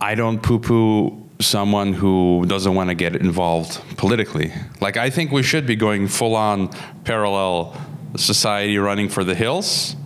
I 0.00 0.14
don't 0.14 0.42
poo 0.42 0.58
poo 0.58 1.28
someone 1.40 1.92
who 1.92 2.44
doesn't 2.46 2.74
want 2.74 2.88
to 2.88 2.94
get 2.94 3.14
involved 3.14 3.80
politically. 3.98 4.52
Like, 4.80 4.96
I 4.96 5.10
think 5.10 5.32
we 5.32 5.42
should 5.42 5.66
be 5.66 5.76
going 5.76 6.08
full 6.08 6.34
on 6.34 6.68
parallel 7.04 7.76
society 8.16 8.78
running 8.78 9.10
for 9.10 9.22
the 9.22 9.34
hills, 9.34 9.96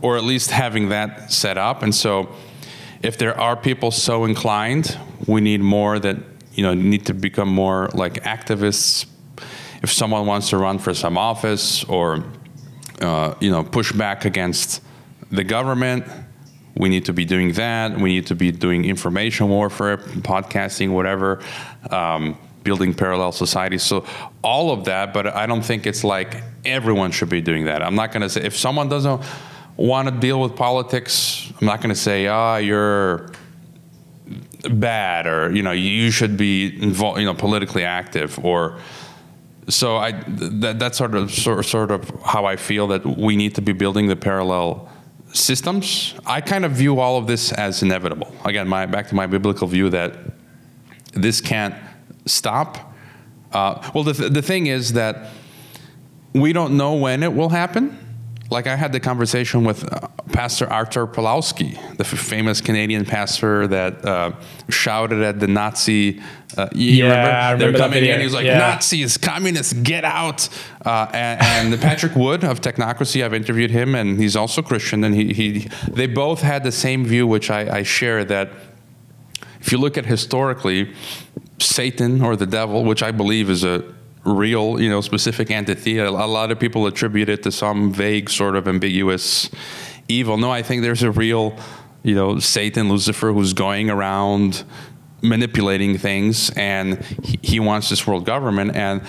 or 0.00 0.16
at 0.16 0.24
least 0.24 0.50
having 0.50 0.88
that 0.88 1.32
set 1.32 1.56
up. 1.56 1.84
And 1.84 1.94
so, 1.94 2.28
if 3.02 3.18
there 3.18 3.38
are 3.38 3.56
people 3.56 3.92
so 3.92 4.24
inclined, 4.24 4.98
we 5.26 5.40
need 5.40 5.60
more 5.60 6.00
that 6.00 6.16
you 6.54 6.62
know 6.62 6.74
need 6.74 7.06
to 7.06 7.14
become 7.14 7.48
more 7.48 7.88
like 7.94 8.14
activists. 8.24 9.06
If 9.82 9.92
someone 9.92 10.26
wants 10.26 10.50
to 10.50 10.58
run 10.58 10.78
for 10.78 10.94
some 10.94 11.18
office 11.18 11.84
or 11.84 12.24
uh, 13.00 13.34
you 13.40 13.50
know 13.50 13.64
push 13.64 13.92
back 13.92 14.24
against 14.24 14.82
the 15.30 15.44
government, 15.44 16.04
we 16.76 16.88
need 16.88 17.04
to 17.06 17.12
be 17.12 17.24
doing 17.24 17.52
that. 17.52 17.98
We 17.98 18.14
need 18.14 18.26
to 18.26 18.34
be 18.34 18.52
doing 18.52 18.84
information 18.84 19.48
warfare, 19.48 19.98
podcasting, 19.98 20.90
whatever. 20.90 21.40
Um, 21.90 22.38
building 22.64 22.94
parallel 22.94 23.32
societies. 23.32 23.82
So 23.82 24.04
all 24.42 24.70
of 24.70 24.84
that, 24.84 25.12
but 25.12 25.26
I 25.26 25.46
don't 25.46 25.62
think 25.62 25.86
it's 25.86 26.04
like 26.04 26.42
everyone 26.64 27.10
should 27.10 27.28
be 27.28 27.40
doing 27.40 27.64
that. 27.64 27.82
I'm 27.82 27.94
not 27.94 28.12
going 28.12 28.22
to 28.22 28.28
say 28.28 28.42
if 28.42 28.56
someone 28.56 28.88
doesn't 28.88 29.20
want 29.76 30.08
to 30.08 30.14
deal 30.14 30.40
with 30.40 30.54
politics, 30.54 31.52
I'm 31.60 31.66
not 31.66 31.80
going 31.80 31.94
to 31.94 32.00
say, 32.00 32.26
ah, 32.26 32.54
oh, 32.54 32.56
you're 32.58 33.30
bad 34.70 35.26
or 35.26 35.52
you 35.52 35.60
know 35.60 35.72
you 35.72 36.12
should 36.12 36.36
be 36.36 36.80
involved, 36.80 37.18
you 37.18 37.26
know, 37.26 37.34
politically 37.34 37.84
active 37.84 38.38
or. 38.44 38.78
So 39.68 39.96
I 39.96 40.12
that, 40.12 40.78
that's 40.78 40.98
sort 40.98 41.14
of 41.14 41.32
sort, 41.32 41.64
sort 41.64 41.90
of 41.90 42.10
how 42.24 42.44
I 42.44 42.56
feel 42.56 42.88
that 42.88 43.04
we 43.04 43.36
need 43.36 43.54
to 43.54 43.62
be 43.62 43.72
building 43.72 44.08
the 44.08 44.16
parallel 44.16 44.88
systems. 45.32 46.14
I 46.26 46.40
kind 46.40 46.64
of 46.64 46.72
view 46.72 47.00
all 47.00 47.16
of 47.16 47.26
this 47.26 47.52
as 47.52 47.82
inevitable. 47.82 48.34
Again, 48.44 48.68
my 48.68 48.86
back 48.86 49.08
to 49.08 49.14
my 49.14 49.26
biblical 49.26 49.68
view 49.68 49.88
that 49.90 50.16
this 51.14 51.40
can't 51.40 51.74
stop. 52.26 52.92
Uh, 53.52 53.90
well, 53.94 54.04
the, 54.04 54.14
th- 54.14 54.32
the 54.32 54.42
thing 54.42 54.66
is 54.66 54.94
that 54.94 55.28
we 56.34 56.52
don't 56.52 56.76
know 56.76 56.94
when 56.94 57.22
it 57.22 57.32
will 57.32 57.50
happen. 57.50 57.98
Like 58.50 58.66
I 58.66 58.76
had 58.76 58.92
the 58.92 59.00
conversation 59.00 59.64
with 59.64 59.90
uh, 59.90 60.08
Pastor 60.32 60.70
Arthur 60.70 61.06
Pawlowski, 61.06 61.74
the 61.96 62.04
f- 62.04 62.18
famous 62.18 62.60
Canadian 62.60 63.04
pastor 63.04 63.66
that 63.68 64.04
uh, 64.04 64.32
shouted 64.68 65.22
at 65.22 65.40
the 65.40 65.46
Nazi. 65.46 66.20
Uh, 66.56 66.68
yeah, 66.72 67.04
remember? 67.04 67.30
I 67.30 67.52
remember 67.52 67.78
They're 67.78 67.88
coming 67.88 68.04
in. 68.04 68.18
He 68.18 68.24
was 68.24 68.34
like, 68.34 68.44
yeah. 68.44 68.58
"Nazis, 68.58 69.16
communists, 69.16 69.72
get 69.72 70.04
out!" 70.04 70.48
Uh, 70.84 71.08
and, 71.12 71.72
and 71.72 71.80
Patrick 71.80 72.14
Wood 72.14 72.44
of 72.44 72.60
Technocracy, 72.60 73.24
I've 73.24 73.32
interviewed 73.32 73.70
him, 73.70 73.94
and 73.94 74.18
he's 74.18 74.36
also 74.36 74.60
Christian, 74.60 75.02
and 75.04 75.14
he, 75.14 75.32
he 75.32 75.68
they 75.90 76.06
both 76.06 76.42
had 76.42 76.62
the 76.62 76.72
same 76.72 77.06
view, 77.06 77.26
which 77.26 77.50
I, 77.50 77.78
I 77.78 77.82
share 77.84 78.24
that 78.26 78.50
if 79.62 79.70
you 79.70 79.78
look 79.78 79.96
at 79.96 80.04
historically, 80.04 80.92
Satan 81.58 82.20
or 82.20 82.36
the 82.36 82.46
devil, 82.46 82.84
which 82.84 83.02
I 83.02 83.12
believe 83.12 83.48
is 83.48 83.64
a 83.64 83.84
real, 84.24 84.80
you 84.80 84.88
know, 84.88 85.00
specific 85.00 85.50
entity. 85.50 85.98
A, 85.98 86.10
lot 86.10 86.50
of 86.50 86.58
people 86.58 86.86
attribute 86.86 87.28
it 87.28 87.42
to 87.42 87.52
some 87.52 87.92
vague, 87.92 88.30
sort 88.30 88.56
of 88.56 88.68
ambiguous 88.68 89.50
evil. 90.08 90.36
No, 90.36 90.50
I 90.50 90.62
think 90.62 90.82
there's 90.82 91.02
a 91.02 91.10
real, 91.10 91.56
you 92.02 92.14
know, 92.14 92.38
Satan, 92.38 92.88
Lucifer, 92.88 93.32
who's 93.32 93.52
going 93.52 93.90
around 93.90 94.64
manipulating 95.22 95.98
things, 95.98 96.50
and 96.50 97.04
he, 97.24 97.38
he 97.42 97.60
wants 97.60 97.88
this 97.88 98.06
world 98.06 98.24
government. 98.24 98.76
And 98.76 99.02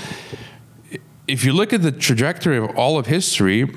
if 1.28 1.44
you 1.44 1.54
look 1.54 1.74
at 1.74 1.82
the 1.82 1.92
trajectory 1.92 2.58
of 2.58 2.76
all 2.76 2.98
of 2.98 3.08
history, 3.08 3.70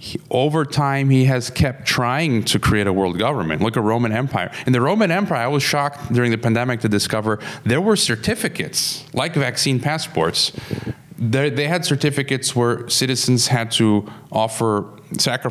he, 0.00 0.18
over 0.30 0.64
time 0.64 1.10
he 1.10 1.26
has 1.26 1.50
kept 1.50 1.86
trying 1.86 2.42
to 2.44 2.58
create 2.58 2.86
a 2.86 2.92
world 2.92 3.18
government. 3.18 3.60
Look 3.60 3.76
at 3.76 3.82
roman 3.82 4.12
empire. 4.12 4.50
In 4.66 4.72
the 4.72 4.80
roman 4.80 5.10
empire 5.10 5.42
i 5.42 5.46
was 5.46 5.62
shocked 5.62 6.10
during 6.10 6.30
the 6.30 6.38
pandemic 6.38 6.80
to 6.80 6.88
discover 6.88 7.38
there 7.64 7.82
were 7.82 7.96
certificates 7.96 9.04
like 9.12 9.34
vaccine 9.34 9.78
passports. 9.78 10.52
There, 11.18 11.50
they 11.50 11.68
had 11.68 11.84
certificates 11.84 12.56
where 12.56 12.88
citizens 12.88 13.48
had 13.48 13.70
to 13.72 14.10
offer 14.32 14.86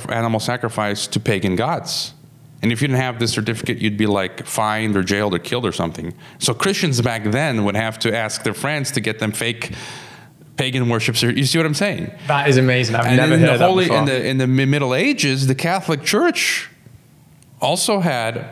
animal 0.10 0.40
sacrifice 0.40 1.06
to 1.06 1.20
pagan 1.20 1.56
gods. 1.56 2.16
And 2.64 2.72
if 2.72 2.82
you 2.82 2.88
didn't 2.88 3.02
have 3.02 3.20
this 3.20 3.32
certificate 3.32 3.78
you'd 3.78 3.98
be 3.98 4.08
like 4.08 4.48
fined 4.48 4.98
or 4.98 5.04
jailed 5.04 5.36
or 5.36 5.40
killed 5.40 5.66
or 5.68 5.72
something. 5.72 6.12
So 6.40 6.56
christians 6.56 7.00
back 7.02 7.24
then 7.26 7.66
would 7.66 7.76
have 7.76 8.00
to 8.00 8.18
ask 8.18 8.42
their 8.42 8.56
friends 8.56 8.90
to 8.94 9.00
get 9.00 9.20
them 9.20 9.32
fake 9.32 9.76
pagan 10.60 10.90
worships. 10.90 11.22
You 11.22 11.46
see 11.46 11.58
what 11.58 11.66
I'm 11.66 11.74
saying? 11.74 12.12
That 12.28 12.50
is 12.50 12.58
amazing. 12.58 12.96
I've 12.96 13.06
and 13.06 13.18
never 13.18 13.34
in 13.36 13.40
heard 13.40 13.60
the 13.60 13.66
holy, 13.66 13.86
that 13.86 13.90
before. 13.90 14.00
In 14.00 14.06
the 14.06 14.28
in 14.28 14.38
the 14.38 14.48
Middle 14.48 14.94
Ages, 14.94 15.48
the 15.48 15.56
Catholic 15.56 16.04
Church 16.04 16.70
also 17.62 18.02
had 18.02 18.46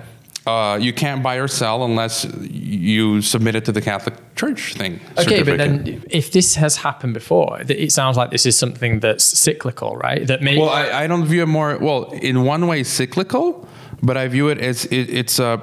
uh, 0.47 0.78
you 0.80 0.93
can't 0.93 1.22
buy 1.22 1.36
or 1.36 1.49
sell 1.49 1.84
unless 1.84 2.26
you 2.49 3.22
submit 3.22 3.55
it 3.55 3.66
to 3.66 3.74
the 3.74 3.82
Catholic 3.82 4.16
Church 4.36 4.74
thing. 4.76 5.01
Okay, 5.18 5.43
but 5.43 5.58
then 5.58 6.03
if 6.10 6.32
this 6.32 6.55
has 6.55 6.78
happened 6.78 7.14
before, 7.14 7.60
it 7.68 7.91
sounds 7.91 8.16
like 8.16 8.32
this 8.32 8.45
is 8.45 8.58
something 8.58 9.01
that's 9.01 9.26
cyclical, 9.26 9.97
right? 9.97 10.26
That 10.26 10.41
may 10.41 10.58
well, 10.58 10.70
I, 10.70 11.03
I 11.03 11.08
don't 11.08 11.26
view 11.26 11.43
it 11.43 11.47
more 11.47 11.78
well 11.78 12.12
in 12.12 12.45
one 12.45 12.68
way 12.68 12.84
cyclical, 12.84 13.68
but 14.01 14.16
I 14.16 14.30
view 14.30 14.47
it 14.47 14.60
as 14.60 14.86
it, 14.86 15.10
it's 15.10 15.39
a 15.39 15.62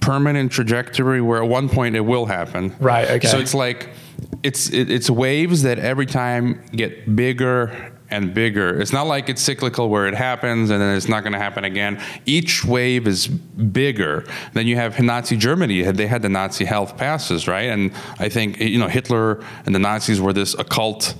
permanent 0.00 0.52
trajectory 0.52 1.20
where 1.20 1.42
at 1.42 1.48
one 1.48 1.68
point 1.68 1.96
it 1.96 2.04
will 2.12 2.26
happen. 2.26 2.74
Right. 2.78 3.10
Okay. 3.10 3.26
So 3.26 3.38
it's 3.38 3.54
like 3.54 3.88
it's 4.42 4.70
it, 4.70 4.90
it's 4.90 5.10
waves 5.10 5.62
that 5.62 5.78
every 5.78 6.06
time 6.06 6.62
get 6.72 7.14
bigger 7.14 7.92
and 8.10 8.34
bigger. 8.34 8.80
It's 8.80 8.92
not 8.92 9.06
like 9.06 9.28
it's 9.28 9.40
cyclical 9.40 9.88
where 9.88 10.06
it 10.06 10.14
happens 10.14 10.70
and 10.70 10.80
then 10.80 10.96
it's 10.96 11.08
not 11.08 11.22
going 11.22 11.32
to 11.32 11.38
happen 11.38 11.64
again. 11.64 12.02
Each 12.26 12.64
wave 12.64 13.06
is 13.06 13.28
bigger. 13.28 14.26
Then 14.52 14.66
you 14.66 14.76
have 14.76 14.98
Nazi 15.00 15.36
Germany. 15.36 15.82
They 15.82 16.06
had 16.06 16.22
the 16.22 16.28
Nazi 16.28 16.64
health 16.64 16.96
passes, 16.96 17.46
right? 17.46 17.68
And 17.70 17.92
I 18.18 18.28
think 18.28 18.58
you 18.58 18.78
know 18.78 18.88
Hitler 18.88 19.44
and 19.64 19.74
the 19.74 19.78
Nazis 19.78 20.20
were 20.20 20.32
this 20.32 20.54
occult. 20.54 21.14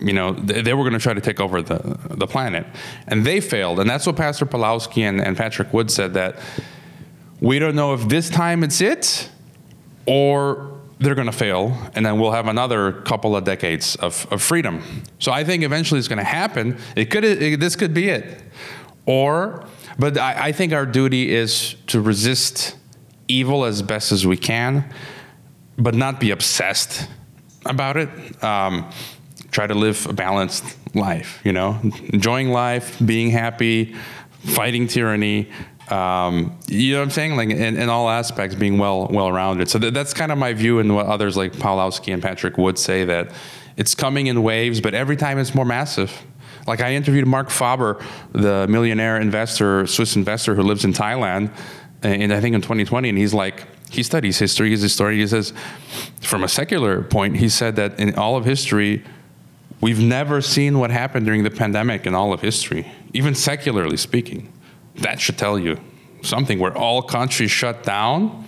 You 0.00 0.12
know, 0.12 0.32
they, 0.32 0.62
they 0.62 0.74
were 0.74 0.84
going 0.84 0.92
to 0.92 1.00
try 1.00 1.14
to 1.14 1.20
take 1.20 1.40
over 1.40 1.62
the 1.62 1.98
the 2.10 2.26
planet, 2.26 2.66
and 3.06 3.24
they 3.24 3.40
failed. 3.40 3.80
And 3.80 3.88
that's 3.88 4.06
what 4.06 4.16
Pastor 4.16 4.46
Pawlowski 4.46 5.02
and, 5.02 5.20
and 5.20 5.36
Patrick 5.36 5.72
Wood 5.72 5.90
said 5.90 6.14
that 6.14 6.38
we 7.40 7.58
don't 7.58 7.74
know 7.74 7.94
if 7.94 8.08
this 8.08 8.28
time 8.28 8.62
it's 8.62 8.80
it 8.80 9.30
or 10.06 10.77
they're 11.00 11.14
going 11.14 11.26
to 11.26 11.32
fail, 11.32 11.76
and 11.94 12.04
then 12.04 12.18
we'll 12.18 12.32
have 12.32 12.48
another 12.48 12.92
couple 12.92 13.36
of 13.36 13.44
decades 13.44 13.96
of, 13.96 14.26
of 14.30 14.42
freedom. 14.42 14.82
So 15.18 15.32
I 15.32 15.44
think 15.44 15.62
eventually 15.62 15.98
it's 15.98 16.08
going 16.08 16.18
to 16.18 16.24
happen. 16.24 16.78
It 16.96 17.06
could 17.06 17.24
it, 17.24 17.60
this 17.60 17.76
could 17.76 17.94
be 17.94 18.08
it, 18.08 18.42
or 19.06 19.64
but 19.98 20.18
I, 20.18 20.46
I, 20.46 20.52
think 20.52 20.72
our 20.72 20.86
duty 20.86 21.34
is 21.34 21.74
to 21.88 22.00
resist 22.00 22.76
evil 23.26 23.64
as 23.64 23.82
best 23.82 24.12
as 24.12 24.26
we 24.26 24.36
can, 24.36 24.92
but 25.76 25.94
not 25.94 26.20
be 26.20 26.30
obsessed 26.30 27.08
about 27.66 27.96
it. 27.96 28.08
Um, 28.42 28.90
try 29.50 29.66
to 29.66 29.74
live 29.74 30.06
a 30.06 30.12
balanced 30.12 30.76
life. 30.94 31.40
You 31.44 31.52
know, 31.52 31.78
enjoying 32.12 32.50
life, 32.50 32.96
being 33.04 33.30
happy, 33.30 33.94
fighting 34.40 34.88
tyranny, 34.88 35.48
um, 35.90 36.58
you 36.66 36.92
know 36.92 36.98
what 36.98 37.04
I'm 37.04 37.10
saying? 37.10 37.36
Like 37.36 37.50
in, 37.50 37.76
in, 37.76 37.88
all 37.88 38.10
aspects, 38.10 38.54
being 38.54 38.78
well 38.78 39.08
well 39.10 39.32
rounded. 39.32 39.68
So 39.70 39.78
th- 39.78 39.94
that's 39.94 40.12
kind 40.12 40.30
of 40.30 40.38
my 40.38 40.52
view, 40.52 40.78
and 40.78 40.94
what 40.94 41.06
others 41.06 41.36
like 41.36 41.52
Pawlowski 41.52 42.12
and 42.12 42.22
Patrick 42.22 42.58
would 42.58 42.78
say 42.78 43.04
that 43.04 43.32
it's 43.76 43.94
coming 43.94 44.26
in 44.26 44.42
waves, 44.42 44.80
but 44.80 44.94
every 44.94 45.16
time 45.16 45.38
it's 45.38 45.54
more 45.54 45.64
massive. 45.64 46.12
Like 46.66 46.82
I 46.82 46.92
interviewed 46.92 47.26
Marc 47.26 47.48
Faber, 47.48 48.04
the 48.32 48.66
millionaire 48.68 49.18
investor, 49.18 49.86
Swiss 49.86 50.16
investor 50.16 50.54
who 50.54 50.62
lives 50.62 50.84
in 50.84 50.92
Thailand, 50.92 51.50
and 52.02 52.32
I 52.32 52.40
think 52.40 52.54
in 52.54 52.60
2020, 52.60 53.08
and 53.08 53.16
he's 53.16 53.32
like, 53.32 53.64
he 53.90 54.02
studies 54.02 54.38
history, 54.38 54.70
he's 54.70 54.82
a 54.82 54.86
historian. 54.86 55.20
He 55.20 55.26
says, 55.26 55.54
from 56.20 56.44
a 56.44 56.48
secular 56.48 57.02
point, 57.02 57.38
he 57.38 57.48
said 57.48 57.76
that 57.76 57.98
in 57.98 58.14
all 58.16 58.36
of 58.36 58.44
history, 58.44 59.02
we've 59.80 60.00
never 60.00 60.42
seen 60.42 60.78
what 60.78 60.90
happened 60.90 61.24
during 61.24 61.42
the 61.42 61.50
pandemic 61.50 62.04
in 62.04 62.14
all 62.14 62.34
of 62.34 62.42
history, 62.42 62.92
even 63.14 63.34
secularly 63.34 63.96
speaking 63.96 64.52
that 64.98 65.20
should 65.20 65.38
tell 65.38 65.58
you 65.58 65.78
something. 66.22 66.58
Where 66.58 66.76
all 66.76 67.02
countries 67.02 67.50
shut 67.50 67.82
down 67.84 68.46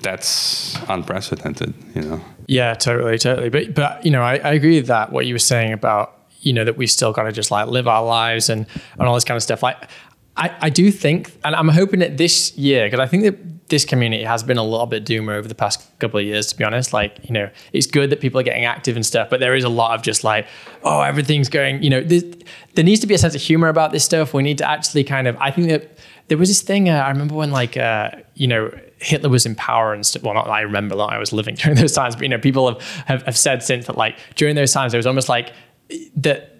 that's 0.00 0.76
unprecedented 0.88 1.72
you 1.94 2.02
know? 2.02 2.20
Yeah 2.46 2.74
totally 2.74 3.18
totally. 3.18 3.50
But 3.50 3.74
but 3.74 4.04
you 4.04 4.10
know 4.10 4.22
I, 4.22 4.36
I 4.36 4.52
agree 4.52 4.76
with 4.76 4.88
that 4.88 5.12
what 5.12 5.26
you 5.26 5.34
were 5.34 5.38
saying 5.38 5.72
about 5.72 6.18
you 6.40 6.52
know 6.52 6.64
that 6.64 6.76
we 6.76 6.86
still 6.86 7.12
got 7.12 7.24
to 7.24 7.32
just 7.32 7.50
like 7.50 7.68
live 7.68 7.86
our 7.86 8.04
lives 8.04 8.48
and 8.48 8.66
and 8.98 9.08
all 9.08 9.14
this 9.14 9.24
kind 9.24 9.36
of 9.36 9.42
stuff. 9.42 9.62
Like 9.62 9.88
I, 10.36 10.54
I 10.60 10.70
do 10.70 10.90
think, 10.90 11.36
and 11.44 11.54
I'm 11.54 11.68
hoping 11.68 12.00
that 12.00 12.16
this 12.16 12.56
year, 12.56 12.86
because 12.86 13.00
I 13.00 13.06
think 13.06 13.24
that 13.24 13.61
this 13.72 13.86
community 13.86 14.22
has 14.22 14.42
been 14.42 14.58
a 14.58 14.62
little 14.62 14.84
bit 14.84 15.02
doomer 15.02 15.32
over 15.32 15.48
the 15.48 15.54
past 15.54 15.80
couple 15.98 16.20
of 16.20 16.26
years, 16.26 16.46
to 16.48 16.56
be 16.58 16.62
honest. 16.62 16.92
Like, 16.92 17.18
you 17.24 17.32
know, 17.32 17.48
it's 17.72 17.86
good 17.86 18.10
that 18.10 18.20
people 18.20 18.38
are 18.38 18.42
getting 18.42 18.66
active 18.66 18.96
and 18.96 19.04
stuff, 19.04 19.30
but 19.30 19.40
there 19.40 19.56
is 19.56 19.64
a 19.64 19.70
lot 19.70 19.94
of 19.94 20.02
just 20.02 20.24
like, 20.24 20.46
oh, 20.82 21.00
everything's 21.00 21.48
going, 21.48 21.82
you 21.82 21.88
know, 21.88 22.02
there 22.02 22.84
needs 22.84 23.00
to 23.00 23.06
be 23.06 23.14
a 23.14 23.18
sense 23.18 23.34
of 23.34 23.40
humor 23.40 23.68
about 23.68 23.90
this 23.90 24.04
stuff. 24.04 24.34
We 24.34 24.42
need 24.42 24.58
to 24.58 24.68
actually 24.68 25.04
kind 25.04 25.26
of, 25.26 25.38
I 25.38 25.50
think 25.50 25.68
that 25.68 25.98
there 26.28 26.36
was 26.36 26.50
this 26.50 26.60
thing, 26.60 26.90
uh, 26.90 26.92
I 26.92 27.08
remember 27.08 27.34
when 27.34 27.50
like, 27.50 27.78
uh, 27.78 28.10
you 28.34 28.46
know, 28.46 28.70
Hitler 28.98 29.30
was 29.30 29.46
in 29.46 29.54
power 29.54 29.94
and 29.94 30.04
st- 30.04 30.22
well, 30.22 30.34
not 30.34 30.50
I 30.50 30.60
remember 30.60 30.94
that 30.96 31.04
I 31.04 31.16
was 31.16 31.32
living 31.32 31.54
during 31.62 31.78
those 31.78 31.94
times, 31.94 32.14
but 32.14 32.24
you 32.24 32.28
know, 32.28 32.38
people 32.38 32.68
have, 32.68 32.82
have, 33.06 33.22
have 33.22 33.38
said 33.38 33.62
since 33.62 33.86
that 33.86 33.96
like 33.96 34.18
during 34.34 34.54
those 34.54 34.74
times, 34.74 34.92
there 34.92 34.98
was 34.98 35.06
almost 35.06 35.30
like 35.30 35.54
that 36.16 36.51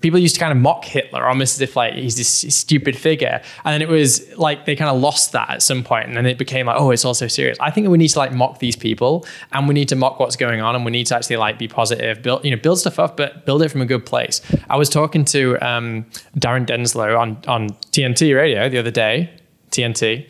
people 0.00 0.18
used 0.18 0.34
to 0.34 0.40
kind 0.40 0.52
of 0.52 0.58
mock 0.58 0.84
Hitler 0.84 1.26
almost 1.26 1.56
as 1.56 1.60
if 1.60 1.76
like 1.76 1.94
he's 1.94 2.16
this 2.16 2.28
stupid 2.54 2.96
figure. 2.96 3.42
And 3.64 3.72
then 3.74 3.82
it 3.82 3.88
was 3.88 4.36
like 4.36 4.64
they 4.64 4.76
kind 4.76 4.90
of 4.90 5.00
lost 5.00 5.32
that 5.32 5.50
at 5.50 5.62
some 5.62 5.82
point 5.84 6.08
and 6.08 6.16
then 6.16 6.26
it 6.26 6.38
became 6.38 6.66
like, 6.66 6.76
oh, 6.78 6.90
it's 6.90 7.04
all 7.04 7.14
so 7.14 7.28
serious. 7.28 7.58
I 7.60 7.70
think 7.70 7.88
we 7.88 7.98
need 7.98 8.08
to 8.08 8.18
like 8.18 8.32
mock 8.32 8.58
these 8.58 8.76
people 8.76 9.26
and 9.52 9.68
we 9.68 9.74
need 9.74 9.88
to 9.88 9.96
mock 9.96 10.18
what's 10.20 10.36
going 10.36 10.60
on 10.60 10.74
and 10.74 10.84
we 10.84 10.90
need 10.90 11.06
to 11.08 11.16
actually 11.16 11.36
like 11.36 11.58
be 11.58 11.68
positive, 11.68 12.22
build, 12.22 12.44
you 12.44 12.50
know, 12.50 12.56
build 12.56 12.78
stuff 12.78 12.98
up, 12.98 13.16
but 13.16 13.44
build 13.46 13.62
it 13.62 13.68
from 13.68 13.80
a 13.80 13.86
good 13.86 14.06
place. 14.06 14.40
I 14.68 14.76
was 14.76 14.88
talking 14.88 15.24
to 15.26 15.56
um, 15.66 16.06
Darren 16.38 16.66
Denslow 16.66 17.18
on, 17.18 17.38
on 17.46 17.70
TNT 17.92 18.34
radio 18.34 18.68
the 18.68 18.78
other 18.78 18.90
day, 18.90 19.30
TNT. 19.70 20.26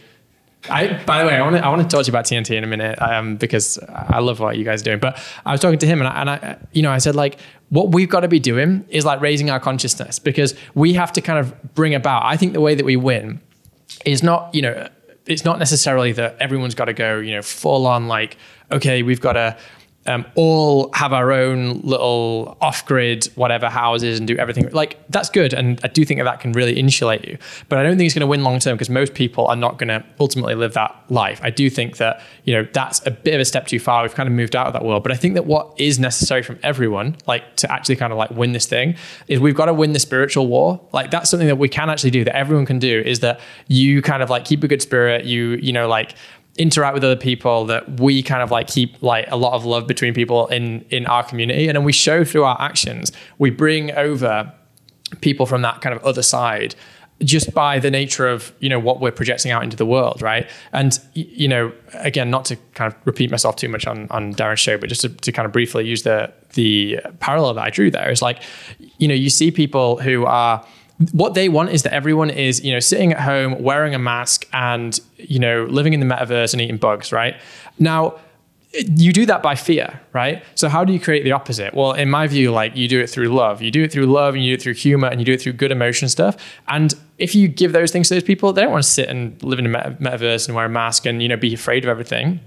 I, 0.68 1.02
by 1.04 1.22
the 1.22 1.28
way, 1.28 1.36
I 1.36 1.42
want 1.42 1.56
to 1.56 1.64
I 1.64 1.68
want 1.68 1.82
to 1.82 1.88
talk 1.88 2.04
to 2.04 2.10
you 2.10 2.12
about 2.12 2.26
TNT 2.26 2.54
in 2.56 2.64
a 2.64 2.66
minute 2.66 3.00
um, 3.00 3.36
because 3.36 3.78
I 3.88 4.18
love 4.18 4.40
what 4.40 4.58
you 4.58 4.64
guys 4.64 4.82
are 4.82 4.84
doing. 4.84 4.98
But 4.98 5.18
I 5.46 5.52
was 5.52 5.60
talking 5.60 5.78
to 5.78 5.86
him 5.86 6.00
and 6.00 6.08
I, 6.08 6.20
and 6.20 6.30
I, 6.30 6.58
you 6.72 6.82
know, 6.82 6.90
I 6.90 6.98
said 6.98 7.14
like, 7.14 7.38
what 7.70 7.92
we've 7.92 8.08
got 8.08 8.20
to 8.20 8.28
be 8.28 8.40
doing 8.40 8.84
is 8.90 9.04
like 9.04 9.20
raising 9.20 9.48
our 9.48 9.58
consciousness 9.58 10.18
because 10.18 10.54
we 10.74 10.92
have 10.94 11.12
to 11.12 11.20
kind 11.20 11.38
of 11.38 11.74
bring 11.74 11.94
about. 11.94 12.24
I 12.24 12.36
think 12.36 12.52
the 12.52 12.60
way 12.60 12.74
that 12.74 12.84
we 12.84 12.96
win 12.96 13.40
is 14.04 14.22
not, 14.22 14.54
you 14.54 14.62
know, 14.62 14.88
it's 15.26 15.44
not 15.44 15.58
necessarily 15.58 16.12
that 16.12 16.36
everyone's 16.40 16.74
got 16.74 16.86
to 16.86 16.92
go, 16.92 17.18
you 17.18 17.34
know, 17.34 17.42
full 17.42 17.86
on 17.86 18.08
like, 18.08 18.36
okay, 18.70 19.02
we've 19.02 19.20
got 19.20 19.34
to 19.34 19.56
um, 20.06 20.24
all 20.34 20.90
have 20.94 21.12
our 21.12 21.30
own 21.30 21.80
little 21.80 22.56
off-grid 22.60 23.26
whatever 23.34 23.68
houses 23.68 24.18
and 24.18 24.26
do 24.26 24.36
everything. 24.36 24.68
Like 24.70 24.98
that's 25.10 25.28
good 25.28 25.52
and 25.52 25.78
i 25.84 25.88
do 25.88 26.04
think 26.04 26.18
that 26.18 26.24
that 26.24 26.40
can 26.40 26.52
really 26.52 26.78
insulate 26.78 27.26
you. 27.26 27.36
But 27.68 27.78
i 27.78 27.82
don't 27.82 27.96
think 27.98 28.06
it's 28.06 28.14
going 28.14 28.20
to 28.20 28.26
win 28.26 28.42
long 28.42 28.58
term 28.60 28.76
because 28.76 28.88
most 28.88 29.12
people 29.12 29.46
are 29.46 29.56
not 29.56 29.78
going 29.78 29.88
to 29.88 30.04
ultimately 30.18 30.54
live 30.54 30.72
that 30.74 30.96
life. 31.10 31.40
I 31.42 31.50
do 31.50 31.68
think 31.68 31.98
that 31.98 32.22
you 32.44 32.54
know 32.54 32.66
that's 32.72 33.04
a 33.06 33.10
bit 33.10 33.34
of 33.34 33.40
a 33.40 33.44
step 33.44 33.66
too 33.66 33.78
far. 33.78 34.02
We've 34.02 34.14
kind 34.14 34.28
of 34.28 34.34
moved 34.34 34.56
out 34.56 34.66
of 34.66 34.72
that 34.72 34.84
world. 34.84 35.02
But 35.02 35.12
i 35.12 35.16
think 35.16 35.34
that 35.34 35.44
what 35.44 35.78
is 35.78 35.98
necessary 35.98 36.42
from 36.42 36.58
everyone 36.62 37.16
like 37.26 37.56
to 37.56 37.70
actually 37.70 37.96
kind 37.96 38.12
of 38.12 38.18
like 38.18 38.30
win 38.30 38.52
this 38.52 38.66
thing 38.66 38.96
is 39.28 39.38
we've 39.38 39.54
got 39.54 39.66
to 39.66 39.74
win 39.74 39.92
the 39.92 39.98
spiritual 39.98 40.46
war. 40.46 40.80
Like 40.92 41.10
that's 41.10 41.28
something 41.28 41.48
that 41.48 41.56
we 41.56 41.68
can 41.68 41.90
actually 41.90 42.10
do 42.10 42.24
that 42.24 42.34
everyone 42.34 42.64
can 42.64 42.78
do 42.78 43.00
is 43.00 43.20
that 43.20 43.40
you 43.68 44.00
kind 44.00 44.22
of 44.22 44.30
like 44.30 44.46
keep 44.46 44.64
a 44.64 44.68
good 44.68 44.80
spirit. 44.80 45.26
You 45.26 45.58
you 45.60 45.72
know 45.72 45.88
like 45.88 46.14
interact 46.60 46.92
with 46.92 47.02
other 47.02 47.16
people 47.16 47.64
that 47.64 47.98
we 47.98 48.22
kind 48.22 48.42
of 48.42 48.50
like 48.50 48.66
keep 48.66 49.02
like 49.02 49.24
a 49.28 49.36
lot 49.36 49.54
of 49.54 49.64
love 49.64 49.86
between 49.86 50.12
people 50.12 50.46
in 50.48 50.84
in 50.90 51.06
our 51.06 51.24
community. 51.24 51.68
And 51.68 51.76
then 51.76 51.84
we 51.84 51.92
show 51.92 52.22
through 52.22 52.44
our 52.44 52.60
actions. 52.60 53.12
We 53.38 53.48
bring 53.48 53.90
over 53.92 54.52
people 55.22 55.46
from 55.46 55.62
that 55.62 55.80
kind 55.80 55.96
of 55.96 56.04
other 56.04 56.22
side 56.22 56.74
just 57.22 57.52
by 57.52 57.78
the 57.78 57.90
nature 57.90 58.28
of 58.28 58.52
you 58.60 58.68
know 58.68 58.78
what 58.78 59.00
we're 59.00 59.10
projecting 59.10 59.50
out 59.50 59.62
into 59.62 59.76
the 59.76 59.86
world 59.86 60.22
right? 60.22 60.48
And 60.72 60.98
you 61.14 61.48
know 61.48 61.72
again 61.94 62.30
not 62.30 62.44
to 62.46 62.56
kind 62.74 62.92
of 62.92 62.98
repeat 63.06 63.30
myself 63.30 63.56
too 63.56 63.68
much 63.68 63.86
on 63.86 64.06
on 64.10 64.34
darren's 64.34 64.60
show 64.60 64.76
but 64.76 64.88
just 64.88 65.00
to, 65.00 65.08
to 65.08 65.32
kind 65.32 65.46
of 65.46 65.52
briefly 65.52 65.86
use 65.86 66.02
the 66.02 66.32
the 66.54 67.00
parallel 67.20 67.54
that 67.54 67.64
i 67.64 67.70
drew 67.70 67.90
there 67.90 68.10
is 68.10 68.22
like 68.22 68.42
you 68.98 69.06
know 69.06 69.14
you 69.14 69.30
see 69.30 69.50
people 69.50 69.98
who 70.00 70.24
are 70.24 70.64
what 71.12 71.34
they 71.34 71.48
want 71.48 71.70
is 71.70 71.82
that 71.82 71.94
everyone 71.94 72.30
is, 72.30 72.62
you 72.62 72.72
know, 72.72 72.80
sitting 72.80 73.12
at 73.12 73.20
home 73.20 73.62
wearing 73.62 73.94
a 73.94 73.98
mask 73.98 74.46
and, 74.52 75.00
you 75.16 75.38
know, 75.38 75.64
living 75.64 75.94
in 75.94 76.00
the 76.00 76.06
metaverse 76.06 76.52
and 76.52 76.60
eating 76.60 76.76
bugs, 76.76 77.10
right? 77.10 77.36
Now, 77.78 78.18
you 78.72 79.12
do 79.12 79.26
that 79.26 79.42
by 79.42 79.54
fear, 79.56 80.00
right? 80.12 80.44
So 80.54 80.68
how 80.68 80.84
do 80.84 80.92
you 80.92 81.00
create 81.00 81.24
the 81.24 81.32
opposite? 81.32 81.74
Well, 81.74 81.92
in 81.92 82.08
my 82.08 82.26
view, 82.26 82.52
like 82.52 82.76
you 82.76 82.86
do 82.86 83.00
it 83.00 83.08
through 83.08 83.28
love. 83.28 83.62
You 83.62 83.70
do 83.70 83.82
it 83.82 83.90
through 83.90 84.06
love 84.06 84.34
and 84.34 84.44
you 84.44 84.52
do 84.52 84.54
it 84.54 84.62
through 84.62 84.74
humor 84.74 85.08
and 85.08 85.20
you 85.20 85.24
do 85.24 85.32
it 85.32 85.40
through 85.40 85.54
good 85.54 85.72
emotion 85.72 86.08
stuff. 86.08 86.36
And 86.68 86.94
if 87.18 87.34
you 87.34 87.48
give 87.48 87.72
those 87.72 87.90
things 87.90 88.08
to 88.08 88.14
those 88.14 88.22
people, 88.22 88.52
they 88.52 88.62
don't 88.62 88.70
want 88.70 88.84
to 88.84 88.90
sit 88.90 89.08
and 89.08 89.42
live 89.42 89.58
in 89.58 89.66
a 89.66 89.68
metaverse 89.68 90.46
and 90.46 90.54
wear 90.54 90.66
a 90.66 90.68
mask 90.68 91.06
and, 91.06 91.20
you 91.22 91.28
know, 91.28 91.36
be 91.36 91.54
afraid 91.54 91.84
of 91.84 91.88
everything 91.88 92.40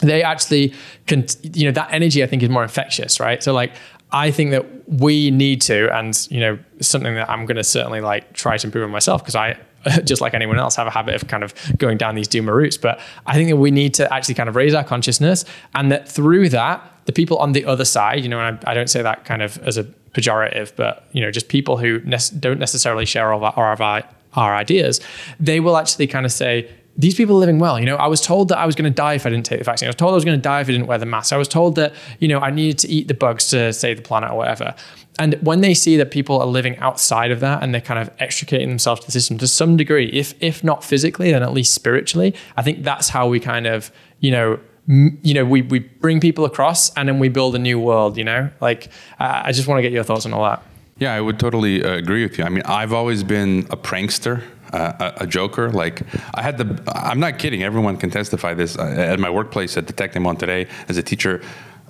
they 0.00 0.22
actually 0.22 0.72
can 1.06 1.26
you 1.42 1.64
know 1.64 1.72
that 1.72 1.88
energy 1.92 2.22
i 2.22 2.26
think 2.26 2.42
is 2.42 2.48
more 2.48 2.62
infectious 2.62 3.18
right 3.18 3.42
so 3.42 3.52
like 3.52 3.72
I 4.10 4.30
think 4.30 4.50
that 4.52 4.88
we 4.88 5.30
need 5.30 5.60
to, 5.62 5.94
and 5.94 6.26
you 6.30 6.40
know, 6.40 6.58
something 6.80 7.14
that 7.14 7.28
I'm 7.28 7.44
going 7.46 7.56
to 7.56 7.64
certainly 7.64 8.00
like 8.00 8.32
try 8.32 8.56
to 8.56 8.66
improve 8.66 8.84
on 8.84 8.90
myself 8.90 9.22
because 9.22 9.34
I, 9.34 9.58
just 10.04 10.20
like 10.20 10.34
anyone 10.34 10.58
else, 10.58 10.76
have 10.76 10.86
a 10.86 10.90
habit 10.90 11.14
of 11.14 11.28
kind 11.28 11.44
of 11.44 11.54
going 11.78 11.98
down 11.98 12.14
these 12.14 12.28
doomer 12.28 12.54
routes. 12.54 12.76
But 12.76 13.00
I 13.26 13.34
think 13.34 13.50
that 13.50 13.56
we 13.56 13.70
need 13.70 13.94
to 13.94 14.12
actually 14.12 14.34
kind 14.34 14.48
of 14.48 14.56
raise 14.56 14.74
our 14.74 14.84
consciousness, 14.84 15.44
and 15.74 15.92
that 15.92 16.08
through 16.08 16.48
that, 16.50 16.82
the 17.04 17.12
people 17.12 17.38
on 17.38 17.52
the 17.52 17.64
other 17.64 17.84
side, 17.84 18.22
you 18.22 18.28
know, 18.28 18.40
and 18.40 18.58
I, 18.66 18.72
I 18.72 18.74
don't 18.74 18.90
say 18.90 19.02
that 19.02 19.24
kind 19.24 19.42
of 19.42 19.58
as 19.58 19.76
a 19.76 19.84
pejorative, 20.12 20.74
but 20.76 21.06
you 21.12 21.20
know, 21.20 21.30
just 21.30 21.48
people 21.48 21.76
who 21.76 22.00
ne- 22.00 22.18
don't 22.38 22.58
necessarily 22.58 23.04
share 23.04 23.32
all 23.32 23.44
of 23.44 23.58
our, 23.58 23.82
our, 23.82 24.02
our 24.34 24.54
ideas, 24.54 25.00
they 25.38 25.60
will 25.60 25.76
actually 25.76 26.06
kind 26.06 26.24
of 26.26 26.32
say, 26.32 26.70
these 26.98 27.14
people 27.14 27.36
are 27.36 27.38
living 27.38 27.60
well. 27.60 27.78
You 27.78 27.86
know, 27.86 27.96
I 27.96 28.08
was 28.08 28.20
told 28.20 28.48
that 28.48 28.58
I 28.58 28.66
was 28.66 28.74
going 28.74 28.90
to 28.90 28.94
die 28.94 29.14
if 29.14 29.24
I 29.24 29.30
didn't 29.30 29.46
take 29.46 29.60
the 29.60 29.64
vaccine. 29.64 29.86
I 29.86 29.90
was 29.90 29.96
told 29.96 30.10
I 30.10 30.14
was 30.16 30.24
going 30.24 30.36
to 30.36 30.42
die 30.42 30.60
if 30.60 30.68
I 30.68 30.72
didn't 30.72 30.88
wear 30.88 30.98
the 30.98 31.06
mask. 31.06 31.32
I 31.32 31.36
was 31.36 31.46
told 31.46 31.76
that, 31.76 31.94
you 32.18 32.26
know, 32.26 32.40
I 32.40 32.50
needed 32.50 32.78
to 32.80 32.88
eat 32.88 33.06
the 33.06 33.14
bugs 33.14 33.46
to 33.48 33.72
save 33.72 33.98
the 33.98 34.02
planet 34.02 34.32
or 34.32 34.36
whatever. 34.36 34.74
And 35.20 35.34
when 35.34 35.60
they 35.60 35.74
see 35.74 35.96
that 35.96 36.10
people 36.10 36.40
are 36.40 36.46
living 36.46 36.76
outside 36.78 37.30
of 37.30 37.38
that 37.40 37.62
and 37.62 37.72
they're 37.72 37.80
kind 37.80 38.00
of 38.00 38.10
extricating 38.18 38.68
themselves 38.68 39.00
to 39.00 39.06
the 39.06 39.12
system 39.12 39.38
to 39.38 39.46
some 39.46 39.76
degree, 39.76 40.08
if 40.08 40.34
if 40.40 40.64
not 40.64 40.82
physically, 40.82 41.30
then 41.30 41.42
at 41.42 41.52
least 41.52 41.72
spiritually, 41.72 42.34
I 42.56 42.62
think 42.62 42.82
that's 42.82 43.08
how 43.08 43.28
we 43.28 43.38
kind 43.38 43.66
of, 43.66 43.92
you 44.18 44.32
know, 44.32 44.58
you 44.88 45.34
know, 45.34 45.44
we, 45.44 45.62
we 45.62 45.80
bring 45.80 46.18
people 46.18 46.44
across 46.44 46.90
and 46.96 47.08
then 47.08 47.18
we 47.18 47.28
build 47.28 47.54
a 47.54 47.58
new 47.58 47.78
world, 47.78 48.16
you 48.16 48.24
know, 48.24 48.50
like 48.60 48.88
I 49.18 49.52
just 49.52 49.68
want 49.68 49.78
to 49.78 49.82
get 49.82 49.92
your 49.92 50.04
thoughts 50.04 50.26
on 50.26 50.32
all 50.32 50.44
that. 50.44 50.62
Yeah, 50.98 51.14
I 51.14 51.20
would 51.20 51.38
totally 51.38 51.84
uh, 51.84 51.94
agree 51.94 52.24
with 52.24 52.38
you. 52.38 52.44
I 52.44 52.48
mean, 52.48 52.64
I've 52.64 52.92
always 52.92 53.22
been 53.22 53.66
a 53.70 53.76
prankster 53.76 54.42
uh, 54.72 55.12
a, 55.16 55.26
joker. 55.26 55.70
Like 55.70 56.02
I 56.34 56.42
had 56.42 56.58
the, 56.58 56.82
I'm 56.94 57.20
not 57.20 57.38
kidding. 57.38 57.62
Everyone 57.62 57.96
can 57.96 58.10
testify 58.10 58.54
this. 58.54 58.76
At 58.78 59.18
my 59.18 59.30
workplace 59.30 59.76
at 59.76 59.86
the 59.86 59.92
Monterrey, 59.92 60.68
as 60.88 60.96
a 60.96 61.02
teacher, 61.02 61.42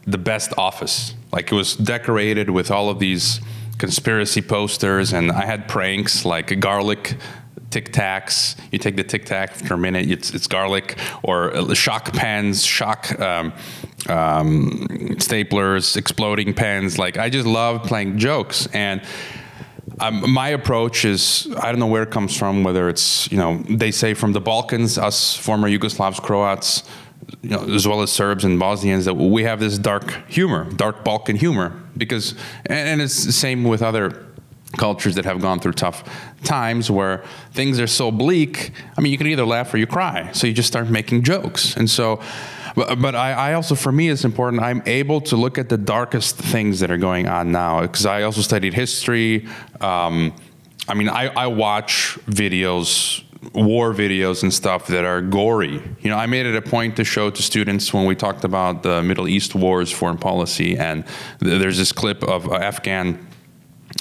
the 0.07 0.18
best 0.18 0.53
office. 0.57 1.14
Like 1.33 1.53
it 1.53 1.55
was 1.55 1.76
decorated 1.76 2.51
with 2.51 2.70
all 2.70 2.89
of 2.91 2.99
these 2.99 3.41
conspiracy 3.79 4.43
posters, 4.43 5.12
and 5.12 5.31
I 5.31 5.45
had 5.45 5.68
pranks 5.68 6.24
like 6.24 6.59
garlic 6.61 7.16
tic 7.70 7.93
tacs. 7.93 8.59
You 8.72 8.79
take 8.79 8.97
the 8.97 9.05
tic 9.05 9.24
tac 9.26 9.55
for 9.55 9.74
a 9.74 9.79
minute, 9.79 10.11
it's, 10.11 10.33
it's 10.33 10.47
garlic, 10.47 10.99
or 11.22 11.74
shock 11.74 12.12
pens, 12.12 12.64
shock 12.64 13.18
um, 13.20 13.53
um, 14.09 14.87
staplers, 15.18 15.97
exploding 15.97 16.55
pens. 16.55 16.99
Like 16.99 17.18
I 17.18 17.29
just 17.29 17.47
love 17.47 17.83
playing 17.85 18.18
jokes 18.18 18.66
and 18.72 19.03
um, 20.01 20.30
my 20.30 20.49
approach 20.49 21.05
is 21.05 21.49
I 21.61 21.70
don't 21.70 21.78
know 21.78 21.86
where 21.86 22.03
it 22.03 22.11
comes 22.11 22.36
from, 22.36 22.64
whether 22.64 22.88
it's, 22.88 23.30
you 23.30 23.38
know, 23.38 23.62
they 23.68 23.90
say 23.90 24.14
from 24.14 24.32
the 24.32 24.40
Balkans, 24.40 24.99
us 24.99 25.36
former 25.36 25.68
Yugoslavs, 25.68 26.20
Croats, 26.22 26.84
you 27.42 27.51
know, 27.51 27.64
as 27.74 27.86
well 27.86 28.03
as 28.03 28.11
Serbs 28.11 28.44
and 28.44 28.59
Bosnians, 28.59 29.05
that 29.05 29.14
we 29.14 29.44
have 29.44 29.61
this 29.61 29.78
dark 29.78 30.11
humor, 30.28 30.70
dark 30.72 31.05
Balkan 31.05 31.36
humor, 31.36 31.80
because, 31.96 32.34
and 32.66 33.01
it's 33.01 33.24
the 33.24 33.32
same 33.32 33.64
with 33.64 33.82
other 33.82 34.26
cultures 34.76 35.14
that 35.14 35.24
have 35.24 35.40
gone 35.40 35.61
through 35.61 35.72
tough 35.72 36.05
times 36.44 36.90
where 36.90 37.24
things 37.53 37.80
are 37.80 37.86
so 37.86 38.11
bleak. 38.11 38.72
I 38.96 39.01
mean, 39.01 39.12
you 39.12 39.18
can 39.18 39.26
either 39.26 39.46
laugh 39.46 39.72
or 39.72 39.78
you 39.78 39.86
cry. 39.86 40.30
So 40.32 40.46
you 40.46 40.53
just 40.53 40.68
start 40.68 40.88
making 40.88 41.22
jokes. 41.22 41.76
And 41.76 41.88
so, 41.88 42.20
but, 42.75 43.01
but 43.01 43.14
I, 43.14 43.33
I, 43.33 43.53
also, 43.55 43.75
for 43.75 43.93
me, 43.93 44.09
it's 44.09 44.25
important. 44.25 44.62
I'm 44.62 44.83
able 44.87 45.21
to 45.23 45.37
look 45.37 45.59
at 45.59 45.69
the 45.69 45.79
darkest 45.79 46.37
things 46.37 46.81
that 46.81 46.91
are 46.91 46.99
going 46.99 47.29
on 47.29 47.53
now 47.53 47.83
because 47.83 48.07
I 48.07 48.23
also 48.23 48.41
studied 48.41 48.75
history. 48.75 49.47
Um, 49.81 50.35
I 50.89 50.95
mean, 50.95 51.09
I, 51.09 51.27
I 51.29 51.47
watch 51.49 52.19
videos 52.27 53.25
war 53.55 53.95
videos 53.95 54.43
and 54.43 54.53
stuff 54.53 54.89
that 54.89 55.05
are 55.05 55.23
gory. 55.23 55.81
You 56.01 56.11
know, 56.11 56.16
I 56.16 56.27
made 56.27 56.47
it 56.47 56.57
a 56.57 56.62
point 56.62 56.97
to 56.97 57.05
show 57.05 57.31
to 57.31 57.43
students 57.43 57.95
when 57.95 58.05
we 58.05 58.16
talked 58.16 58.45
about 58.45 58.83
the 58.83 59.03
Middle 59.03 59.29
East 59.29 59.55
wars, 59.55 59.93
foreign 59.93 60.19
policy, 60.19 60.77
and 60.77 61.05
th- 61.41 61.61
there's 61.61 61.79
this 61.79 61.93
clip 61.93 62.25
of 62.25 62.51
uh, 62.51 62.57
Afghan 62.57 63.27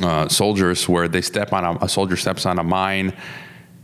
uh, 0.02 0.28
soldiers 0.28 0.90
where 0.90 1.08
they 1.08 1.22
step 1.22 1.54
on 1.54 1.64
a, 1.64 1.86
a 1.86 1.90
soldier 1.90 2.18
steps 2.18 2.46
on 2.46 2.60
a 2.60 2.64
mine 2.64 3.14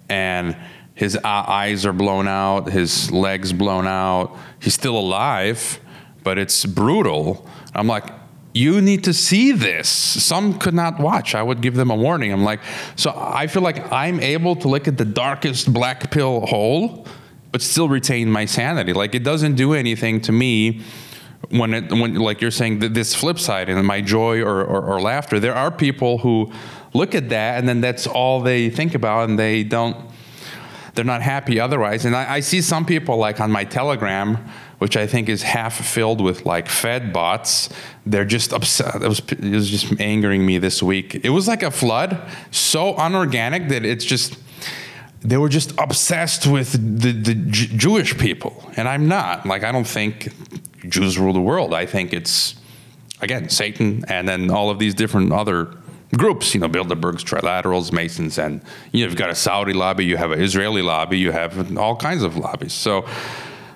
and 0.10 0.56
his 0.96 1.18
eyes 1.24 1.86
are 1.86 1.94
blown 1.94 2.28
out, 2.28 2.70
his 2.70 3.12
legs 3.12 3.52
blown 3.52 3.88
out. 3.88 4.38
He's 4.64 4.74
still 4.74 4.98
alive, 4.98 5.82
but 6.24 6.38
it's 6.38 6.66
brutal. 6.66 7.46
I'm 7.76 7.86
like, 7.86 8.10
you 8.54 8.80
need 8.80 9.04
to 9.04 9.14
see 9.14 9.52
this. 9.52 9.90
Some 9.90 10.58
could 10.58 10.74
not 10.74 11.02
watch. 11.02 11.36
I 11.36 11.44
would 11.44 11.60
give 11.60 11.76
them 11.76 11.92
a 11.92 11.96
warning. 11.96 12.32
I'm 12.32 12.46
like, 12.46 12.62
so 12.96 13.14
I 13.14 13.48
feel 13.48 13.62
like 13.62 13.92
I'm 13.92 14.22
able 14.22 14.56
to 14.56 14.70
look 14.70 14.88
at 14.88 14.98
the 14.98 15.04
darkest 15.04 15.74
black 15.74 16.12
pill 16.12 16.46
hole, 16.46 17.06
but 17.52 17.62
still 17.62 17.90
retain 17.90 18.32
my 18.32 18.46
sanity. 18.46 18.94
Like 18.94 19.14
it 19.16 19.24
doesn't 19.24 19.56
do 19.56 19.74
anything 19.74 20.22
to 20.22 20.32
me 20.32 20.82
when 21.50 21.74
it 21.74 21.92
when 21.92 22.16
like 22.16 22.40
you're 22.40 22.50
saying 22.50 22.80
this 22.80 23.14
flip 23.14 23.40
side 23.40 23.68
and 23.68 23.86
my 23.86 24.00
joy 24.00 24.42
or, 24.42 24.64
or, 24.64 24.94
or 24.94 25.02
laughter. 25.02 25.42
There 25.42 25.56
are 25.56 25.72
people 25.72 26.20
who 26.20 26.54
look 26.94 27.16
at 27.16 27.28
that 27.30 27.60
and 27.60 27.68
then 27.68 27.82
that's 27.82 28.08
all 28.08 28.40
they 28.40 28.70
think 28.70 28.96
about 28.96 29.30
and 29.30 29.38
they 29.38 29.64
don't 29.64 29.98
they're 30.94 31.06
not 31.06 31.22
happy 31.22 31.60
otherwise. 31.60 32.06
And 32.06 32.16
I, 32.16 32.36
I, 32.36 32.40
see 32.40 32.62
some 32.62 32.86
people 32.86 33.18
like 33.18 33.40
on 33.40 33.52
my 33.52 33.64
Telegram, 33.64 34.38
which 34.78 34.96
I 34.96 35.08
think 35.08 35.28
is 35.28 35.42
half 35.42 35.74
filled 35.74 36.22
with 36.22 36.46
like 36.46 36.68
Fed 36.68 37.12
bots. 37.12 37.70
They're 38.06 38.26
just 38.26 38.54
upset. 38.54 39.02
It 39.02 39.08
was, 39.08 39.20
it 39.20 39.42
was 39.42 39.70
just 39.70 40.00
angering 40.00 40.46
me 40.46 40.60
this 40.60 40.84
week. 40.84 41.16
It 41.24 41.30
was 41.30 41.48
like 41.48 41.64
a 41.64 41.72
flood, 41.72 42.22
so 42.52 42.96
unorganic 42.98 43.70
that 43.70 43.86
it's 43.86 44.06
just 44.06 44.38
they 45.22 45.38
were 45.38 45.50
just 45.50 45.74
obsessed 45.78 46.46
with 46.46 46.74
the, 46.74 47.14
the 47.14 47.34
J- 47.34 47.78
Jewish 47.78 48.18
people, 48.18 48.70
and 48.76 48.90
I'm 48.90 49.08
not. 49.08 49.46
Like 49.46 49.64
I 49.64 49.72
don't 49.72 49.88
think 49.88 50.34
Jews 50.90 51.18
rule 51.18 51.34
the 51.34 51.42
world. 51.42 51.74
I 51.74 51.86
think 51.86 52.14
it's 52.14 52.56
again 53.22 53.50
Satan, 53.50 54.04
and 54.10 54.28
then 54.28 54.52
all 54.52 54.70
of 54.70 54.80
these 54.80 54.94
different 54.94 55.32
other 55.32 55.74
groups, 56.18 56.54
you 56.54 56.60
know, 56.60 56.70
Bilderbergs, 56.70 57.24
Trilaterals, 57.24 57.92
Masons, 57.92 58.38
and 58.38 58.62
you 58.92 59.04
know, 59.04 59.10
you've 59.10 59.18
got 59.18 59.30
a 59.30 59.36
Saudi 59.36 59.74
lobby, 59.74 60.06
you 60.06 60.18
have 60.18 60.32
an 60.32 60.42
Israeli 60.42 60.82
lobby, 60.82 61.18
you 61.18 61.32
have 61.32 61.78
all 61.78 61.96
kinds 61.96 62.24
of 62.24 62.38
lobbies. 62.38 62.74
So, 62.74 63.06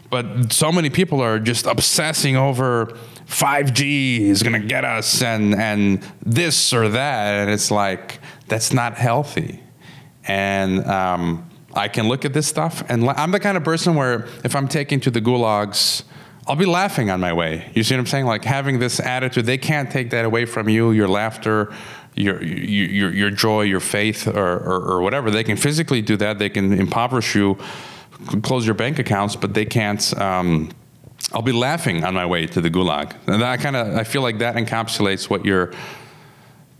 but 0.09 0.53
so 0.53 0.71
many 0.71 0.89
people 0.89 1.21
are 1.21 1.39
just 1.39 1.65
obsessing 1.65 2.37
over 2.37 2.97
5G 3.27 4.19
is 4.21 4.41
going 4.41 4.59
to 4.59 4.65
get 4.67 4.85
us 4.85 5.21
and 5.21 5.53
and 5.55 6.05
this 6.25 6.73
or 6.73 6.89
that, 6.89 7.41
and 7.41 7.51
it's 7.51 7.71
like 7.71 8.19
that's 8.47 8.71
not 8.71 8.95
healthy. 8.95 9.61
And 10.27 10.85
um, 10.85 11.49
I 11.73 11.87
can 11.87 12.07
look 12.07 12.25
at 12.25 12.33
this 12.33 12.47
stuff, 12.47 12.83
and 12.89 13.03
la- 13.03 13.15
I'm 13.17 13.31
the 13.31 13.39
kind 13.39 13.57
of 13.57 13.63
person 13.63 13.95
where 13.95 14.27
if 14.43 14.55
I'm 14.55 14.67
taken 14.67 14.99
to 15.01 15.11
the 15.11 15.21
gulags, 15.21 16.03
I'll 16.47 16.55
be 16.55 16.65
laughing 16.65 17.09
on 17.09 17.19
my 17.19 17.33
way. 17.33 17.69
You 17.73 17.83
see 17.83 17.93
what 17.95 17.99
I'm 17.99 18.05
saying? 18.05 18.25
Like 18.25 18.45
having 18.45 18.79
this 18.79 19.01
attitude, 19.01 19.45
they 19.45 19.57
can't 19.57 19.91
take 19.91 20.11
that 20.11 20.23
away 20.23 20.45
from 20.45 20.69
you. 20.69 20.91
Your 20.91 21.09
laughter, 21.09 21.73
your 22.17 22.43
your 22.43 23.13
your 23.13 23.29
joy, 23.29 23.61
your 23.61 23.79
faith, 23.79 24.27
or, 24.27 24.57
or, 24.57 24.81
or 24.81 25.01
whatever. 25.01 25.31
They 25.31 25.43
can 25.43 25.57
physically 25.57 26.01
do 26.01 26.17
that. 26.17 26.39
They 26.39 26.49
can 26.49 26.73
impoverish 26.73 27.35
you, 27.35 27.57
close 28.41 28.65
your 28.65 28.75
bank 28.75 28.99
accounts, 28.99 29.35
but 29.35 29.53
they 29.53 29.65
can't. 29.65 30.19
Um, 30.19 30.71
I'll 31.33 31.41
be 31.41 31.51
laughing 31.51 32.03
on 32.03 32.13
my 32.13 32.25
way 32.25 32.47
to 32.47 32.61
the 32.61 32.69
gulag, 32.69 33.13
and 33.27 33.43
I 33.43 33.57
kind 33.57 33.75
of 33.75 33.95
I 33.95 34.03
feel 34.03 34.21
like 34.21 34.39
that 34.39 34.55
encapsulates 34.55 35.29
what 35.29 35.45
you're 35.45 35.73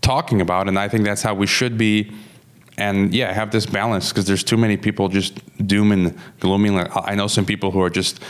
talking 0.00 0.40
about, 0.40 0.68
and 0.68 0.78
I 0.78 0.88
think 0.88 1.04
that's 1.04 1.22
how 1.22 1.34
we 1.34 1.46
should 1.46 1.78
be. 1.78 2.12
And 2.76 3.12
yeah, 3.12 3.32
have 3.32 3.50
this 3.50 3.66
balance 3.66 4.10
because 4.10 4.26
there's 4.26 4.44
too 4.44 4.56
many 4.56 4.76
people 4.76 5.08
just 5.08 5.40
doom 5.66 5.90
and 5.90 6.16
glooming. 6.38 6.78
I 6.78 7.16
know 7.16 7.26
some 7.26 7.44
people 7.44 7.72
who 7.72 7.80
are 7.80 7.90
just 7.90 8.22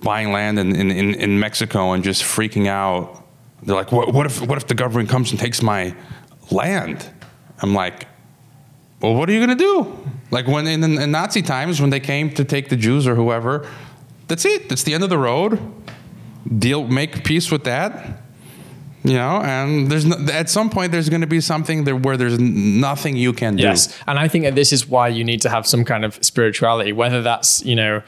buying 0.00 0.30
land 0.30 0.58
in, 0.58 0.76
in, 0.76 0.90
in, 0.92 1.14
in 1.14 1.40
Mexico 1.40 1.92
and 1.92 2.04
just 2.04 2.22
freaking 2.22 2.68
out. 2.68 3.24
They're 3.64 3.74
like, 3.74 3.90
what, 3.90 4.12
what 4.14 4.26
if 4.26 4.40
what 4.46 4.58
if 4.58 4.68
the 4.68 4.74
government 4.74 5.08
comes 5.08 5.32
and 5.32 5.40
takes 5.40 5.60
my 5.60 5.96
land? 6.50 7.08
I'm 7.60 7.74
like, 7.74 8.06
well, 9.00 9.14
what 9.14 9.28
are 9.28 9.32
you 9.32 9.40
gonna 9.40 9.54
do? 9.54 9.98
Like 10.30 10.46
when 10.46 10.66
in, 10.66 10.82
in 10.82 11.10
Nazi 11.10 11.42
times 11.42 11.80
when 11.80 11.90
they 11.90 12.00
came 12.00 12.30
to 12.34 12.44
take 12.44 12.68
the 12.68 12.76
Jews 12.76 13.06
or 13.06 13.14
whoever, 13.14 13.68
that's 14.28 14.44
it. 14.44 14.68
That's 14.68 14.82
the 14.82 14.94
end 14.94 15.04
of 15.04 15.10
the 15.10 15.18
road. 15.18 15.60
Deal, 16.58 16.86
make 16.86 17.24
peace 17.24 17.50
with 17.50 17.64
that. 17.64 18.20
You 19.04 19.14
know, 19.14 19.42
and 19.42 19.90
there's 19.90 20.06
no, 20.06 20.16
at 20.32 20.48
some 20.48 20.70
point 20.70 20.90
there's 20.90 21.10
going 21.10 21.20
to 21.20 21.26
be 21.26 21.42
something 21.42 21.84
there 21.84 21.94
where 21.94 22.16
there's 22.16 22.38
nothing 22.38 23.16
you 23.16 23.34
can 23.34 23.56
do. 23.56 23.62
Yes, 23.62 23.94
and 24.06 24.18
I 24.18 24.28
think 24.28 24.44
that 24.44 24.54
this 24.54 24.72
is 24.72 24.88
why 24.88 25.08
you 25.08 25.24
need 25.24 25.42
to 25.42 25.50
have 25.50 25.66
some 25.66 25.84
kind 25.84 26.06
of 26.06 26.18
spirituality, 26.24 26.90
whether 26.92 27.20
that's 27.20 27.62
you 27.66 27.74
know 27.74 28.02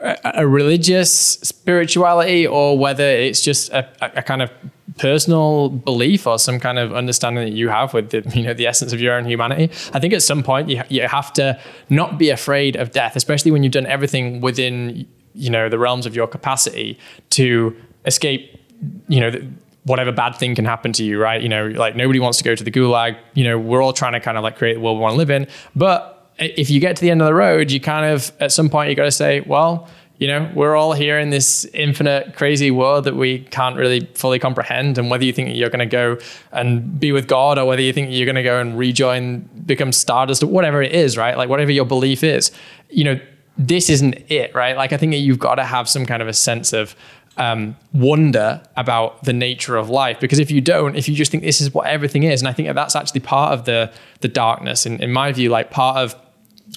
a, 0.00 0.46
religious 0.46 1.10
spirituality 1.12 2.46
or 2.46 2.78
whether 2.78 3.04
it's 3.04 3.40
just 3.40 3.70
a, 3.72 3.88
a, 4.00 4.22
kind 4.22 4.42
of 4.42 4.50
personal 4.98 5.68
belief 5.68 6.26
or 6.26 6.38
some 6.38 6.58
kind 6.60 6.78
of 6.78 6.92
understanding 6.94 7.44
that 7.44 7.52
you 7.52 7.68
have 7.68 7.94
with 7.94 8.10
the 8.10 8.22
you 8.34 8.42
know 8.42 8.54
the 8.54 8.66
essence 8.66 8.92
of 8.92 9.00
your 9.00 9.14
own 9.14 9.24
humanity. 9.24 9.72
I 9.92 10.00
think 10.00 10.12
at 10.12 10.22
some 10.22 10.42
point 10.42 10.68
you 10.68 10.82
you 10.88 11.06
have 11.08 11.32
to 11.34 11.58
not 11.88 12.18
be 12.18 12.30
afraid 12.30 12.76
of 12.76 12.90
death, 12.90 13.16
especially 13.16 13.50
when 13.50 13.62
you've 13.62 13.72
done 13.72 13.86
everything 13.86 14.40
within 14.40 15.06
you 15.34 15.50
know 15.50 15.68
the 15.68 15.78
realms 15.78 16.06
of 16.06 16.14
your 16.14 16.26
capacity 16.26 16.98
to 17.30 17.76
escape. 18.04 18.60
You 19.08 19.20
know. 19.20 19.40
Whatever 19.84 20.10
bad 20.10 20.34
thing 20.34 20.56
can 20.56 20.64
happen 20.64 20.92
to 20.94 21.04
you, 21.04 21.16
right? 21.16 21.40
You 21.40 21.48
know, 21.48 21.68
like 21.68 21.94
nobody 21.94 22.18
wants 22.18 22.38
to 22.38 22.44
go 22.44 22.56
to 22.56 22.64
the 22.64 22.72
gulag. 22.72 23.16
You 23.34 23.44
know, 23.44 23.56
we're 23.56 23.80
all 23.80 23.92
trying 23.92 24.14
to 24.14 24.20
kind 24.20 24.36
of 24.36 24.42
like 24.42 24.58
create 24.58 24.74
the 24.74 24.80
world 24.80 24.98
we 24.98 25.02
want 25.02 25.12
to 25.12 25.16
live 25.16 25.30
in. 25.30 25.46
But 25.76 26.15
if 26.38 26.70
you 26.70 26.80
get 26.80 26.96
to 26.96 27.02
the 27.02 27.10
end 27.10 27.22
of 27.22 27.26
the 27.26 27.34
road, 27.34 27.70
you 27.70 27.80
kind 27.80 28.12
of 28.12 28.32
at 28.40 28.52
some 28.52 28.68
point 28.68 28.90
you 28.90 28.96
got 28.96 29.04
to 29.04 29.10
say, 29.10 29.40
well, 29.40 29.88
you 30.18 30.28
know, 30.28 30.50
we're 30.54 30.74
all 30.74 30.94
here 30.94 31.18
in 31.18 31.28
this 31.28 31.66
infinite, 31.74 32.34
crazy 32.36 32.70
world 32.70 33.04
that 33.04 33.16
we 33.16 33.40
can't 33.40 33.76
really 33.76 34.08
fully 34.14 34.38
comprehend. 34.38 34.96
And 34.96 35.10
whether 35.10 35.24
you 35.24 35.32
think 35.32 35.54
you're 35.54 35.68
going 35.68 35.80
to 35.80 35.86
go 35.86 36.18
and 36.52 36.98
be 36.98 37.12
with 37.12 37.28
God, 37.28 37.58
or 37.58 37.66
whether 37.66 37.82
you 37.82 37.92
think 37.92 38.08
you're 38.10 38.24
going 38.24 38.36
to 38.36 38.42
go 38.42 38.58
and 38.58 38.78
rejoin, 38.78 39.40
become 39.66 39.92
stardust, 39.92 40.42
or 40.42 40.46
whatever 40.46 40.82
it 40.82 40.92
is, 40.92 41.18
right? 41.18 41.36
Like 41.36 41.50
whatever 41.50 41.70
your 41.70 41.84
belief 41.84 42.24
is, 42.24 42.50
you 42.88 43.04
know, 43.04 43.20
this 43.58 43.90
isn't 43.90 44.14
it, 44.30 44.54
right? 44.54 44.76
Like 44.76 44.92
I 44.92 44.96
think 44.96 45.12
that 45.12 45.18
you've 45.18 45.38
got 45.38 45.56
to 45.56 45.64
have 45.64 45.88
some 45.88 46.06
kind 46.06 46.22
of 46.22 46.28
a 46.28 46.32
sense 46.32 46.72
of 46.72 46.96
um, 47.36 47.76
wonder 47.92 48.62
about 48.76 49.24
the 49.24 49.32
nature 49.34 49.76
of 49.76 49.90
life. 49.90 50.18
Because 50.18 50.38
if 50.38 50.50
you 50.50 50.62
don't, 50.62 50.96
if 50.96 51.08
you 51.08 51.14
just 51.14 51.30
think 51.30 51.42
this 51.42 51.60
is 51.60 51.74
what 51.74 51.86
everything 51.86 52.22
is, 52.22 52.40
and 52.40 52.48
I 52.48 52.52
think 52.52 52.68
that 52.68 52.74
that's 52.74 52.96
actually 52.96 53.20
part 53.20 53.52
of 53.52 53.66
the 53.66 53.92
the 54.20 54.28
darkness. 54.28 54.86
In, 54.86 55.02
in 55.02 55.12
my 55.12 55.32
view, 55.32 55.50
like 55.50 55.70
part 55.70 55.98
of 55.98 56.14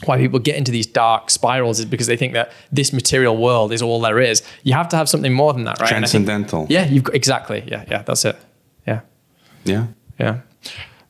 why 0.06 0.18
people 0.18 0.40
get 0.40 0.56
into 0.56 0.72
these 0.72 0.86
dark 0.86 1.30
spirals 1.30 1.80
is 1.80 1.86
because 1.86 2.08
they 2.08 2.18
think 2.18 2.34
that 2.34 2.52
this 2.72 2.94
material 2.94 3.38
world 3.38 3.72
is 3.72 3.82
all 3.82 4.00
there 4.00 4.20
is. 4.20 4.44
You 4.64 4.74
have 4.74 4.88
to 4.90 4.96
have 4.98 5.10
something 5.10 5.34
more 5.34 5.54
than 5.54 5.64
that, 5.66 5.80
right? 5.80 5.90
Transcendental. 5.90 6.62
Think, 6.62 6.72
yeah, 6.72 6.86
you've 6.86 7.04
got 7.04 7.16
exactly. 7.16 7.64
Yeah, 7.68 7.86
yeah, 7.90 8.04
that's 8.04 8.24
it. 8.26 8.38
Yeah. 8.88 9.02
Yeah. 9.66 9.88
Yeah. 10.20 10.40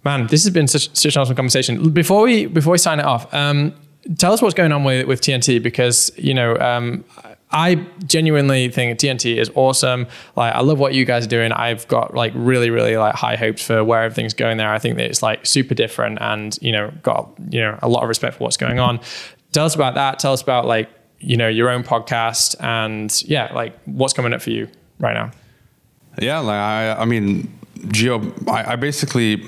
Man, 0.03 0.27
this 0.27 0.43
has 0.43 0.53
been 0.53 0.67
such 0.67 0.95
such 0.95 1.15
an 1.15 1.21
awesome 1.21 1.35
conversation. 1.35 1.89
Before 1.91 2.23
we 2.23 2.45
before 2.45 2.71
we 2.71 2.77
sign 2.77 2.99
it 2.99 3.05
off, 3.05 3.31
um, 3.33 3.73
tell 4.17 4.31
us 4.31 4.41
what's 4.41 4.55
going 4.55 4.71
on 4.71 4.83
with 4.83 5.07
with 5.07 5.21
TNT 5.21 5.61
because 5.61 6.11
you 6.17 6.33
know 6.33 6.55
um, 6.57 7.03
I 7.51 7.87
genuinely 8.05 8.69
think 8.69 8.99
TNT 8.99 9.37
is 9.37 9.49
awesome. 9.55 10.07
Like 10.35 10.53
I 10.53 10.61
love 10.61 10.77
what 10.77 10.93
you 10.93 11.03
guys 11.03 11.25
are 11.25 11.29
doing. 11.29 11.51
I've 11.51 11.87
got 11.87 12.13
like 12.13 12.31
really, 12.35 12.69
really 12.69 12.95
like 12.95 13.15
high 13.15 13.35
hopes 13.35 13.65
for 13.65 13.83
where 13.83 14.03
everything's 14.03 14.35
going 14.35 14.57
there. 14.57 14.71
I 14.71 14.77
think 14.77 14.97
that 14.97 15.05
it's 15.05 15.23
like 15.23 15.45
super 15.45 15.73
different 15.73 16.19
and, 16.21 16.57
you 16.61 16.71
know, 16.71 16.91
got, 17.01 17.31
you 17.49 17.59
know, 17.59 17.79
a 17.81 17.89
lot 17.89 18.03
of 18.03 18.09
respect 18.09 18.37
for 18.37 18.43
what's 18.43 18.57
going 18.57 18.79
on. 18.79 18.99
Tell 19.51 19.65
us 19.65 19.73
about 19.73 19.95
that. 19.95 20.19
Tell 20.19 20.33
us 20.33 20.43
about 20.43 20.67
like, 20.67 20.89
you 21.19 21.37
know, 21.37 21.47
your 21.47 21.69
own 21.69 21.83
podcast 21.83 22.55
and 22.63 23.21
yeah, 23.23 23.51
like 23.53 23.75
what's 23.85 24.13
coming 24.13 24.33
up 24.33 24.43
for 24.43 24.51
you 24.51 24.69
right 24.99 25.13
now. 25.13 25.31
Yeah. 26.21 26.39
Like 26.39 26.59
I, 26.59 26.91
I 27.01 27.05
mean, 27.05 27.51
Geo, 27.87 28.31
I, 28.47 28.73
I 28.73 28.75
basically, 28.75 29.43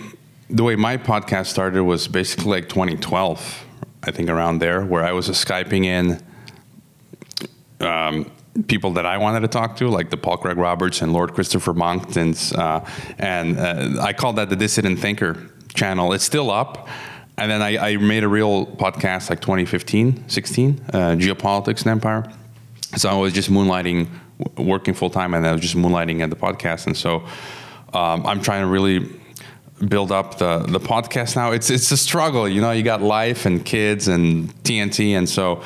the 0.50 0.64
way 0.64 0.76
my 0.76 0.98
podcast 0.98 1.48
started 1.48 1.84
was 1.84 2.08
basically 2.08 2.50
like 2.50 2.68
2012, 2.68 3.66
I 4.04 4.12
think 4.12 4.28
around 4.28 4.58
there, 4.58 4.84
where 4.84 5.04
I 5.04 5.12
was 5.12 5.30
Skyping 5.30 5.86
in 5.86 6.22
um, 7.82 8.32
people 8.68 8.92
that 8.94 9.06
I 9.06 9.18
wanted 9.18 9.42
to 9.42 9.48
talk 9.48 9.76
to, 9.78 9.88
like 9.88 10.10
the 10.10 10.18
Paul 10.18 10.38
Craig 10.38 10.58
Roberts 10.58 11.02
and 11.02 11.14
Lord 11.14 11.34
Christopher 11.34 11.74
Monckton's, 11.74 12.54
uh, 12.54 12.88
and 13.18 13.60
uh, 13.60 14.02
I 14.02 14.14
called 14.14 14.36
that 14.38 14.50
the 14.50 14.56
Dissident 14.56 15.00
Thinker 15.00 15.50
channel. 15.74 16.14
It's 16.14 16.24
still 16.24 16.52
up. 16.52 16.88
And 17.38 17.50
then 17.50 17.62
I, 17.62 17.94
I 17.94 17.98
made 17.98 18.24
a 18.24 18.28
real 18.28 18.66
podcast 18.66 19.30
like 19.30 19.42
2015, 19.42 20.30
16, 20.30 20.86
uh, 20.94 20.98
Geopolitics 21.18 21.82
and 21.82 21.88
Empire. 21.88 22.32
So 22.98 23.10
I 23.10 23.16
was 23.16 23.34
just 23.34 23.50
moonlighting, 23.50 24.10
working 24.58 24.94
full 24.94 25.10
time, 25.10 25.34
and 25.34 25.48
I 25.48 25.52
was 25.54 25.62
just 25.62 25.76
moonlighting 25.76 26.20
at 26.22 26.30
the 26.30 26.36
podcast. 26.36 26.88
And 26.88 26.96
so 26.96 27.24
um, 27.94 28.26
I'm 28.26 28.42
trying 28.42 28.62
to 28.62 28.68
really 28.68 29.10
build 29.88 30.12
up 30.12 30.38
the 30.38 30.60
the 30.60 30.80
podcast 30.80 31.36
now. 31.36 31.52
It's 31.52 31.70
it's 31.70 31.92
a 31.92 31.98
struggle, 31.98 32.48
you 32.48 32.62
know. 32.62 32.72
You 32.72 32.84
got 32.84 33.02
life 33.02 33.46
and 33.46 33.66
kids 33.66 34.08
and 34.08 34.54
TNT, 34.64 35.14
and 35.18 35.28
so 35.28 35.64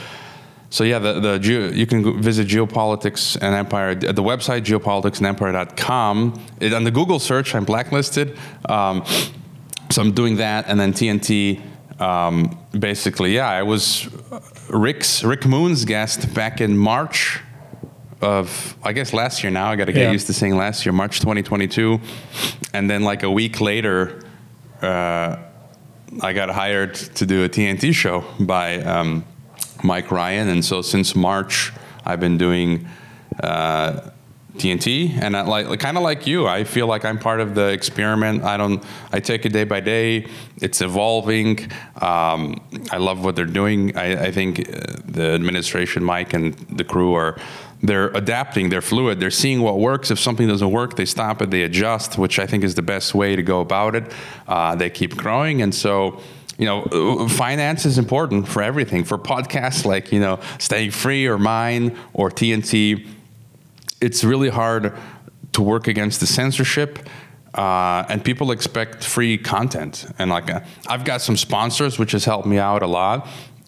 so 0.76 0.84
yeah, 0.84 0.99
the, 0.99 1.21
the 1.21 1.71
you 1.73 1.88
can 1.88 2.21
visit 2.21 2.49
Geopolitics 2.49 3.38
and 3.41 3.55
Empire, 3.55 3.91
at 3.91 4.17
the 4.17 4.21
website 4.21 4.63
geopoliticsandempire.com. 4.65 6.45
It, 6.59 6.73
on 6.73 6.84
the 6.84 6.91
Google 6.91 7.17
search, 7.19 7.55
I'm 7.55 7.63
blacklisted. 7.63 8.38
Um, 8.67 9.05
so 9.89 10.01
I'm 10.01 10.11
doing 10.11 10.36
that, 10.36 10.65
and 10.67 10.78
then 10.78 10.91
TNT. 10.91 11.61
Um, 12.01 12.59
basically, 12.78 13.34
yeah, 13.34 13.47
I 13.47 13.63
was 13.63 14.09
Rick's 14.69 15.23
Rick 15.23 15.45
Munn's 15.45 15.86
guest 15.86 16.34
back 16.34 16.59
in 16.59 16.78
March 16.78 17.39
of 18.19 18.76
I 18.84 18.91
guess 18.91 19.13
last 19.13 19.45
year. 19.45 19.51
Now 19.51 19.71
I 19.71 19.78
got 19.78 19.86
to 19.86 19.93
get 19.93 20.07
yeah. 20.07 20.11
used 20.11 20.28
to 20.28 20.34
saying 20.34 20.57
last 20.57 20.86
year, 20.86 20.91
March 20.91 21.21
2022, 21.21 22.01
and 22.73 22.89
then 22.89 23.03
like 23.03 23.23
a 23.23 23.32
week 23.32 23.61
later. 23.61 24.26
Uh, 24.82 25.38
I 26.21 26.34
got 26.34 26.49
hired 26.49 26.95
to 26.95 27.26
do 27.26 27.45
a 27.45 27.49
TNT 27.49 27.93
show 27.93 28.26
by 28.39 28.82
um, 28.82 29.26
Mike 29.86 30.11
Ryan, 30.11 30.49
and 30.49 30.63
so 30.63 30.81
since 30.81 31.15
March, 31.15 31.71
I've 32.03 32.19
been 32.19 32.38
doing 32.38 32.88
uh, 33.41 34.11
TNT, 34.57 35.17
and 35.21 35.36
I 35.36 35.41
like 35.41 35.79
kind 35.79 35.97
of 35.97 36.03
like 36.03 36.25
you. 36.25 36.47
I 36.47 36.63
feel 36.63 36.88
like 36.88 37.03
I'm 37.05 37.19
part 37.19 37.41
of 37.41 37.55
the 37.55 37.67
experiment. 37.69 38.43
I 38.43 38.57
don't. 38.57 38.83
I 39.11 39.19
take 39.19 39.45
it 39.45 39.49
day 39.49 39.65
by 39.65 39.81
day. 39.81 40.27
It's 40.61 40.81
evolving. 40.81 41.71
Um, 42.01 42.61
I 42.91 42.97
love 42.97 43.23
what 43.23 43.36
they're 43.36 43.45
doing. 43.45 43.95
I, 43.97 44.25
I 44.27 44.31
think 44.31 44.59
uh, 44.59 44.81
the 45.05 45.31
administration, 45.33 46.03
Mike, 46.03 46.33
and 46.33 46.53
the 46.53 46.83
crew 46.83 47.13
are 47.13 47.38
they're 47.83 48.07
adapting 48.11 48.69
they're 48.69 48.81
fluid 48.81 49.19
they're 49.19 49.29
seeing 49.29 49.61
what 49.61 49.77
works 49.79 50.09
if 50.09 50.17
something 50.17 50.47
doesn't 50.47 50.71
work 50.71 50.95
they 50.95 51.05
stop 51.05 51.41
it 51.41 51.51
they 51.51 51.63
adjust 51.63 52.17
which 52.17 52.39
i 52.39 52.47
think 52.47 52.63
is 52.63 52.73
the 52.73 52.81
best 52.81 53.13
way 53.13 53.36
to 53.36 53.43
go 53.43 53.59
about 53.59 53.95
it 53.95 54.11
uh, 54.47 54.73
they 54.75 54.89
keep 54.89 55.15
growing 55.15 55.61
and 55.61 55.75
so 55.75 56.19
you 56.58 56.66
know, 56.66 57.28
finance 57.28 57.86
is 57.86 57.97
important 57.97 58.47
for 58.47 58.62
everything. 58.62 59.03
For 59.03 59.18
podcasts 59.18 59.86
like, 59.86 60.12
you 60.12 60.20
know, 60.20 60.39
Staying 60.58 60.91
Free 60.91 61.28
or 61.28 61.38
mine 61.38 61.97
or 62.14 62.30
TNT, 62.30 63.08
it's 63.99 64.24
really 64.24 64.49
hard 64.49 64.93
to 65.53 65.62
work 65.62 65.88
against 65.88 66.20
the 66.20 66.28
censorship. 66.28 66.99
Uh, 67.53 68.06
and 68.10 68.24
people 68.24 68.51
expect 68.51 69.03
free 69.03 69.38
content. 69.38 70.06
And 70.20 70.30
like, 70.30 70.49
uh, 70.49 70.61
I've 70.88 71.06
got 71.06 71.22
some 71.22 71.38
sponsors, 71.38 71.98
which 71.98 72.11
has 72.11 72.26
helped 72.26 72.48
me 72.48 72.57
out 72.57 72.84
a 72.84 72.88
lot. 72.88 73.27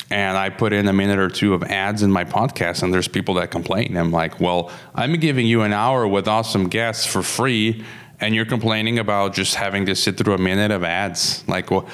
And 0.09 0.37
I 0.37 0.49
put 0.49 0.71
in 0.71 0.87
a 0.87 0.93
minute 0.93 1.19
or 1.19 1.29
two 1.29 1.53
of 1.53 1.63
ads 1.63 2.01
in 2.01 2.09
my 2.09 2.23
podcast, 2.23 2.81
and 2.81 2.93
there's 2.93 3.09
people 3.09 3.33
that 3.35 3.51
complain. 3.51 3.97
I'm 3.97 4.11
like, 4.11 4.39
well, 4.39 4.71
I'm 4.95 5.13
giving 5.13 5.45
you 5.45 5.63
an 5.63 5.73
hour 5.73 6.07
with 6.07 6.29
awesome 6.29 6.69
guests 6.69 7.05
for 7.05 7.21
free 7.21 7.83
and 8.19 8.33
you're 8.33 8.45
complaining 8.45 8.97
about 8.99 9.33
just 9.33 9.55
having 9.55 9.85
to 9.85 9.95
sit 9.95 10.17
through 10.17 10.33
a 10.33 10.37
minute 10.37 10.71
of 10.71 10.83
ads. 10.83 11.47
Like 11.47 11.69
well 11.71 11.87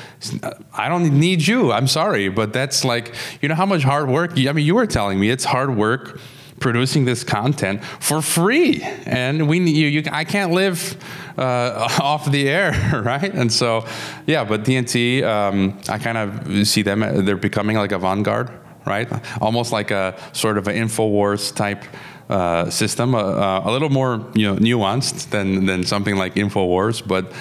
i 0.74 0.90
don't 0.90 1.20
need 1.20 1.45
you. 1.45 1.72
I'm 1.72 1.88
sorry. 1.88 2.30
But 2.30 2.54
that's 2.54 2.86
like 2.86 3.14
you 3.41 3.50
know 3.50 3.56
how 3.56 3.66
much 3.66 3.84
hard 3.84 4.10
work 4.10 4.32
i 4.38 4.52
mean 4.52 4.66
you 4.66 4.76
were 4.76 4.88
telling 4.88 5.20
me 5.20 5.30
it's 5.30 5.44
hard 5.44 5.76
work 5.76 6.20
producing 6.60 7.04
this 7.04 7.24
content 7.24 7.84
for 8.00 8.22
free. 8.22 8.82
And 9.06 9.48
we 9.50 9.60
you, 9.60 9.88
you 9.88 10.04
i 10.12 10.24
can't 10.24 10.52
live 10.52 10.98
uh, 11.38 11.88
off 12.02 12.32
the 12.32 12.50
air 12.50 13.02
right? 13.06 13.34
And 13.34 13.52
so 13.52 13.86
yeah 14.26 14.44
but 14.44 14.64
tnt 14.64 15.24
um, 15.24 15.80
i 15.90 15.98
kind 15.98 16.18
of 16.18 16.68
see 16.68 16.82
them 16.82 17.26
they're 17.26 17.36
becoming 17.36 17.76
like 17.76 17.91
a 17.91 18.00
vanguard 18.00 18.50
right? 18.86 19.10
Almost 19.41 19.72
like 19.72 19.91
a 19.91 20.18
sort 20.34 20.58
of 20.58 20.68
an 20.68 20.76
Infowars 20.76 21.56
type 21.56 21.84
uh, 22.30 22.70
system, 22.70 23.16
uh, 23.16 23.20
uh, 23.22 23.62
a 23.66 23.72
little 23.72 23.90
more 23.90 24.26
you 24.34 24.48
know 24.48 24.56
nuanced 24.56 25.30
than 25.30 25.66
than 25.66 25.84
something 25.84 26.16
like 26.16 26.36
Infowars, 26.36 27.06
but. 27.06 27.32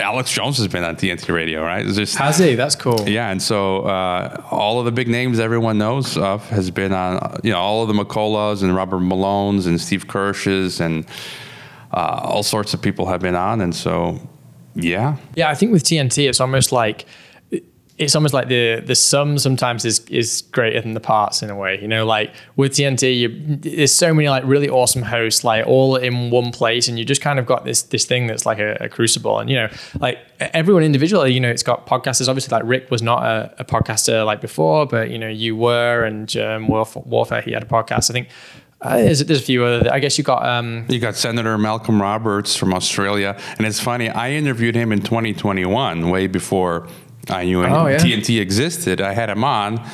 Alex 0.00 0.32
Jones 0.32 0.58
has 0.58 0.66
been 0.66 0.82
on 0.82 0.96
TNT 0.96 1.32
Radio, 1.32 1.62
right? 1.62 1.86
It's 1.86 1.94
just 1.94 2.16
Has 2.16 2.36
he? 2.38 2.56
That's 2.56 2.74
cool. 2.74 3.08
yeah, 3.08 3.30
and 3.30 3.40
so 3.40 3.82
uh, 3.82 4.42
all 4.50 4.80
of 4.80 4.86
the 4.86 4.90
big 4.90 5.06
names 5.06 5.38
everyone 5.38 5.78
knows 5.78 6.16
of 6.18 6.48
has 6.48 6.68
been 6.72 6.92
on, 6.92 7.38
you 7.44 7.52
know, 7.52 7.60
all 7.60 7.82
of 7.82 7.86
the 7.86 7.94
McCulloughs 7.94 8.64
and 8.64 8.74
Robert 8.74 8.98
Malones 8.98 9.68
and 9.68 9.80
Steve 9.80 10.08
Kirsch's 10.08 10.80
and 10.80 11.06
uh, 11.92 12.22
all 12.24 12.42
sorts 12.42 12.74
of 12.74 12.82
people 12.82 13.06
have 13.06 13.20
been 13.20 13.36
on, 13.36 13.60
and 13.60 13.72
so 13.72 14.18
yeah, 14.74 15.16
Yeah, 15.36 15.48
I 15.48 15.54
think 15.54 15.70
with 15.70 15.84
TNT, 15.84 16.28
it's 16.28 16.40
almost 16.40 16.72
like 16.72 17.06
it's 18.02 18.14
almost 18.14 18.34
like 18.34 18.48
the 18.48 18.82
the 18.84 18.94
sum 18.94 19.38
sometimes 19.38 19.84
is 19.84 20.00
is 20.06 20.42
greater 20.52 20.80
than 20.80 20.94
the 20.94 21.00
parts 21.00 21.42
in 21.42 21.50
a 21.50 21.56
way. 21.56 21.80
You 21.80 21.88
know, 21.88 22.04
like 22.04 22.34
with 22.56 22.72
TNT, 22.72 23.18
you, 23.18 23.56
there's 23.56 23.94
so 23.94 24.12
many 24.12 24.28
like 24.28 24.44
really 24.44 24.68
awesome 24.68 25.02
hosts, 25.02 25.44
like 25.44 25.66
all 25.66 25.96
in 25.96 26.30
one 26.30 26.52
place, 26.52 26.88
and 26.88 26.98
you 26.98 27.04
just 27.04 27.20
kind 27.20 27.38
of 27.38 27.46
got 27.46 27.64
this 27.64 27.82
this 27.82 28.04
thing 28.04 28.26
that's 28.26 28.44
like 28.44 28.58
a, 28.58 28.76
a 28.80 28.88
crucible. 28.88 29.38
And 29.38 29.48
you 29.48 29.56
know, 29.56 29.68
like 30.00 30.18
everyone 30.40 30.82
individually, 30.82 31.32
you 31.32 31.40
know, 31.40 31.50
it's 31.50 31.62
got 31.62 31.86
podcasters. 31.86 32.28
Obviously, 32.28 32.54
like 32.54 32.64
Rick 32.66 32.90
was 32.90 33.02
not 33.02 33.24
a, 33.24 33.54
a 33.58 33.64
podcaster 33.64 34.24
like 34.26 34.40
before, 34.40 34.86
but 34.86 35.10
you 35.10 35.18
know, 35.18 35.28
you 35.28 35.56
were, 35.56 36.04
and 36.04 36.36
um, 36.36 36.68
Warf- 36.68 36.96
Warfare, 37.06 37.42
he 37.42 37.52
had 37.52 37.62
a 37.62 37.66
podcast. 37.66 38.10
I 38.10 38.12
think. 38.12 38.28
Uh, 38.80 38.96
there's, 38.96 39.24
there's 39.26 39.38
a 39.38 39.44
few 39.44 39.64
other. 39.64 39.92
I 39.92 40.00
guess 40.00 40.18
you 40.18 40.24
got 40.24 40.44
um, 40.44 40.86
you 40.88 40.98
got 40.98 41.14
Senator 41.14 41.56
Malcolm 41.56 42.02
Roberts 42.02 42.56
from 42.56 42.74
Australia, 42.74 43.38
and 43.56 43.64
it's 43.64 43.78
funny. 43.78 44.08
I 44.08 44.32
interviewed 44.32 44.74
him 44.74 44.90
in 44.90 45.00
2021, 45.02 46.10
way 46.10 46.26
before 46.26 46.88
I 47.30 47.44
knew 47.44 47.64
Oh, 47.64 47.86
yeah. 47.86 47.98
TNT 47.98 48.40
existed. 48.40 49.00
I 49.00 49.12
had 49.12 49.30
him 49.30 49.44
on. 49.44 49.84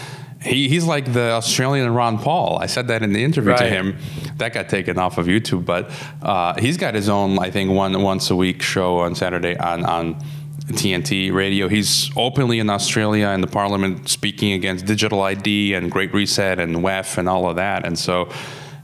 He, 0.40 0.68
he's 0.68 0.84
like 0.84 1.12
the 1.12 1.32
Australian 1.32 1.92
Ron 1.92 2.18
Paul. 2.18 2.58
I 2.60 2.66
said 2.66 2.88
that 2.88 3.02
in 3.02 3.12
the 3.12 3.22
interview 3.24 3.56
to 3.56 3.68
him. 3.68 3.96
That 4.36 4.54
got 4.54 4.68
taken 4.68 4.96
off 4.98 5.18
of 5.18 5.26
YouTube, 5.26 5.64
but 5.64 5.90
uh, 6.22 6.54
he's 6.60 6.76
got 6.76 6.94
his 6.94 7.08
own, 7.08 7.38
I 7.40 7.50
think, 7.50 7.72
one 7.72 8.00
once 8.02 8.30
a 8.30 8.36
week 8.36 8.62
show 8.62 8.98
on 9.00 9.14
Saturday 9.16 9.56
on 9.56 9.84
on 9.84 10.14
TNT 10.68 11.32
radio. 11.32 11.66
He's 11.68 12.10
openly 12.16 12.60
in 12.60 12.70
Australia 12.70 13.28
in 13.30 13.40
the 13.40 13.46
Parliament 13.48 14.08
speaking 14.08 14.52
against 14.52 14.86
digital 14.86 15.22
ID 15.22 15.74
and 15.74 15.90
Great 15.90 16.14
Reset 16.14 16.58
and 16.60 16.76
WEF 16.76 17.18
and 17.18 17.28
all 17.28 17.48
of 17.50 17.56
that. 17.56 17.84
And 17.84 17.98
so, 17.98 18.30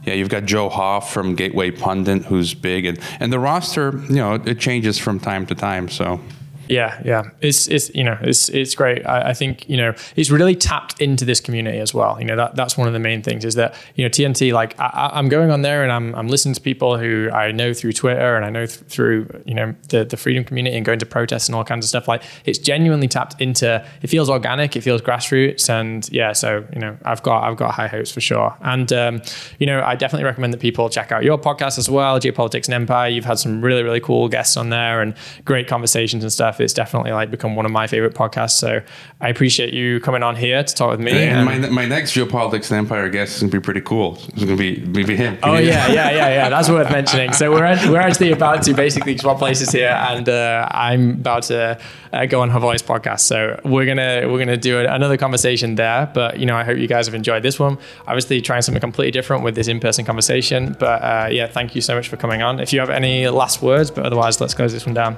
yeah, 0.05 0.15
you've 0.15 0.31
got 0.31 0.47
Joe 0.47 0.69
Hoft 0.69 1.09
from 1.11 1.35
Gateway 1.37 1.71
Pundit, 1.71 2.25
who's 2.25 2.53
big, 2.55 2.85
and 2.85 2.99
and 3.21 3.33
the 3.33 3.39
roster, 3.39 4.01
you 4.09 4.17
know, 4.17 4.35
it 4.35 4.59
changes 4.59 4.99
from 4.99 5.21
time 5.21 5.47
to 5.47 5.55
time. 5.55 5.89
So. 5.89 6.21
Yeah, 6.69 7.01
yeah, 7.05 7.31
it's 7.41 7.69
it's 7.69 7.95
you 7.95 8.05
know 8.05 8.19
it's 8.23 8.49
it's 8.49 8.75
great. 8.75 9.07
I, 9.07 9.31
I 9.31 9.35
think 9.35 9.69
you 9.69 9.77
know 9.77 9.95
it's 10.17 10.31
really 10.31 10.55
tapped 10.55 11.01
into 11.01 11.25
this 11.25 11.41
community 11.41 11.79
as 11.79 11.93
well. 11.93 12.19
You 12.19 12.27
know 12.27 12.37
that 12.37 12.57
that's 12.57 12.77
one 12.79 12.87
of 12.87 12.93
the 12.93 12.99
main 12.99 13.23
things 13.23 13.45
is 13.45 13.55
that 13.57 13.75
you 13.95 14.05
know 14.05 14.09
TNT 14.09 14.53
like 14.53 14.79
I, 14.79 15.11
I'm 15.13 15.29
going 15.29 15.51
on 15.51 15.63
there 15.63 15.83
and 15.83 15.93
I'm 15.93 16.15
I'm 16.15 16.29
listening 16.29 16.55
to 16.55 16.61
people 16.61 16.99
who 16.99 17.31
I 17.33 17.53
know 17.53 17.75
through 17.75 17.93
Twitter 17.93 18.37
and 18.37 18.45
I 18.45 18.51
know 18.51 18.67
th- 18.67 18.81
through 18.89 19.29
you 19.45 19.55
know 19.55 19.75
the 19.89 20.05
the 20.05 20.17
freedom 20.17 20.45
community 20.45 20.77
and 20.77 20.85
going 20.85 20.99
to 20.99 21.07
protests 21.07 21.49
and 21.49 21.55
all 21.55 21.65
kinds 21.65 21.85
of 21.85 21.89
stuff. 21.89 22.09
Like 22.09 22.23
it's 22.45 22.59
genuinely 22.59 23.09
tapped 23.09 23.41
into. 23.41 23.85
It 24.03 24.09
feels 24.09 24.31
organic. 24.31 24.77
It 24.77 24.81
feels 24.83 25.03
grassroots 25.03 25.69
and 25.69 26.09
yeah. 26.11 26.33
So 26.33 26.67
you 26.73 26.81
know 26.81 26.97
I've 27.05 27.23
got 27.23 27.45
I've 27.45 27.57
got 27.57 27.75
high 27.75 27.89
hopes 27.89 28.11
for 28.11 28.21
sure. 28.21 28.57
And 28.63 28.93
um, 28.93 29.23
you 29.59 29.67
know 29.67 29.83
I 29.83 29.97
definitely 29.97 30.25
recommend 30.25 30.53
that 30.55 30.61
people 30.61 30.89
check 30.89 31.13
out 31.13 31.25
your 31.25 31.39
podcast 31.39 31.79
as 31.79 31.91
well, 31.91 32.19
Geopolitics 32.19 32.67
and 32.67 32.75
Empire. 32.75 33.09
You've 33.09 33.25
had 33.25 33.39
some 33.39 33.63
really 33.63 33.83
really 33.83 34.01
cool 34.01 34.29
guests 34.29 34.57
on 34.57 34.71
there 34.71 35.03
and 35.03 35.15
great 35.45 35.69
conversations 35.69 36.25
and 36.25 36.33
stuff. 36.33 36.54
It's 36.61 36.73
definitely 36.73 37.13
like 37.13 37.31
become 37.31 37.57
one 37.57 37.67
of 37.67 37.73
my 37.73 37.87
favorite 37.87 38.15
podcasts. 38.15 38.53
So 38.53 38.81
I 39.21 39.29
appreciate 39.29 39.73
you 39.75 40.01
coming 40.01 40.23
on 40.23 40.37
here 40.37 40.63
to 40.63 40.75
talk 40.75 40.91
with 40.91 41.01
me. 41.01 41.13
And 41.13 41.49
And- 41.49 41.63
my, 41.63 41.69
my 41.71 41.87
next 41.87 42.15
geopolitics 42.15 42.71
and 42.71 42.79
empire 42.79 43.09
guest 43.09 43.37
is 43.37 43.41
gonna 43.43 43.53
be 43.53 43.61
pretty 43.61 43.81
cool. 43.81 44.19
It's 44.29 44.45
gonna 44.45 44.57
be 44.57 44.81
maybe 44.87 45.17
him. 45.17 45.39
Oh 45.43 45.55
yeah, 45.57 45.87
yeah, 45.89 46.11
yeah, 46.11 46.29
yeah. 46.29 46.49
That's 46.49 46.69
worth 46.69 46.91
mentioning. 46.91 47.33
So 47.33 47.51
we're 47.51 47.65
act- 47.65 47.87
we're 47.89 48.01
actually 48.01 48.33
about 48.33 48.63
to 48.65 48.75
basically 48.75 49.17
swap 49.19 49.39
places 49.39 49.71
here, 49.71 49.89
and 50.11 50.29
uh, 50.29 50.69
I'm 50.71 51.11
about 51.13 51.45
to 51.45 51.79
uh, 52.13 52.27
go 52.27 52.41
on 52.43 52.51
Hrvoje's 52.51 52.83
podcast. 52.83 53.21
So 53.21 53.61
we're 53.65 53.87
gonna 53.87 54.29
we're 54.31 54.39
gonna 54.39 54.57
do 54.57 54.79
another 54.81 55.17
conversation 55.17 55.75
there. 55.77 56.11
But 56.15 56.39
you 56.39 56.47
know, 56.47 56.57
I 56.57 56.65
hope 56.65 56.79
you 56.79 56.87
guys 56.89 57.07
have 57.07 57.15
enjoyed 57.15 57.43
this 57.43 57.59
one. 57.59 57.79
Obviously, 58.07 58.41
trying 58.41 58.63
something 58.63 58.81
completely 58.81 59.11
different 59.11 59.43
with 59.45 59.55
this 59.55 59.69
in-person 59.69 60.05
conversation. 60.05 60.77
But 60.79 61.03
uh, 61.03 61.29
yeah, 61.31 61.47
thank 61.47 61.75
you 61.75 61.81
so 61.81 61.95
much 61.95 62.09
for 62.09 62.17
coming 62.17 62.43
on. 62.43 62.61
If 62.61 62.73
you 62.73 62.81
have 62.81 62.91
any 62.91 63.29
last 63.29 63.63
words, 63.63 63.91
but 63.91 64.05
otherwise, 64.07 64.41
let's 64.41 64.55
close 64.55 64.73
this 64.73 64.87
one 64.87 64.95
down. 64.95 65.17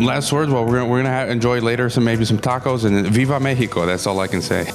Last 0.00 0.32
words. 0.32 0.50
Well, 0.50 0.64
we're 0.64 0.72
gonna 0.78 0.86
we're 0.86 0.98
gonna 0.98 1.10
have, 1.10 1.30
enjoy 1.30 1.60
later 1.60 1.90
some 1.90 2.04
maybe 2.04 2.24
some 2.24 2.38
tacos 2.38 2.84
and 2.84 3.06
Viva 3.08 3.38
Mexico. 3.38 3.86
That's 3.86 4.06
all 4.06 4.20
I 4.20 4.26
can 4.26 4.40
say. 4.40 4.70